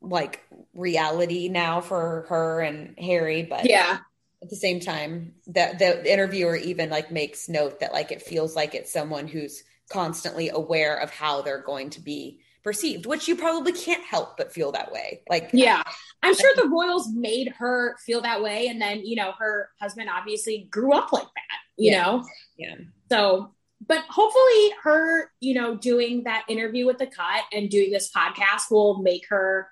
like 0.00 0.42
reality 0.74 1.48
now 1.48 1.80
for 1.80 2.26
her 2.28 2.60
and 2.60 2.98
Harry, 2.98 3.42
but 3.42 3.64
Yeah. 3.68 3.98
at 4.42 4.50
the 4.50 4.56
same 4.56 4.80
time 4.80 5.34
that 5.46 5.78
the 5.78 6.10
interviewer 6.10 6.56
even 6.56 6.90
like 6.90 7.10
makes 7.10 7.48
note 7.48 7.80
that 7.80 7.92
like 7.92 8.12
it 8.12 8.20
feels 8.22 8.54
like 8.54 8.74
it's 8.74 8.92
someone 8.92 9.26
who's 9.26 9.62
constantly 9.90 10.50
aware 10.50 10.96
of 10.96 11.10
how 11.10 11.42
they're 11.42 11.62
going 11.62 11.90
to 11.90 12.00
be 12.00 12.40
perceived, 12.62 13.06
which 13.06 13.28
you 13.28 13.36
probably 13.36 13.72
can't 13.72 14.02
help 14.04 14.36
but 14.36 14.52
feel 14.52 14.72
that 14.72 14.92
way. 14.92 15.22
Like 15.28 15.50
Yeah. 15.52 15.82
I'm 16.22 16.34
sure 16.34 16.50
the 16.56 16.68
Royals 16.68 17.08
made 17.12 17.48
her 17.58 17.96
feel 18.04 18.22
that 18.22 18.42
way. 18.42 18.68
And 18.68 18.80
then, 18.80 19.04
you 19.04 19.16
know, 19.16 19.32
her 19.38 19.70
husband 19.80 20.08
obviously 20.10 20.66
grew 20.70 20.92
up 20.94 21.12
like 21.12 21.22
that, 21.24 21.58
you 21.76 21.92
Yeah. 21.92 22.02
know? 22.02 22.24
yeah. 22.58 22.74
So, 23.10 23.53
but 23.86 24.04
hopefully 24.08 24.74
her, 24.82 25.30
you 25.40 25.54
know, 25.54 25.76
doing 25.76 26.24
that 26.24 26.44
interview 26.48 26.86
with 26.86 26.98
the 26.98 27.06
cut 27.06 27.44
and 27.52 27.68
doing 27.68 27.90
this 27.90 28.10
podcast 28.10 28.70
will 28.70 29.02
make 29.02 29.28
her, 29.28 29.68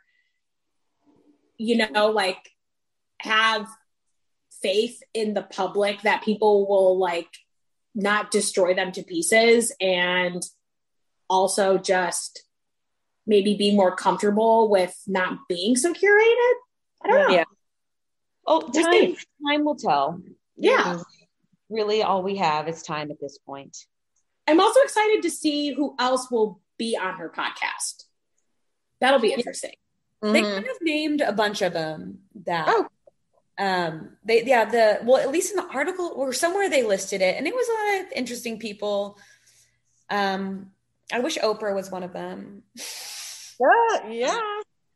you 1.57 1.77
know, 1.77 2.11
like 2.11 2.51
have 3.21 3.67
faith 4.61 5.03
in 5.15 5.35
the 5.35 5.43
public 5.43 6.03
that 6.03 6.23
people 6.23 6.69
will 6.69 6.99
like 6.99 7.29
not 7.95 8.31
destroy 8.31 8.75
them 8.75 8.93
to 8.93 9.03
pieces 9.03 9.73
and 9.81 10.43
also 11.29 11.79
just 11.79 12.45
maybe 13.27 13.55
be 13.57 13.75
more 13.75 13.95
comfortable 13.95 14.69
with 14.69 14.95
not 15.07 15.39
being 15.49 15.77
so 15.77 15.93
curated. 15.93 16.53
I 17.03 17.09
don't 17.09 17.29
know. 17.29 17.35
Yeah. 17.35 17.45
Oh, 18.47 18.61
time, 18.61 19.15
time 19.47 19.65
will 19.65 19.77
tell. 19.77 20.21
Yeah. 20.57 21.01
Really, 21.71 22.03
all 22.03 22.23
we 22.23 22.37
have 22.37 22.69
is 22.69 22.83
time 22.83 23.11
at 23.11 23.21
this 23.21 23.39
point. 23.39 23.77
I'm 24.47 24.61
also 24.61 24.81
excited 24.81 25.23
to 25.23 25.31
see 25.31 25.73
who 25.73 25.95
else 25.99 26.31
will 26.31 26.61
be 26.79 26.97
on 27.01 27.15
her 27.15 27.29
podcast. 27.31 28.05
That'll 29.01 29.21
be 29.21 29.33
interesting. 29.33 29.75
They 30.21 30.43
Mhm. 30.43 30.55
kind 30.55 30.67
of 30.67 30.77
named 30.81 31.21
a 31.21 31.33
bunch 31.33 31.63
of 31.63 31.73
them 31.73 32.21
that. 32.45 32.67
Oh. 32.69 32.89
Um. 33.59 34.17
They 34.25 34.45
yeah 34.45 34.65
the 34.65 35.01
well 35.05 35.19
at 35.21 35.31
least 35.31 35.51
in 35.51 35.57
the 35.57 35.67
article 35.73 36.13
or 36.17 36.33
somewhere 36.33 36.71
they 36.71 36.83
listed 36.83 37.21
it 37.21 37.37
and 37.37 37.47
it 37.47 37.55
was 37.55 37.69
a 37.69 37.73
lot 37.73 38.07
of 38.07 38.13
interesting 38.13 38.59
people. 38.59 39.19
Um. 40.11 40.73
I 41.13 41.19
wish 41.21 41.37
Oprah 41.39 41.75
was 41.75 41.91
one 41.91 42.03
of 42.03 42.13
them. 42.13 42.63
Yeah, 43.61 44.09
yeah. 44.09 44.41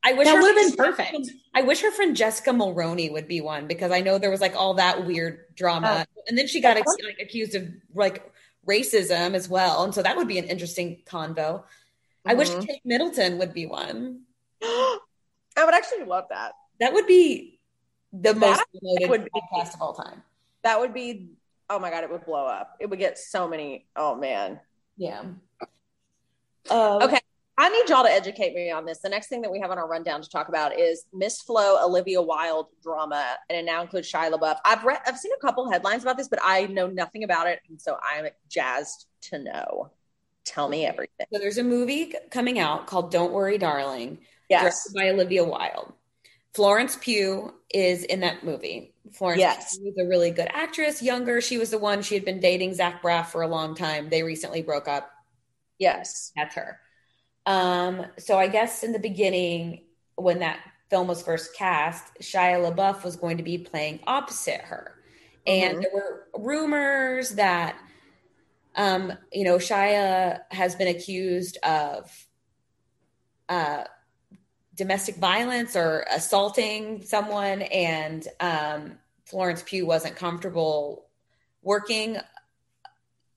I 0.03 0.13
wish 0.15 0.27
That 0.27 0.41
would 0.41 0.57
have 0.57 0.69
been 0.69 0.77
perfect. 0.77 1.31
I 1.55 1.63
wish 1.63 1.83
her 1.83 1.91
friend 1.91 2.17
Jessica 2.17 2.51
Mulroney 2.51 3.13
would 3.13 3.27
be 3.29 3.41
one 3.41 3.67
because 3.67 3.91
I 3.91 4.01
know 4.01 4.19
there 4.19 4.31
was 4.31 4.41
like 4.41 4.55
all 4.57 4.75
that 4.75 5.05
weird 5.05 5.53
drama, 5.55 6.07
and 6.29 6.39
then 6.39 6.47
she 6.47 6.61
got 6.61 6.77
ex- 6.77 6.97
like 7.05 7.19
accused 7.21 7.55
of 7.57 7.69
like 7.93 8.33
racism 8.69 9.35
as 9.35 9.49
well, 9.49 9.85
and 9.85 9.95
so 9.95 10.03
that 10.03 10.17
would 10.17 10.29
be 10.29 10.39
an 10.39 10.45
interesting 10.45 11.03
convo. 11.07 11.65
I 12.25 12.35
wish 12.35 12.51
Mhm. 12.51 12.67
Kate 12.67 12.81
Middleton 12.85 13.39
would 13.39 13.55
be 13.55 13.67
one. 13.67 14.23
I 14.63 14.99
would 15.65 15.75
actually 15.75 16.05
love 16.05 16.25
that. 16.31 16.53
That 16.81 16.93
would 16.93 17.07
be 17.07 17.61
the 18.13 18.33
That 18.33 18.37
most 18.37 18.63
promoted 18.79 19.11
would 19.11 19.25
be- 19.25 19.31
podcast 19.41 19.75
of 19.75 19.83
all 19.83 19.95
time. 19.95 20.23
That 20.63 20.81
would 20.81 20.93
be. 20.93 21.31
Oh 21.71 21.79
my 21.79 21.91
god, 21.91 22.05
it 22.05 22.11
would 22.11 22.25
blow 22.25 22.47
up. 22.47 22.77
It 22.81 22.87
would 22.91 22.99
get 22.99 23.19
so 23.19 23.49
many. 23.49 23.87
Oh 23.97 24.15
man. 24.15 24.61
Yeah. 24.97 25.21
Um, 26.71 27.03
Okay. 27.03 27.21
I 27.59 27.71
need 27.71 27.89
y'all 27.89 28.05
to 28.05 28.11
educate 28.11 28.55
me 28.55 28.71
on 28.71 28.85
this. 28.85 28.99
The 28.99 29.09
next 29.09 29.29
thing 29.29 29.41
that 29.41 29.51
we 29.51 29.59
have 29.61 29.71
on 29.71 29.79
our 29.79 29.89
rundown 29.89 30.21
to 30.21 30.29
talk 30.29 30.49
about 30.49 30.79
is 30.79 31.07
Miss 31.15 31.41
Flo 31.41 31.83
Olivia 31.83 32.21
Wilde 32.21 32.67
drama, 32.83 33.37
and 33.49 33.59
it 33.59 33.65
now 33.65 33.81
includes 33.81 34.13
Shia 34.13 34.31
LaBeouf. 34.31 34.59
I've 34.65 34.85
read, 34.85 35.01
I've 35.07 35.19
seen 35.19 35.33
a 35.33 35.41
couple 35.41 35.71
headlines 35.71 36.03
about 36.03 36.19
this, 36.19 36.29
but 36.29 36.39
I 36.43 36.67
know 36.67 36.87
nothing 36.87 37.25
about 37.25 37.47
it, 37.47 37.61
and 37.69 37.81
so 37.81 37.97
I'm 38.03 38.27
jazzed 38.51 39.07
to 39.23 39.39
know. 39.39 39.91
Tell 40.45 40.69
me 40.69 40.85
everything. 40.85 41.27
So 41.33 41.39
there's 41.41 41.59
a 41.59 41.65
movie 41.65 42.15
coming 42.31 42.59
out 42.59 42.87
called 42.87 43.11
"Don't 43.11 43.33
Worry, 43.33 43.59
Darling," 43.59 44.19
Yes. 44.51 44.63
directed 44.63 44.95
by 44.95 45.09
Olivia 45.11 45.43
Wilde. 45.45 45.93
Florence 46.55 46.97
Pugh 47.01 47.53
is 47.71 48.05
in 48.05 48.21
that 48.21 48.45
movie. 48.45 48.95
Florence 49.13 49.41
Yes. 49.41 49.77
Pugh 49.77 49.89
is 49.89 49.99
a 49.99 50.09
really 50.09 50.31
good 50.31 50.49
actress. 50.53 51.03
Younger, 51.03 51.41
she 51.41 51.59
was 51.59 51.71
the 51.71 51.79
one 51.79 52.01
she 52.03 52.15
had 52.15 52.25
been 52.25 52.39
dating 52.39 52.75
Zach 52.75 53.03
Braff 53.03 53.27
for 53.27 53.43
a 53.43 53.49
long 53.49 53.75
time. 53.75 54.09
They 54.09 54.23
recently 54.23 54.63
broke 54.63 54.89
up. 54.89 55.11
Yes. 55.79 56.33
That's 56.37 56.55
her. 56.55 56.81
Um, 57.47 58.05
so 58.19 58.39
I 58.39 58.49
guess 58.49 58.83
in 58.83 58.93
the 58.93 58.99
beginning, 58.99 59.85
when 60.17 60.41
that 60.41 60.61
film 60.91 61.09
was 61.09 61.23
first 61.23 61.55
cast, 61.57 62.15
Shia 62.21 62.61
LaBeouf 62.61 63.05
was 63.05 63.17
going 63.17 63.39
to 63.39 63.43
be 63.43 63.59
playing 63.59 64.01
opposite 64.07 64.61
her. 64.63 64.95
And 65.47 65.79
Mhm. 65.79 65.83
there 65.83 65.91
were 65.95 66.27
rumors 66.35 67.31
that 67.37 67.79
um, 68.79 69.13
you 69.33 69.45
know, 69.45 69.57
Shia 69.57 70.43
has 70.51 70.75
been 70.75 70.89
accused 70.89 71.57
of 71.63 72.11
uh 73.49 73.85
domestic 74.75 75.17
violence 75.17 75.75
or 75.77 76.05
assaulting 76.11 77.03
someone 77.03 77.63
and 77.63 78.27
um 78.41 78.99
Florence 79.25 79.63
Pugh 79.65 79.87
wasn't 79.87 80.17
comfortable 80.17 81.07
working 81.63 82.19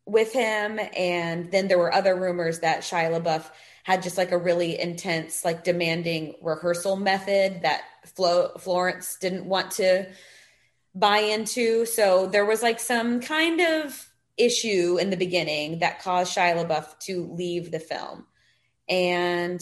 with 0.05 0.33
him. 0.33 0.79
And 0.97 1.51
then 1.51 1.67
there 1.67 1.77
were 1.77 1.93
other 1.93 2.15
rumors 2.15 2.59
that 2.59 2.81
Shia 2.81 3.09
LaBeouf 3.21 3.49
had 3.83 4.03
just 4.03 4.17
like 4.17 4.31
a 4.31 4.37
really 4.37 4.79
intense, 4.79 5.43
like 5.45 5.63
demanding 5.63 6.35
rehearsal 6.41 6.95
method 6.95 7.61
that 7.61 7.81
Flo- 8.15 8.53
Florence 8.59 9.17
didn't 9.19 9.45
want 9.45 9.71
to 9.71 10.07
buy 10.95 11.19
into. 11.19 11.85
So 11.85 12.27
there 12.27 12.45
was 12.45 12.61
like 12.61 12.79
some 12.79 13.21
kind 13.21 13.61
of 13.61 14.09
issue 14.37 14.97
in 14.99 15.09
the 15.09 15.17
beginning 15.17 15.79
that 15.79 16.01
caused 16.01 16.35
Shia 16.35 16.65
LaBeouf 16.65 16.99
to 16.99 17.25
leave 17.33 17.71
the 17.71 17.79
film. 17.79 18.25
And 18.87 19.61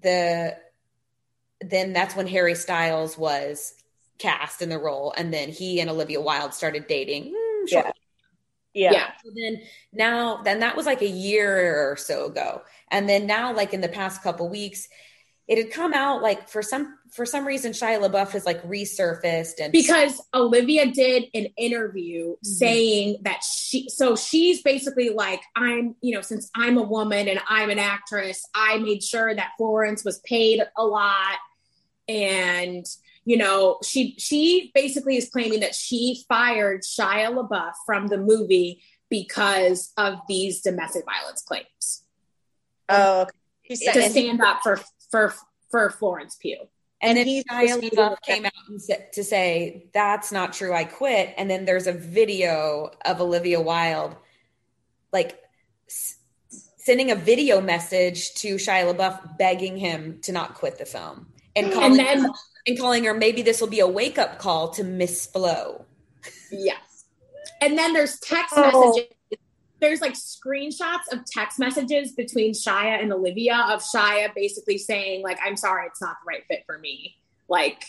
the 0.00 0.56
then 1.60 1.92
that's 1.92 2.14
when 2.14 2.26
Harry 2.26 2.54
Styles 2.54 3.16
was 3.16 3.74
cast 4.18 4.62
in 4.62 4.68
the 4.68 4.78
role, 4.78 5.14
and 5.16 5.32
then 5.32 5.48
he 5.48 5.80
and 5.80 5.88
Olivia 5.90 6.20
Wilde 6.20 6.54
started 6.54 6.86
dating. 6.86 7.32
Mm, 7.34 7.64
Yeah. 7.70 7.92
Yeah. 8.74 8.92
Yeah. 8.92 9.10
So 9.24 9.30
then 9.34 9.62
now, 9.92 10.42
then 10.42 10.60
that 10.60 10.76
was 10.76 10.84
like 10.84 11.00
a 11.00 11.08
year 11.08 11.90
or 11.90 11.96
so 11.96 12.26
ago, 12.26 12.62
and 12.94 13.08
then 13.08 13.26
now, 13.26 13.52
like 13.52 13.74
in 13.74 13.80
the 13.80 13.88
past 13.88 14.22
couple 14.22 14.48
weeks, 14.48 14.86
it 15.48 15.58
had 15.58 15.72
come 15.72 15.92
out 15.92 16.22
like 16.22 16.48
for 16.48 16.62
some 16.62 16.96
for 17.12 17.26
some 17.26 17.44
reason 17.44 17.72
Shia 17.72 18.00
LaBeouf 18.00 18.30
has 18.30 18.46
like 18.46 18.62
resurfaced 18.62 19.54
and 19.60 19.72
because 19.72 20.22
Olivia 20.32 20.86
did 20.86 21.24
an 21.34 21.46
interview 21.58 22.28
mm-hmm. 22.30 22.46
saying 22.46 23.16
that 23.22 23.42
she 23.42 23.88
so 23.88 24.14
she's 24.14 24.62
basically 24.62 25.10
like 25.10 25.42
I'm 25.56 25.96
you 26.02 26.14
know 26.14 26.20
since 26.20 26.48
I'm 26.54 26.78
a 26.78 26.82
woman 26.82 27.26
and 27.26 27.40
I'm 27.48 27.68
an 27.68 27.80
actress 27.80 28.48
I 28.54 28.78
made 28.78 29.02
sure 29.02 29.34
that 29.34 29.50
Florence 29.58 30.04
was 30.04 30.20
paid 30.20 30.62
a 30.76 30.84
lot. 30.84 31.38
And 32.08 32.86
you 33.24 33.36
know 33.36 33.78
she 33.82 34.14
she 34.18 34.70
basically 34.72 35.16
is 35.16 35.28
claiming 35.30 35.60
that 35.60 35.74
she 35.74 36.24
fired 36.28 36.82
Shia 36.82 37.34
LaBeouf 37.34 37.72
from 37.84 38.06
the 38.06 38.18
movie 38.18 38.82
because 39.10 39.92
of 39.96 40.20
these 40.28 40.62
domestic 40.62 41.04
violence 41.04 41.42
claims 41.42 42.03
Um, 42.88 42.96
oh, 42.98 43.26
okay. 43.64 43.74
Said, 43.76 43.92
to 43.94 44.04
and 44.04 44.14
he- 44.14 44.20
stand 44.22 44.40
up 44.40 44.60
for 44.62 44.80
for 45.10 45.34
for 45.70 45.90
Florence 45.90 46.36
Pugh. 46.36 46.68
And 47.00 47.18
then 47.18 47.26
he's 47.26 47.44
Shia 47.44 48.16
came 48.22 48.46
out 48.46 48.52
and 48.68 48.80
sa- 48.80 48.94
to 49.12 49.22
say, 49.22 49.90
that's 49.92 50.32
not 50.32 50.54
true, 50.54 50.72
I 50.72 50.84
quit. 50.84 51.34
And 51.36 51.50
then 51.50 51.66
there's 51.66 51.86
a 51.86 51.92
video 51.92 52.92
of 53.04 53.20
Olivia 53.20 53.60
Wilde, 53.60 54.16
like 55.12 55.38
s- 55.86 56.16
sending 56.78 57.10
a 57.10 57.14
video 57.14 57.60
message 57.60 58.32
to 58.36 58.54
Shia 58.54 58.94
LaBeouf 58.94 59.36
begging 59.36 59.76
him 59.76 60.20
to 60.22 60.32
not 60.32 60.54
quit 60.54 60.78
the 60.78 60.86
film. 60.86 61.26
And 61.54 61.66
hmm. 61.66 61.72
calling, 61.74 61.90
And 61.90 61.98
then 61.98 62.30
and 62.66 62.78
calling 62.78 63.04
her, 63.04 63.12
maybe 63.12 63.42
this 63.42 63.60
will 63.60 63.68
be 63.68 63.80
a 63.80 63.86
wake 63.86 64.16
up 64.16 64.38
call 64.38 64.70
to 64.70 64.84
Miss 64.84 65.26
Flo. 65.26 65.84
Yes. 66.50 67.04
And 67.60 67.76
then 67.76 67.92
there's 67.92 68.18
text 68.20 68.54
Oh. 68.56 68.92
messages. 68.94 69.13
There's 69.80 70.00
like 70.00 70.14
screenshots 70.14 71.12
of 71.12 71.20
text 71.26 71.58
messages 71.58 72.12
between 72.12 72.52
Shia 72.52 73.02
and 73.02 73.12
Olivia 73.12 73.66
of 73.70 73.82
Shia 73.82 74.34
basically 74.34 74.78
saying, 74.78 75.22
like, 75.22 75.38
I'm 75.44 75.56
sorry, 75.56 75.86
it's 75.86 76.00
not 76.00 76.16
the 76.24 76.28
right 76.28 76.42
fit 76.48 76.62
for 76.66 76.78
me. 76.78 77.16
Like, 77.48 77.84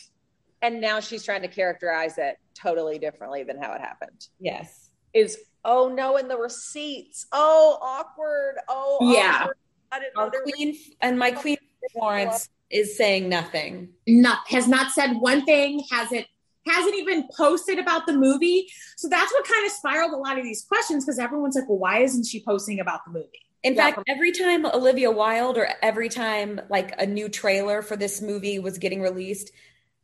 and 0.61 0.81
now 0.81 0.99
she's 0.99 1.23
trying 1.23 1.43
to 1.43 1.47
characterize 1.47 2.17
it 2.17 2.37
totally 2.59 2.97
differently 2.99 3.43
than 3.43 3.61
how 3.61 3.73
it 3.73 3.81
happened. 3.81 4.27
Yes. 4.39 4.89
Is 5.13 5.37
oh 5.63 5.87
no, 5.87 6.17
in 6.17 6.27
the 6.27 6.37
receipts. 6.37 7.27
Oh, 7.31 7.77
awkward. 7.81 8.55
Oh, 8.67 8.97
Yeah. 9.01 9.39
awkward. 9.41 9.57
I 9.91 9.99
didn't 9.99 10.17
Our 10.17 10.29
there 10.31 10.41
was- 10.43 10.51
queen 10.53 10.77
and 11.01 11.17
my 11.17 11.31
queen 11.31 11.57
Florence 11.93 12.49
is 12.71 12.97
saying 12.97 13.29
nothing. 13.29 13.93
not 14.07 14.39
has 14.49 14.67
not 14.67 14.91
said 14.91 15.13
one 15.13 15.45
thing, 15.45 15.83
hasn't 15.91 16.25
hasn't 16.67 16.95
even 16.95 17.27
posted 17.35 17.79
about 17.79 18.05
the 18.07 18.13
movie. 18.13 18.67
So 18.97 19.07
that's 19.09 19.31
what 19.33 19.45
kind 19.47 19.65
of 19.65 19.71
spiraled 19.71 20.13
a 20.13 20.17
lot 20.17 20.37
of 20.37 20.43
these 20.43 20.63
questions 20.63 21.05
because 21.05 21.19
everyone's 21.19 21.55
like, 21.55 21.67
well, 21.69 21.77
why 21.77 21.99
isn't 21.99 22.25
she 22.25 22.43
posting 22.43 22.79
about 22.79 23.01
the 23.05 23.11
movie? 23.11 23.45
In 23.63 23.73
Yeah. 23.75 23.91
fact, 23.91 24.03
every 24.07 24.31
time 24.31 24.65
Olivia 24.65 25.11
Wilde 25.11 25.57
or 25.57 25.67
every 25.81 26.09
time 26.09 26.61
like 26.69 26.93
a 26.99 27.05
new 27.05 27.29
trailer 27.29 27.81
for 27.81 27.95
this 27.95 28.21
movie 28.21 28.59
was 28.59 28.77
getting 28.77 29.01
released, 29.01 29.51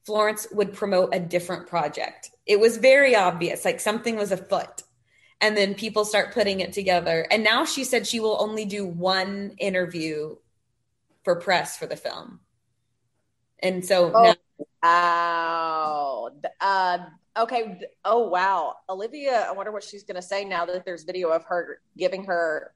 Florence 0.06 0.48
would 0.52 0.74
promote 0.74 1.14
a 1.14 1.20
different 1.20 1.68
project. 1.68 2.32
It 2.48 2.60
was 2.60 2.78
very 2.78 3.16
obvious, 3.16 3.64
like 3.66 3.80
something 3.80 4.16
was 4.16 4.32
afoot. 4.32 4.84
And 5.40 5.58
then 5.58 5.74
people 5.76 6.06
start 6.06 6.34
putting 6.34 6.60
it 6.60 6.74
together. 6.74 7.26
And 7.32 7.44
now 7.44 7.66
she 7.66 7.84
said 7.84 8.06
she 8.08 8.20
will 8.20 8.38
only 8.40 8.66
do 8.66 8.86
one 8.86 9.56
interview 9.60 10.36
for 11.24 11.36
press 11.36 11.78
for 11.78 11.88
the 11.88 11.96
film. 11.96 12.40
And 13.60 13.86
so 13.86 14.12
Oh. 14.14 14.24
now 14.24 14.36
Wow. 14.84 16.30
Uh, 16.60 16.98
okay. 17.38 17.80
Oh, 18.06 18.28
wow. 18.30 18.76
Olivia, 18.90 19.46
I 19.48 19.52
wonder 19.52 19.72
what 19.72 19.84
she's 19.84 20.04
going 20.04 20.16
to 20.16 20.22
say 20.22 20.46
now 20.46 20.66
that 20.66 20.86
there's 20.86 21.04
video 21.04 21.30
of 21.30 21.44
her 21.46 21.80
giving 21.98 22.24
her 22.26 22.74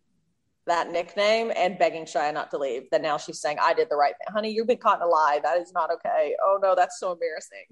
that 0.68 0.92
nickname 0.92 1.52
and 1.56 1.78
begging 1.78 2.06
Shia 2.06 2.34
not 2.34 2.50
to 2.52 2.58
leave. 2.58 2.84
That 2.92 3.02
now 3.04 3.18
she's 3.18 3.40
saying, 3.40 3.58
I 3.62 3.74
did 3.76 3.88
the 3.90 3.96
right 3.96 4.14
thing. 4.18 4.34
Honey, 4.34 4.52
you've 4.52 4.66
been 4.66 4.78
caught 4.80 4.98
in 5.00 5.04
a 5.04 5.08
lie. 5.08 5.40
That 5.44 5.60
is 5.60 5.72
not 5.74 5.92
okay. 5.92 6.36
Oh, 6.44 6.58
no, 6.62 6.74
that's 6.76 7.00
so 7.00 7.12
embarrassing. 7.12 7.66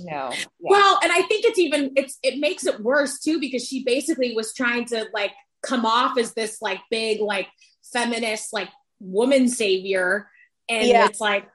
no. 0.00 0.30
Yeah. 0.32 0.44
Well, 0.60 0.98
and 1.02 1.10
I 1.10 1.22
think 1.22 1.44
it's 1.46 1.58
even 1.58 1.92
it's 1.96 2.18
it 2.22 2.38
makes 2.38 2.66
it 2.66 2.80
worse 2.80 3.18
too 3.20 3.40
because 3.40 3.66
she 3.66 3.82
basically 3.84 4.34
was 4.34 4.52
trying 4.52 4.84
to 4.86 5.06
like 5.14 5.32
come 5.62 5.86
off 5.86 6.18
as 6.18 6.34
this 6.34 6.60
like 6.60 6.80
big 6.90 7.20
like 7.20 7.48
feminist 7.92 8.52
like 8.52 8.68
woman 9.00 9.48
savior, 9.48 10.28
and 10.68 10.86
Yeah. 10.86 11.06
it's 11.06 11.20
like 11.20 11.46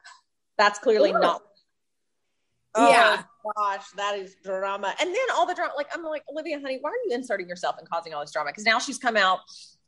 That's 0.58 0.80
clearly 0.80 1.14
Ugh. 1.14 1.22
not. 1.22 1.42
Oh, 2.76 2.90
Yeah. 2.90 3.24
Gosh, 3.58 3.90
that 3.96 4.18
is 4.20 4.36
drama. 4.44 4.94
And 5.00 5.10
then 5.10 5.26
all 5.34 5.46
the 5.48 5.56
drama, 5.56 5.74
like, 5.76 5.88
I'm 5.94 6.04
like, 6.04 6.24
Olivia, 6.32 6.60
honey, 6.60 6.78
why 6.82 6.90
are 6.92 6.94
you 7.06 7.12
inserting 7.16 7.48
yourself 7.48 7.76
and 7.80 7.90
causing 7.90 8.14
all 8.14 8.22
this 8.22 8.32
drama? 8.32 8.50
Because 8.52 8.66
now 8.66 8.80
she's 8.80 8.98
come 9.00 9.18
out 9.18 9.40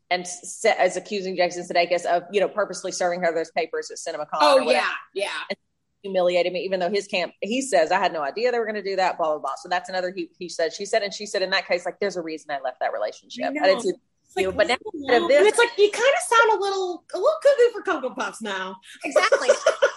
and 0.09 0.23
s- 0.23 0.65
is 0.82 0.97
accusing 0.97 1.36
Jason 1.36 1.63
Sudeikis 1.67 2.05
of, 2.05 2.23
you 2.32 2.39
know, 2.41 2.47
purposely 2.47 2.91
serving 2.91 3.21
her 3.21 3.34
those 3.34 3.51
papers 3.51 3.91
at 3.91 3.97
CinemaCon. 3.97 4.27
oh 4.41 4.57
or 4.57 4.65
whatever. 4.65 4.86
yeah 5.13 5.25
yeah 5.49 5.55
humiliated 6.03 6.51
me, 6.51 6.61
even 6.61 6.79
though 6.79 6.89
his 6.89 7.05
camp, 7.05 7.32
he 7.41 7.61
says, 7.61 7.91
I 7.91 7.99
had 7.99 8.11
no 8.11 8.23
idea 8.23 8.51
they 8.51 8.57
were 8.57 8.65
going 8.65 8.73
to 8.75 8.82
do 8.82 8.95
that, 8.95 9.17
blah, 9.19 9.27
blah, 9.27 9.38
blah. 9.38 9.51
So 9.61 9.69
that's 9.69 9.88
another, 9.88 10.11
he, 10.15 10.29
he 10.39 10.49
said, 10.49 10.73
she 10.73 10.84
said, 10.84 11.03
and 11.03 11.13
she 11.13 11.27
said, 11.27 11.43
in 11.43 11.51
that 11.51 11.67
case, 11.67 11.86
like, 11.86 11.99
there's 11.99 12.17
a 12.17 12.23
reason 12.23 12.49
I 12.49 12.59
left 12.59 12.79
that 12.79 12.91
relationship. 12.91 13.45
I 13.45 13.49
I, 13.49 13.67
didn't 13.67 13.82
see 13.84 13.89
It's 13.89 14.36
like, 14.36 14.43
you, 14.45 14.51
but 14.51 14.67
now 14.67 14.77
this- 14.84 14.93
and 15.09 15.29
it's 15.47 15.59
like 15.59 15.69
you 15.77 15.91
kind 15.91 16.03
of 16.03 16.38
sound 16.38 16.59
a 16.59 16.63
little 16.63 17.03
a 17.13 17.17
little 17.17 17.36
cuckoo 17.43 17.71
for 17.73 17.82
cocoa 17.84 18.15
puffs 18.15 18.41
now. 18.41 18.77
exactly. 19.05 19.49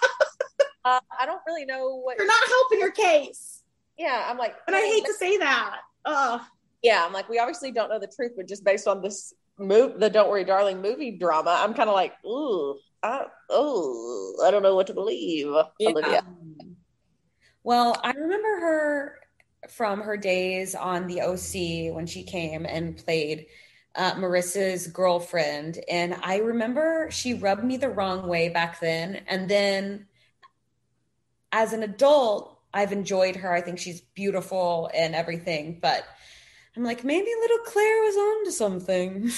uh, 0.85 1.01
I 1.21 1.27
don't 1.27 1.41
really 1.47 1.65
know 1.65 1.97
what, 1.97 2.19
You're 2.19 2.27
not 2.27 2.49
helping 2.49 2.81
your 2.81 2.91
case, 2.91 3.63
yeah, 3.99 4.27
I'm 4.29 4.39
like, 4.39 4.55
and 4.67 4.75
I 4.75 4.81
hate 4.81 5.05
to 5.05 5.15
say 5.15 5.37
that. 5.39 5.77
Oh, 6.05 6.45
yeah, 6.83 7.05
I'm 7.07 7.13
like, 7.13 7.29
we 7.29 7.39
obviously 7.39 7.73
don't 7.73 7.89
know 7.89 7.99
the 7.99 8.13
truth, 8.15 8.33
but 8.37 8.49
just 8.49 8.65
based 8.65 8.87
on 8.87 9.01
this 9.01 9.33
move, 9.59 10.01
the 10.01 10.11
Don't 10.11 10.29
Worry 10.29 10.45
Darling 10.45 10.83
movie 10.83 11.13
drama, 11.13 11.57
I'm 11.61 11.75
kind 11.75 11.89
of 11.89 11.95
like, 11.95 12.13
ooh, 12.27 12.79
I, 13.03 13.25
ooh, 13.53 14.37
I 14.45 14.51
don't 14.51 14.63
know 14.63 14.75
what 14.75 14.87
to 14.89 14.95
believe, 14.95 15.49
Olivia. 15.81 16.21
Um, 16.21 16.77
Well, 17.63 17.99
I 18.03 18.11
remember 18.13 18.61
her 18.61 19.19
from 19.71 20.01
her 20.01 20.17
days 20.17 20.75
on 20.75 21.07
the 21.07 21.23
OC 21.23 21.95
when 21.95 22.07
she 22.07 22.23
came 22.23 22.67
and 22.67 22.97
played 22.97 23.47
uh, 23.95 24.15
Marissa's 24.15 24.87
girlfriend. 24.89 25.79
And 25.89 26.17
I 26.23 26.39
remember 26.39 27.09
she 27.11 27.35
rubbed 27.35 27.65
me 27.65 27.77
the 27.77 27.89
wrong 27.89 28.29
way 28.29 28.49
back 28.49 28.81
then. 28.81 29.23
And 29.29 29.49
then 29.49 30.07
as 31.55 31.73
an 31.73 31.85
adult, 31.85 32.59
I've 32.75 32.91
enjoyed 32.91 33.37
her. 33.37 33.53
I 33.53 33.61
think 33.61 33.79
she's 33.79 34.01
beautiful 34.01 34.91
and 34.93 35.15
everything. 35.15 35.79
But 35.81 36.05
I'm 36.77 36.83
like, 36.83 37.05
maybe 37.05 37.29
little 37.41 37.59
Claire 37.59 38.03
was 38.03 38.17
on 38.17 38.45
to 38.47 38.53
something. 38.53 39.31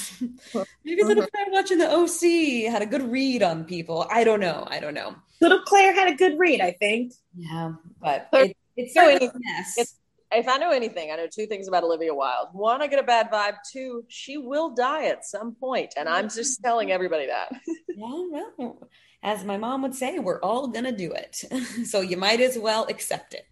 maybe 0.84 1.04
little 1.04 1.24
uh-huh. 1.24 1.30
Claire 1.30 1.46
watching 1.50 1.76
the 1.78 1.90
OC 1.90 2.72
had 2.72 2.80
a 2.80 2.86
good 2.86 3.02
read 3.02 3.42
on 3.42 3.64
people. 3.64 4.06
I 4.10 4.24
don't 4.24 4.40
know. 4.40 4.66
I 4.66 4.80
don't 4.80 4.94
know. 4.94 5.14
little 5.42 5.60
Claire 5.60 5.94
had 5.94 6.08
a 6.08 6.16
good 6.16 6.38
read, 6.38 6.62
I 6.62 6.72
think. 6.72 7.12
Yeah, 7.36 7.74
but 8.00 8.28
There- 8.32 8.46
it, 8.46 8.56
it's 8.78 8.94
so 8.94 9.02
certainly 9.02 9.26
a 9.26 9.32
mess. 9.38 9.78
it's- 9.78 9.94
If 10.32 10.48
I 10.48 10.56
know 10.56 10.70
anything, 10.70 11.12
I 11.12 11.16
know 11.16 11.28
two 11.30 11.46
things 11.46 11.68
about 11.68 11.84
Olivia 11.84 12.14
Wilde. 12.14 12.48
One, 12.52 12.80
I 12.80 12.86
get 12.86 12.98
a 12.98 13.06
bad 13.06 13.30
vibe. 13.30 13.58
Two, 13.70 14.04
she 14.08 14.38
will 14.38 14.70
die 14.70 15.04
at 15.06 15.24
some 15.24 15.54
point, 15.54 15.92
and 15.98 16.08
I'm 16.08 16.28
just 16.30 16.62
telling 16.62 16.90
everybody 16.90 17.26
that. 17.26 17.52
yeah, 17.88 18.48
well, 18.56 18.88
as 19.22 19.44
my 19.44 19.56
mom 19.56 19.82
would 19.82 19.94
say, 19.94 20.18
we're 20.18 20.40
all 20.40 20.68
gonna 20.68 20.92
do 20.96 21.12
it. 21.12 21.36
so 21.86 22.00
you 22.00 22.16
might 22.16 22.40
as 22.40 22.58
well 22.58 22.86
accept 22.88 23.34
it. 23.34 23.46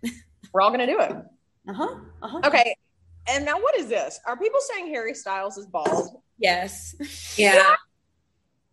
We're 0.53 0.61
all 0.61 0.71
going 0.71 0.81
to 0.81 0.87
do 0.87 1.01
it. 1.01 1.11
Uh 1.69 1.73
huh. 1.73 1.95
Uh 2.23 2.29
huh. 2.29 2.41
Okay. 2.45 2.77
And 3.29 3.45
now, 3.45 3.59
what 3.61 3.77
is 3.77 3.89
this? 3.89 4.21
Are 4.27 4.37
people 4.37 4.61
saying 4.61 4.87
Harry 4.89 5.15
Styles 5.15 5.57
is 5.59 5.67
bald? 5.67 6.21
Yes. 6.39 6.95
Yeah. 7.37 7.75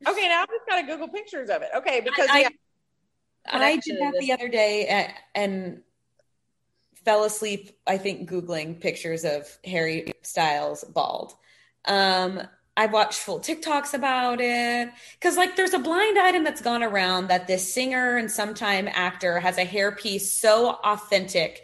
Okay, 0.08 0.28
now 0.28 0.42
I've 0.42 0.50
just 0.50 0.68
got 0.68 0.82
to 0.82 0.86
Google 0.88 1.08
pictures 1.08 1.50
of 1.50 1.62
it. 1.62 1.70
Okay, 1.76 2.02
because 2.02 2.28
I, 2.30 2.40
yeah, 2.42 2.50
I 3.48 3.52
connection 3.52 3.96
did 3.96 4.04
that 4.04 4.14
is- 4.16 4.20
the 4.28 4.34
other 4.34 4.48
day 4.50 4.88
and, 4.88 5.14
and 5.36 5.82
fell 7.06 7.24
asleep. 7.24 7.72
I 7.88 7.98
think 7.98 8.30
googling 8.30 8.80
pictures 8.80 9.24
of 9.24 9.48
Harry 9.64 10.12
Styles 10.22 10.84
bald. 10.84 11.34
Um, 11.86 12.42
I 12.78 12.86
watched 12.86 13.20
full 13.20 13.40
TikToks 13.40 13.94
about 13.94 14.40
it 14.40 14.90
because, 15.20 15.36
like, 15.36 15.56
there's 15.56 15.74
a 15.74 15.80
blind 15.80 16.18
item 16.18 16.44
that's 16.44 16.62
gone 16.62 16.84
around 16.84 17.28
that 17.28 17.48
this 17.48 17.74
singer 17.74 18.18
and 18.18 18.32
sometime 18.32 18.88
actor 18.92 19.40
has 19.40 19.58
a 19.58 19.66
hairpiece 19.66 20.22
so 20.22 20.80
authentic 20.84 21.64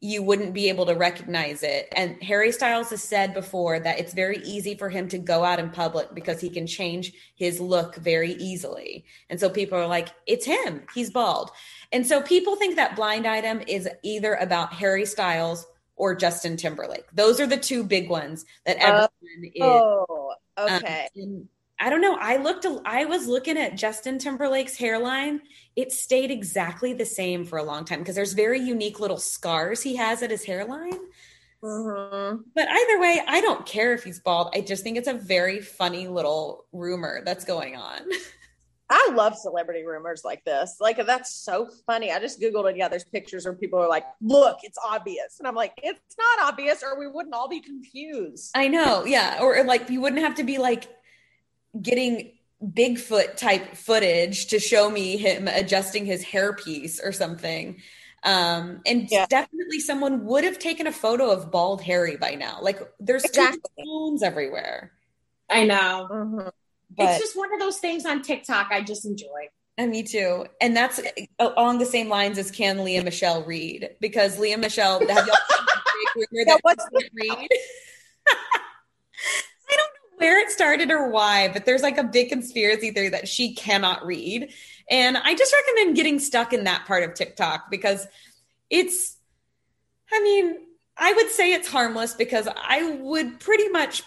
you 0.00 0.22
wouldn't 0.22 0.54
be 0.54 0.68
able 0.68 0.86
to 0.86 0.94
recognize 0.94 1.62
it. 1.62 1.88
And 1.92 2.22
Harry 2.22 2.52
Styles 2.52 2.90
has 2.90 3.02
said 3.02 3.34
before 3.34 3.80
that 3.80 3.98
it's 3.98 4.14
very 4.14 4.38
easy 4.44 4.76
for 4.76 4.88
him 4.88 5.08
to 5.08 5.18
go 5.18 5.42
out 5.42 5.58
in 5.58 5.70
public 5.70 6.14
because 6.14 6.40
he 6.40 6.50
can 6.50 6.68
change 6.68 7.12
his 7.34 7.58
look 7.58 7.96
very 7.96 8.34
easily. 8.34 9.04
And 9.28 9.40
so 9.40 9.50
people 9.50 9.76
are 9.76 9.88
like, 9.88 10.08
it's 10.26 10.46
him, 10.46 10.82
he's 10.94 11.10
bald. 11.10 11.50
And 11.90 12.06
so 12.06 12.22
people 12.22 12.54
think 12.54 12.76
that 12.76 12.94
blind 12.94 13.26
item 13.26 13.60
is 13.66 13.88
either 14.04 14.34
about 14.34 14.72
Harry 14.72 15.04
Styles 15.04 15.66
or 15.96 16.14
Justin 16.14 16.56
Timberlake. 16.56 17.06
Those 17.12 17.40
are 17.40 17.46
the 17.46 17.56
two 17.56 17.82
big 17.82 18.08
ones 18.08 18.44
that 18.66 18.76
everyone 18.76 19.10
is. 19.42 19.52
Oh, 19.60 20.06
um, 20.08 20.17
okay. 20.58 21.08
and 21.16 21.48
I 21.80 21.90
don't 21.90 22.00
know. 22.00 22.16
I 22.20 22.38
looked, 22.38 22.66
I 22.84 23.04
was 23.04 23.28
looking 23.28 23.56
at 23.56 23.76
Justin 23.76 24.18
Timberlake's 24.18 24.76
hairline. 24.76 25.40
It 25.76 25.92
stayed 25.92 26.30
exactly 26.30 26.92
the 26.92 27.06
same 27.06 27.44
for 27.44 27.58
a 27.58 27.62
long 27.62 27.84
time 27.84 28.00
because 28.00 28.16
there's 28.16 28.32
very 28.32 28.60
unique 28.60 28.98
little 28.98 29.18
scars 29.18 29.82
he 29.82 29.94
has 29.96 30.22
at 30.22 30.30
his 30.30 30.44
hairline. 30.44 30.98
Mhm. 31.62 32.44
But 32.54 32.68
either 32.68 33.00
way, 33.00 33.20
I 33.26 33.40
don't 33.40 33.66
care 33.66 33.92
if 33.92 34.04
he's 34.04 34.20
bald. 34.20 34.50
I 34.54 34.60
just 34.60 34.82
think 34.82 34.96
it's 34.96 35.08
a 35.08 35.14
very 35.14 35.60
funny 35.60 36.08
little 36.08 36.66
rumor 36.72 37.22
that's 37.24 37.44
going 37.44 37.76
on. 37.76 38.00
I 38.90 39.10
love 39.14 39.36
celebrity 39.36 39.84
rumors 39.84 40.22
like 40.24 40.44
this. 40.44 40.76
Like 40.80 41.04
that's 41.04 41.34
so 41.34 41.68
funny. 41.86 42.10
I 42.10 42.18
just 42.20 42.40
googled 42.40 42.70
it. 42.70 42.76
Yeah, 42.76 42.88
there's 42.88 43.04
pictures 43.04 43.44
where 43.44 43.54
people 43.54 43.78
are 43.78 43.88
like, 43.88 44.04
"Look, 44.20 44.58
it's 44.62 44.78
obvious," 44.82 45.38
and 45.38 45.46
I'm 45.46 45.54
like, 45.54 45.74
"It's 45.82 46.16
not 46.18 46.48
obvious, 46.52 46.82
or 46.82 46.98
we 46.98 47.06
wouldn't 47.06 47.34
all 47.34 47.48
be 47.48 47.60
confused." 47.60 48.50
I 48.54 48.68
know, 48.68 49.04
yeah. 49.04 49.38
Or 49.42 49.62
like 49.64 49.90
you 49.90 50.00
wouldn't 50.00 50.22
have 50.22 50.36
to 50.36 50.44
be 50.44 50.58
like 50.58 50.84
getting 51.80 52.32
Bigfoot 52.64 53.36
type 53.36 53.76
footage 53.76 54.46
to 54.48 54.58
show 54.58 54.90
me 54.90 55.16
him 55.16 55.46
adjusting 55.48 56.06
his 56.06 56.24
hairpiece 56.24 56.98
or 57.04 57.12
something. 57.12 57.80
Um, 58.24 58.80
and 58.84 59.08
Yeah. 59.10 59.26
definitely 59.26 59.78
someone 59.78 60.24
would 60.24 60.42
have 60.44 60.58
taken 60.58 60.86
a 60.88 60.92
photo 60.92 61.30
of 61.30 61.52
bald 61.52 61.82
Harry 61.82 62.16
by 62.16 62.34
now. 62.34 62.58
Like 62.60 62.80
there's 62.98 63.24
Exactly. 63.24 63.60
phones 63.84 64.22
everywhere. 64.24 64.92
I 65.48 65.64
know. 65.64 66.08
Mhm. 66.10 66.52
But 66.96 67.10
it's 67.10 67.18
just 67.18 67.36
one 67.36 67.52
of 67.52 67.60
those 67.60 67.78
things 67.78 68.06
on 68.06 68.22
TikTok 68.22 68.68
I 68.70 68.82
just 68.82 69.04
enjoy. 69.04 69.48
and 69.76 69.90
me 69.90 70.02
too. 70.02 70.46
And 70.60 70.76
that's 70.76 70.98
uh, 70.98 71.12
along 71.38 71.78
the 71.78 71.86
same 71.86 72.08
lines 72.08 72.38
as 72.38 72.50
can 72.50 72.82
Lea 72.84 73.00
Michele 73.00 73.44
read 73.44 73.90
because 74.00 74.38
Lea 74.38 74.56
Michele 74.56 75.00
have 75.00 75.08
y'all 75.08 75.36
seen 75.50 75.66
the 76.14 76.26
rumor 76.32 76.44
that 76.46 76.58
what's 76.62 76.84
read? 76.92 77.48
I 78.28 79.76
don't 79.76 79.78
know 79.78 80.16
where 80.16 80.40
it 80.40 80.50
started 80.50 80.90
or 80.90 81.10
why, 81.10 81.48
but 81.48 81.64
there's 81.66 81.82
like 81.82 81.98
a 81.98 82.04
big 82.04 82.30
conspiracy 82.30 82.90
theory 82.90 83.10
that 83.10 83.28
she 83.28 83.54
cannot 83.54 84.04
read. 84.04 84.52
And 84.90 85.16
I 85.16 85.34
just 85.34 85.54
recommend 85.54 85.96
getting 85.96 86.18
stuck 86.18 86.52
in 86.52 86.64
that 86.64 86.86
part 86.86 87.04
of 87.04 87.14
TikTok 87.14 87.70
because 87.70 88.06
it's, 88.70 89.16
I 90.10 90.22
mean, 90.22 90.56
I 90.96 91.12
would 91.12 91.30
say 91.30 91.52
it's 91.52 91.68
harmless 91.68 92.14
because 92.14 92.48
I 92.48 92.96
would 93.00 93.38
pretty 93.38 93.68
much 93.68 94.02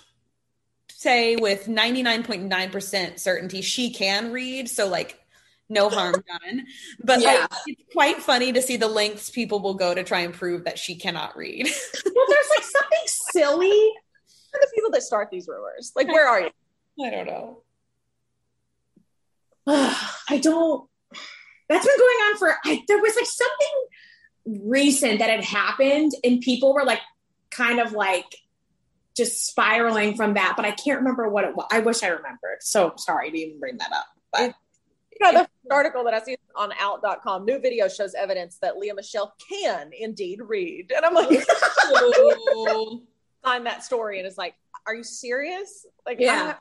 say 1.02 1.36
with 1.36 1.66
99.9% 1.66 3.20
certainty 3.20 3.62
she 3.62 3.92
can 3.92 4.32
read. 4.32 4.70
So, 4.70 4.88
like, 4.88 5.20
no 5.68 5.90
harm 5.90 6.14
done. 6.44 6.66
But 7.04 7.22
Yeah. 7.22 7.48
like, 7.50 7.52
it's 7.66 7.94
quite 7.94 8.18
funny 8.18 8.54
to 8.54 8.62
see 8.62 8.78
the 8.78 8.88
lengths 8.88 9.30
people 9.30 9.62
will 9.62 9.74
go 9.74 9.96
to 9.96 10.04
try 10.04 10.20
and 10.20 10.34
prove 10.34 10.66
that 10.66 10.78
she 10.78 10.96
cannot 10.96 11.36
read. 11.36 11.68
Well, 12.14 12.26
there's 12.30 12.50
like 12.50 12.64
something 12.64 13.00
silly. 13.06 13.92
Are 14.54 14.60
the 14.60 14.68
people 14.76 14.92
that 14.92 15.02
start 15.02 15.30
these 15.32 15.48
rumors? 15.48 15.92
Like, 15.96 16.08
where 16.08 16.28
are 16.28 16.42
you? 16.42 16.50
I 17.04 17.10
don't 17.10 17.26
know. 17.26 17.64
I 19.68 20.38
don't. 20.42 20.88
That's 21.70 21.86
been 21.86 21.98
going 21.98 22.18
on 22.30 22.38
for. 22.38 22.56
I, 22.66 22.84
there 22.88 23.00
was 23.00 23.16
like 23.16 23.26
something 23.26 24.62
recent 24.70 25.20
that 25.20 25.30
had 25.30 25.44
happened, 25.44 26.12
and 26.24 26.42
people 26.42 26.74
were 26.74 26.84
like, 26.84 27.00
kind 27.50 27.80
of 27.80 27.94
like, 27.94 28.26
just 29.16 29.46
spiraling 29.48 30.16
from 30.16 30.36
that. 30.36 30.54
But 30.56 30.66
I 30.66 30.72
can't 30.72 31.00
remember 31.00 31.30
what 31.30 31.44
it 31.44 31.56
was. 31.56 31.68
I 31.72 31.80
wish 31.80 32.04
I 32.04 32.08
remembered. 32.08 32.60
So 32.62 32.94
sorry 32.98 33.32
to 33.32 33.38
even 33.38 33.60
bring 33.60 33.78
that 33.78 33.92
up. 33.92 34.06
But 34.32 34.56
Yeah, 35.20 35.32
the 35.66 35.74
article 35.74 36.04
that 36.06 36.14
I 36.14 36.22
see 36.22 36.38
on 36.56 36.72
out.com, 36.80 37.46
new 37.46 37.60
video 37.60 37.88
shows 37.88 38.14
evidence 38.14 38.58
that 38.62 38.78
Lea 38.78 38.94
Michele 38.94 39.34
can 39.50 39.92
indeed 39.98 40.40
read. 40.42 40.92
And 40.96 41.06
I'm 41.06 41.14
like, 41.14 41.30
find 43.44 43.66
that 43.66 43.84
story 43.84 44.20
and 44.20 44.28
it's 44.28 44.38
like, 44.38 44.56
are 44.86 44.96
you 44.96 45.04
serious? 45.04 45.86
Like, 46.06 46.20
Yeah. 46.20 46.56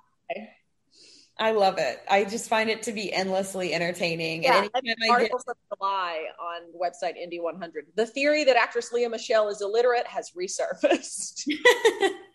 I- 1.39 1.53
love 1.53 1.79
it. 1.79 2.03
I 2.09 2.25
just 2.25 2.51
find 2.51 2.69
it 2.69 2.83
to 2.83 2.93
be 2.93 3.11
endlessly 3.11 3.73
entertaining. 3.73 4.43
Yeah, 4.43 4.59
and 4.59 4.71
anytime 4.75 4.83
the 4.85 5.07
get 5.07 5.11
article 5.11 5.39
from 5.39 5.55
July 5.75 6.25
on 6.39 6.63
website 6.79 7.17
Indy 7.17 7.41
100. 7.41 7.87
The 7.95 8.05
theory 8.05 8.45
that 8.45 8.57
actress 8.57 8.93
Lea 8.93 9.09
Michele 9.09 9.49
is 9.49 9.63
illiterate 9.63 10.07
has 10.07 10.33
resurfaced. 10.33 11.49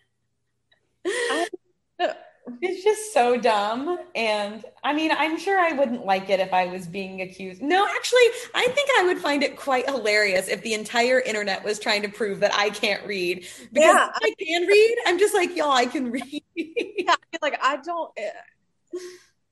It's 2.62 2.84
just 2.84 3.12
so 3.12 3.36
dumb. 3.36 3.98
And 4.14 4.64
I 4.84 4.92
mean, 4.92 5.10
I'm 5.10 5.36
sure 5.36 5.58
I 5.58 5.72
wouldn't 5.72 6.06
like 6.06 6.30
it 6.30 6.38
if 6.38 6.54
I 6.54 6.66
was 6.66 6.86
being 6.86 7.20
accused. 7.22 7.60
No, 7.60 7.84
actually, 7.84 8.20
I 8.54 8.68
think 8.68 8.88
I 9.00 9.02
would 9.02 9.18
find 9.18 9.42
it 9.42 9.56
quite 9.56 9.84
hilarious 9.90 10.46
if 10.46 10.62
the 10.62 10.74
entire 10.74 11.18
internet 11.18 11.64
was 11.64 11.80
trying 11.80 12.02
to 12.02 12.08
prove 12.08 12.38
that 12.40 12.54
I 12.54 12.70
can't 12.70 13.04
read. 13.04 13.38
Because 13.72 13.94
Yeah. 13.94 14.08
I 14.14 14.32
can 14.38 14.62
read. 14.62 14.96
I'm 15.06 15.18
just 15.18 15.34
like, 15.34 15.56
y'all, 15.56 15.72
I 15.72 15.86
can 15.86 16.12
read. 16.12 16.44
yeah, 16.54 17.14
I 17.14 17.16
feel 17.32 17.40
like 17.42 17.58
I 17.60 17.78
don't. 17.78 18.12
eh, 18.16 18.30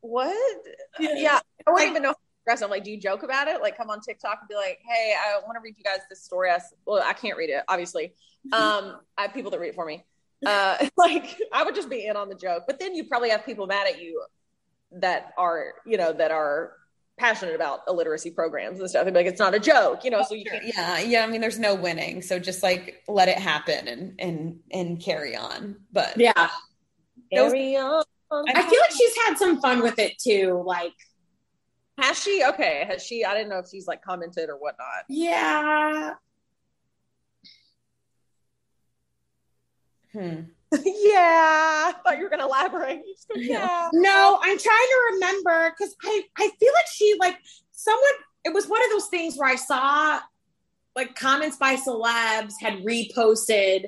what? 0.00 0.36
Yeah. 1.00 1.14
Yeah, 1.16 1.38
I 1.66 1.70
wouldn't 1.72 1.90
even 1.90 2.02
know. 2.02 2.08
How 2.10 2.14
to 2.14 2.18
express 2.52 2.60
it. 2.60 2.64
I'm 2.64 2.70
like, 2.70 2.84
do 2.84 2.90
you 2.92 3.00
joke 3.00 3.22
about 3.24 3.48
it? 3.48 3.60
Like, 3.60 3.76
come 3.76 3.90
on 3.90 4.00
TikTok 4.02 4.38
and 4.42 4.48
be 4.48 4.54
like, 4.54 4.78
"Hey, 4.88 5.14
I 5.18 5.38
want 5.44 5.56
to 5.56 5.60
read 5.62 5.74
you 5.76 5.82
guys 5.84 5.98
this 6.08 6.22
story." 6.22 6.50
I, 6.50 6.60
well, 6.86 7.02
I 7.04 7.12
can't 7.14 7.36
read 7.36 7.50
it, 7.50 7.64
obviously. 7.66 8.12
Um, 8.52 9.00
I 9.16 9.22
have 9.22 9.34
people 9.34 9.50
that 9.50 9.58
read 9.60 9.70
it 9.70 9.74
for 9.74 9.86
me. 9.86 10.04
Uh, 10.44 10.88
like, 10.96 11.36
I 11.52 11.64
would 11.64 11.74
just 11.74 11.88
be 11.90 12.06
in 12.06 12.16
on 12.16 12.28
the 12.28 12.34
joke, 12.34 12.64
but 12.66 12.78
then 12.78 12.94
you 12.94 13.04
probably 13.04 13.30
have 13.30 13.44
people 13.44 13.66
mad 13.66 13.86
at 13.86 14.00
you 14.02 14.22
that 14.92 15.32
are, 15.36 15.74
you 15.86 15.96
know, 15.96 16.12
that 16.12 16.30
are 16.30 16.72
passionate 17.16 17.54
about 17.54 17.80
illiteracy 17.88 18.30
programs 18.30 18.80
and 18.80 18.88
stuff. 18.90 19.04
They'd 19.04 19.14
like, 19.14 19.26
"It's 19.26 19.38
not 19.38 19.54
a 19.54 19.60
joke," 19.60 20.04
you 20.04 20.10
know. 20.10 20.22
So 20.22 20.34
you 20.34 20.44
can't. 20.44 20.64
yeah, 20.66 20.98
yeah. 21.00 21.24
I 21.24 21.26
mean, 21.28 21.40
there's 21.40 21.58
no 21.58 21.74
winning. 21.74 22.22
So 22.22 22.38
just 22.38 22.62
like 22.62 23.02
let 23.08 23.28
it 23.28 23.38
happen 23.38 23.86
and 23.88 24.14
and 24.20 24.60
and 24.72 25.00
carry 25.00 25.36
on. 25.36 25.76
But 25.92 26.16
yeah, 26.16 26.32
Those- 27.32 27.52
Carry 27.52 27.76
on. 27.76 28.04
I 28.32 28.62
feel 28.62 28.80
like 28.80 28.90
she's 28.90 29.16
had 29.26 29.36
some 29.38 29.60
fun 29.60 29.80
with 29.80 29.98
it 30.00 30.18
too. 30.18 30.60
Like, 30.66 30.92
Has 32.00 32.18
she? 32.20 32.42
Okay. 32.48 32.84
Has 32.88 33.00
she? 33.04 33.24
I 33.24 33.32
didn't 33.34 33.48
know 33.50 33.58
if 33.58 33.68
she's 33.68 33.86
like 33.86 34.02
commented 34.02 34.48
or 34.48 34.56
whatnot. 34.56 35.04
yeah, 35.08 36.14
hmm. 40.14 40.40
yeah. 40.84 41.92
I 41.92 41.94
thought 42.02 42.16
you 42.16 42.24
were 42.24 42.30
going 42.30 42.40
to 42.40 42.46
elaborate. 42.46 43.02
Go, 43.28 43.40
yeah. 43.40 43.88
No, 43.92 44.38
I'm 44.42 44.58
trying 44.58 44.76
to 44.76 45.10
remember 45.14 45.70
because 45.70 45.94
I, 46.02 46.22
I 46.38 46.50
feel 46.58 46.72
like 46.72 46.86
she 46.92 47.16
like 47.20 47.36
someone 47.72 48.12
it 48.44 48.52
was 48.52 48.66
one 48.68 48.82
of 48.84 48.90
those 48.90 49.08
things 49.08 49.36
where 49.36 49.48
I 49.48 49.56
saw 49.56 50.20
like 50.94 51.14
comments 51.16 51.56
by 51.56 51.76
celebs 51.76 52.54
had 52.60 52.84
reposted 52.84 53.86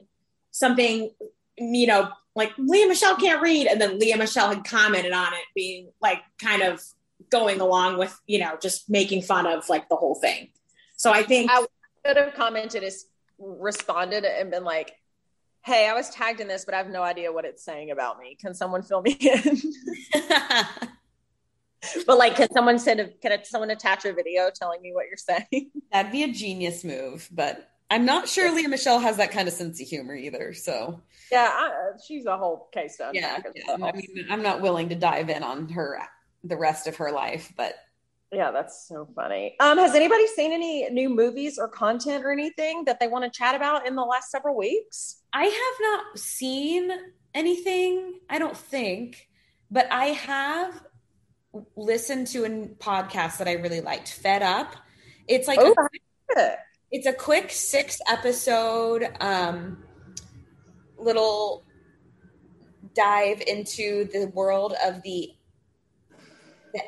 something, 0.51 1.11
you 1.59 1.87
know, 1.87 2.09
like 2.35 2.53
Lea 2.59 2.87
Michele 2.87 3.17
can't 3.17 3.41
read, 3.41 3.67
and 3.67 3.81
then 3.81 3.99
Lea 3.99 4.15
Michele 4.15 4.49
had 4.49 4.65
commented 4.65 5.13
on 5.13 5.33
it, 5.33 5.45
being 5.55 5.91
like 6.03 6.23
kind 6.39 6.63
of 6.63 6.83
going 7.31 7.61
along 7.61 7.99
with, 7.99 8.19
you 8.27 8.39
know, 8.39 8.59
just 8.61 8.91
making 8.91 9.23
fun 9.23 9.47
of 9.47 9.69
like 9.69 9.89
the 9.89 9.97
whole 9.97 10.17
thing. 10.17 10.49
So 10.97 11.13
I 11.13 11.23
think 11.23 11.51
I 11.51 11.65
could 12.05 12.17
have 12.17 12.35
commented 12.35 12.83
is 12.83 13.07
responded 13.39 14.25
and 14.25 14.51
been 14.51 14.65
like, 14.65 14.95
Hey, 15.67 15.89
I 15.89 15.95
was 15.95 16.09
tagged 16.11 16.39
in 16.39 16.47
this, 16.47 16.65
but 16.65 16.75
I 16.75 16.77
have 16.77 16.91
no 16.91 17.03
idea 17.03 17.33
what 17.33 17.45
it's 17.45 17.65
saying 17.65 17.91
about 17.91 18.21
me. 18.21 18.37
Can 18.41 18.55
someone 18.55 18.83
fill 18.83 19.03
me 19.03 19.17
in? 19.19 19.61
but 22.07 22.17
like, 22.17 22.37
can 22.37 22.49
someone 22.53 22.79
send 22.79 23.01
a, 23.01 23.09
can 23.09 23.37
someone 23.43 23.71
attach 23.71 24.05
a 24.05 24.13
video 24.13 24.49
telling 24.55 24.81
me 24.81 24.93
what 24.95 25.07
you're 25.09 25.17
saying? 25.17 25.73
That'd 25.93 26.13
be 26.13 26.23
a 26.23 26.33
genius 26.33 26.85
move, 26.85 27.29
but 27.33 27.69
I'm 27.91 28.05
not 28.05 28.29
sure 28.29 28.55
Lea 28.55 28.69
Michele 28.69 29.01
has 29.01 29.17
that 29.17 29.33
kind 29.33 29.49
of 29.49 29.55
sense 29.55 29.83
of 29.83 29.89
humor 29.89 30.15
either. 30.15 30.55
So 30.55 31.03
yeah, 31.33 31.51
I, 31.53 31.73
she's 32.07 32.27
a 32.27 32.37
whole 32.37 32.69
case 32.73 32.99
to 32.99 33.11
yeah. 33.13 33.41
I 33.69 33.91
mean, 33.91 34.27
I'm 34.31 34.43
not 34.43 34.61
willing 34.61 34.91
to 34.91 34.95
dive 34.95 35.31
in 35.31 35.43
on 35.43 35.69
her 35.71 35.99
the 36.45 36.57
rest 36.57 36.87
of 36.87 36.95
her 36.99 37.11
life, 37.11 37.53
but 37.57 37.75
Yeah, 38.31 38.53
that's 38.53 38.87
so 38.87 39.09
funny. 39.17 39.57
Um, 39.59 39.79
has 39.79 39.97
anybody 39.97 40.29
seen 40.29 40.53
any 40.53 40.89
new 40.91 41.09
movies 41.09 41.59
or 41.59 41.67
content 41.67 42.25
or 42.25 42.31
anything 42.31 42.85
that 42.85 43.01
they 43.01 43.09
want 43.09 43.25
to 43.25 43.37
chat 43.37 43.57
about 43.57 43.85
in 43.85 43.97
the 43.97 44.05
last 44.05 44.31
several 44.31 44.57
weeks? 44.57 45.23
I 45.37 45.45
have 45.45 45.81
not 45.83 46.19
seen 46.19 46.91
anything. 47.35 48.21
I 48.31 48.39
don't 48.39 48.57
think, 48.57 49.29
but 49.71 49.87
I 49.93 50.07
have 50.07 50.83
listened 51.77 52.29
to 52.29 52.45
a 52.47 52.49
podcast 52.49 53.37
that 53.37 53.47
I 53.47 53.53
really 53.53 53.83
liked, 53.83 54.11
Fed 54.11 54.43
Up. 54.43 54.75
It's 55.29 55.47
like 55.47 55.59
Oh, 55.61 55.75
a 56.39 56.53
it's 56.91 57.07
a 57.07 57.13
quick 57.13 57.51
six 57.51 58.01
episode 58.11 59.15
um, 59.21 59.85
little 60.97 61.67
dive 62.95 63.43
into 63.47 64.09
the 64.11 64.29
world 64.33 64.75
of 64.83 65.03
the, 65.03 65.35
the 66.73 66.81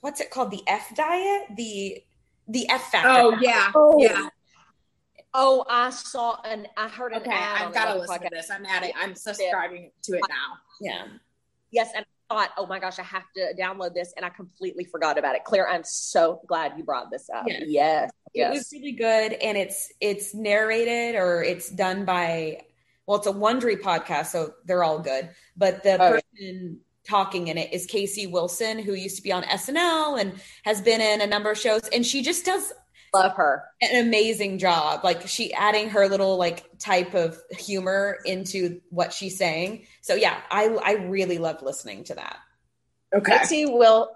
what's 0.00 0.20
it 0.20 0.32
called 0.32 0.50
the 0.50 0.62
f 0.66 0.92
diet 0.96 1.42
the 1.56 2.02
the 2.48 2.68
f 2.70 2.90
factor 2.90 3.08
oh 3.08 3.36
yeah, 3.40 3.70
Oh, 3.72 4.02
yeah. 4.02 4.28
Oh, 5.40 5.64
I 5.70 5.90
saw 5.90 6.40
an. 6.44 6.66
I 6.76 6.88
heard 6.88 7.12
an 7.12 7.22
Okay, 7.22 7.30
ad. 7.30 7.68
I've 7.68 7.72
got 7.74 7.92
to 7.94 8.00
listen 8.00 8.20
to 8.22 8.28
this. 8.30 8.50
I'm 8.50 8.66
adding. 8.66 8.90
I'm 9.00 9.14
subscribing 9.14 9.92
to 10.02 10.14
it 10.14 10.22
now. 10.28 10.58
Yeah. 10.80 11.04
Yes, 11.70 11.90
and 11.94 12.04
I 12.30 12.34
thought, 12.34 12.50
oh 12.58 12.66
my 12.66 12.80
gosh, 12.80 12.98
I 12.98 13.02
have 13.04 13.22
to 13.36 13.52
download 13.58 13.94
this, 13.94 14.12
and 14.16 14.26
I 14.26 14.30
completely 14.30 14.84
forgot 14.84 15.16
about 15.16 15.36
it. 15.36 15.44
Claire, 15.44 15.68
I'm 15.68 15.84
so 15.84 16.40
glad 16.48 16.72
you 16.76 16.82
brought 16.82 17.10
this 17.12 17.30
up. 17.32 17.44
Yes. 17.46 17.62
Yes, 17.66 18.10
It 18.34 18.38
yes. 18.40 18.54
was 18.54 18.72
really 18.72 18.92
good, 18.92 19.32
and 19.34 19.56
it's 19.56 19.92
it's 20.00 20.34
narrated 20.34 21.14
or 21.14 21.42
it's 21.44 21.70
done 21.70 22.04
by 22.04 22.62
well, 23.06 23.18
it's 23.18 23.26
a 23.28 23.32
Wondery 23.32 23.80
podcast, 23.80 24.26
so 24.26 24.54
they're 24.64 24.82
all 24.82 24.98
good. 24.98 25.30
But 25.56 25.82
the 25.84 25.94
Oh, 26.02 26.20
person 26.38 26.80
talking 27.06 27.48
in 27.48 27.56
it 27.56 27.72
is 27.72 27.86
Casey 27.86 28.26
Wilson, 28.26 28.78
who 28.80 28.92
used 28.92 29.16
to 29.16 29.22
be 29.22 29.32
on 29.32 29.42
SNL 29.44 30.20
and 30.20 30.34
has 30.64 30.82
been 30.82 31.00
in 31.00 31.20
a 31.22 31.26
number 31.26 31.50
of 31.50 31.58
shows, 31.58 31.82
and 31.92 32.04
she 32.04 32.22
just 32.22 32.44
does 32.44 32.72
Love 33.14 33.34
her. 33.36 33.64
an 33.80 34.06
amazing 34.06 34.58
job. 34.58 35.04
Like 35.04 35.26
she 35.28 35.52
adding 35.54 35.90
her 35.90 36.08
little 36.08 36.36
like 36.36 36.64
type 36.78 37.14
of 37.14 37.38
humor 37.50 38.18
into 38.24 38.80
what 38.90 39.12
she's 39.12 39.36
saying. 39.38 39.86
So 40.02 40.14
yeah, 40.14 40.40
I 40.50 40.66
I 40.82 40.92
really 40.94 41.38
loved 41.38 41.62
listening 41.62 42.04
to 42.04 42.14
that. 42.16 42.36
Okay. 43.14 43.32
Let's 43.32 43.48
see 43.48 43.66
Will. 43.66 44.10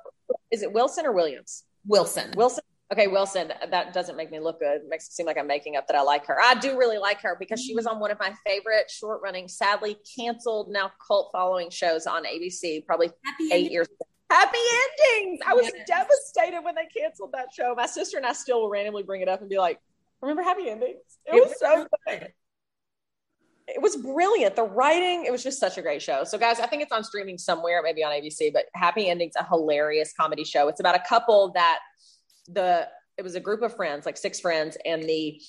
Is 0.50 0.62
it 0.62 0.72
Wilson 0.72 1.06
or 1.06 1.12
Williams? 1.12 1.64
Wilson. 1.86 2.32
Wilson. 2.36 2.62
Okay, 2.92 3.06
Wilson. 3.06 3.50
That 3.70 3.94
doesn't 3.94 4.16
make 4.18 4.30
me 4.30 4.38
look 4.38 4.60
good. 4.60 4.82
It 4.82 4.88
makes 4.88 5.06
it 5.08 5.12
seem 5.12 5.24
like 5.24 5.38
I'm 5.38 5.46
making 5.46 5.76
up 5.76 5.86
that 5.86 5.96
I 5.96 6.02
like 6.02 6.26
her. 6.26 6.38
I 6.38 6.54
do 6.56 6.76
really 6.78 6.98
like 6.98 7.22
her 7.22 7.36
because 7.40 7.58
she 7.58 7.74
was 7.74 7.86
on 7.86 7.98
one 8.00 8.10
of 8.10 8.18
my 8.20 8.34
favorite 8.46 8.90
short 8.90 9.22
running, 9.22 9.48
sadly 9.48 9.96
canceled, 10.14 10.68
now 10.70 10.92
cult 11.06 11.30
following 11.32 11.70
shows 11.70 12.06
on 12.06 12.24
ABC, 12.24 12.84
probably 12.84 13.10
Happy 13.24 13.44
eight 13.46 13.52
ending. 13.52 13.72
years 13.72 13.86
ago. 13.88 14.06
Happy 14.32 14.58
endings. 14.58 15.40
I 15.46 15.52
was 15.52 15.70
Yes. 15.74 15.86
devastated 15.86 16.62
when 16.62 16.74
they 16.74 16.86
canceled 16.86 17.32
that 17.32 17.52
show. 17.52 17.74
My 17.74 17.84
sister 17.84 18.16
and 18.16 18.24
I 18.24 18.32
still 18.32 18.62
will 18.62 18.70
randomly 18.70 19.02
bring 19.02 19.20
it 19.20 19.28
up 19.28 19.40
and 19.40 19.50
be 19.50 19.58
like, 19.58 19.78
remember 20.22 20.42
Happy 20.42 20.70
Endings? 20.70 21.18
It, 21.26 21.34
was 21.34 21.58
so 21.58 21.86
good. 22.06 22.32
It 23.68 23.82
was 23.82 23.96
brilliant. 23.96 24.56
The 24.56 24.64
writing, 24.64 25.26
it 25.26 25.32
was 25.32 25.42
just 25.42 25.60
such 25.60 25.76
a 25.76 25.82
great 25.82 26.00
show. 26.00 26.24
So, 26.24 26.38
guys, 26.38 26.60
I 26.60 26.66
think 26.66 26.82
it's 26.82 26.92
on 26.92 27.04
streaming 27.04 27.36
somewhere, 27.36 27.82
maybe 27.82 28.02
on 28.02 28.12
ABC, 28.12 28.52
but 28.52 28.66
Happy 28.74 29.10
Endings, 29.10 29.34
a 29.36 29.44
hilarious 29.44 30.14
comedy 30.18 30.44
show. 30.44 30.68
It's 30.68 30.80
about 30.80 30.94
a 30.94 31.02
couple 31.06 31.52
that 31.52 31.80
the 32.48 32.88
it 33.18 33.22
was 33.22 33.34
a 33.34 33.40
group 33.40 33.60
of 33.60 33.76
friends, 33.76 34.06
like 34.06 34.16
six 34.16 34.40
friends, 34.40 34.78
and 34.86 35.02
the 35.02 35.40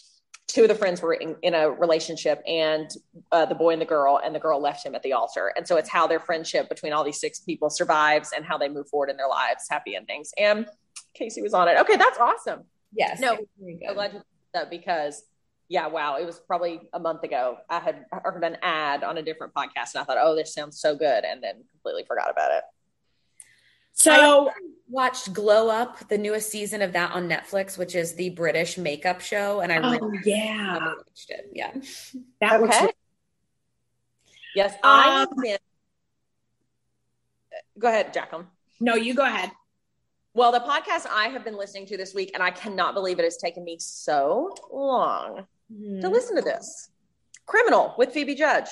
two 0.47 0.63
of 0.63 0.67
the 0.67 0.75
friends 0.75 1.01
were 1.01 1.13
in, 1.13 1.35
in 1.41 1.53
a 1.55 1.69
relationship, 1.69 2.41
and 2.47 2.89
uh, 3.31 3.45
the 3.45 3.55
boy 3.55 3.71
and 3.71 3.81
the 3.81 3.85
girl, 3.85 4.19
and 4.23 4.35
the 4.35 4.39
girl 4.39 4.61
left 4.61 4.85
him 4.85 4.95
at 4.95 5.03
the 5.03 5.13
altar. 5.13 5.53
And 5.55 5.67
so 5.67 5.77
it's 5.77 5.89
how 5.89 6.05
their 6.07 6.19
friendship 6.19 6.69
between 6.69 6.93
all 6.93 7.03
these 7.03 7.19
six 7.19 7.39
people 7.39 7.69
survives 7.69 8.31
and 8.35 8.45
how 8.45 8.57
they 8.57 8.69
move 8.69 8.87
forward 8.87 9.09
in 9.09 9.17
their 9.17 9.29
lives. 9.29 9.65
Happy 9.69 9.95
endings. 9.95 10.31
And 10.37 10.67
Casey 11.13 11.41
was 11.41 11.53
on 11.53 11.67
it. 11.67 11.77
Okay, 11.79 11.95
that's 11.95 12.19
awesome. 12.19 12.63
Yes. 12.95 13.19
No, 13.19 13.33
it 13.33 13.39
was 13.39 13.47
very 13.59 13.75
good. 13.75 13.87
I'm 13.89 13.95
glad 13.95 14.13
you 14.13 14.19
brought 14.19 14.25
that 14.53 14.69
because 14.69 15.23
yeah, 15.69 15.87
wow, 15.87 16.17
it 16.17 16.25
was 16.25 16.39
probably 16.39 16.81
a 16.93 16.99
month 16.99 17.23
ago. 17.23 17.57
I 17.69 17.79
had 17.79 18.05
heard 18.11 18.43
an 18.43 18.57
ad 18.61 19.03
on 19.03 19.17
a 19.17 19.23
different 19.23 19.53
podcast, 19.53 19.95
and 19.95 20.01
I 20.01 20.03
thought, 20.03 20.17
oh, 20.19 20.35
this 20.35 20.53
sounds 20.53 20.79
so 20.79 20.95
good, 20.95 21.23
and 21.23 21.41
then 21.41 21.63
completely 21.71 22.03
forgot 22.07 22.29
about 22.29 22.51
it. 22.51 22.63
So 23.93 24.49
I 24.49 24.53
watched 24.89 25.33
Glow 25.33 25.69
Up, 25.69 26.07
the 26.09 26.17
newest 26.17 26.49
season 26.49 26.81
of 26.81 26.93
that 26.93 27.11
on 27.13 27.29
Netflix, 27.29 27.77
which 27.77 27.95
is 27.95 28.15
the 28.15 28.29
British 28.31 28.77
makeup 28.77 29.21
show, 29.21 29.61
and 29.61 29.71
I 29.71 29.77
really 29.77 29.99
oh 30.01 30.11
yeah, 30.25 30.77
watched 30.97 31.29
it. 31.29 31.49
Yeah. 31.53 31.71
that 32.41 32.61
looks 32.61 32.75
Okay. 32.77 32.91
Yes, 34.55 34.75
I 34.83 35.21
Um, 35.23 35.29
have 35.29 35.29
been. 35.41 35.57
Go 37.79 37.87
ahead, 37.87 38.13
Jacqueline. 38.13 38.47
no. 38.79 38.95
You 38.95 39.13
go 39.13 39.25
ahead. 39.25 39.51
Well, 40.35 40.51
the 40.51 40.59
podcast 40.59 41.05
I 41.11 41.27
have 41.29 41.43
been 41.43 41.55
listening 41.57 41.85
to 41.87 41.97
this 41.97 42.13
week, 42.13 42.31
and 42.33 42.41
I 42.41 42.49
cannot 42.51 42.93
believe 42.95 43.19
it 43.19 43.23
has 43.23 43.37
taken 43.37 43.63
me 43.63 43.77
so 43.79 44.55
long 44.71 45.45
to 46.01 46.09
listen 46.09 46.35
to 46.35 46.41
this. 46.41 46.89
Criminal 47.45 47.93
with 47.97 48.11
Phoebe 48.11 48.35
Judge. 48.35 48.67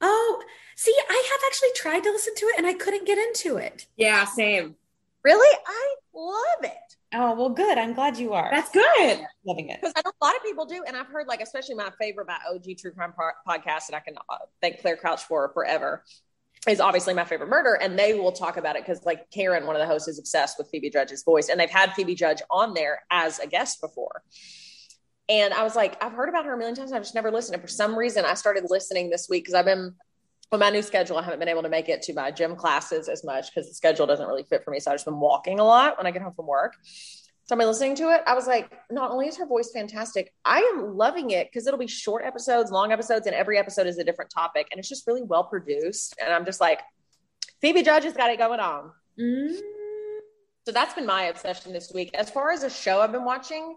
Oh, 0.00 0.42
see, 0.76 0.94
I 1.08 1.28
have 1.30 1.40
actually 1.46 1.70
tried 1.74 2.00
to 2.04 2.10
listen 2.10 2.34
to 2.36 2.46
it 2.46 2.54
and 2.58 2.66
I 2.66 2.74
couldn't 2.74 3.06
get 3.06 3.18
into 3.18 3.56
it. 3.56 3.86
Yeah, 3.96 4.24
same. 4.24 4.76
Really? 5.22 5.58
I 5.66 5.94
love 6.14 6.64
it. 6.64 6.96
Oh, 7.16 7.34
well, 7.34 7.50
good. 7.50 7.78
I'm 7.78 7.94
glad 7.94 8.18
you 8.18 8.32
are. 8.32 8.50
That's 8.52 8.70
good. 8.70 9.20
loving 9.46 9.68
it. 9.68 9.80
because 9.80 9.94
I 9.96 10.02
know 10.04 10.12
a 10.20 10.24
lot 10.24 10.36
of 10.36 10.42
people 10.42 10.66
do, 10.66 10.82
and 10.86 10.96
I've 10.96 11.06
heard 11.06 11.28
like 11.28 11.40
especially 11.40 11.76
my 11.76 11.90
favorite 11.98 12.26
my 12.26 12.38
OG 12.52 12.76
True 12.78 12.90
Crime 12.90 13.12
po- 13.16 13.30
podcast 13.48 13.86
that 13.86 13.94
I 13.94 14.00
can 14.00 14.16
uh, 14.28 14.38
thank 14.60 14.80
Claire 14.80 14.96
Crouch 14.96 15.22
for 15.22 15.48
forever 15.54 16.02
is 16.68 16.80
obviously 16.80 17.14
my 17.14 17.24
favorite 17.24 17.48
murder, 17.50 17.74
and 17.74 17.98
they 17.98 18.14
will 18.14 18.32
talk 18.32 18.56
about 18.56 18.76
it 18.76 18.84
because 18.84 19.04
like 19.04 19.30
Karen, 19.30 19.66
one 19.66 19.76
of 19.76 19.80
the 19.80 19.86
hosts, 19.86 20.08
is 20.08 20.18
obsessed 20.18 20.58
with 20.58 20.68
Phoebe 20.70 20.90
Judge's 20.90 21.22
voice, 21.22 21.48
and 21.48 21.60
they've 21.60 21.70
had 21.70 21.92
Phoebe 21.92 22.14
Judge 22.14 22.42
on 22.50 22.74
there 22.74 23.02
as 23.10 23.38
a 23.38 23.46
guest 23.46 23.80
before. 23.80 24.22
And 25.28 25.54
I 25.54 25.62
was 25.62 25.74
like, 25.74 26.02
I've 26.02 26.12
heard 26.12 26.28
about 26.28 26.44
her 26.44 26.54
a 26.54 26.58
million 26.58 26.76
times. 26.76 26.92
I've 26.92 27.02
just 27.02 27.14
never 27.14 27.30
listened. 27.30 27.54
And 27.54 27.62
for 27.62 27.68
some 27.68 27.96
reason, 27.96 28.24
I 28.24 28.34
started 28.34 28.66
listening 28.68 29.10
this 29.10 29.28
week 29.28 29.44
because 29.44 29.54
I've 29.54 29.64
been 29.64 29.94
on 30.52 30.60
my 30.60 30.70
new 30.70 30.82
schedule. 30.82 31.16
I 31.16 31.22
haven't 31.22 31.38
been 31.38 31.48
able 31.48 31.62
to 31.62 31.68
make 31.68 31.88
it 31.88 32.02
to 32.02 32.14
my 32.14 32.30
gym 32.30 32.56
classes 32.56 33.08
as 33.08 33.24
much 33.24 33.46
because 33.54 33.68
the 33.68 33.74
schedule 33.74 34.06
doesn't 34.06 34.26
really 34.26 34.44
fit 34.44 34.64
for 34.64 34.70
me. 34.70 34.80
So 34.80 34.90
I've 34.90 34.96
just 34.96 35.06
been 35.06 35.18
walking 35.18 35.60
a 35.60 35.64
lot 35.64 35.96
when 35.96 36.06
I 36.06 36.10
get 36.10 36.22
home 36.22 36.34
from 36.34 36.46
work. 36.46 36.74
So 37.46 37.54
I've 37.54 37.58
been 37.58 37.68
listening 37.68 37.94
to 37.96 38.10
it. 38.10 38.22
I 38.26 38.34
was 38.34 38.46
like, 38.46 38.70
not 38.90 39.10
only 39.10 39.28
is 39.28 39.36
her 39.36 39.46
voice 39.46 39.70
fantastic, 39.72 40.32
I 40.44 40.60
am 40.74 40.96
loving 40.96 41.30
it 41.30 41.48
because 41.50 41.66
it'll 41.66 41.78
be 41.78 41.86
short 41.86 42.24
episodes, 42.24 42.70
long 42.70 42.90
episodes, 42.90 43.26
and 43.26 43.34
every 43.34 43.58
episode 43.58 43.86
is 43.86 43.98
a 43.98 44.04
different 44.04 44.30
topic. 44.30 44.68
And 44.70 44.78
it's 44.78 44.88
just 44.88 45.06
really 45.06 45.22
well 45.22 45.44
produced. 45.44 46.14
And 46.22 46.32
I'm 46.32 46.46
just 46.46 46.60
like, 46.60 46.80
Phoebe 47.60 47.82
Judge 47.82 48.04
has 48.04 48.14
got 48.14 48.30
it 48.30 48.38
going 48.38 48.60
on. 48.60 48.92
Mm. 49.20 49.58
So 50.66 50.72
that's 50.72 50.94
been 50.94 51.04
my 51.04 51.24
obsession 51.24 51.74
this 51.74 51.92
week. 51.94 52.10
As 52.14 52.30
far 52.30 52.50
as 52.50 52.62
a 52.62 52.70
show 52.70 53.00
I've 53.00 53.12
been 53.12 53.24
watching, 53.24 53.76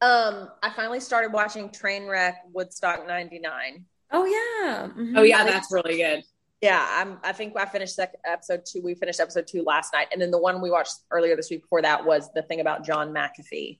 um, 0.00 0.50
I 0.62 0.70
finally 0.74 1.00
started 1.00 1.32
watching 1.32 1.68
Trainwreck 1.70 2.34
Woodstock 2.52 3.06
99. 3.06 3.84
Oh, 4.12 4.24
yeah. 4.24 4.88
Mhm. 4.88 5.18
Oh 5.18 5.22
yeah, 5.22 5.44
that's 5.44 5.72
really 5.72 5.96
good. 5.96 6.22
Yeah, 6.60 6.86
I'm, 6.88 7.18
I 7.22 7.32
think 7.32 7.56
I 7.56 7.66
finished 7.66 7.94
sec- 7.94 8.16
episode 8.24 8.62
two. 8.66 8.80
We 8.82 8.94
finished 8.94 9.20
episode 9.20 9.46
two 9.46 9.62
last 9.62 9.92
night. 9.92 10.08
And 10.12 10.20
then 10.20 10.30
the 10.30 10.38
one 10.38 10.60
we 10.62 10.70
watched 10.70 10.94
earlier 11.10 11.36
this 11.36 11.50
week 11.50 11.62
before 11.62 11.82
that 11.82 12.04
was 12.04 12.30
the 12.34 12.42
thing 12.42 12.60
about 12.60 12.84
John 12.84 13.12
McAfee, 13.12 13.78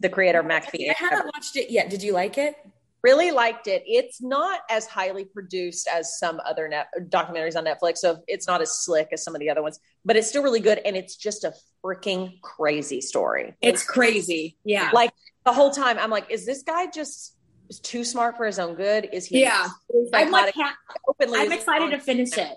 the 0.00 0.08
creator 0.08 0.40
of 0.40 0.46
McAfee. 0.46 0.90
I 0.90 0.94
haven't 0.96 1.26
watched 1.34 1.56
it 1.56 1.70
yet. 1.70 1.88
Did 1.90 2.02
you 2.02 2.12
like 2.12 2.36
it? 2.38 2.56
really 3.02 3.30
liked 3.30 3.66
it. 3.66 3.82
It's 3.86 4.20
not 4.20 4.60
as 4.68 4.86
highly 4.86 5.24
produced 5.24 5.88
as 5.88 6.18
some 6.18 6.40
other 6.44 6.68
net 6.68 6.88
documentaries 7.08 7.56
on 7.56 7.64
Netflix, 7.64 7.98
so 7.98 8.22
it's 8.26 8.46
not 8.46 8.60
as 8.60 8.70
slick 8.84 9.08
as 9.12 9.22
some 9.22 9.34
of 9.34 9.40
the 9.40 9.48
other 9.50 9.62
ones, 9.62 9.80
but 10.04 10.16
it's 10.16 10.28
still 10.28 10.42
really 10.42 10.60
good. 10.60 10.80
And 10.84 10.96
it's 10.96 11.16
just 11.16 11.44
a 11.44 11.54
freaking 11.84 12.40
crazy 12.42 13.00
story. 13.00 13.54
It's 13.62 13.84
crazy. 13.84 14.56
Yeah. 14.64 14.90
Like 14.92 15.12
the 15.44 15.52
whole 15.52 15.70
time, 15.70 15.98
I'm 15.98 16.10
like, 16.10 16.30
is 16.30 16.44
this 16.46 16.62
guy 16.62 16.86
just 16.86 17.36
too 17.82 18.04
smart 18.04 18.36
for 18.36 18.46
his 18.46 18.58
own 18.58 18.74
good? 18.74 19.08
Is 19.12 19.26
he? 19.26 19.40
Yeah. 19.42 19.68
I'm 20.12 20.30
like, 20.30 20.54
psychotic? 20.54 20.54
ha- 20.56 20.76
openly. 21.08 21.38
I'm 21.40 21.52
excited 21.52 21.90
to 21.90 21.98
finish 21.98 22.36
it. 22.36 22.56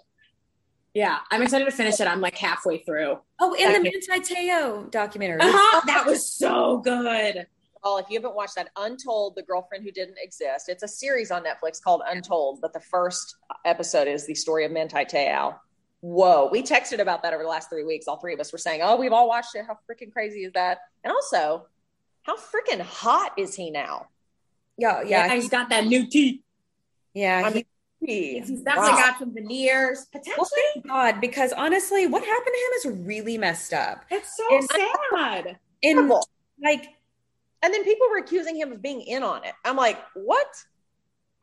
Yeah, 0.93 1.19
I'm 1.31 1.41
excited 1.41 1.65
to 1.65 1.72
finish 1.72 1.99
it. 1.99 2.07
I'm 2.07 2.22
like 2.22 2.38
halfway 2.38 2.80
through. 2.80 3.18
Oh, 3.39 3.55
and 3.60 3.73
the 3.73 3.89
Okay. 3.89 3.99
Manti 4.07 4.35
Te'o 4.35 4.91
documentary. 4.91 5.39
Uh-huh, 5.41 5.81
that 5.88 6.05
was 6.05 6.31
so 6.31 6.77
good. 6.80 7.47
Well, 7.84 7.97
if 7.97 8.05
you 8.10 8.18
haven't 8.19 8.35
watched 8.35 8.55
that, 8.55 8.69
Untold, 8.77 9.34
the 9.35 9.41
girlfriend 9.41 9.84
who 9.84 9.91
didn't 9.91 10.18
exist. 10.22 10.69
It's 10.69 10.84
a 10.84 10.88
series 10.88 11.31
on 11.31 11.43
Netflix 11.43 11.81
called 11.81 12.01
Untold, 12.07 12.60
but 12.61 12.73
the 12.73 12.80
first 12.80 13.35
episode 13.65 14.07
is 14.07 14.27
the 14.27 14.35
story 14.35 14.65
of 14.65 14.72
Manti 14.72 15.03
Te'o. 15.03 15.55
Whoa, 16.01 16.49
we 16.51 16.61
texted 16.61 16.99
about 16.99 17.23
that 17.23 17.34
over 17.34 17.41
the 17.43 17.49
last 17.49 17.69
three 17.69 17.84
weeks. 17.84 18.07
All 18.07 18.18
three 18.19 18.34
of 18.34 18.39
us 18.39 18.51
were 18.51 18.57
saying, 18.60 18.81
"Oh, 18.84 18.95
we've 18.97 19.14
all 19.14 19.27
watched 19.27 19.55
it. 19.55 19.65
How 19.65 19.77
freaking 19.89 20.11
crazy 20.11 20.43
is 20.43 20.53
that?" 20.53 20.80
And 21.03 21.11
also, 21.11 21.65
how 22.24 22.36
freaking 22.38 22.82
hot 22.82 23.34
is 23.38 23.56
he 23.56 23.70
now? 23.70 24.08
Yeah, 24.78 25.02
Yeah, 25.02 25.28
yeah, 25.28 25.36
he's 25.36 25.50
got 25.50 25.70
that 25.70 25.86
new 25.86 26.08
teeth. 26.10 26.41
yeah. 27.14 27.44
I 27.45 27.50
mean, 27.54 27.66
he- 28.00 28.40
He's 28.40 28.62
definitely 28.62 28.91
wow. 28.91 28.98
got 28.98 29.20
some 29.20 29.34
veneers. 29.34 30.08
well, 30.14 30.22
Potentially, 30.22 30.62
thank 30.74 30.88
God, 30.88 31.22
because 31.22 31.54
honestly, 31.54 32.06
what 32.08 32.24
happened 32.24 32.54
to 32.54 32.90
him 32.90 32.94
is 32.95 33.06
really 33.08 33.38
messed 33.38 33.74
up. 33.74 34.04
it's 34.12 34.36
so 34.36 34.58
And- 34.58 34.70
sad. 35.14 35.60
And 35.84 36.10
like, 36.62 36.86
And 37.62 37.74
then 37.74 37.84
people 37.86 38.08
were 38.10 38.18
accusing 38.18 38.58
him 38.58 38.74
of 38.74 38.82
being 38.82 39.02
in 39.02 39.24
on 39.24 39.45
it. 39.45 39.54
I'm 39.64 39.78
like, 39.78 39.98
what? 40.16 40.48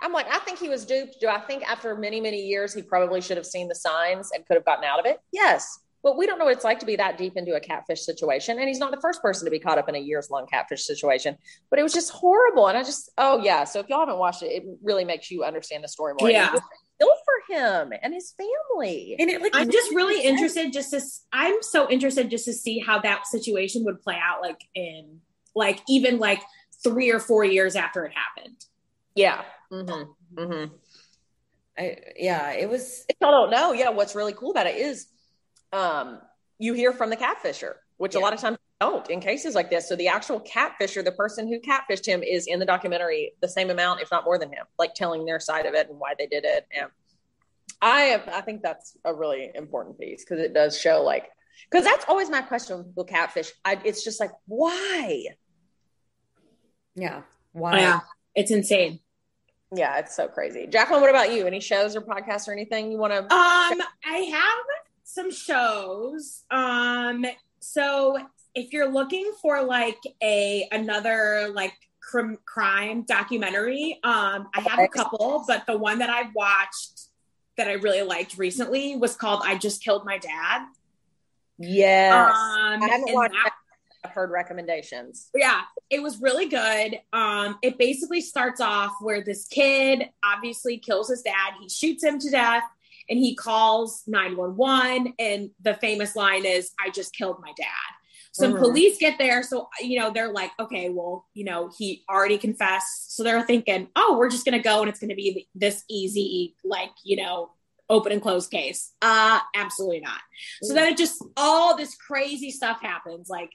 I'm 0.02 0.12
like, 0.12 0.27
I 0.31 0.39
think 0.40 0.59
he 0.59 0.69
was 0.69 0.85
duped. 0.85 1.19
Do 1.20 1.28
I 1.28 1.40
think 1.40 1.62
after 1.70 1.94
many, 1.97 2.20
many 2.20 2.43
years, 2.43 2.74
he 2.74 2.82
probably 2.82 3.20
should 3.23 3.36
have 3.39 3.47
seen 3.47 3.69
the 3.69 3.74
signs 3.74 4.31
and 4.32 4.44
could 4.47 4.57
have 4.57 4.65
gotten 4.66 4.85
out 4.85 4.98
of 5.01 5.07
it? 5.07 5.19
Yes. 5.32 5.78
But 6.02 6.16
we 6.16 6.27
don't 6.27 6.39
know 6.39 6.47
what 6.47 6.55
it's 6.55 6.64
like 6.64 6.78
to 6.81 6.86
be 6.86 6.97
that 6.97 7.18
deep 7.18 7.36
into 7.36 7.55
a 7.55 7.60
catfish 7.60 8.01
situation. 8.01 8.59
And 8.59 8.66
he's 8.68 8.78
not 8.78 8.90
the 8.90 9.01
first 9.01 9.20
person 9.20 9.44
to 9.44 9.51
be 9.51 9.59
caught 9.59 9.77
up 9.77 9.89
in 9.89 9.94
a 9.94 9.98
years 9.98 10.31
long 10.31 10.47
catfish 10.47 10.85
situation. 10.85 11.36
But 11.68 11.78
it 11.78 11.82
was 11.82 11.93
just 11.93 12.10
horrible. 12.10 12.68
And 12.68 12.78
I 12.78 12.82
just, 12.82 13.10
oh, 13.18 13.43
yeah. 13.43 13.64
So 13.64 13.81
if 13.81 13.89
y'all 13.90 14.01
haven't 14.01 14.18
watched 14.18 14.43
it, 14.43 14.47
it 14.47 14.64
really 14.82 15.05
makes 15.05 15.31
you 15.31 15.44
understand 15.44 15.85
the 15.85 15.89
story 15.89 16.14
more. 16.18 16.31
Yeah. 16.31 16.52
And 16.52 16.60
Feel 16.98 17.09
for 17.24 17.55
him 17.55 17.93
and 18.02 18.12
his 18.14 18.35
family. 18.36 19.16
and 19.18 19.31
it 19.31 19.40
like 19.40 19.52
I'm 19.55 19.70
just 19.70 19.90
really 19.94 20.22
interested 20.22 20.70
just 20.72 20.90
to 20.90 20.97
s- 20.98 21.24
I'm 21.32 21.62
so 21.62 21.89
interested 21.90 22.31
just 22.31 22.44
to 22.44 22.52
see 22.52 22.78
how 22.78 22.98
that 23.01 23.27
situation 23.27 23.85
would 23.86 24.02
play 24.02 24.18
out 24.22 24.43
like 24.43 24.60
in 24.74 25.20
like 25.55 25.81
even 25.89 26.18
like 26.18 26.43
3 26.85 27.10
or 27.10 27.18
4 27.18 27.44
years 27.44 27.74
after 27.77 28.05
it 28.05 28.12
happened. 28.14 28.56
yeah. 29.14 29.43
Mm-hmm. 29.72 30.39
Mm-hmm. 30.39 30.74
I, 31.78 31.97
yeah, 32.16 32.52
it 32.52 32.68
was. 32.68 33.05
if 33.09 33.16
y'all 33.20 33.31
don't 33.31 33.51
know, 33.51 33.72
yeah, 33.72 33.90
what's 33.90 34.14
really 34.14 34.32
cool 34.35 34.51
about 34.51 34.66
it 34.66 34.77
is 34.77 35.06
um, 35.72 36.20
you 36.59 36.74
hear 36.74 36.92
from 36.92 37.10
the 37.10 37.16
catfisher, 37.16 37.74
which 37.97 38.14
a 38.14 38.18
lot 38.20 38.32
of 38.32 38.40
times 38.40 38.59
don't 38.80 39.09
in 39.10 39.20
cases 39.20 39.55
like 39.55 39.70
this. 39.70 39.88
So 39.88 39.97
the 39.97 40.09
actual 40.09 40.40
catfisher, 40.40 41.05
the 41.05 41.12
person 41.12 41.48
who 41.48 41.60
catfished 41.60 42.06
him, 42.06 42.22
is 42.22 42.47
in 42.47 42.59
the 42.59 42.66
documentary 42.66 43.32
the 43.40 43.48
same 43.48 43.70
amount, 43.70 44.01
if 44.01 44.10
not 44.10 44.24
more 44.24 44.38
than 44.38 44.51
him, 44.51 44.64
like 44.78 44.94
telling 44.94 45.24
their 45.24 45.40
side 45.40 45.66
of 45.66 45.74
it 45.74 45.88
and 45.88 45.98
why 45.98 46.14
they 46.18 46.26
did 46.26 46.44
it. 46.44 46.66
And 46.76 46.90
I 47.82 48.20
I 48.32 48.40
think 48.40 48.62
that's 48.62 48.97
a 49.05 49.14
really 49.14 49.51
important 49.55 49.98
piece 49.98 50.24
because 50.24 50.42
it 50.42 50.55
does 50.55 50.78
show 50.78 51.02
like 51.02 51.28
because 51.70 51.84
that's 51.84 52.05
always 52.09 52.30
my 52.30 52.40
question 52.42 52.78
with 52.78 52.88
people 52.88 53.05
catfish. 53.05 53.52
I, 53.64 53.78
it's 53.84 54.02
just 54.02 54.20
like 54.20 54.32
why? 54.47 55.26
Yeah. 56.94 57.22
Why? 57.52 57.80
Yeah, 57.80 58.01
it's 58.34 58.51
insane. 58.51 59.01
Yeah, 59.74 59.98
it's 59.98 60.16
so 60.16 60.26
crazy. 60.26 60.66
Jacqueline, 60.66 61.01
what 61.01 61.10
about 61.10 61.32
you? 61.32 61.47
Any 61.47 61.60
shows 61.60 61.94
or 61.94 62.01
podcasts 62.01 62.48
or 62.48 62.52
anything 62.52 62.90
you 62.90 62.98
want 62.98 63.12
to? 63.12 63.20
Um, 63.20 63.28
I 64.05 64.30
have 64.32 64.59
some 65.12 65.31
shows. 65.31 66.45
Um, 66.51 67.27
so 67.61 68.19
if 68.55 68.73
you're 68.73 68.89
looking 68.91 69.32
for 69.43 69.62
like 69.62 69.99
a 70.23 70.69
another 70.73 71.51
like 71.55 71.74
crim- 72.01 72.39
crime 72.47 73.03
documentary, 73.03 73.99
um, 74.05 74.49
I 74.55 74.61
have 74.66 74.78
a 74.78 74.89
couple, 74.89 75.45
but 75.47 75.66
the 75.66 75.77
one 75.77 75.99
that 75.99 76.11
I 76.11 76.31
watched 76.35 77.03
that 77.57 77.69
I 77.69 77.73
really 77.74 78.03
liked 78.03 78.39
recently 78.39 78.97
was 78.97 79.16
called 79.16 79.43
"I 79.45 79.57
Just 79.59 79.82
Killed 79.85 80.05
My 80.05 80.19
Dad." 80.19 80.66
Yes, 81.59 82.12
Um, 82.35 82.82
I 82.82 82.89
haven't 82.91 83.12
watched. 83.12 83.35
that-. 83.35 83.53
I've 84.03 84.12
heard 84.12 84.31
recommendations. 84.31 85.28
yeah 85.35 85.61
it 85.91 86.03
was 86.03 86.23
really 86.23 86.47
good 86.47 86.99
um 87.12 87.59
it 87.61 87.77
basically 87.77 88.23
starts 88.23 88.59
off 88.59 88.93
where 89.03 89.23
this 89.23 89.47
kid 89.47 90.09
obviously 90.24 90.78
kills 90.78 91.11
his 91.11 91.20
dad 91.20 91.53
he 91.61 91.69
shoots 91.69 92.03
him 92.03 92.19
to 92.19 92.31
death 92.31 92.62
and 93.11 93.19
he 93.19 93.35
calls 93.35 94.03
911 94.07 95.15
and 95.19 95.51
the 95.61 95.74
famous 95.74 96.16
line 96.16 96.47
is 96.47 96.70
i 96.81 96.89
just 96.91 97.12
killed 97.15 97.37
my 97.43 97.53
dad. 97.57 97.66
So 98.32 98.53
Mhm. 98.53 98.59
police 98.59 98.97
get 98.99 99.19
there 99.19 99.43
so 99.43 99.69
you 99.81 99.99
know 99.99 100.11
they're 100.12 100.32
like 100.32 100.53
okay 100.61 100.89
well 100.89 101.27
you 101.35 101.45
know 101.45 101.70
he 101.77 102.05
already 102.09 102.39
confessed. 102.39 103.16
So 103.16 103.23
they're 103.24 103.43
thinking 103.43 103.89
oh 103.97 104.16
we're 104.16 104.31
just 104.31 104.45
gonna 104.45 104.62
go 104.62 104.81
and 104.81 104.89
it's 104.89 105.01
gonna 105.01 105.16
be 105.16 105.49
this 105.55 105.85
easy 105.91 106.55
like 106.65 106.93
you 107.05 107.16
know 107.16 107.51
open 107.89 108.12
and 108.12 108.23
close 108.23 108.47
case. 108.47 108.93
Uh 109.03 109.41
absolutely 109.57 110.01
not. 110.01 110.20
So 110.62 110.73
then 110.74 110.93
it 110.93 110.97
just 110.97 111.23
all 111.37 111.77
this 111.77 111.97
crazy 111.97 112.53
stuff 112.53 112.81
happens 112.81 113.28
like 113.28 113.51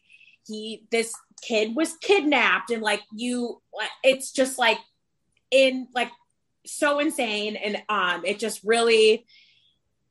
he 0.45 0.85
this 0.91 1.13
kid 1.41 1.75
was 1.75 1.95
kidnapped 2.01 2.69
and 2.69 2.81
like 2.81 3.01
you 3.15 3.61
it's 4.03 4.31
just 4.31 4.57
like 4.59 4.77
in 5.51 5.87
like 5.95 6.11
so 6.65 6.99
insane 6.99 7.55
and 7.55 7.81
um 7.89 8.25
it 8.25 8.39
just 8.39 8.59
really 8.63 9.25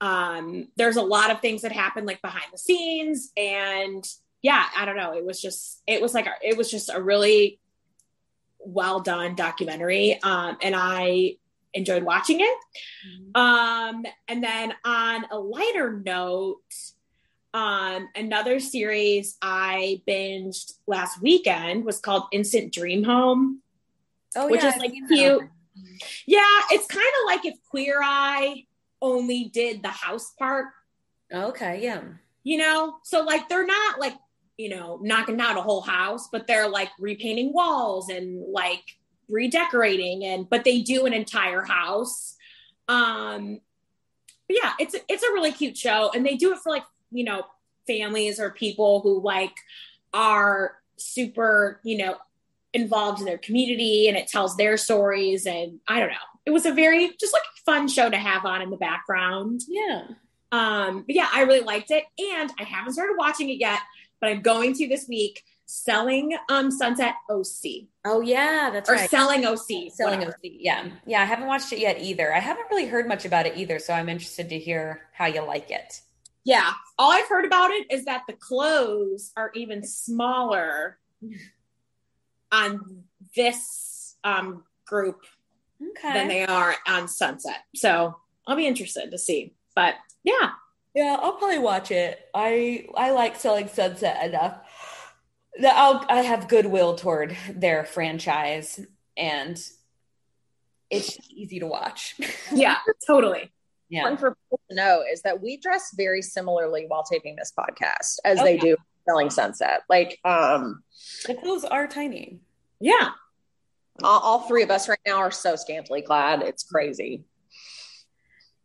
um 0.04 0.68
there's 0.76 0.96
a 0.96 1.02
lot 1.02 1.30
of 1.30 1.40
things 1.40 1.62
that 1.62 1.72
happen 1.72 2.04
like 2.04 2.20
behind 2.20 2.44
the 2.52 2.58
scenes 2.58 3.32
and 3.38 4.06
yeah 4.42 4.66
i 4.76 4.84
don't 4.84 4.96
know 4.96 5.14
it 5.14 5.24
was 5.24 5.40
just 5.40 5.82
it 5.86 6.02
was 6.02 6.12
like 6.12 6.26
a, 6.26 6.32
it 6.42 6.58
was 6.58 6.70
just 6.70 6.90
a 6.92 7.02
really 7.02 7.58
well 8.60 9.00
done 9.00 9.34
documentary 9.34 10.20
um 10.22 10.58
and 10.62 10.74
i 10.76 11.34
enjoyed 11.72 12.02
watching 12.02 12.40
it 12.40 12.58
um 13.34 14.04
and 14.28 14.44
then 14.44 14.74
on 14.84 15.24
a 15.30 15.38
lighter 15.38 15.92
note 16.04 16.60
um, 17.54 18.08
another 18.16 18.58
series 18.58 19.36
I 19.40 20.02
binged 20.08 20.72
last 20.88 21.22
weekend 21.22 21.84
was 21.84 22.00
called 22.00 22.24
Instant 22.32 22.74
Dream 22.74 23.04
Home. 23.04 23.62
Oh, 24.34 24.48
Which 24.50 24.64
yeah, 24.64 24.74
is, 24.74 24.76
like, 24.78 24.90
cute. 24.90 25.42
Yeah, 26.26 26.60
it's 26.72 26.88
kind 26.88 27.06
of 27.06 27.26
like 27.26 27.44
if 27.44 27.54
Queer 27.70 28.00
Eye 28.02 28.64
only 29.00 29.44
did 29.52 29.82
the 29.82 29.88
house 29.88 30.32
part, 30.38 30.66
Okay, 31.32 31.80
yeah. 31.82 32.02
you 32.42 32.58
know? 32.58 32.96
So, 33.02 33.22
like, 33.22 33.48
they're 33.48 33.66
not 33.66 33.98
like, 33.98 34.14
you 34.56 34.68
know, 34.68 34.98
knocking 35.02 35.36
down 35.36 35.56
a 35.56 35.62
whole 35.62 35.80
house, 35.80 36.28
but 36.30 36.46
they're 36.46 36.68
like 36.68 36.90
repainting 36.98 37.52
walls 37.52 38.08
and 38.08 38.42
like 38.52 38.82
redecorating 39.28 40.24
and 40.24 40.48
but 40.48 40.64
they 40.64 40.82
do 40.82 41.06
an 41.06 41.12
entire 41.12 41.62
house. 41.62 42.36
Um 42.88 43.60
but 44.46 44.56
yeah, 44.62 44.72
it's 44.78 44.94
it's 45.08 45.22
a 45.22 45.32
really 45.32 45.50
cute 45.50 45.76
show 45.76 46.10
and 46.14 46.24
they 46.24 46.36
do 46.36 46.52
it 46.52 46.58
for 46.58 46.70
like, 46.70 46.84
you 47.10 47.24
know, 47.24 47.44
families 47.86 48.38
or 48.38 48.50
people 48.50 49.00
who 49.00 49.20
like 49.22 49.54
are 50.12 50.76
super, 50.96 51.80
you 51.82 51.96
know, 51.96 52.16
involved 52.72 53.20
in 53.20 53.26
their 53.26 53.38
community 53.38 54.08
and 54.08 54.16
it 54.16 54.28
tells 54.28 54.56
their 54.56 54.76
stories 54.76 55.46
and 55.46 55.80
I 55.88 56.00
don't 56.00 56.10
know. 56.10 56.33
It 56.46 56.50
was 56.50 56.66
a 56.66 56.72
very 56.72 57.10
just 57.18 57.32
like 57.32 57.42
a 57.42 57.60
fun 57.64 57.88
show 57.88 58.08
to 58.10 58.16
have 58.16 58.44
on 58.44 58.62
in 58.62 58.70
the 58.70 58.76
background. 58.76 59.62
Yeah. 59.68 60.02
Um, 60.52 61.02
but 61.06 61.14
yeah, 61.16 61.28
I 61.32 61.42
really 61.42 61.60
liked 61.60 61.90
it, 61.90 62.04
and 62.18 62.50
I 62.60 62.64
haven't 62.64 62.92
started 62.92 63.14
watching 63.18 63.48
it 63.50 63.58
yet, 63.58 63.80
but 64.20 64.30
I'm 64.30 64.40
going 64.42 64.74
to 64.74 64.88
this 64.88 65.08
week. 65.08 65.42
Selling 65.66 66.36
um 66.50 66.70
Sunset 66.70 67.14
OC 67.30 67.86
Oh, 68.04 68.20
yeah, 68.20 68.68
that's 68.70 68.88
or 68.90 68.92
right. 68.96 69.08
selling 69.08 69.46
OC, 69.46 69.90
Selling 69.90 70.18
whatever. 70.18 70.32
OC. 70.44 70.52
Yeah. 70.58 70.90
Yeah. 71.06 71.22
I 71.22 71.24
haven't 71.24 71.46
watched 71.46 71.72
it 71.72 71.78
yet 71.78 72.02
either. 72.02 72.32
I 72.34 72.38
haven't 72.38 72.66
really 72.70 72.84
heard 72.86 73.08
much 73.08 73.24
about 73.24 73.46
it 73.46 73.56
either. 73.56 73.78
So 73.78 73.94
I'm 73.94 74.10
interested 74.10 74.50
to 74.50 74.58
hear 74.58 75.00
how 75.14 75.24
you 75.24 75.40
like 75.42 75.70
it. 75.70 76.02
Yeah, 76.44 76.70
all 76.98 77.10
I've 77.10 77.26
heard 77.28 77.46
about 77.46 77.70
it 77.70 77.90
is 77.90 78.04
that 78.04 78.24
the 78.28 78.34
clothes 78.34 79.32
are 79.38 79.50
even 79.54 79.82
smaller 79.82 80.98
on 82.52 83.04
this 83.34 84.16
um 84.22 84.64
group 84.86 85.22
Okay. 85.82 86.12
than 86.12 86.28
they 86.28 86.44
are 86.46 86.74
on 86.86 87.08
Sunset. 87.08 87.62
So 87.74 88.16
I'll 88.46 88.56
be 88.56 88.66
interested 88.66 89.10
to 89.10 89.18
see. 89.18 89.54
But 89.74 89.94
yeah, 90.22 90.50
Yeah, 90.94 91.16
I'll 91.20 91.32
probably 91.36 91.58
watch 91.58 91.90
it. 91.90 92.18
I 92.34 92.86
I 92.96 93.10
like 93.10 93.36
Selling 93.36 93.68
Sunset 93.68 94.24
enough 94.26 94.58
that 95.60 95.76
I'll 95.76 96.04
I 96.08 96.22
have 96.22 96.48
goodwill 96.48 96.94
toward 96.96 97.36
their 97.52 97.84
franchise, 97.84 98.80
and 99.16 99.56
it's 100.90 101.18
easy 101.30 101.60
to 101.60 101.66
watch. 101.66 102.14
yeah, 102.52 102.76
totally. 103.06 103.50
yeah. 103.88 104.00
important 104.08 104.20
for 104.20 104.30
people 104.36 104.60
to 104.70 104.76
know 104.76 105.02
is 105.10 105.22
that 105.22 105.42
we 105.42 105.56
dress 105.56 105.92
very 105.96 106.22
similarly 106.22 106.84
while 106.88 107.02
taping 107.04 107.36
this 107.36 107.52
podcast 107.58 108.18
as 108.24 108.38
they 108.40 108.56
do 108.56 108.76
selling 109.06 109.28
sunset 109.28 109.82
like 109.90 110.18
um 110.24 110.82
The 111.26 111.34
clothes 111.34 111.64
are 111.64 111.86
tiny. 111.86 112.40
Yeah. 112.80 113.10
All, 114.02 114.20
all 114.20 114.40
three 114.40 114.62
of 114.62 114.70
us 114.70 114.88
right 114.88 114.98
now 115.06 115.16
are 115.18 115.30
so 115.30 115.56
scantily 115.56 116.02
clad 116.02 116.42
it's 116.42 116.62
crazy 116.64 117.24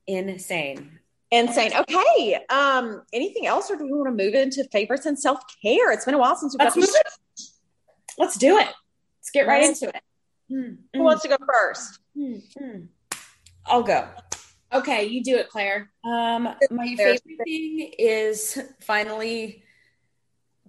Insane. 0.07 0.99
insane 1.31 1.71
okay 1.77 2.39
um 2.49 3.03
anything 3.13 3.45
else 3.45 3.69
or 3.69 3.75
do 3.75 3.83
we 3.85 3.91
want 3.91 4.07
to 4.17 4.23
move 4.25 4.33
into 4.33 4.63
favorites 4.71 5.05
and 5.05 5.17
self-care 5.19 5.91
it's 5.91 6.05
been 6.05 6.15
a 6.15 6.17
while 6.17 6.35
since 6.35 6.53
we've 6.57 6.59
Let's 6.65 6.75
got 6.75 6.81
move 6.81 6.89
it. 6.95 7.07
Let's 8.17 8.37
do 8.37 8.57
it. 8.57 8.67
Let's 8.67 9.29
get 9.31 9.47
right 9.47 9.61
Right. 9.61 9.69
into 9.69 9.87
it. 9.89 10.01
who 10.93 11.03
wants 11.03 11.21
to 11.23 11.27
go 11.29 11.37
first 11.47 11.99
I'll 13.65 13.83
go. 13.83 14.07
Okay, 14.73 15.05
you 15.05 15.23
do 15.23 15.37
it, 15.37 15.49
Claire. 15.49 15.91
Um, 16.03 16.49
my 16.71 16.95
favorite 16.95 17.21
thing 17.45 17.91
is 17.97 18.59
finally 18.81 19.63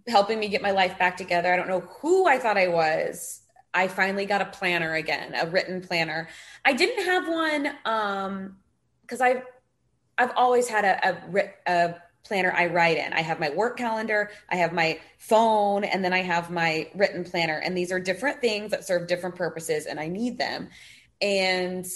helping 0.07 0.39
me 0.39 0.49
get 0.49 0.63
my 0.63 0.71
life 0.71 0.99
back 0.99 1.17
together. 1.17 1.53
I 1.53 1.57
don't 1.57 1.69
know 1.69 1.81
who 1.81 2.27
I 2.27 2.39
thought 2.39 2.57
I 2.59 2.69
was. 2.69 3.40
I 3.73 3.89
finally 3.89 4.27
got 4.27 4.41
a 4.43 4.47
planner 4.47 4.95
again, 4.95 5.35
a 5.35 5.47
written 5.47 5.81
planner. 5.81 6.29
I 6.65 6.73
didn't 6.73 7.05
have 7.05 7.29
one 7.29 7.71
um 7.85 8.57
because 9.03 9.21
I've 9.21 9.43
I've 10.19 10.33
always 10.37 10.69
had 10.69 10.85
a, 10.85 11.09
a 11.09 11.53
a 11.67 11.95
planner 12.25 12.53
I 12.53 12.67
write 12.67 12.99
in. 12.99 13.13
I 13.13 13.23
have 13.23 13.41
my 13.41 13.51
work 13.51 13.77
calendar, 13.77 14.31
I 14.49 14.57
have 14.57 14.73
my 14.73 15.01
phone, 15.19 15.85
and 15.85 16.05
then 16.05 16.13
I 16.13 16.23
have 16.23 16.51
my 16.51 16.89
written 16.95 17.25
planner. 17.25 17.59
And 17.59 17.77
these 17.77 17.91
are 17.93 18.01
different 18.01 18.41
things 18.41 18.71
that 18.73 18.87
serve 18.87 19.09
different 19.09 19.37
purposes, 19.37 19.87
and 19.87 19.99
I 19.99 20.09
need 20.09 20.39
them. 20.39 20.69
And 21.21 21.87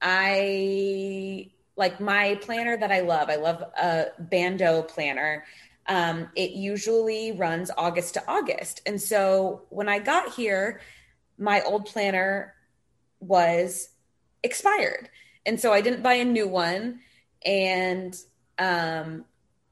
I 0.00 1.50
like 1.76 2.00
my 2.00 2.34
planner 2.42 2.76
that 2.76 2.90
I 2.90 3.00
love. 3.00 3.30
I 3.30 3.36
love 3.36 3.62
a 3.80 4.06
Bando 4.18 4.82
planner. 4.82 5.44
Um, 5.88 6.28
it 6.36 6.50
usually 6.50 7.32
runs 7.32 7.70
August 7.76 8.14
to 8.14 8.22
August. 8.28 8.82
And 8.86 9.00
so 9.00 9.62
when 9.70 9.88
I 9.88 9.98
got 9.98 10.34
here, 10.34 10.80
my 11.38 11.62
old 11.62 11.86
planner 11.86 12.54
was 13.20 13.88
expired. 14.42 15.08
And 15.46 15.58
so 15.58 15.72
I 15.72 15.80
didn't 15.80 16.02
buy 16.02 16.14
a 16.14 16.24
new 16.24 16.46
one. 16.46 17.00
And 17.44 18.14
um, 18.58 19.24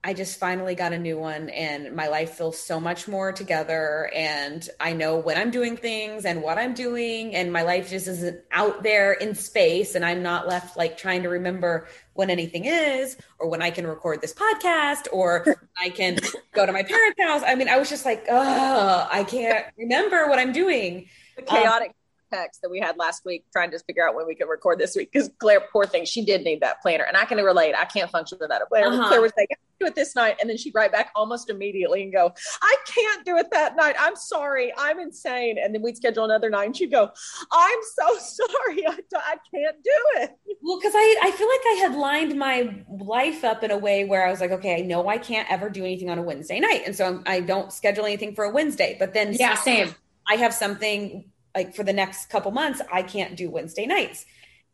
I 0.07 0.13
just 0.13 0.39
finally 0.39 0.77
got 0.77 0.93
a 0.93 0.99
new 1.01 1.19
one, 1.19 1.49
and 1.49 1.93
my 1.97 2.07
life 2.07 2.35
feels 2.35 2.61
so 2.61 2.79
much 2.79 3.09
more 3.09 3.33
together. 3.33 4.09
And 4.15 4.67
I 4.79 4.93
know 4.93 5.19
when 5.19 5.37
I'm 5.37 5.51
doing 5.51 5.77
things 5.77 6.25
and 6.25 6.45
what 6.45 6.59
I'm 6.59 6.75
doing, 6.75 7.35
and 7.35 7.53
my 7.53 7.63
life 7.63 7.91
just 7.91 8.07
isn't 8.07 8.41
out 8.53 8.85
there 8.85 9.15
in 9.15 9.35
space. 9.35 9.97
And 9.97 10.05
I'm 10.05 10.23
not 10.23 10.47
left 10.47 10.77
like 10.77 10.97
trying 10.97 11.25
to 11.25 11.29
remember 11.29 11.89
when 12.13 12.31
anything 12.31 12.67
is, 12.67 13.17
or 13.41 13.49
when 13.49 13.63
I 13.63 13.73
can 13.73 13.85
record 13.85 14.21
this 14.21 14.33
podcast, 14.33 15.09
or 15.13 15.45
I 15.77 15.89
can 15.89 16.21
go 16.53 16.65
to 16.65 16.71
my 16.71 16.85
parents' 16.85 17.21
house. 17.21 17.43
I 17.45 17.57
mean, 17.57 17.69
I 17.69 17.77
was 17.77 17.89
just 17.89 18.05
like, 18.05 18.27
oh, 18.29 19.09
I 19.11 19.25
can't 19.25 19.67
remember 19.77 20.29
what 20.29 20.39
I'm 20.39 20.53
doing. 20.53 21.09
the 21.35 21.43
chaotic 21.43 21.89
um, 21.89 21.95
text 22.33 22.63
that 22.63 22.71
we 22.71 22.81
had 22.81 22.97
last 22.97 23.25
week 23.25 23.45
trying 23.53 23.71
to 23.71 23.79
figure 23.81 24.07
out 24.07 24.15
when 24.15 24.27
we 24.27 24.35
could 24.35 24.49
record 24.49 24.79
this 24.79 24.97
week 24.97 25.11
because 25.13 25.31
Claire, 25.39 25.63
poor 25.73 25.87
thing, 25.87 26.05
she 26.05 26.25
did 26.25 26.43
need 26.43 26.61
that 26.61 26.83
planner. 26.83 27.05
And 27.05 27.17
I 27.17 27.25
can 27.25 27.39
relate. 27.39 27.75
I 27.77 27.85
can't 27.85 28.11
function 28.11 28.39
without 28.41 28.63
a 28.63 28.67
planner. 28.67 28.89
Uh-huh. 28.89 29.09
Claire 29.09 29.21
was 29.21 29.33
like, 29.37 29.49
do 29.79 29.87
it 29.87 29.95
this 29.95 30.15
night. 30.15 30.37
And 30.41 30.49
then 30.49 30.57
she'd 30.57 30.75
write 30.75 30.93
back 30.93 31.11
almost 31.15 31.51
immediately 31.51 32.03
and 32.03 32.13
go, 32.13 32.33
I 32.63 32.77
can't 32.87 33.25
do 33.25 33.37
it 33.37 33.51
that 33.51 33.77
night. 33.77 33.95
I'm 33.99 34.17
sorry. 34.17 34.73
I'm 34.77 34.99
insane. 34.99 35.59
And 35.63 35.75
then 35.75 35.83
we'd 35.83 35.97
schedule 35.97 36.25
another 36.25 36.51
night 36.51 36.67
and 36.67 36.77
she'd 36.77 36.91
go, 36.91 37.11
I'm 37.53 37.79
so 37.95 38.19
sorry. 38.19 38.87
I, 38.87 38.99
I 39.15 39.37
can't 39.55 39.77
do 39.83 40.23
it. 40.23 40.31
Well, 40.63 40.79
because 40.79 40.93
I, 40.95 41.17
I 41.23 41.31
feel 41.31 41.49
like 41.49 41.61
I 41.67 41.79
had 41.81 41.95
lined 41.95 42.39
my 42.39 42.85
life 42.89 43.45
up 43.45 43.63
in 43.63 43.71
a 43.71 43.79
way 43.79 44.05
where 44.05 44.27
I 44.27 44.31
was 44.31 44.41
like, 44.41 44.51
okay, 44.53 44.77
I 44.77 44.81
know 44.81 45.09
I 45.09 45.19
can't 45.19 45.51
ever 45.51 45.69
do 45.69 45.83
anything 45.83 46.11
on 46.11 46.19
a 46.19 46.23
Wednesday 46.23 46.61
night. 46.61 46.83
And 46.87 46.97
so 46.97 47.23
I 47.27 47.41
don't 47.41 47.73
schedule 47.73 48.05
anything 48.05 48.35
for 48.35 48.45
a 48.45 48.51
Wednesday. 48.51 48.97
But 48.99 49.15
then 49.15 49.33
Yeah, 49.33 49.55
same. 49.55 49.95
I 50.29 50.37
have 50.37 50.53
something 50.53 51.31
like 51.57 51.75
for 51.75 51.83
the 51.83 51.93
next 51.93 52.27
couple 52.27 52.51
months, 52.53 52.83
I 52.93 53.03
can't 53.03 53.35
do 53.35 53.51
Wednesday 53.51 53.87
nights. 53.87 54.27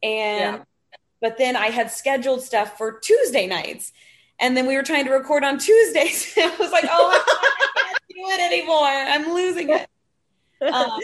And 0.02 0.56
Yeah. 0.58 0.64
but 1.20 1.38
then 1.38 1.54
I 1.56 1.68
had 1.68 1.90
scheduled 1.90 2.42
stuff 2.42 2.76
for 2.76 2.98
Tuesday 2.98 3.46
nights. 3.46 3.92
And 4.40 4.56
then 4.56 4.66
we 4.66 4.74
were 4.74 4.82
trying 4.82 5.04
to 5.04 5.12
record 5.12 5.44
on 5.44 5.58
Tuesdays. 5.58 6.34
I 6.36 6.54
was 6.58 6.72
like, 6.72 6.84
oh, 6.90 7.24
I 7.24 7.92
can't 7.92 7.98
do 8.08 8.16
it 8.34 8.40
anymore. 8.52 8.84
I'm 8.84 9.32
losing 9.32 9.70
it. 9.70 9.88
Um, 10.60 10.98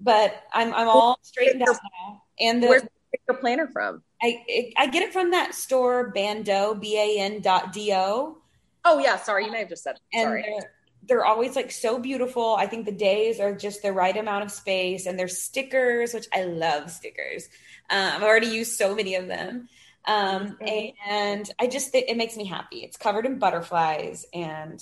but 0.00 0.42
I'm 0.52 0.72
I'm 0.74 0.88
all 0.88 1.18
straightened 1.22 1.62
out 1.62 1.76
now. 2.00 2.22
And 2.40 2.62
the, 2.62 2.68
Where's 2.68 2.82
your 3.28 3.36
planner 3.38 3.68
from? 3.68 4.02
I 4.22 4.72
I 4.78 4.86
get 4.86 5.02
it 5.02 5.12
from 5.12 5.30
that 5.32 5.54
store 5.54 6.10
Bando 6.10 6.74
B 6.74 6.96
A 6.98 7.20
N 7.20 7.40
dot 7.40 7.72
D 7.72 7.92
O. 7.92 8.38
Oh, 8.84 8.98
yeah. 8.98 9.16
Sorry. 9.16 9.44
You 9.44 9.52
may 9.52 9.60
have 9.60 9.68
just 9.68 9.84
said, 9.84 9.96
and 10.12 10.26
sorry. 10.26 10.42
they're, 10.42 10.72
they're 11.04 11.24
always 11.24 11.56
like 11.56 11.70
so 11.72 11.98
beautiful. 11.98 12.54
I 12.54 12.66
think 12.66 12.86
the 12.86 12.92
days 12.92 13.40
are 13.40 13.54
just 13.54 13.82
the 13.82 13.92
right 13.92 14.16
amount 14.16 14.44
of 14.44 14.50
space, 14.50 15.06
and 15.06 15.18
there's 15.18 15.42
stickers, 15.42 16.14
which 16.14 16.26
I 16.32 16.44
love 16.44 16.90
stickers. 16.90 17.48
Um, 17.90 18.12
I've 18.14 18.22
already 18.22 18.48
used 18.48 18.72
so 18.72 18.94
many 18.94 19.16
of 19.16 19.26
them, 19.26 19.68
um, 20.04 20.56
and 20.60 21.50
I 21.58 21.66
just 21.66 21.94
it, 21.94 22.08
it 22.08 22.16
makes 22.16 22.36
me 22.36 22.44
happy. 22.44 22.78
It's 22.78 22.96
covered 22.96 23.26
in 23.26 23.38
butterflies 23.38 24.26
and 24.32 24.80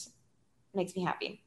makes 0.75 0.95
me 0.95 1.03
happy. 1.03 1.43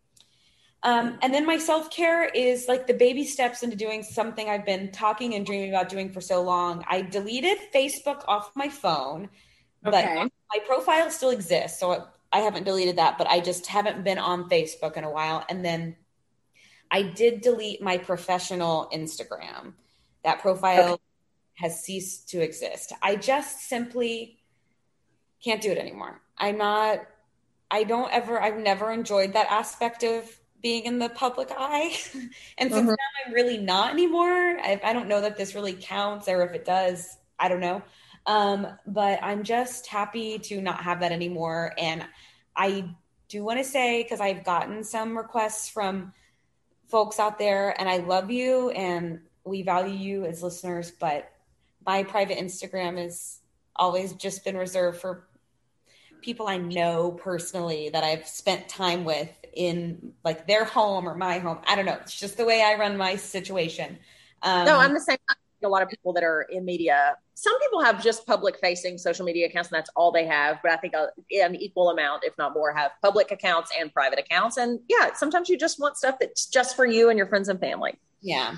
Um, 0.81 1.17
and 1.21 1.33
then 1.33 1.45
my 1.45 1.57
self 1.57 1.89
care 1.89 2.25
is 2.25 2.67
like 2.67 2.87
the 2.87 2.93
baby 2.93 3.23
steps 3.23 3.63
into 3.63 3.77
doing 3.77 4.03
something 4.03 4.49
I've 4.49 4.65
been 4.65 4.91
talking 4.91 5.33
and 5.33 5.45
dreaming 5.45 5.69
about 5.69 5.87
doing 5.87 6.11
for 6.11 6.19
so 6.19 6.41
long. 6.41 6.83
I 6.89 7.01
deleted 7.01 7.57
Facebook 7.73 8.23
off 8.27 8.51
my 8.55 8.67
phone, 8.67 9.29
but 9.81 10.03
my 10.05 10.59
profile 10.65 11.09
still 11.09 11.29
exists. 11.29 11.79
So 11.79 12.05
I 12.33 12.39
haven't 12.39 12.63
deleted 12.63 12.95
that, 12.97 13.19
but 13.19 13.27
I 13.27 13.39
just 13.39 13.67
haven't 13.67 14.03
been 14.03 14.17
on 14.17 14.49
Facebook 14.49 14.97
in 14.97 15.03
a 15.03 15.09
while. 15.09 15.45
And 15.47 15.63
then 15.63 15.95
I 16.89 17.03
did 17.03 17.41
delete 17.41 17.81
my 17.81 17.99
professional 17.99 18.89
Instagram. 18.93 19.73
That 20.23 20.39
profile 20.41 20.99
has 21.55 21.83
ceased 21.83 22.29
to 22.29 22.41
exist. 22.41 22.91
I 23.03 23.15
just 23.15 23.69
simply 23.69 24.39
can't 25.43 25.61
do 25.61 25.71
it 25.71 25.77
anymore. 25.77 26.21
I'm 26.37 26.57
not, 26.57 27.01
I 27.69 27.83
don't 27.83 28.11
ever, 28.11 28.41
I've 28.41 28.57
never 28.57 28.91
enjoyed 28.91 29.33
that 29.33 29.47
aspect 29.51 30.03
of 30.03 30.27
being 30.61 30.85
in 30.85 30.97
the 30.97 31.09
public 31.09 31.49
eye. 31.51 31.95
and 32.57 32.71
since 32.71 32.87
Mhm. 32.87 32.87
now 32.87 33.27
I'm 33.27 33.33
really 33.33 33.57
not 33.59 33.91
anymore, 33.91 34.57
I, 34.59 34.81
I 34.83 34.93
don't 34.93 35.07
know 35.07 35.21
that 35.21 35.37
this 35.37 35.53
really 35.53 35.73
counts 35.73 36.27
or 36.27 36.41
if 36.43 36.53
it 36.53 36.65
does, 36.65 37.17
I 37.37 37.47
don't 37.49 37.59
know. 37.59 37.83
Um, 38.25 38.67
but 38.87 39.19
I'm 39.21 39.43
just 39.43 39.87
happy 39.87 40.39
to 40.39 40.61
not 40.61 40.83
have 40.83 41.01
that 41.01 41.11
anymore. 41.11 41.73
And 41.77 42.05
I 42.55 42.95
do 43.27 43.43
want 43.43 43.59
to 43.59 43.65
say, 43.65 44.03
because 44.03 44.21
I've 44.21 44.43
gotten 44.43 44.83
some 44.83 45.17
requests 45.17 45.69
from 45.69 46.13
folks 46.87 47.19
out 47.19 47.39
there, 47.39 47.75
and 47.79 47.89
I 47.89 47.97
love 47.97 48.31
you 48.31 48.69
and 48.69 49.19
we 49.43 49.61
value 49.63 49.95
you 49.95 50.25
as 50.25 50.41
listeners, 50.41 50.91
but 50.91 51.29
my 51.85 52.03
private 52.03 52.37
Instagram 52.37 52.97
has 52.97 53.39
always 53.75 54.13
just 54.13 54.45
been 54.45 54.55
reserved 54.55 55.01
for 55.01 55.27
people 56.21 56.47
I 56.47 56.57
know 56.57 57.11
personally 57.11 57.89
that 57.89 58.03
I've 58.03 58.25
spent 58.27 58.69
time 58.69 59.03
with 59.03 59.29
in 59.53 60.13
like 60.23 60.47
their 60.47 60.63
home 60.63 61.07
or 61.07 61.15
my 61.15 61.39
home. 61.39 61.59
I 61.67 61.75
don't 61.75 61.85
know. 61.85 61.97
It's 62.01 62.17
just 62.17 62.37
the 62.37 62.45
way 62.45 62.63
I 62.63 62.75
run 62.75 62.95
my 62.97 63.17
situation. 63.17 63.99
Um, 64.41 64.65
no, 64.65 64.77
I'm 64.77 64.93
the 64.93 64.99
same. 64.99 65.17
A 65.63 65.67
lot 65.67 65.81
of 65.81 65.89
people 65.89 66.13
that 66.13 66.23
are 66.23 66.41
in 66.43 66.65
media, 66.65 67.17
some 67.35 67.59
people 67.59 67.81
have 67.81 68.01
just 68.03 68.25
public 68.27 68.59
facing 68.59 68.97
social 68.97 69.25
media 69.25 69.47
accounts 69.47 69.69
and 69.69 69.75
that's 69.77 69.89
all 69.95 70.11
they 70.11 70.25
have. 70.25 70.59
But 70.61 70.71
I 70.71 70.77
think 70.77 70.93
a, 70.93 71.07
an 71.31 71.55
equal 71.55 71.89
amount, 71.89 72.23
if 72.23 72.37
not 72.37 72.53
more, 72.53 72.73
have 72.73 72.91
public 73.01 73.31
accounts 73.31 73.71
and 73.79 73.91
private 73.93 74.19
accounts. 74.19 74.57
And 74.57 74.79
yeah, 74.87 75.13
sometimes 75.13 75.49
you 75.49 75.57
just 75.57 75.79
want 75.79 75.97
stuff 75.97 76.15
that's 76.19 76.45
just 76.45 76.75
for 76.75 76.85
you 76.85 77.09
and 77.09 77.17
your 77.17 77.27
friends 77.27 77.49
and 77.49 77.59
family. 77.59 77.99
Yeah. 78.21 78.57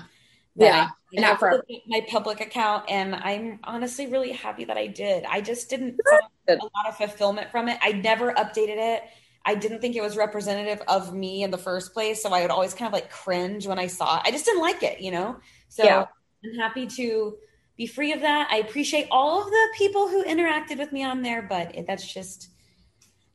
Yeah, 0.58 0.88
I 1.16 1.20
not 1.20 1.38
for- 1.38 1.62
my 1.86 2.06
public 2.08 2.40
account, 2.40 2.84
and 2.88 3.14
I'm 3.14 3.60
honestly 3.64 4.06
really 4.06 4.32
happy 4.32 4.64
that 4.64 4.78
I 4.78 4.86
did. 4.86 5.24
I 5.28 5.42
just 5.42 5.68
didn't 5.68 5.98
Good. 6.46 6.58
a 6.58 6.64
lot 6.64 6.88
of 6.88 6.96
fulfillment 6.96 7.50
from 7.50 7.68
it. 7.68 7.78
I 7.82 7.92
never 7.92 8.32
updated 8.32 8.78
it. 8.78 9.02
I 9.44 9.54
didn't 9.54 9.80
think 9.80 9.96
it 9.96 10.02
was 10.02 10.16
representative 10.16 10.82
of 10.88 11.14
me 11.14 11.42
in 11.42 11.50
the 11.50 11.58
first 11.58 11.92
place, 11.92 12.22
so 12.22 12.32
I 12.32 12.40
would 12.40 12.50
always 12.50 12.72
kind 12.74 12.86
of 12.86 12.94
like 12.94 13.10
cringe 13.10 13.66
when 13.66 13.78
I 13.78 13.86
saw 13.86 14.16
it. 14.16 14.22
I 14.24 14.30
just 14.30 14.46
didn't 14.46 14.62
like 14.62 14.82
it, 14.82 15.00
you 15.00 15.10
know. 15.10 15.36
So 15.68 15.84
Yeah. 15.84 16.06
I'm 16.44 16.54
happy 16.58 16.86
to 16.86 17.36
be 17.76 17.86
free 17.86 18.12
of 18.12 18.20
that. 18.22 18.48
I 18.50 18.58
appreciate 18.58 19.06
all 19.10 19.42
of 19.42 19.50
the 19.50 19.68
people 19.76 20.08
who 20.08 20.24
interacted 20.24 20.78
with 20.78 20.92
me 20.92 21.04
on 21.04 21.22
there, 21.22 21.42
but 21.42 21.74
it, 21.74 21.86
that's 21.86 22.12
just 22.12 22.48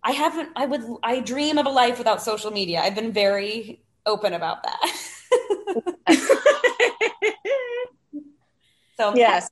I 0.03 0.11
haven't. 0.11 0.49
I 0.55 0.65
would. 0.65 0.83
I 1.03 1.19
dream 1.19 1.57
of 1.57 1.65
a 1.67 1.69
life 1.69 1.97
without 1.97 2.21
social 2.23 2.51
media. 2.51 2.81
I've 2.81 2.95
been 2.95 3.11
very 3.11 3.83
open 4.05 4.33
about 4.33 4.63
that. 4.63 4.79
so 8.97 9.15
Yes. 9.15 9.49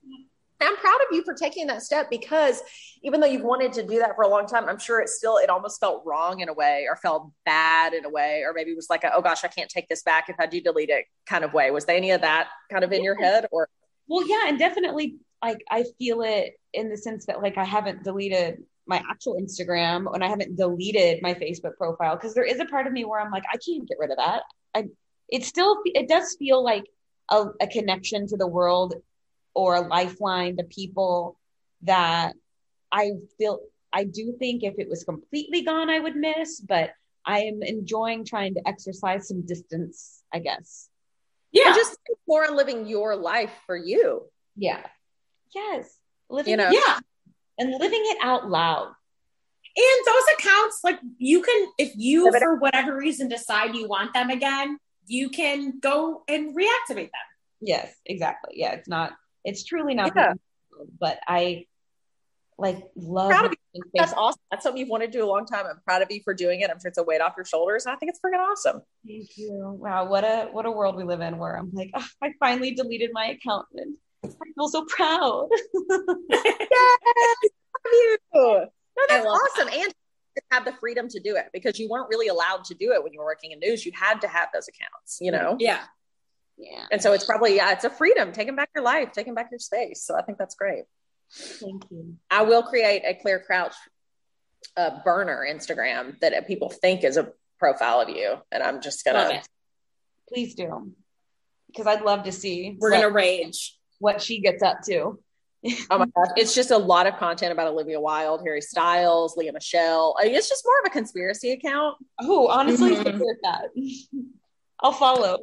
I'm 0.62 0.76
proud 0.76 0.96
of 0.96 1.08
you 1.16 1.24
for 1.24 1.34
taking 1.34 1.68
that 1.68 1.84
step 1.84 2.10
because 2.10 2.62
even 3.02 3.22
though 3.22 3.28
you've 3.28 3.44
wanted 3.46 3.72
to 3.74 3.84
do 3.84 4.00
that 4.00 4.14
for 4.16 4.24
a 4.24 4.28
long 4.28 4.46
time, 4.46 4.68
I'm 4.68 4.78
sure 4.78 5.00
it 5.00 5.08
still, 5.08 5.38
it 5.38 5.50
almost 5.50 5.80
felt 5.80 6.04
wrong 6.06 6.42
in 6.42 6.50
a 6.50 6.54
way 6.54 6.86
or 6.90 6.98
felt 6.98 7.32
bad 7.46 7.94
in 7.94 8.04
a 8.04 8.10
way, 8.10 8.44
or 8.46 8.52
maybe 8.54 8.72
it 8.72 8.76
was 8.76 8.90
like, 8.90 9.06
a, 9.06 9.16
oh 9.16 9.22
gosh, 9.22 9.46
I 9.46 9.48
can't 9.48 9.70
take 9.70 9.88
this 9.88 10.04
back 10.04 10.28
if 10.28 10.36
I 10.38 10.48
do 10.48 10.60
delete 10.60 10.90
it 10.90 11.06
kind 11.26 11.46
of 11.46 11.54
way. 11.54 11.72
Was 11.72 11.86
there 11.86 11.96
any 11.96 12.12
of 12.12 12.20
that 12.22 12.50
kind 12.70 12.84
of 12.84 12.92
in 12.92 13.04
your 13.04 13.16
head 13.16 13.46
or? 13.52 13.70
Well, 14.10 14.28
yeah, 14.28 14.48
and 14.48 14.58
definitely 14.60 15.18
like 15.42 15.64
I 15.70 15.86
feel 15.98 16.22
it 16.24 16.60
in 16.74 16.90
the 16.90 16.98
sense 16.98 17.28
that 17.28 17.42
like 17.42 17.58
I 17.58 17.64
haven't 17.64 18.04
deleted 18.04 18.64
my 18.88 19.02
actual 19.10 19.40
Instagram 19.40 20.14
and 20.14 20.24
I 20.24 20.28
haven't 20.28 20.58
deleted 20.58 21.22
my 21.22 21.36
Facebook 21.36 21.78
profile 21.78 22.16
because 22.16 22.34
there 22.34 22.44
is 22.44 22.60
a 22.60 22.66
part 22.66 22.88
of 22.88 22.94
me 22.94 23.06
where 23.06 23.22
I'm 23.22 23.32
like 23.32 23.44
I 23.54 23.58
can't 23.58 23.88
get 23.88 24.00
rid 24.00 24.12
of 24.12 24.18
that. 24.18 24.42
I 24.76 24.86
it 25.30 25.46
still 25.46 25.78
it 25.86 26.10
does 26.10 26.36
feel 26.40 26.64
like 26.64 26.86
a, 27.30 27.46
a 27.62 27.68
connection 27.68 28.28
to 28.28 28.38
the 28.38 28.48
world 28.48 28.96
or 29.54 29.76
a 29.76 29.82
lifeline 29.82 30.58
to 30.58 30.64
people 30.64 31.38
that 31.84 32.34
I 32.92 33.12
feel 33.38 33.60
I 33.94 34.06
do 34.06 34.36
think 34.40 34.64
if 34.64 34.74
it 34.80 34.90
was 34.90 35.04
completely 35.04 35.62
gone 35.62 35.90
I 35.90 36.00
would 36.00 36.16
miss, 36.16 36.60
but 36.60 36.92
I 37.26 37.42
am 37.42 37.62
enjoying 37.62 38.26
trying 38.26 38.56
to 38.56 38.68
exercise 38.68 39.28
some 39.28 39.46
distance, 39.46 40.24
I 40.34 40.40
guess. 40.40 40.90
Yeah. 41.52 41.74
Just 41.74 41.98
more 42.28 42.46
on 42.48 42.56
living 42.56 42.88
your 42.88 43.16
life 43.16 43.52
for 43.66 43.76
you. 43.76 44.24
Yeah. 44.56 44.82
Yes. 45.54 45.98
Living 46.30 46.52
You 46.52 46.58
know? 46.58 46.70
yeah. 46.72 47.00
and 47.58 47.72
living 47.72 48.02
it 48.04 48.18
out 48.22 48.50
loud. 48.50 48.94
And 49.78 50.06
those 50.06 50.24
accounts, 50.38 50.80
like 50.84 51.00
you 51.18 51.42
can, 51.42 51.68
if 51.78 51.94
you 51.96 52.32
for 52.38 52.56
whatever 52.56 52.96
reason 52.96 53.30
decide 53.30 53.76
you 53.76 53.88
want 53.88 54.14
them 54.14 54.30
again, 54.30 54.78
you 55.06 55.30
can 55.30 55.80
go 55.80 56.24
and 56.28 56.56
reactivate 56.56 57.10
them. 57.12 57.30
Yes, 57.62 57.94
exactly. 58.06 58.56
Yeah, 58.56 58.74
it's 58.74 58.88
not. 58.88 59.14
It's 59.44 59.64
truly 59.64 59.94
not. 59.94 60.14
Yeah. 60.16 60.34
But 61.00 61.20
I 61.28 61.66
like 62.60 62.90
love. 62.96 63.30
Proud 63.30 63.46
of 63.46 63.54
having 63.74 63.90
That's 63.96 64.14
awesome. 64.14 64.42
That's 64.52 64.64
something 64.64 64.80
you've 64.80 64.90
wanted 64.90 65.12
to 65.12 65.18
do 65.18 65.26
a 65.26 65.28
long 65.28 65.46
time. 65.46 65.66
I'm 65.66 65.80
proud 65.86 66.02
of 66.02 66.12
you 66.12 66.22
for 66.24 66.34
doing 66.34 66.62
it. 66.62 66.70
I'm 66.70 66.80
sure 66.80 66.90
it's 66.90 66.98
a 66.98 67.04
weight 67.04 67.22
off 67.22 67.34
your 67.38 67.46
shoulders. 67.46 67.86
And 67.86 67.94
I 67.94 67.98
think 67.98 68.12
it's 68.12 68.20
freaking 68.20 68.40
awesome. 68.40 68.82
Thank 69.08 69.38
you. 69.38 69.78
Wow, 69.80 70.10
what 70.10 70.24
a 70.24 70.50
what 70.52 70.66
a 70.66 70.72
world 70.72 70.96
we 70.96 71.04
live 71.04 71.22
in 71.22 71.38
where 71.38 71.58
I'm 71.58 71.72
like, 71.74 71.92
"Ah, 71.94 72.08
I 72.22 72.34
finally 72.40 72.72
deleted 72.76 73.12
my 73.14 73.28
account 73.28 73.68
and 73.74 73.96
I 74.24 74.30
feel 74.56 74.68
so 74.68 74.86
proud. 74.86 75.50
Yes, 76.32 77.38
love 77.86 77.94
you. 77.94 78.18
No, 78.34 78.68
that's 79.08 79.26
awesome. 79.26 79.70
And 79.74 79.94
to 80.36 80.44
have 80.52 80.66
the 80.66 80.74
freedom 80.74 81.08
to 81.10 81.20
do 81.20 81.36
it 81.36 81.46
because 81.54 81.80
you 81.80 81.90
weren't 81.90 82.10
really 82.10 82.28
allowed 82.28 82.64
to 82.66 82.74
do 82.76 82.92
it 82.94 83.04
when 83.04 83.14
you 83.14 83.20
were 83.20 83.26
working 83.26 83.52
in 83.52 83.60
news. 83.60 83.86
You 83.86 83.92
had 83.96 84.22
to 84.22 84.28
have 84.28 84.50
those 84.54 84.68
accounts, 84.68 85.18
you 85.22 85.32
know? 85.32 85.56
Yeah. 85.60 85.80
yeah, 86.58 86.86
And 86.92 87.02
so 87.02 87.14
it's 87.14 87.26
probably, 87.26 87.56
yeah, 87.56 87.72
it's 87.72 87.86
a 87.86 87.90
freedom, 87.90 88.32
taking 88.32 88.56
back 88.56 88.70
your 88.76 88.84
life, 88.84 89.12
taking 89.12 89.34
back 89.34 89.50
your 89.52 89.60
space. 89.60 90.04
So 90.04 90.16
I 90.16 90.22
think 90.22 90.38
that's 90.38 90.56
great. 90.56 90.84
Thank 91.32 91.84
you. 91.92 92.16
I 92.32 92.44
will 92.44 92.64
create 92.64 93.04
a 93.06 93.14
Claire 93.14 93.40
Crouch 93.40 93.74
uh, 94.78 95.00
burner 95.04 95.46
Instagram 95.50 96.20
that 96.20 96.48
people 96.48 96.70
think 96.70 97.04
is 97.04 97.18
a 97.18 97.32
profile 97.60 98.02
of 98.02 98.10
you. 98.10 98.38
And 98.52 98.64
I'm 98.64 98.82
just 98.82 99.04
going 99.06 99.16
to. 99.16 99.42
Please 100.28 100.54
do, 100.54 100.92
because 101.68 101.88
I'd 101.88 102.04
love 102.04 102.24
to 102.24 102.32
see 102.32 102.78
We're 102.80 102.92
what, 102.92 103.02
gonna 103.02 103.10
rage. 103.14 103.76
what 103.98 104.22
she 104.22 104.42
gets 104.42 104.62
up 104.62 104.82
to. 104.86 105.20
oh 105.90 105.98
my 105.98 106.06
gosh, 106.06 106.28
it's 106.38 106.54
just 106.54 106.70
a 106.72 106.78
lot 106.78 107.08
of 107.08 107.18
content 107.18 107.52
about 107.52 107.68
Olivia 107.68 108.00
Wilde, 108.00 108.42
Harry 108.46 108.62
Styles, 108.62 109.36
Lea 109.36 109.50
Michele. 109.52 110.16
I 110.20 110.26
mean, 110.26 110.36
it's 110.36 110.48
just 110.48 110.64
more 110.66 110.80
of 110.82 110.86
a 110.86 110.90
conspiracy 110.92 111.52
account. 111.52 111.98
Oh, 112.22 112.48
honestly, 112.48 112.96
Mhm. 112.96 113.20
that. 113.44 113.70
I'll 114.80 114.92
follow. 114.94 115.40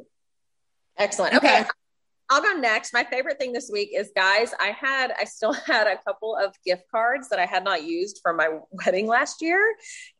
Excellent. 0.97 1.35
Okay. 1.35 1.59
Okay. 1.61 1.69
I'll 2.29 2.41
go 2.41 2.53
next. 2.53 2.93
My 2.93 3.05
favorite 3.05 3.39
thing 3.39 3.53
this 3.53 3.69
week 3.71 3.91
is, 3.93 4.11
guys, 4.15 4.53
I 4.59 4.67
had, 4.67 5.13
I 5.19 5.23
still 5.23 5.53
had 5.65 5.87
a 5.87 5.97
couple 6.05 6.35
of 6.35 6.53
gift 6.65 6.83
cards 6.91 7.29
that 7.29 7.39
I 7.39 7.45
had 7.45 7.63
not 7.63 7.83
used 7.83 8.19
for 8.21 8.33
my 8.33 8.59
wedding 8.71 9.07
last 9.07 9.41
year 9.41 9.75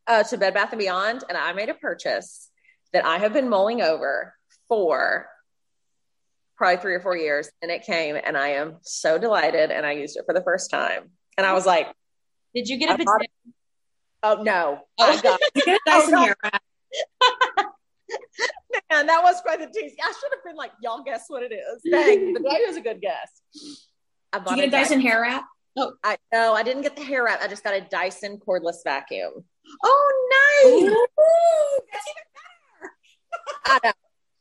uh, 0.07 0.23
to 0.23 0.37
Bed 0.37 0.53
Bath 0.53 0.71
and 0.71 0.79
Beyond, 0.79 1.23
and 1.27 1.37
I 1.37 1.53
made 1.53 1.69
a 1.69 1.73
purchase 1.73 2.49
that 2.93 3.05
I 3.05 3.17
have 3.17 3.33
been 3.33 3.49
mulling 3.49 3.81
over 3.81 4.33
for 4.67 5.27
probably 6.55 6.81
three 6.81 6.95
or 6.95 7.01
four 7.01 7.17
years, 7.17 7.49
and 7.61 7.69
it 7.69 7.83
came, 7.83 8.15
and 8.15 8.37
I 8.37 8.49
am 8.49 8.77
so 8.81 9.17
delighted, 9.17 9.69
and 9.71 9.85
I 9.85 9.91
used 9.91 10.17
it 10.17 10.23
for 10.25 10.33
the 10.33 10.41
first 10.41 10.71
time, 10.71 11.11
and 11.37 11.45
I 11.45 11.53
was 11.53 11.65
like, 11.65 11.87
Did 12.55 12.67
you 12.69 12.77
get 12.77 12.99
a 12.99 13.05
"Oh 14.23 14.41
no, 14.41 14.79
I 14.99 15.21
got 15.21 15.39
You 15.55 15.65
get 15.65 15.75
a 15.75 15.79
Dyson 15.85 16.15
Oh, 16.15 16.21
hair 16.21 16.35
wrap. 16.43 16.61
man, 18.91 19.07
that 19.07 19.21
was 19.23 19.41
quite 19.41 19.59
the 19.59 19.67
tease. 19.67 19.93
I 20.01 20.13
should 20.19 20.31
have 20.31 20.43
been 20.45 20.55
like, 20.55 20.71
y'all 20.81 21.03
guess 21.03 21.25
what 21.27 21.43
it 21.43 21.53
is. 21.53 21.81
Dang, 21.89 22.33
but 22.33 22.43
that 22.43 22.61
was 22.67 22.77
a 22.77 22.81
good 22.81 23.01
guess. 23.01 23.41
I 24.33 24.39
Did 24.39 24.45
bought 24.45 24.57
you 24.57 24.63
get 24.63 24.67
a 24.67 24.71
Dyson 24.71 25.01
hair 25.01 25.21
wrap? 25.21 25.45
I 26.03 26.17
no, 26.33 26.53
I 26.53 26.63
didn't 26.63 26.81
get 26.81 26.95
the 26.95 27.03
hair 27.03 27.23
wrap. 27.23 27.41
I 27.41 27.47
just 27.47 27.63
got 27.63 27.75
a 27.75 27.81
Dyson 27.81 28.39
cordless 28.45 28.77
vacuum. 28.83 29.31
Oh, 29.83 30.59
nice. 30.63 30.93
That's 31.91 32.05
even 32.09 32.23
better. 32.83 32.93
I 33.65 33.79
know. 33.83 33.93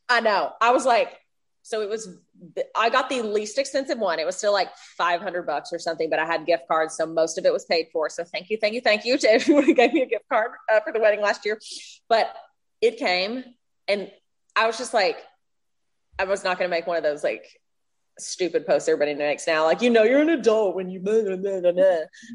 I 0.09 0.21
know. 0.21 0.53
I 0.61 0.71
was 0.73 0.87
like, 0.87 1.19
so 1.63 1.83
it 1.83 1.89
was. 1.89 2.09
I 2.77 2.91
got 2.91 3.09
the 3.09 3.23
least 3.23 3.59
expensive 3.59 3.99
one. 3.99 4.19
It 4.19 4.25
was 4.25 4.37
still 4.37 4.53
like 4.53 4.75
five 4.97 5.21
hundred 5.21 5.47
bucks 5.47 5.73
or 5.73 5.79
something, 5.79 6.09
but 6.09 6.19
I 6.19 6.25
had 6.25 6.47
gift 6.47 6.69
cards, 6.69 6.97
so 6.97 7.07
most 7.07 7.39
of 7.39 7.45
it 7.45 7.53
was 7.53 7.65
paid 7.65 7.89
for. 7.93 8.09
So 8.09 8.25
thank 8.25 8.51
you, 8.51 8.57
thank 8.57 8.75
you, 8.75 8.81
thank 8.81 9.05
you 9.05 9.19
to 9.19 9.31
everyone 9.31 9.65
who 9.65 9.75
gave 9.75 9.93
me 9.93 10.03
a 10.03 10.07
gift 10.07 10.25
card 10.31 10.53
uh, 10.73 10.81
for 10.81 10.93
the 10.93 11.01
wedding 11.01 11.21
last 11.21 11.45
year. 11.45 11.61
But 12.09 12.35
it 12.81 12.99
came, 12.99 13.45
and 13.89 14.11
I 14.57 14.66
was 14.66 14.78
just 14.78 14.95
like, 14.95 15.19
I 16.19 16.24
was 16.24 16.43
not 16.43 16.59
going 16.59 16.69
to 16.70 16.74
make 16.74 16.87
one 16.87 16.97
of 16.97 17.03
those 17.03 17.23
like 17.23 17.45
stupid 18.19 18.66
posts 18.66 18.89
everybody 18.89 19.15
makes 19.15 19.47
now, 19.47 19.65
like 19.65 19.83
you 19.83 19.91
know 19.91 20.03
you're 20.03 20.23
an 20.23 20.31
adult 20.31 20.74
when 20.74 20.89
you 20.89 20.99
blah, 21.01 21.23
blah, 21.23 21.37
blah, 21.37 21.61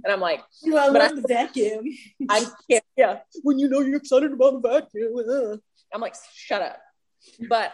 and 0.04 0.08
I'm 0.08 0.20
like, 0.20 0.42
But 0.64 0.76
I- 0.76 0.88
love 0.90 1.16
the 1.16 1.26
vacuum. 1.28 1.86
I 2.30 2.46
can't. 2.70 2.84
Yeah, 2.96 3.20
when 3.42 3.58
you 3.58 3.68
know 3.68 3.80
you're 3.80 3.98
excited 3.98 4.32
about 4.32 4.62
the 4.62 4.70
vacuum, 4.70 5.16
uh. 5.28 5.58
I'm 5.94 6.00
like, 6.00 6.16
shut 6.34 6.62
up. 6.62 6.80
But 7.50 7.74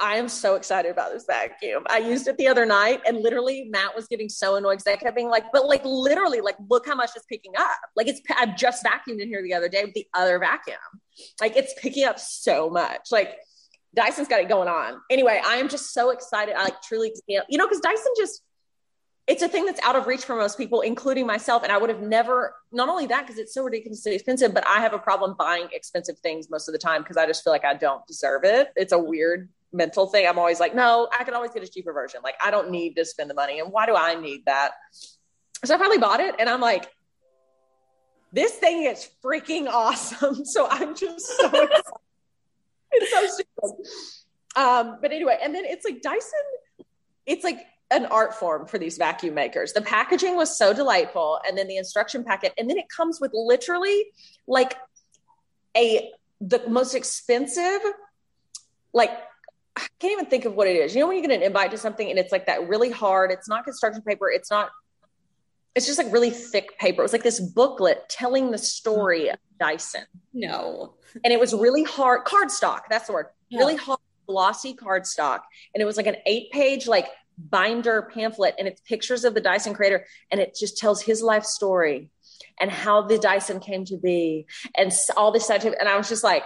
I 0.00 0.16
am 0.16 0.28
so 0.28 0.54
excited 0.54 0.90
about 0.92 1.12
this 1.12 1.24
vacuum. 1.26 1.82
I 1.90 1.98
used 1.98 2.28
it 2.28 2.38
the 2.38 2.46
other 2.46 2.64
night, 2.64 3.00
and 3.04 3.18
literally 3.18 3.68
Matt 3.68 3.96
was 3.96 4.06
getting 4.06 4.28
so 4.28 4.54
annoyed 4.54 4.74
because 4.78 4.86
I 4.86 4.96
kept 4.96 5.16
being 5.16 5.28
like, 5.28 5.50
"But 5.52 5.66
like, 5.66 5.84
literally, 5.84 6.40
like, 6.40 6.54
look 6.70 6.86
how 6.86 6.94
much 6.94 7.10
it's 7.16 7.26
picking 7.26 7.52
up. 7.58 7.76
Like, 7.96 8.06
it's 8.06 8.20
I've 8.38 8.56
just 8.56 8.84
vacuumed 8.84 9.20
in 9.20 9.26
here 9.28 9.42
the 9.42 9.54
other 9.54 9.68
day 9.68 9.84
with 9.84 9.94
the 9.94 10.06
other 10.14 10.38
vacuum. 10.38 10.76
Like, 11.40 11.56
it's 11.56 11.74
picking 11.82 12.04
up 12.04 12.20
so 12.20 12.70
much. 12.70 13.10
Like." 13.10 13.36
Dyson's 13.94 14.28
got 14.28 14.40
it 14.40 14.48
going 14.48 14.68
on. 14.68 15.00
Anyway, 15.10 15.40
I 15.44 15.56
am 15.56 15.68
just 15.68 15.92
so 15.92 16.10
excited. 16.10 16.54
I 16.54 16.64
like 16.64 16.82
truly 16.82 17.12
can't, 17.28 17.46
you 17.48 17.58
know, 17.58 17.66
because 17.66 17.80
Dyson 17.80 18.12
just 18.16 18.42
it's 19.28 19.42
a 19.42 19.48
thing 19.48 19.66
that's 19.66 19.80
out 19.84 19.94
of 19.94 20.06
reach 20.06 20.24
for 20.24 20.34
most 20.34 20.56
people, 20.56 20.80
including 20.80 21.26
myself. 21.26 21.62
And 21.62 21.70
I 21.70 21.76
would 21.76 21.90
have 21.90 22.00
never, 22.00 22.54
not 22.72 22.88
only 22.88 23.06
that, 23.06 23.26
because 23.26 23.38
it's 23.38 23.52
so 23.52 23.62
ridiculously 23.62 24.14
expensive, 24.14 24.54
but 24.54 24.66
I 24.66 24.80
have 24.80 24.94
a 24.94 24.98
problem 24.98 25.36
buying 25.38 25.68
expensive 25.70 26.18
things 26.20 26.48
most 26.48 26.66
of 26.66 26.72
the 26.72 26.78
time 26.78 27.02
because 27.02 27.18
I 27.18 27.26
just 27.26 27.44
feel 27.44 27.52
like 27.52 27.64
I 27.64 27.74
don't 27.74 28.04
deserve 28.06 28.44
it. 28.44 28.72
It's 28.74 28.92
a 28.92 28.98
weird 28.98 29.50
mental 29.70 30.06
thing. 30.06 30.26
I'm 30.26 30.38
always 30.38 30.60
like, 30.60 30.74
no, 30.74 31.08
I 31.16 31.24
can 31.24 31.34
always 31.34 31.50
get 31.50 31.62
a 31.62 31.68
cheaper 31.68 31.92
version. 31.92 32.20
Like, 32.24 32.36
I 32.42 32.50
don't 32.50 32.70
need 32.70 32.96
to 32.96 33.04
spend 33.04 33.28
the 33.28 33.34
money. 33.34 33.60
And 33.60 33.70
why 33.70 33.84
do 33.84 33.94
I 33.94 34.18
need 34.18 34.46
that? 34.46 34.72
So 35.62 35.74
I 35.74 35.78
finally 35.78 35.98
bought 35.98 36.20
it 36.20 36.34
and 36.38 36.48
I'm 36.48 36.62
like, 36.62 36.90
this 38.32 38.52
thing 38.52 38.84
is 38.84 39.10
freaking 39.22 39.66
awesome. 39.66 40.42
So 40.46 40.68
I'm 40.70 40.96
just 40.96 41.26
so 41.26 41.48
excited. 41.48 41.82
It's 42.92 43.12
so 43.12 43.26
stupid. 43.26 43.86
Um, 44.56 44.98
but 45.00 45.12
anyway, 45.12 45.38
and 45.42 45.54
then 45.54 45.64
it's 45.64 45.84
like 45.84 46.02
Dyson, 46.02 46.86
it's 47.26 47.44
like 47.44 47.66
an 47.90 48.06
art 48.06 48.34
form 48.34 48.66
for 48.66 48.78
these 48.78 48.98
vacuum 48.98 49.34
makers. 49.34 49.72
The 49.72 49.82
packaging 49.82 50.36
was 50.36 50.56
so 50.56 50.72
delightful, 50.72 51.40
and 51.46 51.56
then 51.56 51.68
the 51.68 51.76
instruction 51.76 52.24
packet, 52.24 52.52
and 52.58 52.68
then 52.68 52.78
it 52.78 52.86
comes 52.88 53.20
with 53.20 53.30
literally 53.34 54.06
like 54.46 54.76
a 55.76 56.10
the 56.40 56.62
most 56.68 56.94
expensive, 56.94 57.80
like 58.92 59.10
I 59.76 59.86
can't 60.00 60.12
even 60.12 60.26
think 60.26 60.44
of 60.44 60.54
what 60.54 60.66
it 60.66 60.76
is. 60.76 60.94
You 60.94 61.00
know 61.00 61.08
when 61.08 61.16
you 61.16 61.22
get 61.22 61.30
an 61.30 61.42
invite 61.42 61.70
to 61.70 61.78
something 61.78 62.08
and 62.08 62.18
it's 62.18 62.32
like 62.32 62.46
that 62.46 62.68
really 62.68 62.90
hard. 62.90 63.30
It's 63.30 63.48
not 63.48 63.64
construction 63.64 64.02
paper. 64.02 64.30
It's 64.30 64.50
not. 64.50 64.70
It's 65.78 65.86
just 65.86 65.96
like 65.98 66.12
really 66.12 66.30
thick 66.30 66.76
paper. 66.78 67.00
It 67.00 67.04
was 67.04 67.12
like 67.12 67.22
this 67.22 67.38
booklet 67.38 68.08
telling 68.08 68.50
the 68.50 68.58
story 68.58 69.30
of 69.30 69.38
Dyson, 69.60 70.02
No. 70.34 70.94
and 71.22 71.32
it 71.32 71.38
was 71.38 71.54
really 71.54 71.84
hard 71.84 72.24
cardstock. 72.24 72.80
That's 72.90 73.06
the 73.06 73.12
word. 73.12 73.26
Yeah. 73.48 73.60
Really 73.60 73.76
hard, 73.76 74.00
glossy 74.26 74.74
cardstock, 74.74 75.40
and 75.72 75.80
it 75.80 75.84
was 75.84 75.96
like 75.96 76.08
an 76.08 76.16
eight-page 76.26 76.88
like 76.88 77.06
binder 77.38 78.10
pamphlet, 78.12 78.56
and 78.58 78.66
it's 78.66 78.80
pictures 78.80 79.24
of 79.24 79.34
the 79.34 79.40
Dyson 79.40 79.72
creator, 79.72 80.04
and 80.32 80.40
it 80.40 80.56
just 80.58 80.78
tells 80.78 81.00
his 81.00 81.22
life 81.22 81.44
story 81.44 82.10
and 82.60 82.72
how 82.72 83.02
the 83.02 83.16
Dyson 83.16 83.60
came 83.60 83.84
to 83.84 83.96
be, 83.96 84.46
and 84.76 84.92
all 85.16 85.30
this 85.30 85.46
scientific. 85.46 85.78
And 85.78 85.88
I 85.88 85.96
was 85.96 86.08
just 86.08 86.24
like, 86.24 86.42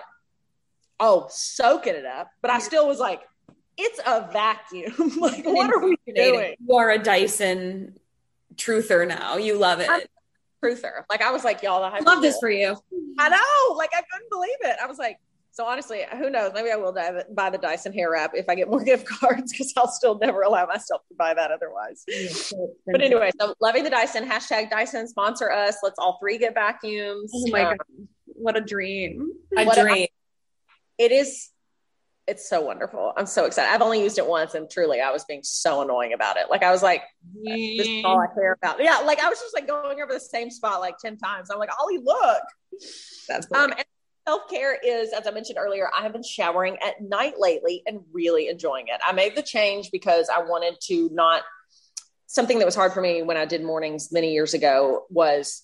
oh, 1.01 1.27
soaking 1.31 1.95
it 1.95 2.05
up. 2.05 2.31
But 2.43 2.51
I 2.51 2.59
still 2.59 2.87
was 2.87 2.99
like, 2.99 3.23
it's 3.79 3.99
a 4.07 4.29
vacuum. 4.31 5.13
like, 5.21 5.45
what 5.47 5.73
are 5.73 5.81
we 5.83 5.97
doing? 6.07 6.55
You 6.67 6.77
are 6.77 6.91
a 6.91 6.99
Dyson 6.99 7.97
truther 8.57 9.07
now. 9.07 9.37
You 9.37 9.57
love 9.59 9.81
it. 9.81 9.89
I'm- 9.91 10.01
Truther. 10.65 11.03
Like 11.11 11.23
I 11.23 11.33
was 11.33 11.43
like, 11.43 11.61
y'all, 11.63 11.83
I 11.83 11.99
Love 11.99 12.23
this 12.23 12.39
for 12.39 12.49
you. 12.49 12.77
I 13.19 13.29
know. 13.29 13.75
Like 13.77 13.91
I 13.95 14.03
couldn't 14.13 14.31
believe 14.31 14.57
it. 14.61 14.77
I 14.81 14.87
was 14.87 14.97
like, 14.97 15.19
so 15.51 15.67
honestly, 15.67 16.03
who 16.17 16.31
knows? 16.31 16.53
Maybe 16.55 16.71
I 16.71 16.77
will 16.77 16.93
dive, 16.93 17.25
buy 17.35 17.51
the 17.51 17.59
Dyson 17.59 17.93
Airwrap 17.93 18.31
if 18.35 18.49
I 18.49 18.55
get 18.55 18.71
more 18.71 18.83
gift 18.85 19.07
cards 19.09 19.51
because 19.51 19.73
I'll 19.77 19.89
still 19.91 20.19
never 20.19 20.43
allow 20.43 20.65
myself 20.67 21.03
to 21.09 21.15
buy 21.17 21.35
that 21.35 21.51
otherwise. 21.51 22.05
But 22.87 23.03
anyway, 23.03 23.33
so 23.41 23.55
loving 23.61 23.83
the 23.83 23.91
Dyson. 23.91 24.25
Hashtag 24.29 24.71
Dyson 24.71 25.09
sponsor 25.09 25.51
us. 25.51 25.77
Let's 25.83 25.99
all 25.99 26.17
three 26.23 26.39
get 26.39 26.55
vacuums. 26.55 27.33
Oh 27.35 27.49
my 27.51 27.63
Um, 27.65 27.77
god. 27.77 28.07
What 28.27 28.57
a 28.57 28.61
dream. 28.61 29.33
A 29.57 29.65
What 29.65 29.79
a- 29.79 29.83
dream. 29.83 30.07
it 30.99 31.11
is. 31.13 31.51
It's 32.29 32.49
so 32.49 32.61
wonderful. 32.61 33.13
I'm 33.17 33.27
so 33.27 33.47
excited. 33.47 33.73
I've 33.73 33.83
only 33.83 34.01
used 34.01 34.17
it 34.17 34.27
once, 34.27 34.55
and 34.55 34.71
truly, 34.71 35.01
I 35.01 35.11
was 35.11 35.25
being 35.25 35.43
so 35.43 35.83
annoying 35.83 36.13
about 36.13 36.37
it. 36.37 36.49
Like 36.49 36.63
I 36.63 36.71
was 36.71 36.83
like, 36.83 37.03
"This 37.35 37.89
is 37.89 38.05
all 38.05 38.21
I 38.21 38.33
care 38.33 38.53
about." 38.53 38.83
Yeah, 38.83 38.99
like 38.99 39.19
I 39.19 39.29
was 39.29 39.41
just 39.41 39.55
like 39.55 39.67
going 39.67 40.01
over 40.01 40.13
the 40.13 40.21
same 40.21 40.49
spot 40.49 40.81
like 40.81 40.99
ten 40.99 41.17
times. 41.17 41.51
I'm 41.51 41.59
like, 41.59 41.71
"Ollie, 41.81 41.99
look." 41.99 42.43
That's 43.29 43.49
Um, 43.53 43.73
and 43.73 43.85
self 44.29 44.49
care 44.49 44.79
is, 44.85 45.13
as 45.13 45.27
I 45.27 45.33
mentioned 45.33 45.59
earlier, 45.59 45.91
I 45.97 46.03
have 46.03 46.13
been 46.13 46.23
showering 46.23 46.77
at 46.87 47.01
night 47.01 47.35
lately 47.39 47.83
and 47.87 48.01
really 48.13 48.49
enjoying 48.49 48.87
it. 48.87 49.01
I 49.05 49.13
made 49.13 49.37
the 49.37 49.43
change 49.43 49.91
because 49.91 50.29
I 50.29 50.43
wanted 50.43 50.77
to 50.83 51.11
not. 51.13 51.43
Something 52.27 52.61
that 52.61 52.65
was 52.65 52.75
hard 52.77 52.93
for 52.93 53.03
me 53.03 53.23
when 53.23 53.37
I 53.37 53.45
did 53.45 53.63
mornings 53.63 54.11
many 54.13 54.33
years 54.33 54.55
ago 54.55 55.05
was 55.11 55.63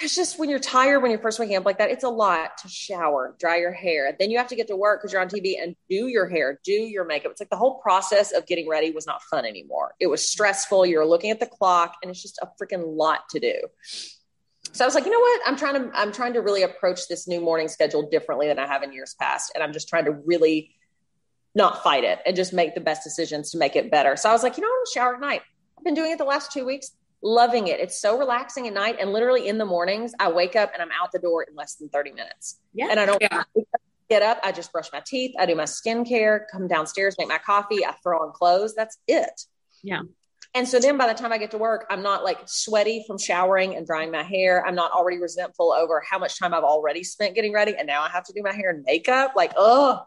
it's 0.00 0.14
just 0.14 0.38
when 0.38 0.50
you're 0.50 0.58
tired, 0.58 1.00
when 1.00 1.10
you're 1.10 1.20
first 1.20 1.38
waking 1.38 1.56
up 1.56 1.64
like 1.64 1.78
that, 1.78 1.90
it's 1.90 2.04
a 2.04 2.08
lot 2.08 2.58
to 2.58 2.68
shower, 2.68 3.34
dry 3.38 3.58
your 3.58 3.72
hair. 3.72 4.14
Then 4.18 4.30
you 4.30 4.36
have 4.36 4.48
to 4.48 4.56
get 4.56 4.68
to 4.68 4.76
work 4.76 5.00
because 5.00 5.12
you're 5.12 5.22
on 5.22 5.28
TV 5.28 5.54
and 5.60 5.74
do 5.88 6.08
your 6.08 6.28
hair, 6.28 6.60
do 6.64 6.72
your 6.72 7.06
makeup. 7.06 7.30
It's 7.30 7.40
like 7.40 7.48
the 7.48 7.56
whole 7.56 7.78
process 7.78 8.32
of 8.32 8.46
getting 8.46 8.68
ready 8.68 8.90
was 8.90 9.06
not 9.06 9.22
fun 9.22 9.46
anymore. 9.46 9.94
It 9.98 10.08
was 10.08 10.28
stressful. 10.28 10.84
You're 10.84 11.06
looking 11.06 11.30
at 11.30 11.40
the 11.40 11.46
clock 11.46 11.94
and 12.02 12.10
it's 12.10 12.20
just 12.20 12.38
a 12.42 12.48
freaking 12.60 12.96
lot 12.96 13.28
to 13.30 13.40
do. 13.40 13.54
So 14.72 14.84
I 14.84 14.86
was 14.86 14.94
like, 14.94 15.06
you 15.06 15.10
know 15.10 15.20
what? 15.20 15.40
I'm 15.46 15.56
trying 15.56 15.74
to 15.74 15.98
I'm 15.98 16.12
trying 16.12 16.34
to 16.34 16.42
really 16.42 16.62
approach 16.62 17.08
this 17.08 17.26
new 17.26 17.40
morning 17.40 17.68
schedule 17.68 18.08
differently 18.10 18.48
than 18.48 18.58
I 18.58 18.66
have 18.66 18.82
in 18.82 18.92
years 18.92 19.14
past. 19.18 19.52
And 19.54 19.64
I'm 19.64 19.72
just 19.72 19.88
trying 19.88 20.04
to 20.04 20.12
really 20.12 20.74
not 21.54 21.82
fight 21.82 22.04
it 22.04 22.18
and 22.26 22.36
just 22.36 22.52
make 22.52 22.74
the 22.74 22.82
best 22.82 23.02
decisions 23.02 23.50
to 23.52 23.58
make 23.58 23.76
it 23.76 23.90
better. 23.90 24.16
So 24.16 24.28
I 24.28 24.32
was 24.32 24.42
like, 24.42 24.58
you 24.58 24.62
know, 24.62 24.68
I'm 24.68 24.84
shower 24.92 25.14
at 25.14 25.20
night. 25.20 25.40
I've 25.78 25.84
been 25.84 25.94
doing 25.94 26.12
it 26.12 26.18
the 26.18 26.24
last 26.24 26.52
two 26.52 26.66
weeks, 26.66 26.90
loving 27.22 27.68
it. 27.68 27.80
It's 27.80 28.00
so 28.00 28.18
relaxing 28.18 28.66
at 28.66 28.74
night. 28.74 28.96
And 29.00 29.12
literally 29.12 29.48
in 29.48 29.58
the 29.58 29.64
mornings, 29.64 30.12
I 30.18 30.30
wake 30.30 30.56
up 30.56 30.72
and 30.72 30.82
I'm 30.82 30.90
out 31.00 31.12
the 31.12 31.18
door 31.18 31.42
in 31.42 31.54
less 31.54 31.74
than 31.74 31.88
30 31.88 32.12
minutes. 32.12 32.60
Yeah. 32.74 32.88
And 32.90 33.00
I 33.00 33.06
don't 33.06 33.20
Yeah. 33.20 33.42
get 34.08 34.22
up. 34.22 34.38
I 34.42 34.52
just 34.52 34.72
brush 34.72 34.92
my 34.92 35.02
teeth. 35.04 35.34
I 35.38 35.46
do 35.46 35.54
my 35.54 35.64
skincare, 35.64 36.46
come 36.50 36.68
downstairs, 36.68 37.16
make 37.18 37.28
my 37.28 37.38
coffee. 37.38 37.84
I 37.84 37.92
throw 38.02 38.20
on 38.22 38.32
clothes. 38.32 38.74
That's 38.74 38.98
it. 39.08 39.42
Yeah. 39.82 40.02
And 40.54 40.66
so 40.66 40.78
then 40.78 40.96
by 40.96 41.06
the 41.06 41.14
time 41.14 41.32
I 41.32 41.38
get 41.38 41.50
to 41.50 41.58
work, 41.58 41.86
I'm 41.90 42.02
not 42.02 42.24
like 42.24 42.38
sweaty 42.46 43.04
from 43.06 43.18
showering 43.18 43.74
and 43.76 43.86
drying 43.86 44.10
my 44.10 44.22
hair. 44.22 44.64
I'm 44.66 44.74
not 44.74 44.92
already 44.92 45.18
resentful 45.18 45.72
over 45.72 46.02
how 46.08 46.18
much 46.18 46.38
time 46.38 46.54
I've 46.54 46.64
already 46.64 47.04
spent 47.04 47.34
getting 47.34 47.52
ready. 47.52 47.74
And 47.76 47.86
now 47.86 48.02
I 48.02 48.08
have 48.08 48.24
to 48.24 48.32
do 48.32 48.42
my 48.42 48.52
hair 48.52 48.70
and 48.70 48.82
makeup. 48.84 49.32
Like, 49.36 49.52
oh. 49.56 50.02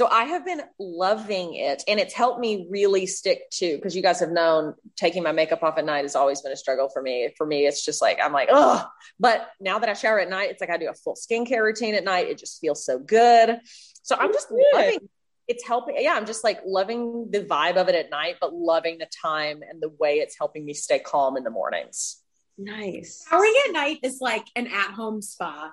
So 0.00 0.06
I 0.06 0.24
have 0.24 0.46
been 0.46 0.62
loving 0.78 1.56
it. 1.56 1.84
And 1.86 2.00
it's 2.00 2.14
helped 2.14 2.40
me 2.40 2.66
really 2.70 3.04
stick 3.04 3.42
to, 3.58 3.76
because 3.76 3.94
you 3.94 4.00
guys 4.00 4.18
have 4.20 4.30
known 4.30 4.72
taking 4.96 5.22
my 5.22 5.32
makeup 5.32 5.62
off 5.62 5.76
at 5.76 5.84
night 5.84 6.04
has 6.04 6.16
always 6.16 6.40
been 6.40 6.52
a 6.52 6.56
struggle 6.56 6.88
for 6.88 7.02
me. 7.02 7.34
For 7.36 7.44
me, 7.44 7.66
it's 7.66 7.84
just 7.84 8.00
like, 8.00 8.18
I'm 8.18 8.32
like, 8.32 8.48
oh. 8.50 8.82
But 9.18 9.50
now 9.60 9.78
that 9.78 9.90
I 9.90 9.92
shower 9.92 10.18
at 10.18 10.30
night, 10.30 10.48
it's 10.48 10.62
like 10.62 10.70
I 10.70 10.78
do 10.78 10.88
a 10.88 10.94
full 10.94 11.16
skincare 11.16 11.62
routine 11.62 11.94
at 11.94 12.02
night. 12.02 12.28
It 12.28 12.38
just 12.38 12.62
feels 12.62 12.82
so 12.82 12.98
good. 12.98 13.60
So 14.02 14.16
I'm 14.18 14.32
just 14.32 14.50
loving 14.72 15.06
it's 15.48 15.66
helping 15.66 15.96
yeah 15.98 16.14
i'm 16.14 16.26
just 16.26 16.44
like 16.44 16.60
loving 16.64 17.28
the 17.32 17.40
vibe 17.40 17.74
of 17.74 17.88
it 17.88 17.96
at 17.96 18.08
night 18.08 18.36
but 18.40 18.54
loving 18.54 18.98
the 18.98 19.08
time 19.20 19.62
and 19.68 19.82
the 19.82 19.88
way 19.98 20.18
it's 20.18 20.36
helping 20.38 20.64
me 20.64 20.72
stay 20.72 21.00
calm 21.00 21.36
in 21.36 21.42
the 21.42 21.50
mornings 21.50 22.20
Nice. 22.60 23.24
Showering 23.28 23.54
at 23.66 23.72
night 23.72 24.00
is 24.02 24.18
like 24.20 24.44
an 24.54 24.66
at-home 24.66 25.22
spa. 25.22 25.72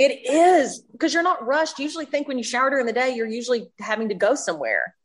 It 0.00 0.28
is 0.28 0.80
because 0.92 1.14
you're 1.14 1.22
not 1.22 1.46
rushed 1.46 1.78
you 1.78 1.84
usually 1.84 2.06
think 2.06 2.26
when 2.26 2.38
you 2.38 2.44
shower 2.44 2.70
during 2.70 2.86
the 2.86 2.92
day 2.92 3.14
you're 3.14 3.28
usually 3.28 3.70
having 3.78 4.08
to 4.08 4.14
go 4.14 4.34
somewhere 4.34 4.96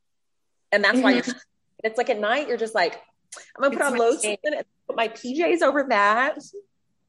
and 0.72 0.84
that's 0.84 1.00
why 1.00 1.14
mm-hmm. 1.14 1.30
you're 1.30 1.42
It's 1.86 2.00
like 2.00 2.10
at 2.10 2.20
night, 2.20 2.48
you're 2.48 2.58
just 2.58 2.74
like, 2.74 3.00
I'm 3.56 3.62
gonna 3.62 3.78
put 3.78 3.86
on 3.86 3.98
lotion 3.98 4.36
and 4.44 4.64
put 4.88 4.96
my 4.96 5.08
PJs 5.08 5.62
over 5.62 5.86
that. 5.90 6.36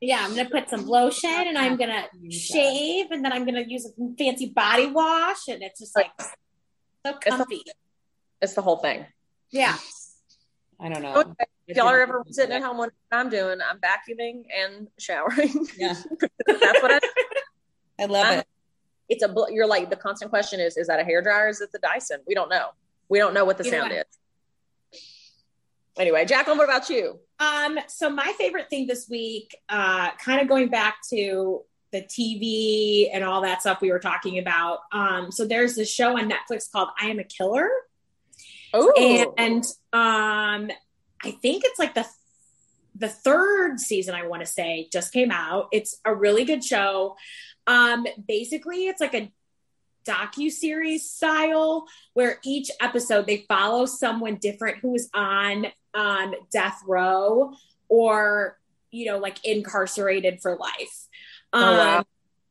Yeah, 0.02 0.22
I'm 0.22 0.36
gonna 0.36 0.50
put 0.50 0.68
some 0.68 0.86
lotion 0.86 1.30
and 1.30 1.56
I'm 1.56 1.76
gonna 1.76 2.04
shave 2.30 3.10
and 3.10 3.24
then 3.24 3.32
I'm 3.32 3.46
gonna 3.46 3.64
use 3.66 3.86
a 3.86 3.90
fancy 4.18 4.50
body 4.50 4.86
wash 4.88 5.48
and 5.48 5.62
it's 5.62 5.80
just 5.80 5.96
like 5.96 6.10
so 7.06 7.14
comfy. 7.14 7.54
It's 7.54 7.64
the, 7.64 7.72
it's 8.42 8.54
the 8.54 8.60
whole 8.60 8.76
thing. 8.76 9.06
Yeah. 9.50 9.76
I 10.78 10.90
don't 10.90 11.02
know. 11.02 11.20
Okay. 11.20 11.44
If 11.68 11.78
y'all 11.78 11.86
are 11.86 12.02
ever 12.02 12.22
sitting 12.30 12.54
at 12.54 12.62
home, 12.62 12.76
what 12.76 12.92
I'm 13.10 13.30
doing, 13.30 13.58
I'm 13.66 13.78
vacuuming 13.78 14.44
and 14.54 14.88
showering. 14.98 15.66
Yeah. 15.78 15.94
That's 16.46 16.82
what 16.82 16.92
I. 16.92 17.00
I 17.98 18.04
love 18.06 18.26
I'm- 18.26 18.38
it. 18.40 18.46
It's 19.08 19.22
a. 19.22 19.32
You're 19.50 19.68
like 19.68 19.88
the 19.88 19.96
constant 19.96 20.30
question 20.30 20.58
is: 20.58 20.76
Is 20.76 20.88
that 20.88 20.98
a 20.98 21.04
hair 21.04 21.22
dryer? 21.22 21.48
Is 21.48 21.60
it 21.60 21.70
the 21.70 21.78
Dyson? 21.78 22.20
We 22.26 22.34
don't 22.34 22.48
know. 22.48 22.70
We 23.08 23.18
don't 23.18 23.34
know 23.34 23.44
what 23.44 23.56
the 23.56 23.64
Either 23.64 23.78
sound 23.78 23.92
way. 23.92 23.98
is. 24.92 25.00
Anyway, 25.98 26.24
Jacqueline, 26.26 26.58
what 26.58 26.64
about 26.68 26.90
you? 26.90 27.20
Um, 27.38 27.78
so 27.88 28.10
my 28.10 28.34
favorite 28.38 28.68
thing 28.68 28.86
this 28.86 29.08
week, 29.08 29.56
uh, 29.68 30.10
kind 30.16 30.40
of 30.42 30.48
going 30.48 30.68
back 30.68 30.96
to 31.10 31.62
the 31.92 32.02
TV 32.02 33.08
and 33.12 33.24
all 33.24 33.42
that 33.42 33.60
stuff 33.62 33.80
we 33.80 33.90
were 33.90 33.98
talking 34.00 34.38
about. 34.38 34.80
Um, 34.92 35.30
so 35.30 35.46
there's 35.46 35.76
this 35.76 35.90
show 35.90 36.18
on 36.18 36.28
Netflix 36.28 36.70
called 36.70 36.88
I 37.00 37.06
Am 37.06 37.18
a 37.18 37.24
Killer. 37.24 37.70
Oh, 38.74 39.32
and 39.38 39.64
um 39.94 40.70
i 41.24 41.30
think 41.40 41.62
it's 41.64 41.78
like 41.78 41.94
the 41.94 42.04
the 42.94 43.08
third 43.08 43.80
season 43.80 44.14
i 44.14 44.26
want 44.26 44.40
to 44.42 44.46
say 44.46 44.86
just 44.92 45.14
came 45.14 45.30
out 45.30 45.68
it's 45.72 45.98
a 46.04 46.14
really 46.14 46.44
good 46.44 46.62
show 46.62 47.16
um 47.66 48.06
basically 48.28 48.86
it's 48.86 49.00
like 49.00 49.14
a 49.14 49.30
docu-series 50.06 51.10
style 51.10 51.86
where 52.14 52.38
each 52.44 52.70
episode 52.80 53.26
they 53.26 53.44
follow 53.48 53.86
someone 53.86 54.36
different 54.36 54.78
who 54.78 54.94
is 54.94 55.10
on 55.12 55.66
um 55.94 56.34
death 56.52 56.80
row 56.86 57.52
or 57.88 58.56
you 58.90 59.06
know 59.06 59.18
like 59.18 59.44
incarcerated 59.44 60.40
for 60.40 60.56
life. 60.56 61.08
Um 61.52 61.62
Oh, 61.64 61.76
wow. 61.78 62.04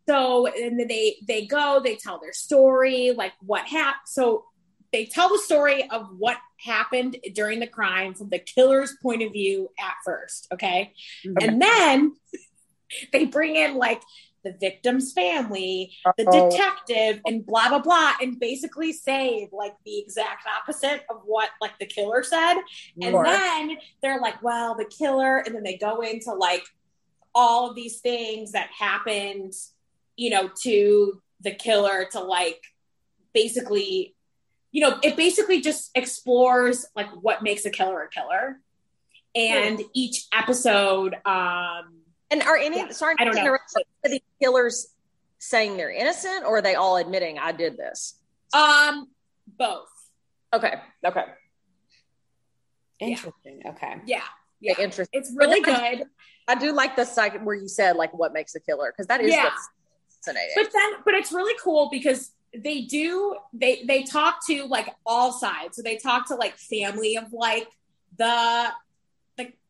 so 0.10 0.48
and 0.48 0.80
then 0.80 0.88
they 0.88 1.16
they 1.28 1.46
go 1.46 1.80
they 1.84 1.96
tell 1.96 2.20
their 2.20 2.34
story 2.34 3.12
like 3.12 3.34
what 3.42 3.66
happened 3.66 4.02
so 4.06 4.46
they 4.92 5.06
tell 5.06 5.30
the 5.30 5.40
story 5.40 5.90
of 5.90 6.08
what 6.18 6.38
happened 6.60 7.18
during 7.34 7.60
the 7.60 7.68
crime 7.68 8.14
from 8.14 8.30
the 8.30 8.40
killer's 8.40 8.96
point 9.02 9.22
of 9.24 9.32
view 9.32 9.70
at 9.80 9.94
first 10.06 10.48
okay? 10.54 10.94
And 11.42 11.62
then 11.62 12.16
they 13.12 13.26
bring 13.26 13.56
in 13.56 13.76
like 13.76 14.02
the 14.46 14.54
victim's 14.62 15.12
family 15.12 15.92
the 16.18 16.26
Uh-oh. 16.28 16.50
detective 16.50 17.20
and 17.26 17.46
blah 17.46 17.68
blah 17.68 17.80
blah 17.80 18.14
and 18.22 18.40
basically 18.40 18.94
say 18.94 19.50
like 19.52 19.74
the 19.86 20.00
exact 20.00 20.46
opposite 20.48 21.04
of 21.10 21.18
what 21.26 21.50
like 21.62 21.78
the 21.80 21.86
killer 21.86 22.24
said 22.24 22.56
and 23.02 23.12
Sure. 23.12 23.24
then 23.26 23.78
they're 24.02 24.22
like 24.22 24.42
well 24.42 24.76
the 24.76 24.86
killer 24.86 25.40
and 25.40 25.54
then 25.54 25.64
they 25.64 25.76
go 25.78 26.02
into 26.02 26.32
like 26.34 26.64
all 27.34 27.70
of 27.70 27.76
these 27.76 28.00
things 28.00 28.54
that 28.54 28.70
happened 28.78 29.52
you 30.16 30.30
know 30.30 30.50
to 30.62 31.22
the 31.42 31.52
killer 31.52 32.08
to 32.14 32.20
like 32.22 32.62
basically 33.34 34.16
you 34.72 34.82
know 34.82 34.98
it 35.04 35.18
basically 35.18 35.60
just 35.62 35.92
explores 35.96 36.86
like 36.96 37.10
what 37.22 37.44
makes 37.44 37.66
a 37.66 37.70
killer 37.70 38.02
a 38.04 38.10
killer 38.10 38.62
and 39.36 39.82
each 39.94 40.28
episode 40.34 41.16
um 41.26 42.02
and 42.40 42.48
are 42.48 42.58
any? 42.58 42.78
Yeah, 42.78 42.92
sorry, 42.92 43.16
I 43.18 43.24
don't 43.24 43.34
to 43.34 43.40
know. 43.40 43.46
interrupt, 43.48 43.64
Are 44.04 44.10
the 44.10 44.22
killers 44.42 44.88
saying 45.40 45.78
they're 45.78 45.92
innocent, 45.92 46.44
or 46.46 46.58
are 46.58 46.62
they 46.62 46.76
all 46.76 46.98
admitting 46.98 47.40
I 47.40 47.52
did 47.52 47.78
this? 47.78 48.20
um 48.54 49.08
both 49.48 49.88
Okay, 50.54 50.76
okay, 51.06 51.26
Interesting. 53.00 53.62
Okay. 53.66 53.96
yeah 54.06 54.22
yeah, 54.62 54.74
yeah 54.78 54.84
interesting. 54.86 55.20
it's 55.20 55.32
really 55.36 55.60
But 55.62 55.66
good 55.66 56.04
I 56.48 56.56
do 56.56 56.72
like 56.72 56.96
the 56.96 57.04
side 57.06 57.44
where 57.44 57.56
you 57.56 57.68
said 57.68 57.96
like 57.98 58.14
what 58.14 58.32
makes 58.34 58.56
a 58.56 58.60
killer 58.60 58.92
because 58.94 59.08
that 59.08 59.20
is 59.22 59.34
Yeah. 59.34 59.46
what's 59.46 59.70
fascinating. 60.26 60.54
but 60.56 60.70
then 60.74 60.92
but 61.04 61.14
it's 61.16 61.32
really 61.34 61.56
cool 61.62 61.90
because 61.92 62.32
they 62.58 62.82
do 62.82 63.36
they 63.52 63.84
they 63.86 64.04
talk 64.04 64.46
to 64.48 64.66
like 64.66 64.88
all 65.06 65.34
sides 65.34 65.76
so 65.76 65.82
they 65.82 65.98
talk 65.98 66.28
to 66.28 66.36
like 66.36 66.56
family 66.58 67.18
of 67.18 67.34
like 67.34 67.68
the 68.18 68.26
the 68.26 68.70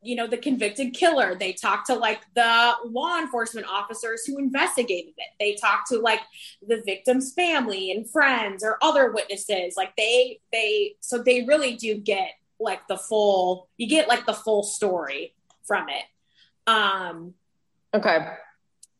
you 0.05 0.15
know 0.15 0.27
the 0.27 0.37
convicted 0.37 0.93
killer. 0.93 1.35
They 1.35 1.53
talk 1.53 1.85
to 1.87 1.95
like 1.95 2.21
the 2.35 2.73
law 2.85 3.19
enforcement 3.19 3.67
officers 3.67 4.25
who 4.25 4.37
investigated 4.37 5.13
it. 5.17 5.27
They 5.39 5.55
talk 5.55 5.87
to 5.89 5.99
like 5.99 6.21
the 6.65 6.81
victim's 6.85 7.33
family 7.33 7.91
and 7.91 8.09
friends 8.09 8.63
or 8.63 8.77
other 8.81 9.11
witnesses. 9.11 9.75
Like 9.75 9.95
they 9.97 10.39
they 10.51 10.95
so 10.99 11.21
they 11.21 11.43
really 11.43 11.75
do 11.75 11.95
get 11.95 12.31
like 12.59 12.87
the 12.87 12.97
full 12.97 13.67
you 13.77 13.87
get 13.87 14.07
like 14.07 14.25
the 14.25 14.33
full 14.33 14.63
story 14.63 15.33
from 15.65 15.87
it. 15.89 16.05
Um 16.67 17.33
okay, 17.93 18.27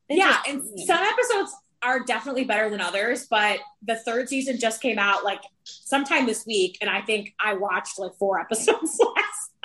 yeah, 0.09 0.37
and 0.47 0.61
some 0.85 1.03
episodes 1.03 1.55
are 1.83 1.99
definitely 1.99 2.45
better 2.45 2.69
than 2.69 2.81
others, 2.81 3.27
but 3.27 3.59
the 3.83 3.95
third 3.95 4.27
season 4.27 4.59
just 4.59 4.81
came 4.81 4.97
out 4.97 5.23
like 5.23 5.41
sometime 5.63 6.25
this 6.25 6.45
week, 6.45 6.79
and 6.81 6.89
I 6.89 7.01
think 7.01 7.33
I 7.39 7.53
watched 7.53 7.99
like 7.99 8.15
four 8.15 8.39
episodes 8.41 8.99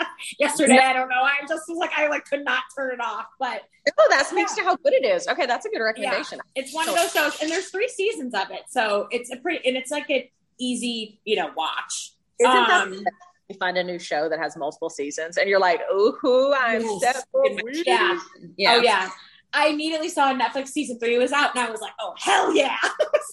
yesterday. 0.38 0.78
I 0.78 0.92
don't 0.92 1.08
know. 1.08 1.22
I 1.22 1.46
just 1.48 1.64
was 1.68 1.78
like, 1.78 1.90
I 1.96 2.08
like 2.08 2.24
could 2.24 2.44
not 2.44 2.62
turn 2.76 2.92
it 2.94 3.00
off, 3.00 3.26
but 3.38 3.62
oh, 3.98 4.06
that 4.10 4.26
speaks 4.26 4.54
to 4.56 4.62
how 4.62 4.76
good 4.76 4.92
it 4.92 5.04
is. 5.04 5.26
Okay, 5.28 5.46
that's 5.46 5.66
a 5.66 5.68
good 5.70 5.80
recommendation. 5.82 6.38
it's 6.54 6.74
one 6.74 6.88
of 6.88 6.94
those 6.94 7.12
shows, 7.12 7.40
and 7.40 7.50
there's 7.50 7.68
three 7.68 7.88
seasons 7.88 8.34
of 8.34 8.50
it, 8.50 8.62
so 8.68 9.08
it's 9.10 9.30
a 9.32 9.36
pretty 9.36 9.66
and 9.66 9.76
it's 9.76 9.90
like 9.90 10.08
an 10.10 10.24
easy, 10.58 11.20
you 11.24 11.36
know, 11.36 11.50
watch. 11.56 12.12
Isn't 12.38 12.54
Um, 12.56 12.90
that 13.04 13.12
you 13.48 13.56
find 13.58 13.76
a 13.76 13.84
new 13.84 13.98
show 13.98 14.28
that 14.28 14.38
has 14.38 14.56
multiple 14.56 14.88
seasons 14.90 15.36
and 15.36 15.48
you're 15.48 15.58
like, 15.58 15.80
ooh, 15.92 16.54
I'm 16.56 16.82
Yes. 17.02 17.24
so 17.32 17.44
Yeah. 17.84 18.18
Yeah. 18.56 18.74
Oh 18.76 18.80
yeah. 18.80 19.10
I 19.52 19.66
immediately 19.66 20.08
saw 20.08 20.32
Netflix 20.32 20.68
season 20.68 20.98
three 21.00 21.18
was 21.18 21.32
out, 21.32 21.50
and 21.56 21.64
I 21.66 21.70
was 21.70 21.80
like, 21.80 21.92
"Oh 22.00 22.14
hell 22.16 22.54
yeah!" 22.54 22.76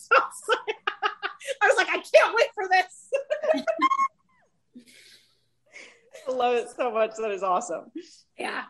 So 0.10 0.16
I 1.62 1.68
was 1.68 1.78
like, 1.78 1.90
"I 1.90 2.00
can't 2.00 2.34
wait 2.36 2.48
for 2.56 2.68
this." 2.68 3.66
Love 6.34 6.56
it 6.56 6.70
so 6.76 6.92
much. 6.92 7.12
That 7.18 7.32
is 7.32 7.44
awesome. 7.44 7.92
Yeah. 8.38 8.64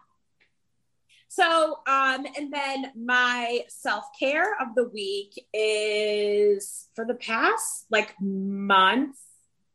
So, 1.30 1.80
um, 1.88 2.26
and 2.38 2.52
then 2.52 2.92
my 2.96 3.62
self 3.68 4.06
care 4.20 4.56
of 4.62 4.76
the 4.76 4.88
week 4.90 5.46
is 5.54 6.88
for 6.96 7.06
the 7.06 7.16
past 7.16 7.86
like 7.92 8.16
month, 8.20 9.18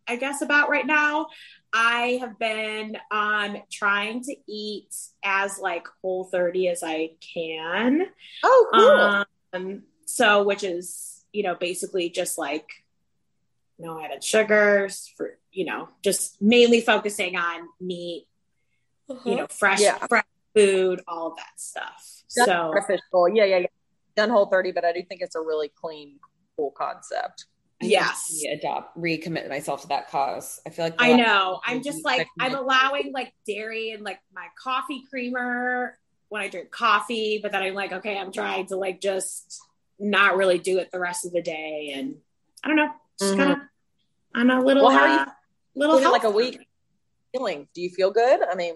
I 0.09 0.17
guess 0.17 0.43
about 0.43 0.71
right 0.71 0.87
now. 0.87 1.27
I 1.73 2.19
have 2.21 2.39
been 2.39 2.97
um 3.11 3.59
trying 3.71 4.23
to 4.25 4.37
eat 4.49 4.95
as 5.25 5.59
like 5.59 5.87
whole 6.03 6.25
30 6.25 6.69
as 6.69 6.83
I 6.83 7.11
can. 7.35 8.07
Oh, 8.43 8.69
cool. 8.73 9.61
Um, 9.61 9.83
so 10.07 10.43
which 10.43 10.65
is, 10.65 11.25
you 11.33 11.43
know, 11.43 11.55
basically 11.55 12.11
just 12.11 12.39
like 12.39 12.67
no 13.79 14.03
added 14.03 14.25
sugars 14.25 15.13
for, 15.17 15.39
you 15.53 15.65
know, 15.67 15.89
just 16.03 16.41
mainly 16.41 16.81
focusing 16.81 17.37
on 17.37 17.69
meat, 17.81 18.27
you 19.25 19.37
know, 19.37 19.47
fresh, 19.51 19.81
Yeah. 19.81 19.99
fresh 20.09 20.25
food, 20.55 21.03
all 21.07 21.29
of 21.33 21.37
that 21.37 21.59
stuff. 21.59 22.03
That's 22.35 22.47
so 22.47 22.53
artificial. 22.53 23.29
Yeah, 23.29 23.45
yeah, 23.45 23.59
yeah. 23.59 23.67
Done 24.17 24.31
whole 24.31 24.47
30, 24.47 24.73
but 24.73 24.85
I 24.85 24.93
do 24.93 25.03
think 25.03 25.21
it's 25.23 25.35
a 25.37 25.41
really 25.41 25.69
clean, 25.69 26.19
cool 26.57 26.71
concept. 26.71 27.47
I 27.83 27.87
Yes. 27.87 28.41
to 28.43 28.49
Adopt, 28.49 28.97
recommit 28.97 29.49
myself 29.49 29.83
to 29.83 29.89
that 29.89 30.09
cause. 30.09 30.61
I 30.67 30.71
feel 30.71 30.85
like 30.87 30.95
I 30.99 31.13
know. 31.15 31.61
I'm 31.65 31.83
just 31.83 32.05
like 32.05 32.29
I'm 32.39 32.55
allowing 32.55 33.13
like 33.13 33.35
dairy 33.47 33.91
and 33.91 34.05
like 34.05 34.21
my 34.33 34.47
coffee 34.63 35.03
creamer 35.11 35.99
when 36.29 36.43
I 36.43 36.49
drink 36.49 36.71
coffee, 36.71 37.41
but 37.43 37.53
then 37.53 37.63
I'm 37.63 37.75
like, 37.75 37.93
okay, 37.93 38.17
I'm 38.17 38.33
trying 38.33 38.67
to 38.67 38.77
like 38.77 39.01
just 39.01 39.61
not 39.99 40.37
really 40.37 40.59
do 40.59 40.79
it 40.79 40.91
the 40.93 41.01
rest 41.01 41.27
of 41.27 41.33
the 41.33 41.43
day, 41.43 41.93
and 41.95 42.17
I 42.63 42.69
don't 42.69 42.77
know, 42.77 42.93
just 43.19 43.35
Mhm. 43.35 43.37
kind 43.37 43.53
of 43.53 43.59
on 44.35 44.51
a 44.51 44.65
little, 44.65 44.85
Well, 44.85 44.93
how 44.93 45.03
are 45.03 45.09
you 45.09 45.19
uh, 45.21 45.27
little 45.75 46.01
like 46.13 46.25
a 46.25 46.31
week? 46.31 46.67
Feeling? 47.33 47.69
Do 47.75 47.81
you 47.81 47.91
feel 47.91 48.11
good? 48.11 48.41
I 48.43 48.55
mean, 48.55 48.75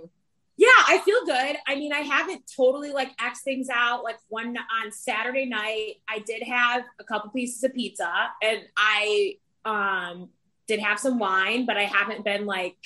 Yeah, 0.56 0.68
I 0.86 0.98
feel 1.04 1.24
good. 1.26 1.56
I 1.66 1.74
mean, 1.74 1.92
I 1.92 2.00
haven't 2.00 2.50
totally 2.56 2.92
like 2.92 3.10
X 3.22 3.42
things 3.42 3.68
out. 3.72 4.02
Like 4.02 4.18
one 4.28 4.56
on 4.56 4.92
Saturday 4.92 5.44
night, 5.44 5.96
I 6.08 6.20
did 6.20 6.42
have 6.42 6.84
a 6.98 7.04
couple 7.04 7.30
pieces 7.30 7.62
of 7.64 7.74
pizza 7.74 8.10
and 8.42 8.60
I 8.76 9.36
um 9.64 10.30
did 10.66 10.80
have 10.80 10.98
some 10.98 11.18
wine, 11.18 11.66
but 11.66 11.76
I 11.76 11.84
haven't 11.84 12.24
been 12.24 12.46
like 12.46 12.76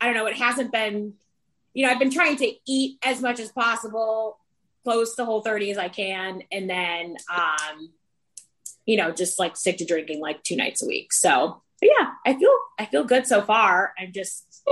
I 0.00 0.06
don't 0.06 0.14
know, 0.14 0.26
it 0.26 0.36
hasn't 0.36 0.72
been 0.72 1.14
you 1.74 1.84
know, 1.84 1.92
I've 1.92 1.98
been 1.98 2.10
trying 2.10 2.36
to 2.36 2.52
eat 2.66 2.98
as 3.04 3.20
much 3.20 3.40
as 3.40 3.50
possible, 3.50 4.38
close 4.84 5.16
to 5.16 5.24
whole 5.24 5.42
30 5.42 5.72
as 5.72 5.78
I 5.78 5.88
can, 5.88 6.42
and 6.52 6.70
then 6.70 7.16
um, 7.34 7.90
you 8.86 8.96
know, 8.96 9.10
just 9.10 9.38
like 9.38 9.56
stick 9.56 9.78
to 9.78 9.84
drinking 9.84 10.20
like 10.20 10.42
two 10.42 10.56
nights 10.56 10.82
a 10.82 10.86
week. 10.86 11.12
So 11.12 11.62
but 11.84 11.90
yeah, 11.98 12.10
I 12.24 12.38
feel 12.38 12.50
I 12.78 12.86
feel 12.86 13.04
good 13.04 13.26
so 13.26 13.42
far. 13.42 13.92
I'm 13.98 14.12
just 14.12 14.64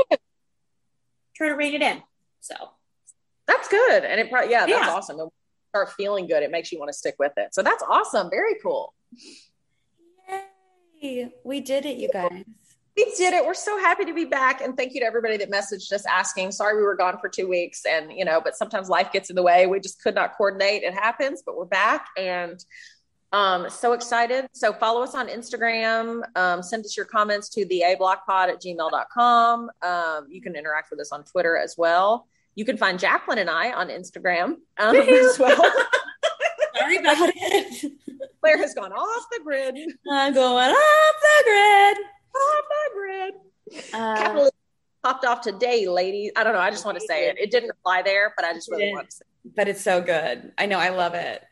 trying 1.36 1.50
to 1.50 1.56
rein 1.56 1.74
it 1.74 1.82
in. 1.82 2.02
So 2.40 2.54
that's 3.46 3.68
good. 3.68 4.04
And 4.04 4.20
it 4.20 4.30
probably, 4.30 4.50
yeah, 4.50 4.66
that's 4.66 4.86
Yeah. 4.86 4.90
awesome. 4.92 5.18
You 5.18 5.30
start 5.70 5.92
feeling 5.92 6.26
good, 6.26 6.42
it 6.42 6.50
makes 6.50 6.72
you 6.72 6.78
want 6.78 6.88
to 6.90 6.96
stick 6.96 7.16
with 7.18 7.32
it. 7.36 7.54
So 7.54 7.62
that's 7.62 7.82
awesome. 7.88 8.30
Very 8.30 8.54
cool. 8.62 8.94
Yay. 11.02 11.32
We 11.44 11.60
did 11.60 11.84
it, 11.84 11.96
you 11.98 12.08
guys. 12.12 12.44
We 12.96 13.04
did 13.16 13.32
it. 13.34 13.44
We're 13.44 13.54
so 13.54 13.78
happy 13.78 14.04
to 14.04 14.14
be 14.14 14.26
back. 14.26 14.60
And 14.60 14.76
thank 14.76 14.92
you 14.94 15.00
to 15.00 15.06
everybody 15.06 15.36
that 15.38 15.50
messaged 15.50 15.90
us 15.92 16.04
asking. 16.06 16.52
Sorry 16.52 16.76
we 16.76 16.82
were 16.82 16.94
gone 16.94 17.18
for 17.20 17.28
two 17.28 17.48
weeks. 17.48 17.82
And, 17.88 18.12
you 18.12 18.24
know, 18.24 18.40
but 18.42 18.54
sometimes 18.54 18.88
life 18.88 19.10
gets 19.12 19.30
in 19.30 19.36
the 19.36 19.42
way. 19.42 19.66
We 19.66 19.80
just 19.80 20.02
could 20.02 20.14
not 20.14 20.36
coordinate. 20.36 20.82
It 20.82 20.92
happens, 20.94 21.42
but 21.44 21.56
we're 21.56 21.64
back 21.64 22.06
and 22.18 22.62
um, 23.32 23.68
so 23.70 23.92
excited. 23.92 24.46
So 24.52 24.72
follow 24.72 25.02
us 25.02 25.14
on 25.14 25.28
Instagram. 25.28 26.22
Um, 26.36 26.62
send 26.62 26.84
us 26.84 26.96
your 26.96 27.06
comments 27.06 27.48
to 27.50 27.64
the 27.64 27.82
a 27.82 27.96
pod 27.96 28.50
at 28.50 28.60
gmail.com. 28.60 29.70
Um, 29.82 30.26
you 30.28 30.42
can 30.42 30.54
interact 30.54 30.90
with 30.90 31.00
us 31.00 31.12
on 31.12 31.24
Twitter 31.24 31.56
as 31.56 31.76
well. 31.78 32.26
You 32.54 32.66
can 32.66 32.76
find 32.76 32.98
Jacqueline 32.98 33.38
and 33.38 33.48
I 33.48 33.72
on 33.72 33.88
Instagram 33.88 34.56
um, 34.78 34.96
as 34.96 35.38
well. 35.38 35.56
Sorry 36.76 36.96
about 36.96 37.30
it. 37.34 37.92
Claire 38.40 38.58
has 38.58 38.74
gone 38.74 38.92
off 38.92 39.26
the 39.30 39.40
grid. 39.42 39.76
I'm 40.10 40.34
going 40.34 40.70
off 40.70 41.14
the 41.22 41.44
grid. 41.44 41.96
Off 42.34 42.64
the 42.68 42.94
grid. 42.94 43.34
Uh, 43.94 44.16
Capitalism 44.16 44.52
popped 45.02 45.24
off 45.24 45.40
today, 45.40 45.88
ladies. 45.88 46.32
I 46.36 46.44
don't 46.44 46.52
know. 46.52 46.60
I 46.60 46.70
just 46.70 46.84
want 46.84 46.98
to 46.98 47.06
say 47.06 47.28
it. 47.28 47.38
It 47.38 47.50
didn't 47.50 47.70
apply 47.70 48.02
there, 48.02 48.34
but 48.36 48.44
I 48.44 48.52
just 48.52 48.70
really 48.70 48.92
want 48.92 49.08
to 49.10 49.16
say 49.16 49.24
it. 49.44 49.56
but 49.56 49.68
it's 49.68 49.80
so 49.80 50.02
good. 50.02 50.52
I 50.58 50.66
know. 50.66 50.78
I 50.78 50.90
love 50.90 51.14
it. 51.14 51.42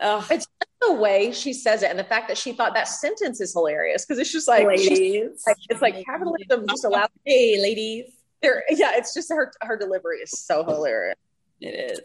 Oh, 0.00 0.26
It's 0.30 0.46
just 0.46 0.70
the 0.80 0.92
way 0.94 1.32
she 1.32 1.52
says 1.52 1.82
it 1.82 1.90
and 1.90 1.98
the 1.98 2.04
fact 2.04 2.28
that 2.28 2.36
she 2.36 2.52
thought 2.52 2.74
that 2.74 2.88
sentence 2.88 3.40
is 3.40 3.52
hilarious 3.52 4.04
because 4.04 4.18
it's 4.18 4.32
just 4.32 4.46
like, 4.48 4.66
Ladies. 4.66 5.42
like 5.46 5.56
it's 5.68 5.80
like 5.82 6.04
capitalism 6.04 6.66
just 6.68 6.84
allows 6.84 7.08
hey, 7.24 7.60
ladies. 7.60 8.12
there. 8.42 8.62
Yeah, 8.70 8.92
it's 8.94 9.14
just 9.14 9.30
her 9.30 9.52
her 9.62 9.76
delivery 9.76 10.18
is 10.18 10.30
so 10.32 10.64
hilarious. 10.64 11.16
It 11.60 11.68
is. 11.92 12.00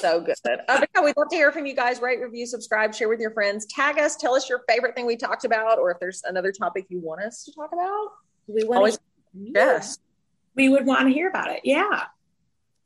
So 0.00 0.20
good. 0.20 0.36
Uh, 0.46 0.80
but 0.80 0.88
yeah, 0.94 1.02
we'd 1.02 1.16
love 1.16 1.28
to 1.30 1.36
hear 1.36 1.52
from 1.52 1.66
you 1.66 1.74
guys. 1.74 2.00
Rate, 2.00 2.20
review, 2.20 2.46
subscribe, 2.46 2.94
share 2.94 3.08
with 3.08 3.20
your 3.20 3.30
friends. 3.30 3.66
Tag 3.66 3.98
us. 3.98 4.16
Tell 4.16 4.34
us 4.34 4.48
your 4.48 4.62
favorite 4.68 4.94
thing 4.94 5.06
we 5.06 5.16
talked 5.16 5.44
about, 5.44 5.78
or 5.78 5.90
if 5.90 5.98
there's 6.00 6.22
another 6.24 6.50
topic 6.52 6.86
you 6.88 6.98
want 7.00 7.22
us 7.22 7.44
to 7.44 7.52
talk 7.52 7.72
about. 7.72 8.08
We 8.46 8.64
want 8.64 8.78
Always 8.78 8.98
yes. 9.34 9.98
We 10.54 10.68
would 10.68 10.86
want 10.86 11.08
to 11.08 11.12
hear 11.12 11.28
about 11.28 11.50
it. 11.50 11.60
Yeah. 11.64 12.04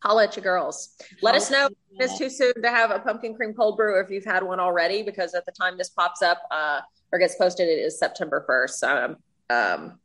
Holla 0.02 0.24
at 0.24 0.36
you 0.36 0.42
girls. 0.42 0.96
Let 1.22 1.34
us 1.34 1.50
know 1.50 1.66
if 1.66 2.10
it's 2.10 2.18
too 2.18 2.30
soon 2.30 2.62
to 2.62 2.70
have 2.70 2.90
a 2.90 2.98
pumpkin 2.98 3.34
cream 3.34 3.54
cold 3.54 3.76
brew 3.76 3.94
or 3.94 4.00
if 4.00 4.10
you've 4.10 4.24
had 4.24 4.42
one 4.42 4.60
already, 4.60 5.02
because 5.02 5.34
at 5.34 5.46
the 5.46 5.52
time 5.52 5.78
this 5.78 5.88
pops 5.88 6.22
up 6.22 6.42
uh, 6.50 6.80
or 7.12 7.18
gets 7.18 7.36
posted, 7.36 7.68
it 7.68 7.78
is 7.80 7.98
September 7.98 8.44
1st. 8.48 8.82
Um, 8.84 9.16
um, 9.48 9.98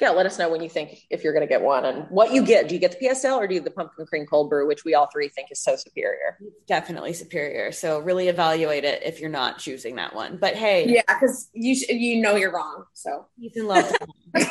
yeah, 0.00 0.10
let 0.10 0.24
us 0.24 0.38
know 0.38 0.48
when 0.48 0.62
you 0.62 0.68
think 0.70 1.02
if 1.10 1.22
you're 1.22 1.34
going 1.34 1.46
to 1.46 1.48
get 1.48 1.60
one 1.60 1.84
and 1.84 2.06
what 2.08 2.32
you 2.32 2.42
get. 2.44 2.68
Do 2.68 2.74
you 2.74 2.80
get 2.80 2.98
the 2.98 3.06
PSL 3.06 3.36
or 3.36 3.46
do 3.46 3.54
you 3.54 3.60
get 3.60 3.66
the 3.66 3.70
pumpkin 3.70 4.06
cream 4.06 4.24
cold 4.24 4.48
brew, 4.48 4.66
which 4.66 4.82
we 4.84 4.94
all 4.94 5.06
three 5.12 5.28
think 5.28 5.48
is 5.50 5.60
so 5.60 5.76
superior? 5.76 6.38
Definitely 6.66 7.12
superior. 7.12 7.70
So 7.70 7.98
really 7.98 8.28
evaluate 8.28 8.84
it 8.84 9.02
if 9.04 9.20
you're 9.20 9.28
not 9.28 9.58
choosing 9.58 9.96
that 9.96 10.14
one. 10.14 10.38
But 10.38 10.54
hey, 10.56 10.86
Yeah, 10.88 11.02
because 11.06 11.50
you 11.52 11.74
sh- 11.76 11.90
you 11.90 12.22
know 12.22 12.36
you're 12.36 12.52
wrong. 12.52 12.84
So 12.94 13.26
you 13.36 13.50
can 13.50 13.66
love. 13.66 13.92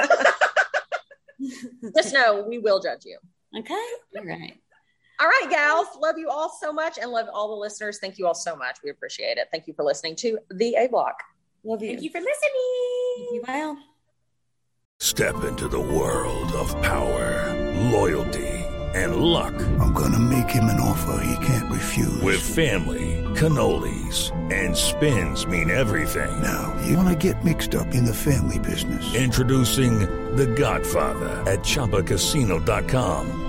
Just 1.96 2.14
know 2.14 2.46
we 2.48 2.60
will 2.60 2.80
judge 2.80 3.06
you. 3.06 3.18
Okay. 3.58 3.74
All 4.18 4.26
right. 4.26 4.60
All 5.20 5.28
right, 5.28 5.48
gals. 5.50 5.88
Love 6.02 6.18
you 6.18 6.30
all 6.30 6.50
so 6.50 6.72
much 6.72 6.98
and 6.98 7.12
love 7.12 7.28
all 7.34 7.50
the 7.50 7.56
listeners. 7.62 8.00
Thank 8.00 8.18
you 8.18 8.26
all 8.26 8.34
so 8.34 8.56
much. 8.56 8.78
We 8.84 8.90
appreciate 8.90 9.38
it. 9.38 9.50
Thank 9.52 9.68
you 9.68 9.74
for 9.74 9.84
listening 9.84 10.16
to 10.18 10.40
the 10.50 10.76
A 10.76 10.88
Block. 10.88 11.22
Love 11.66 11.84
you. 11.84 11.90
thank 11.90 12.04
you 12.04 12.10
for 12.10 12.20
listening. 12.20 13.18
Thank 13.18 13.32
you, 13.34 13.42
Kyle. 13.46 13.78
Step 15.02 15.44
into 15.44 15.68
the 15.68 15.80
world 15.80 16.52
of 16.54 16.70
power, 16.82 17.56
loyalty, 17.92 18.48
and 18.94 19.18
luck. 19.18 19.54
I'm 19.80 19.94
gonna 19.94 20.20
make 20.20 20.50
him 20.50 20.66
an 20.66 20.80
offer 20.80 21.22
he 21.24 21.46
can't 21.46 21.72
refuse. 21.72 22.22
With 22.22 22.42
family, 22.42 23.24
cannolis, 23.36 24.32
and 24.54 24.76
spins 24.76 25.46
mean 25.46 25.70
everything. 25.70 26.42
now, 26.42 26.76
you 26.86 26.96
wanna 26.96 27.16
get 27.16 27.44
mixed 27.44 27.76
up 27.76 27.94
in 27.94 28.06
the 28.06 28.14
family 28.14 28.60
business. 28.60 29.16
Introducing 29.16 30.00
The 30.36 30.48
Godfather 30.48 31.30
at 31.50 31.60
ChumbaCasino.com. 31.60 33.49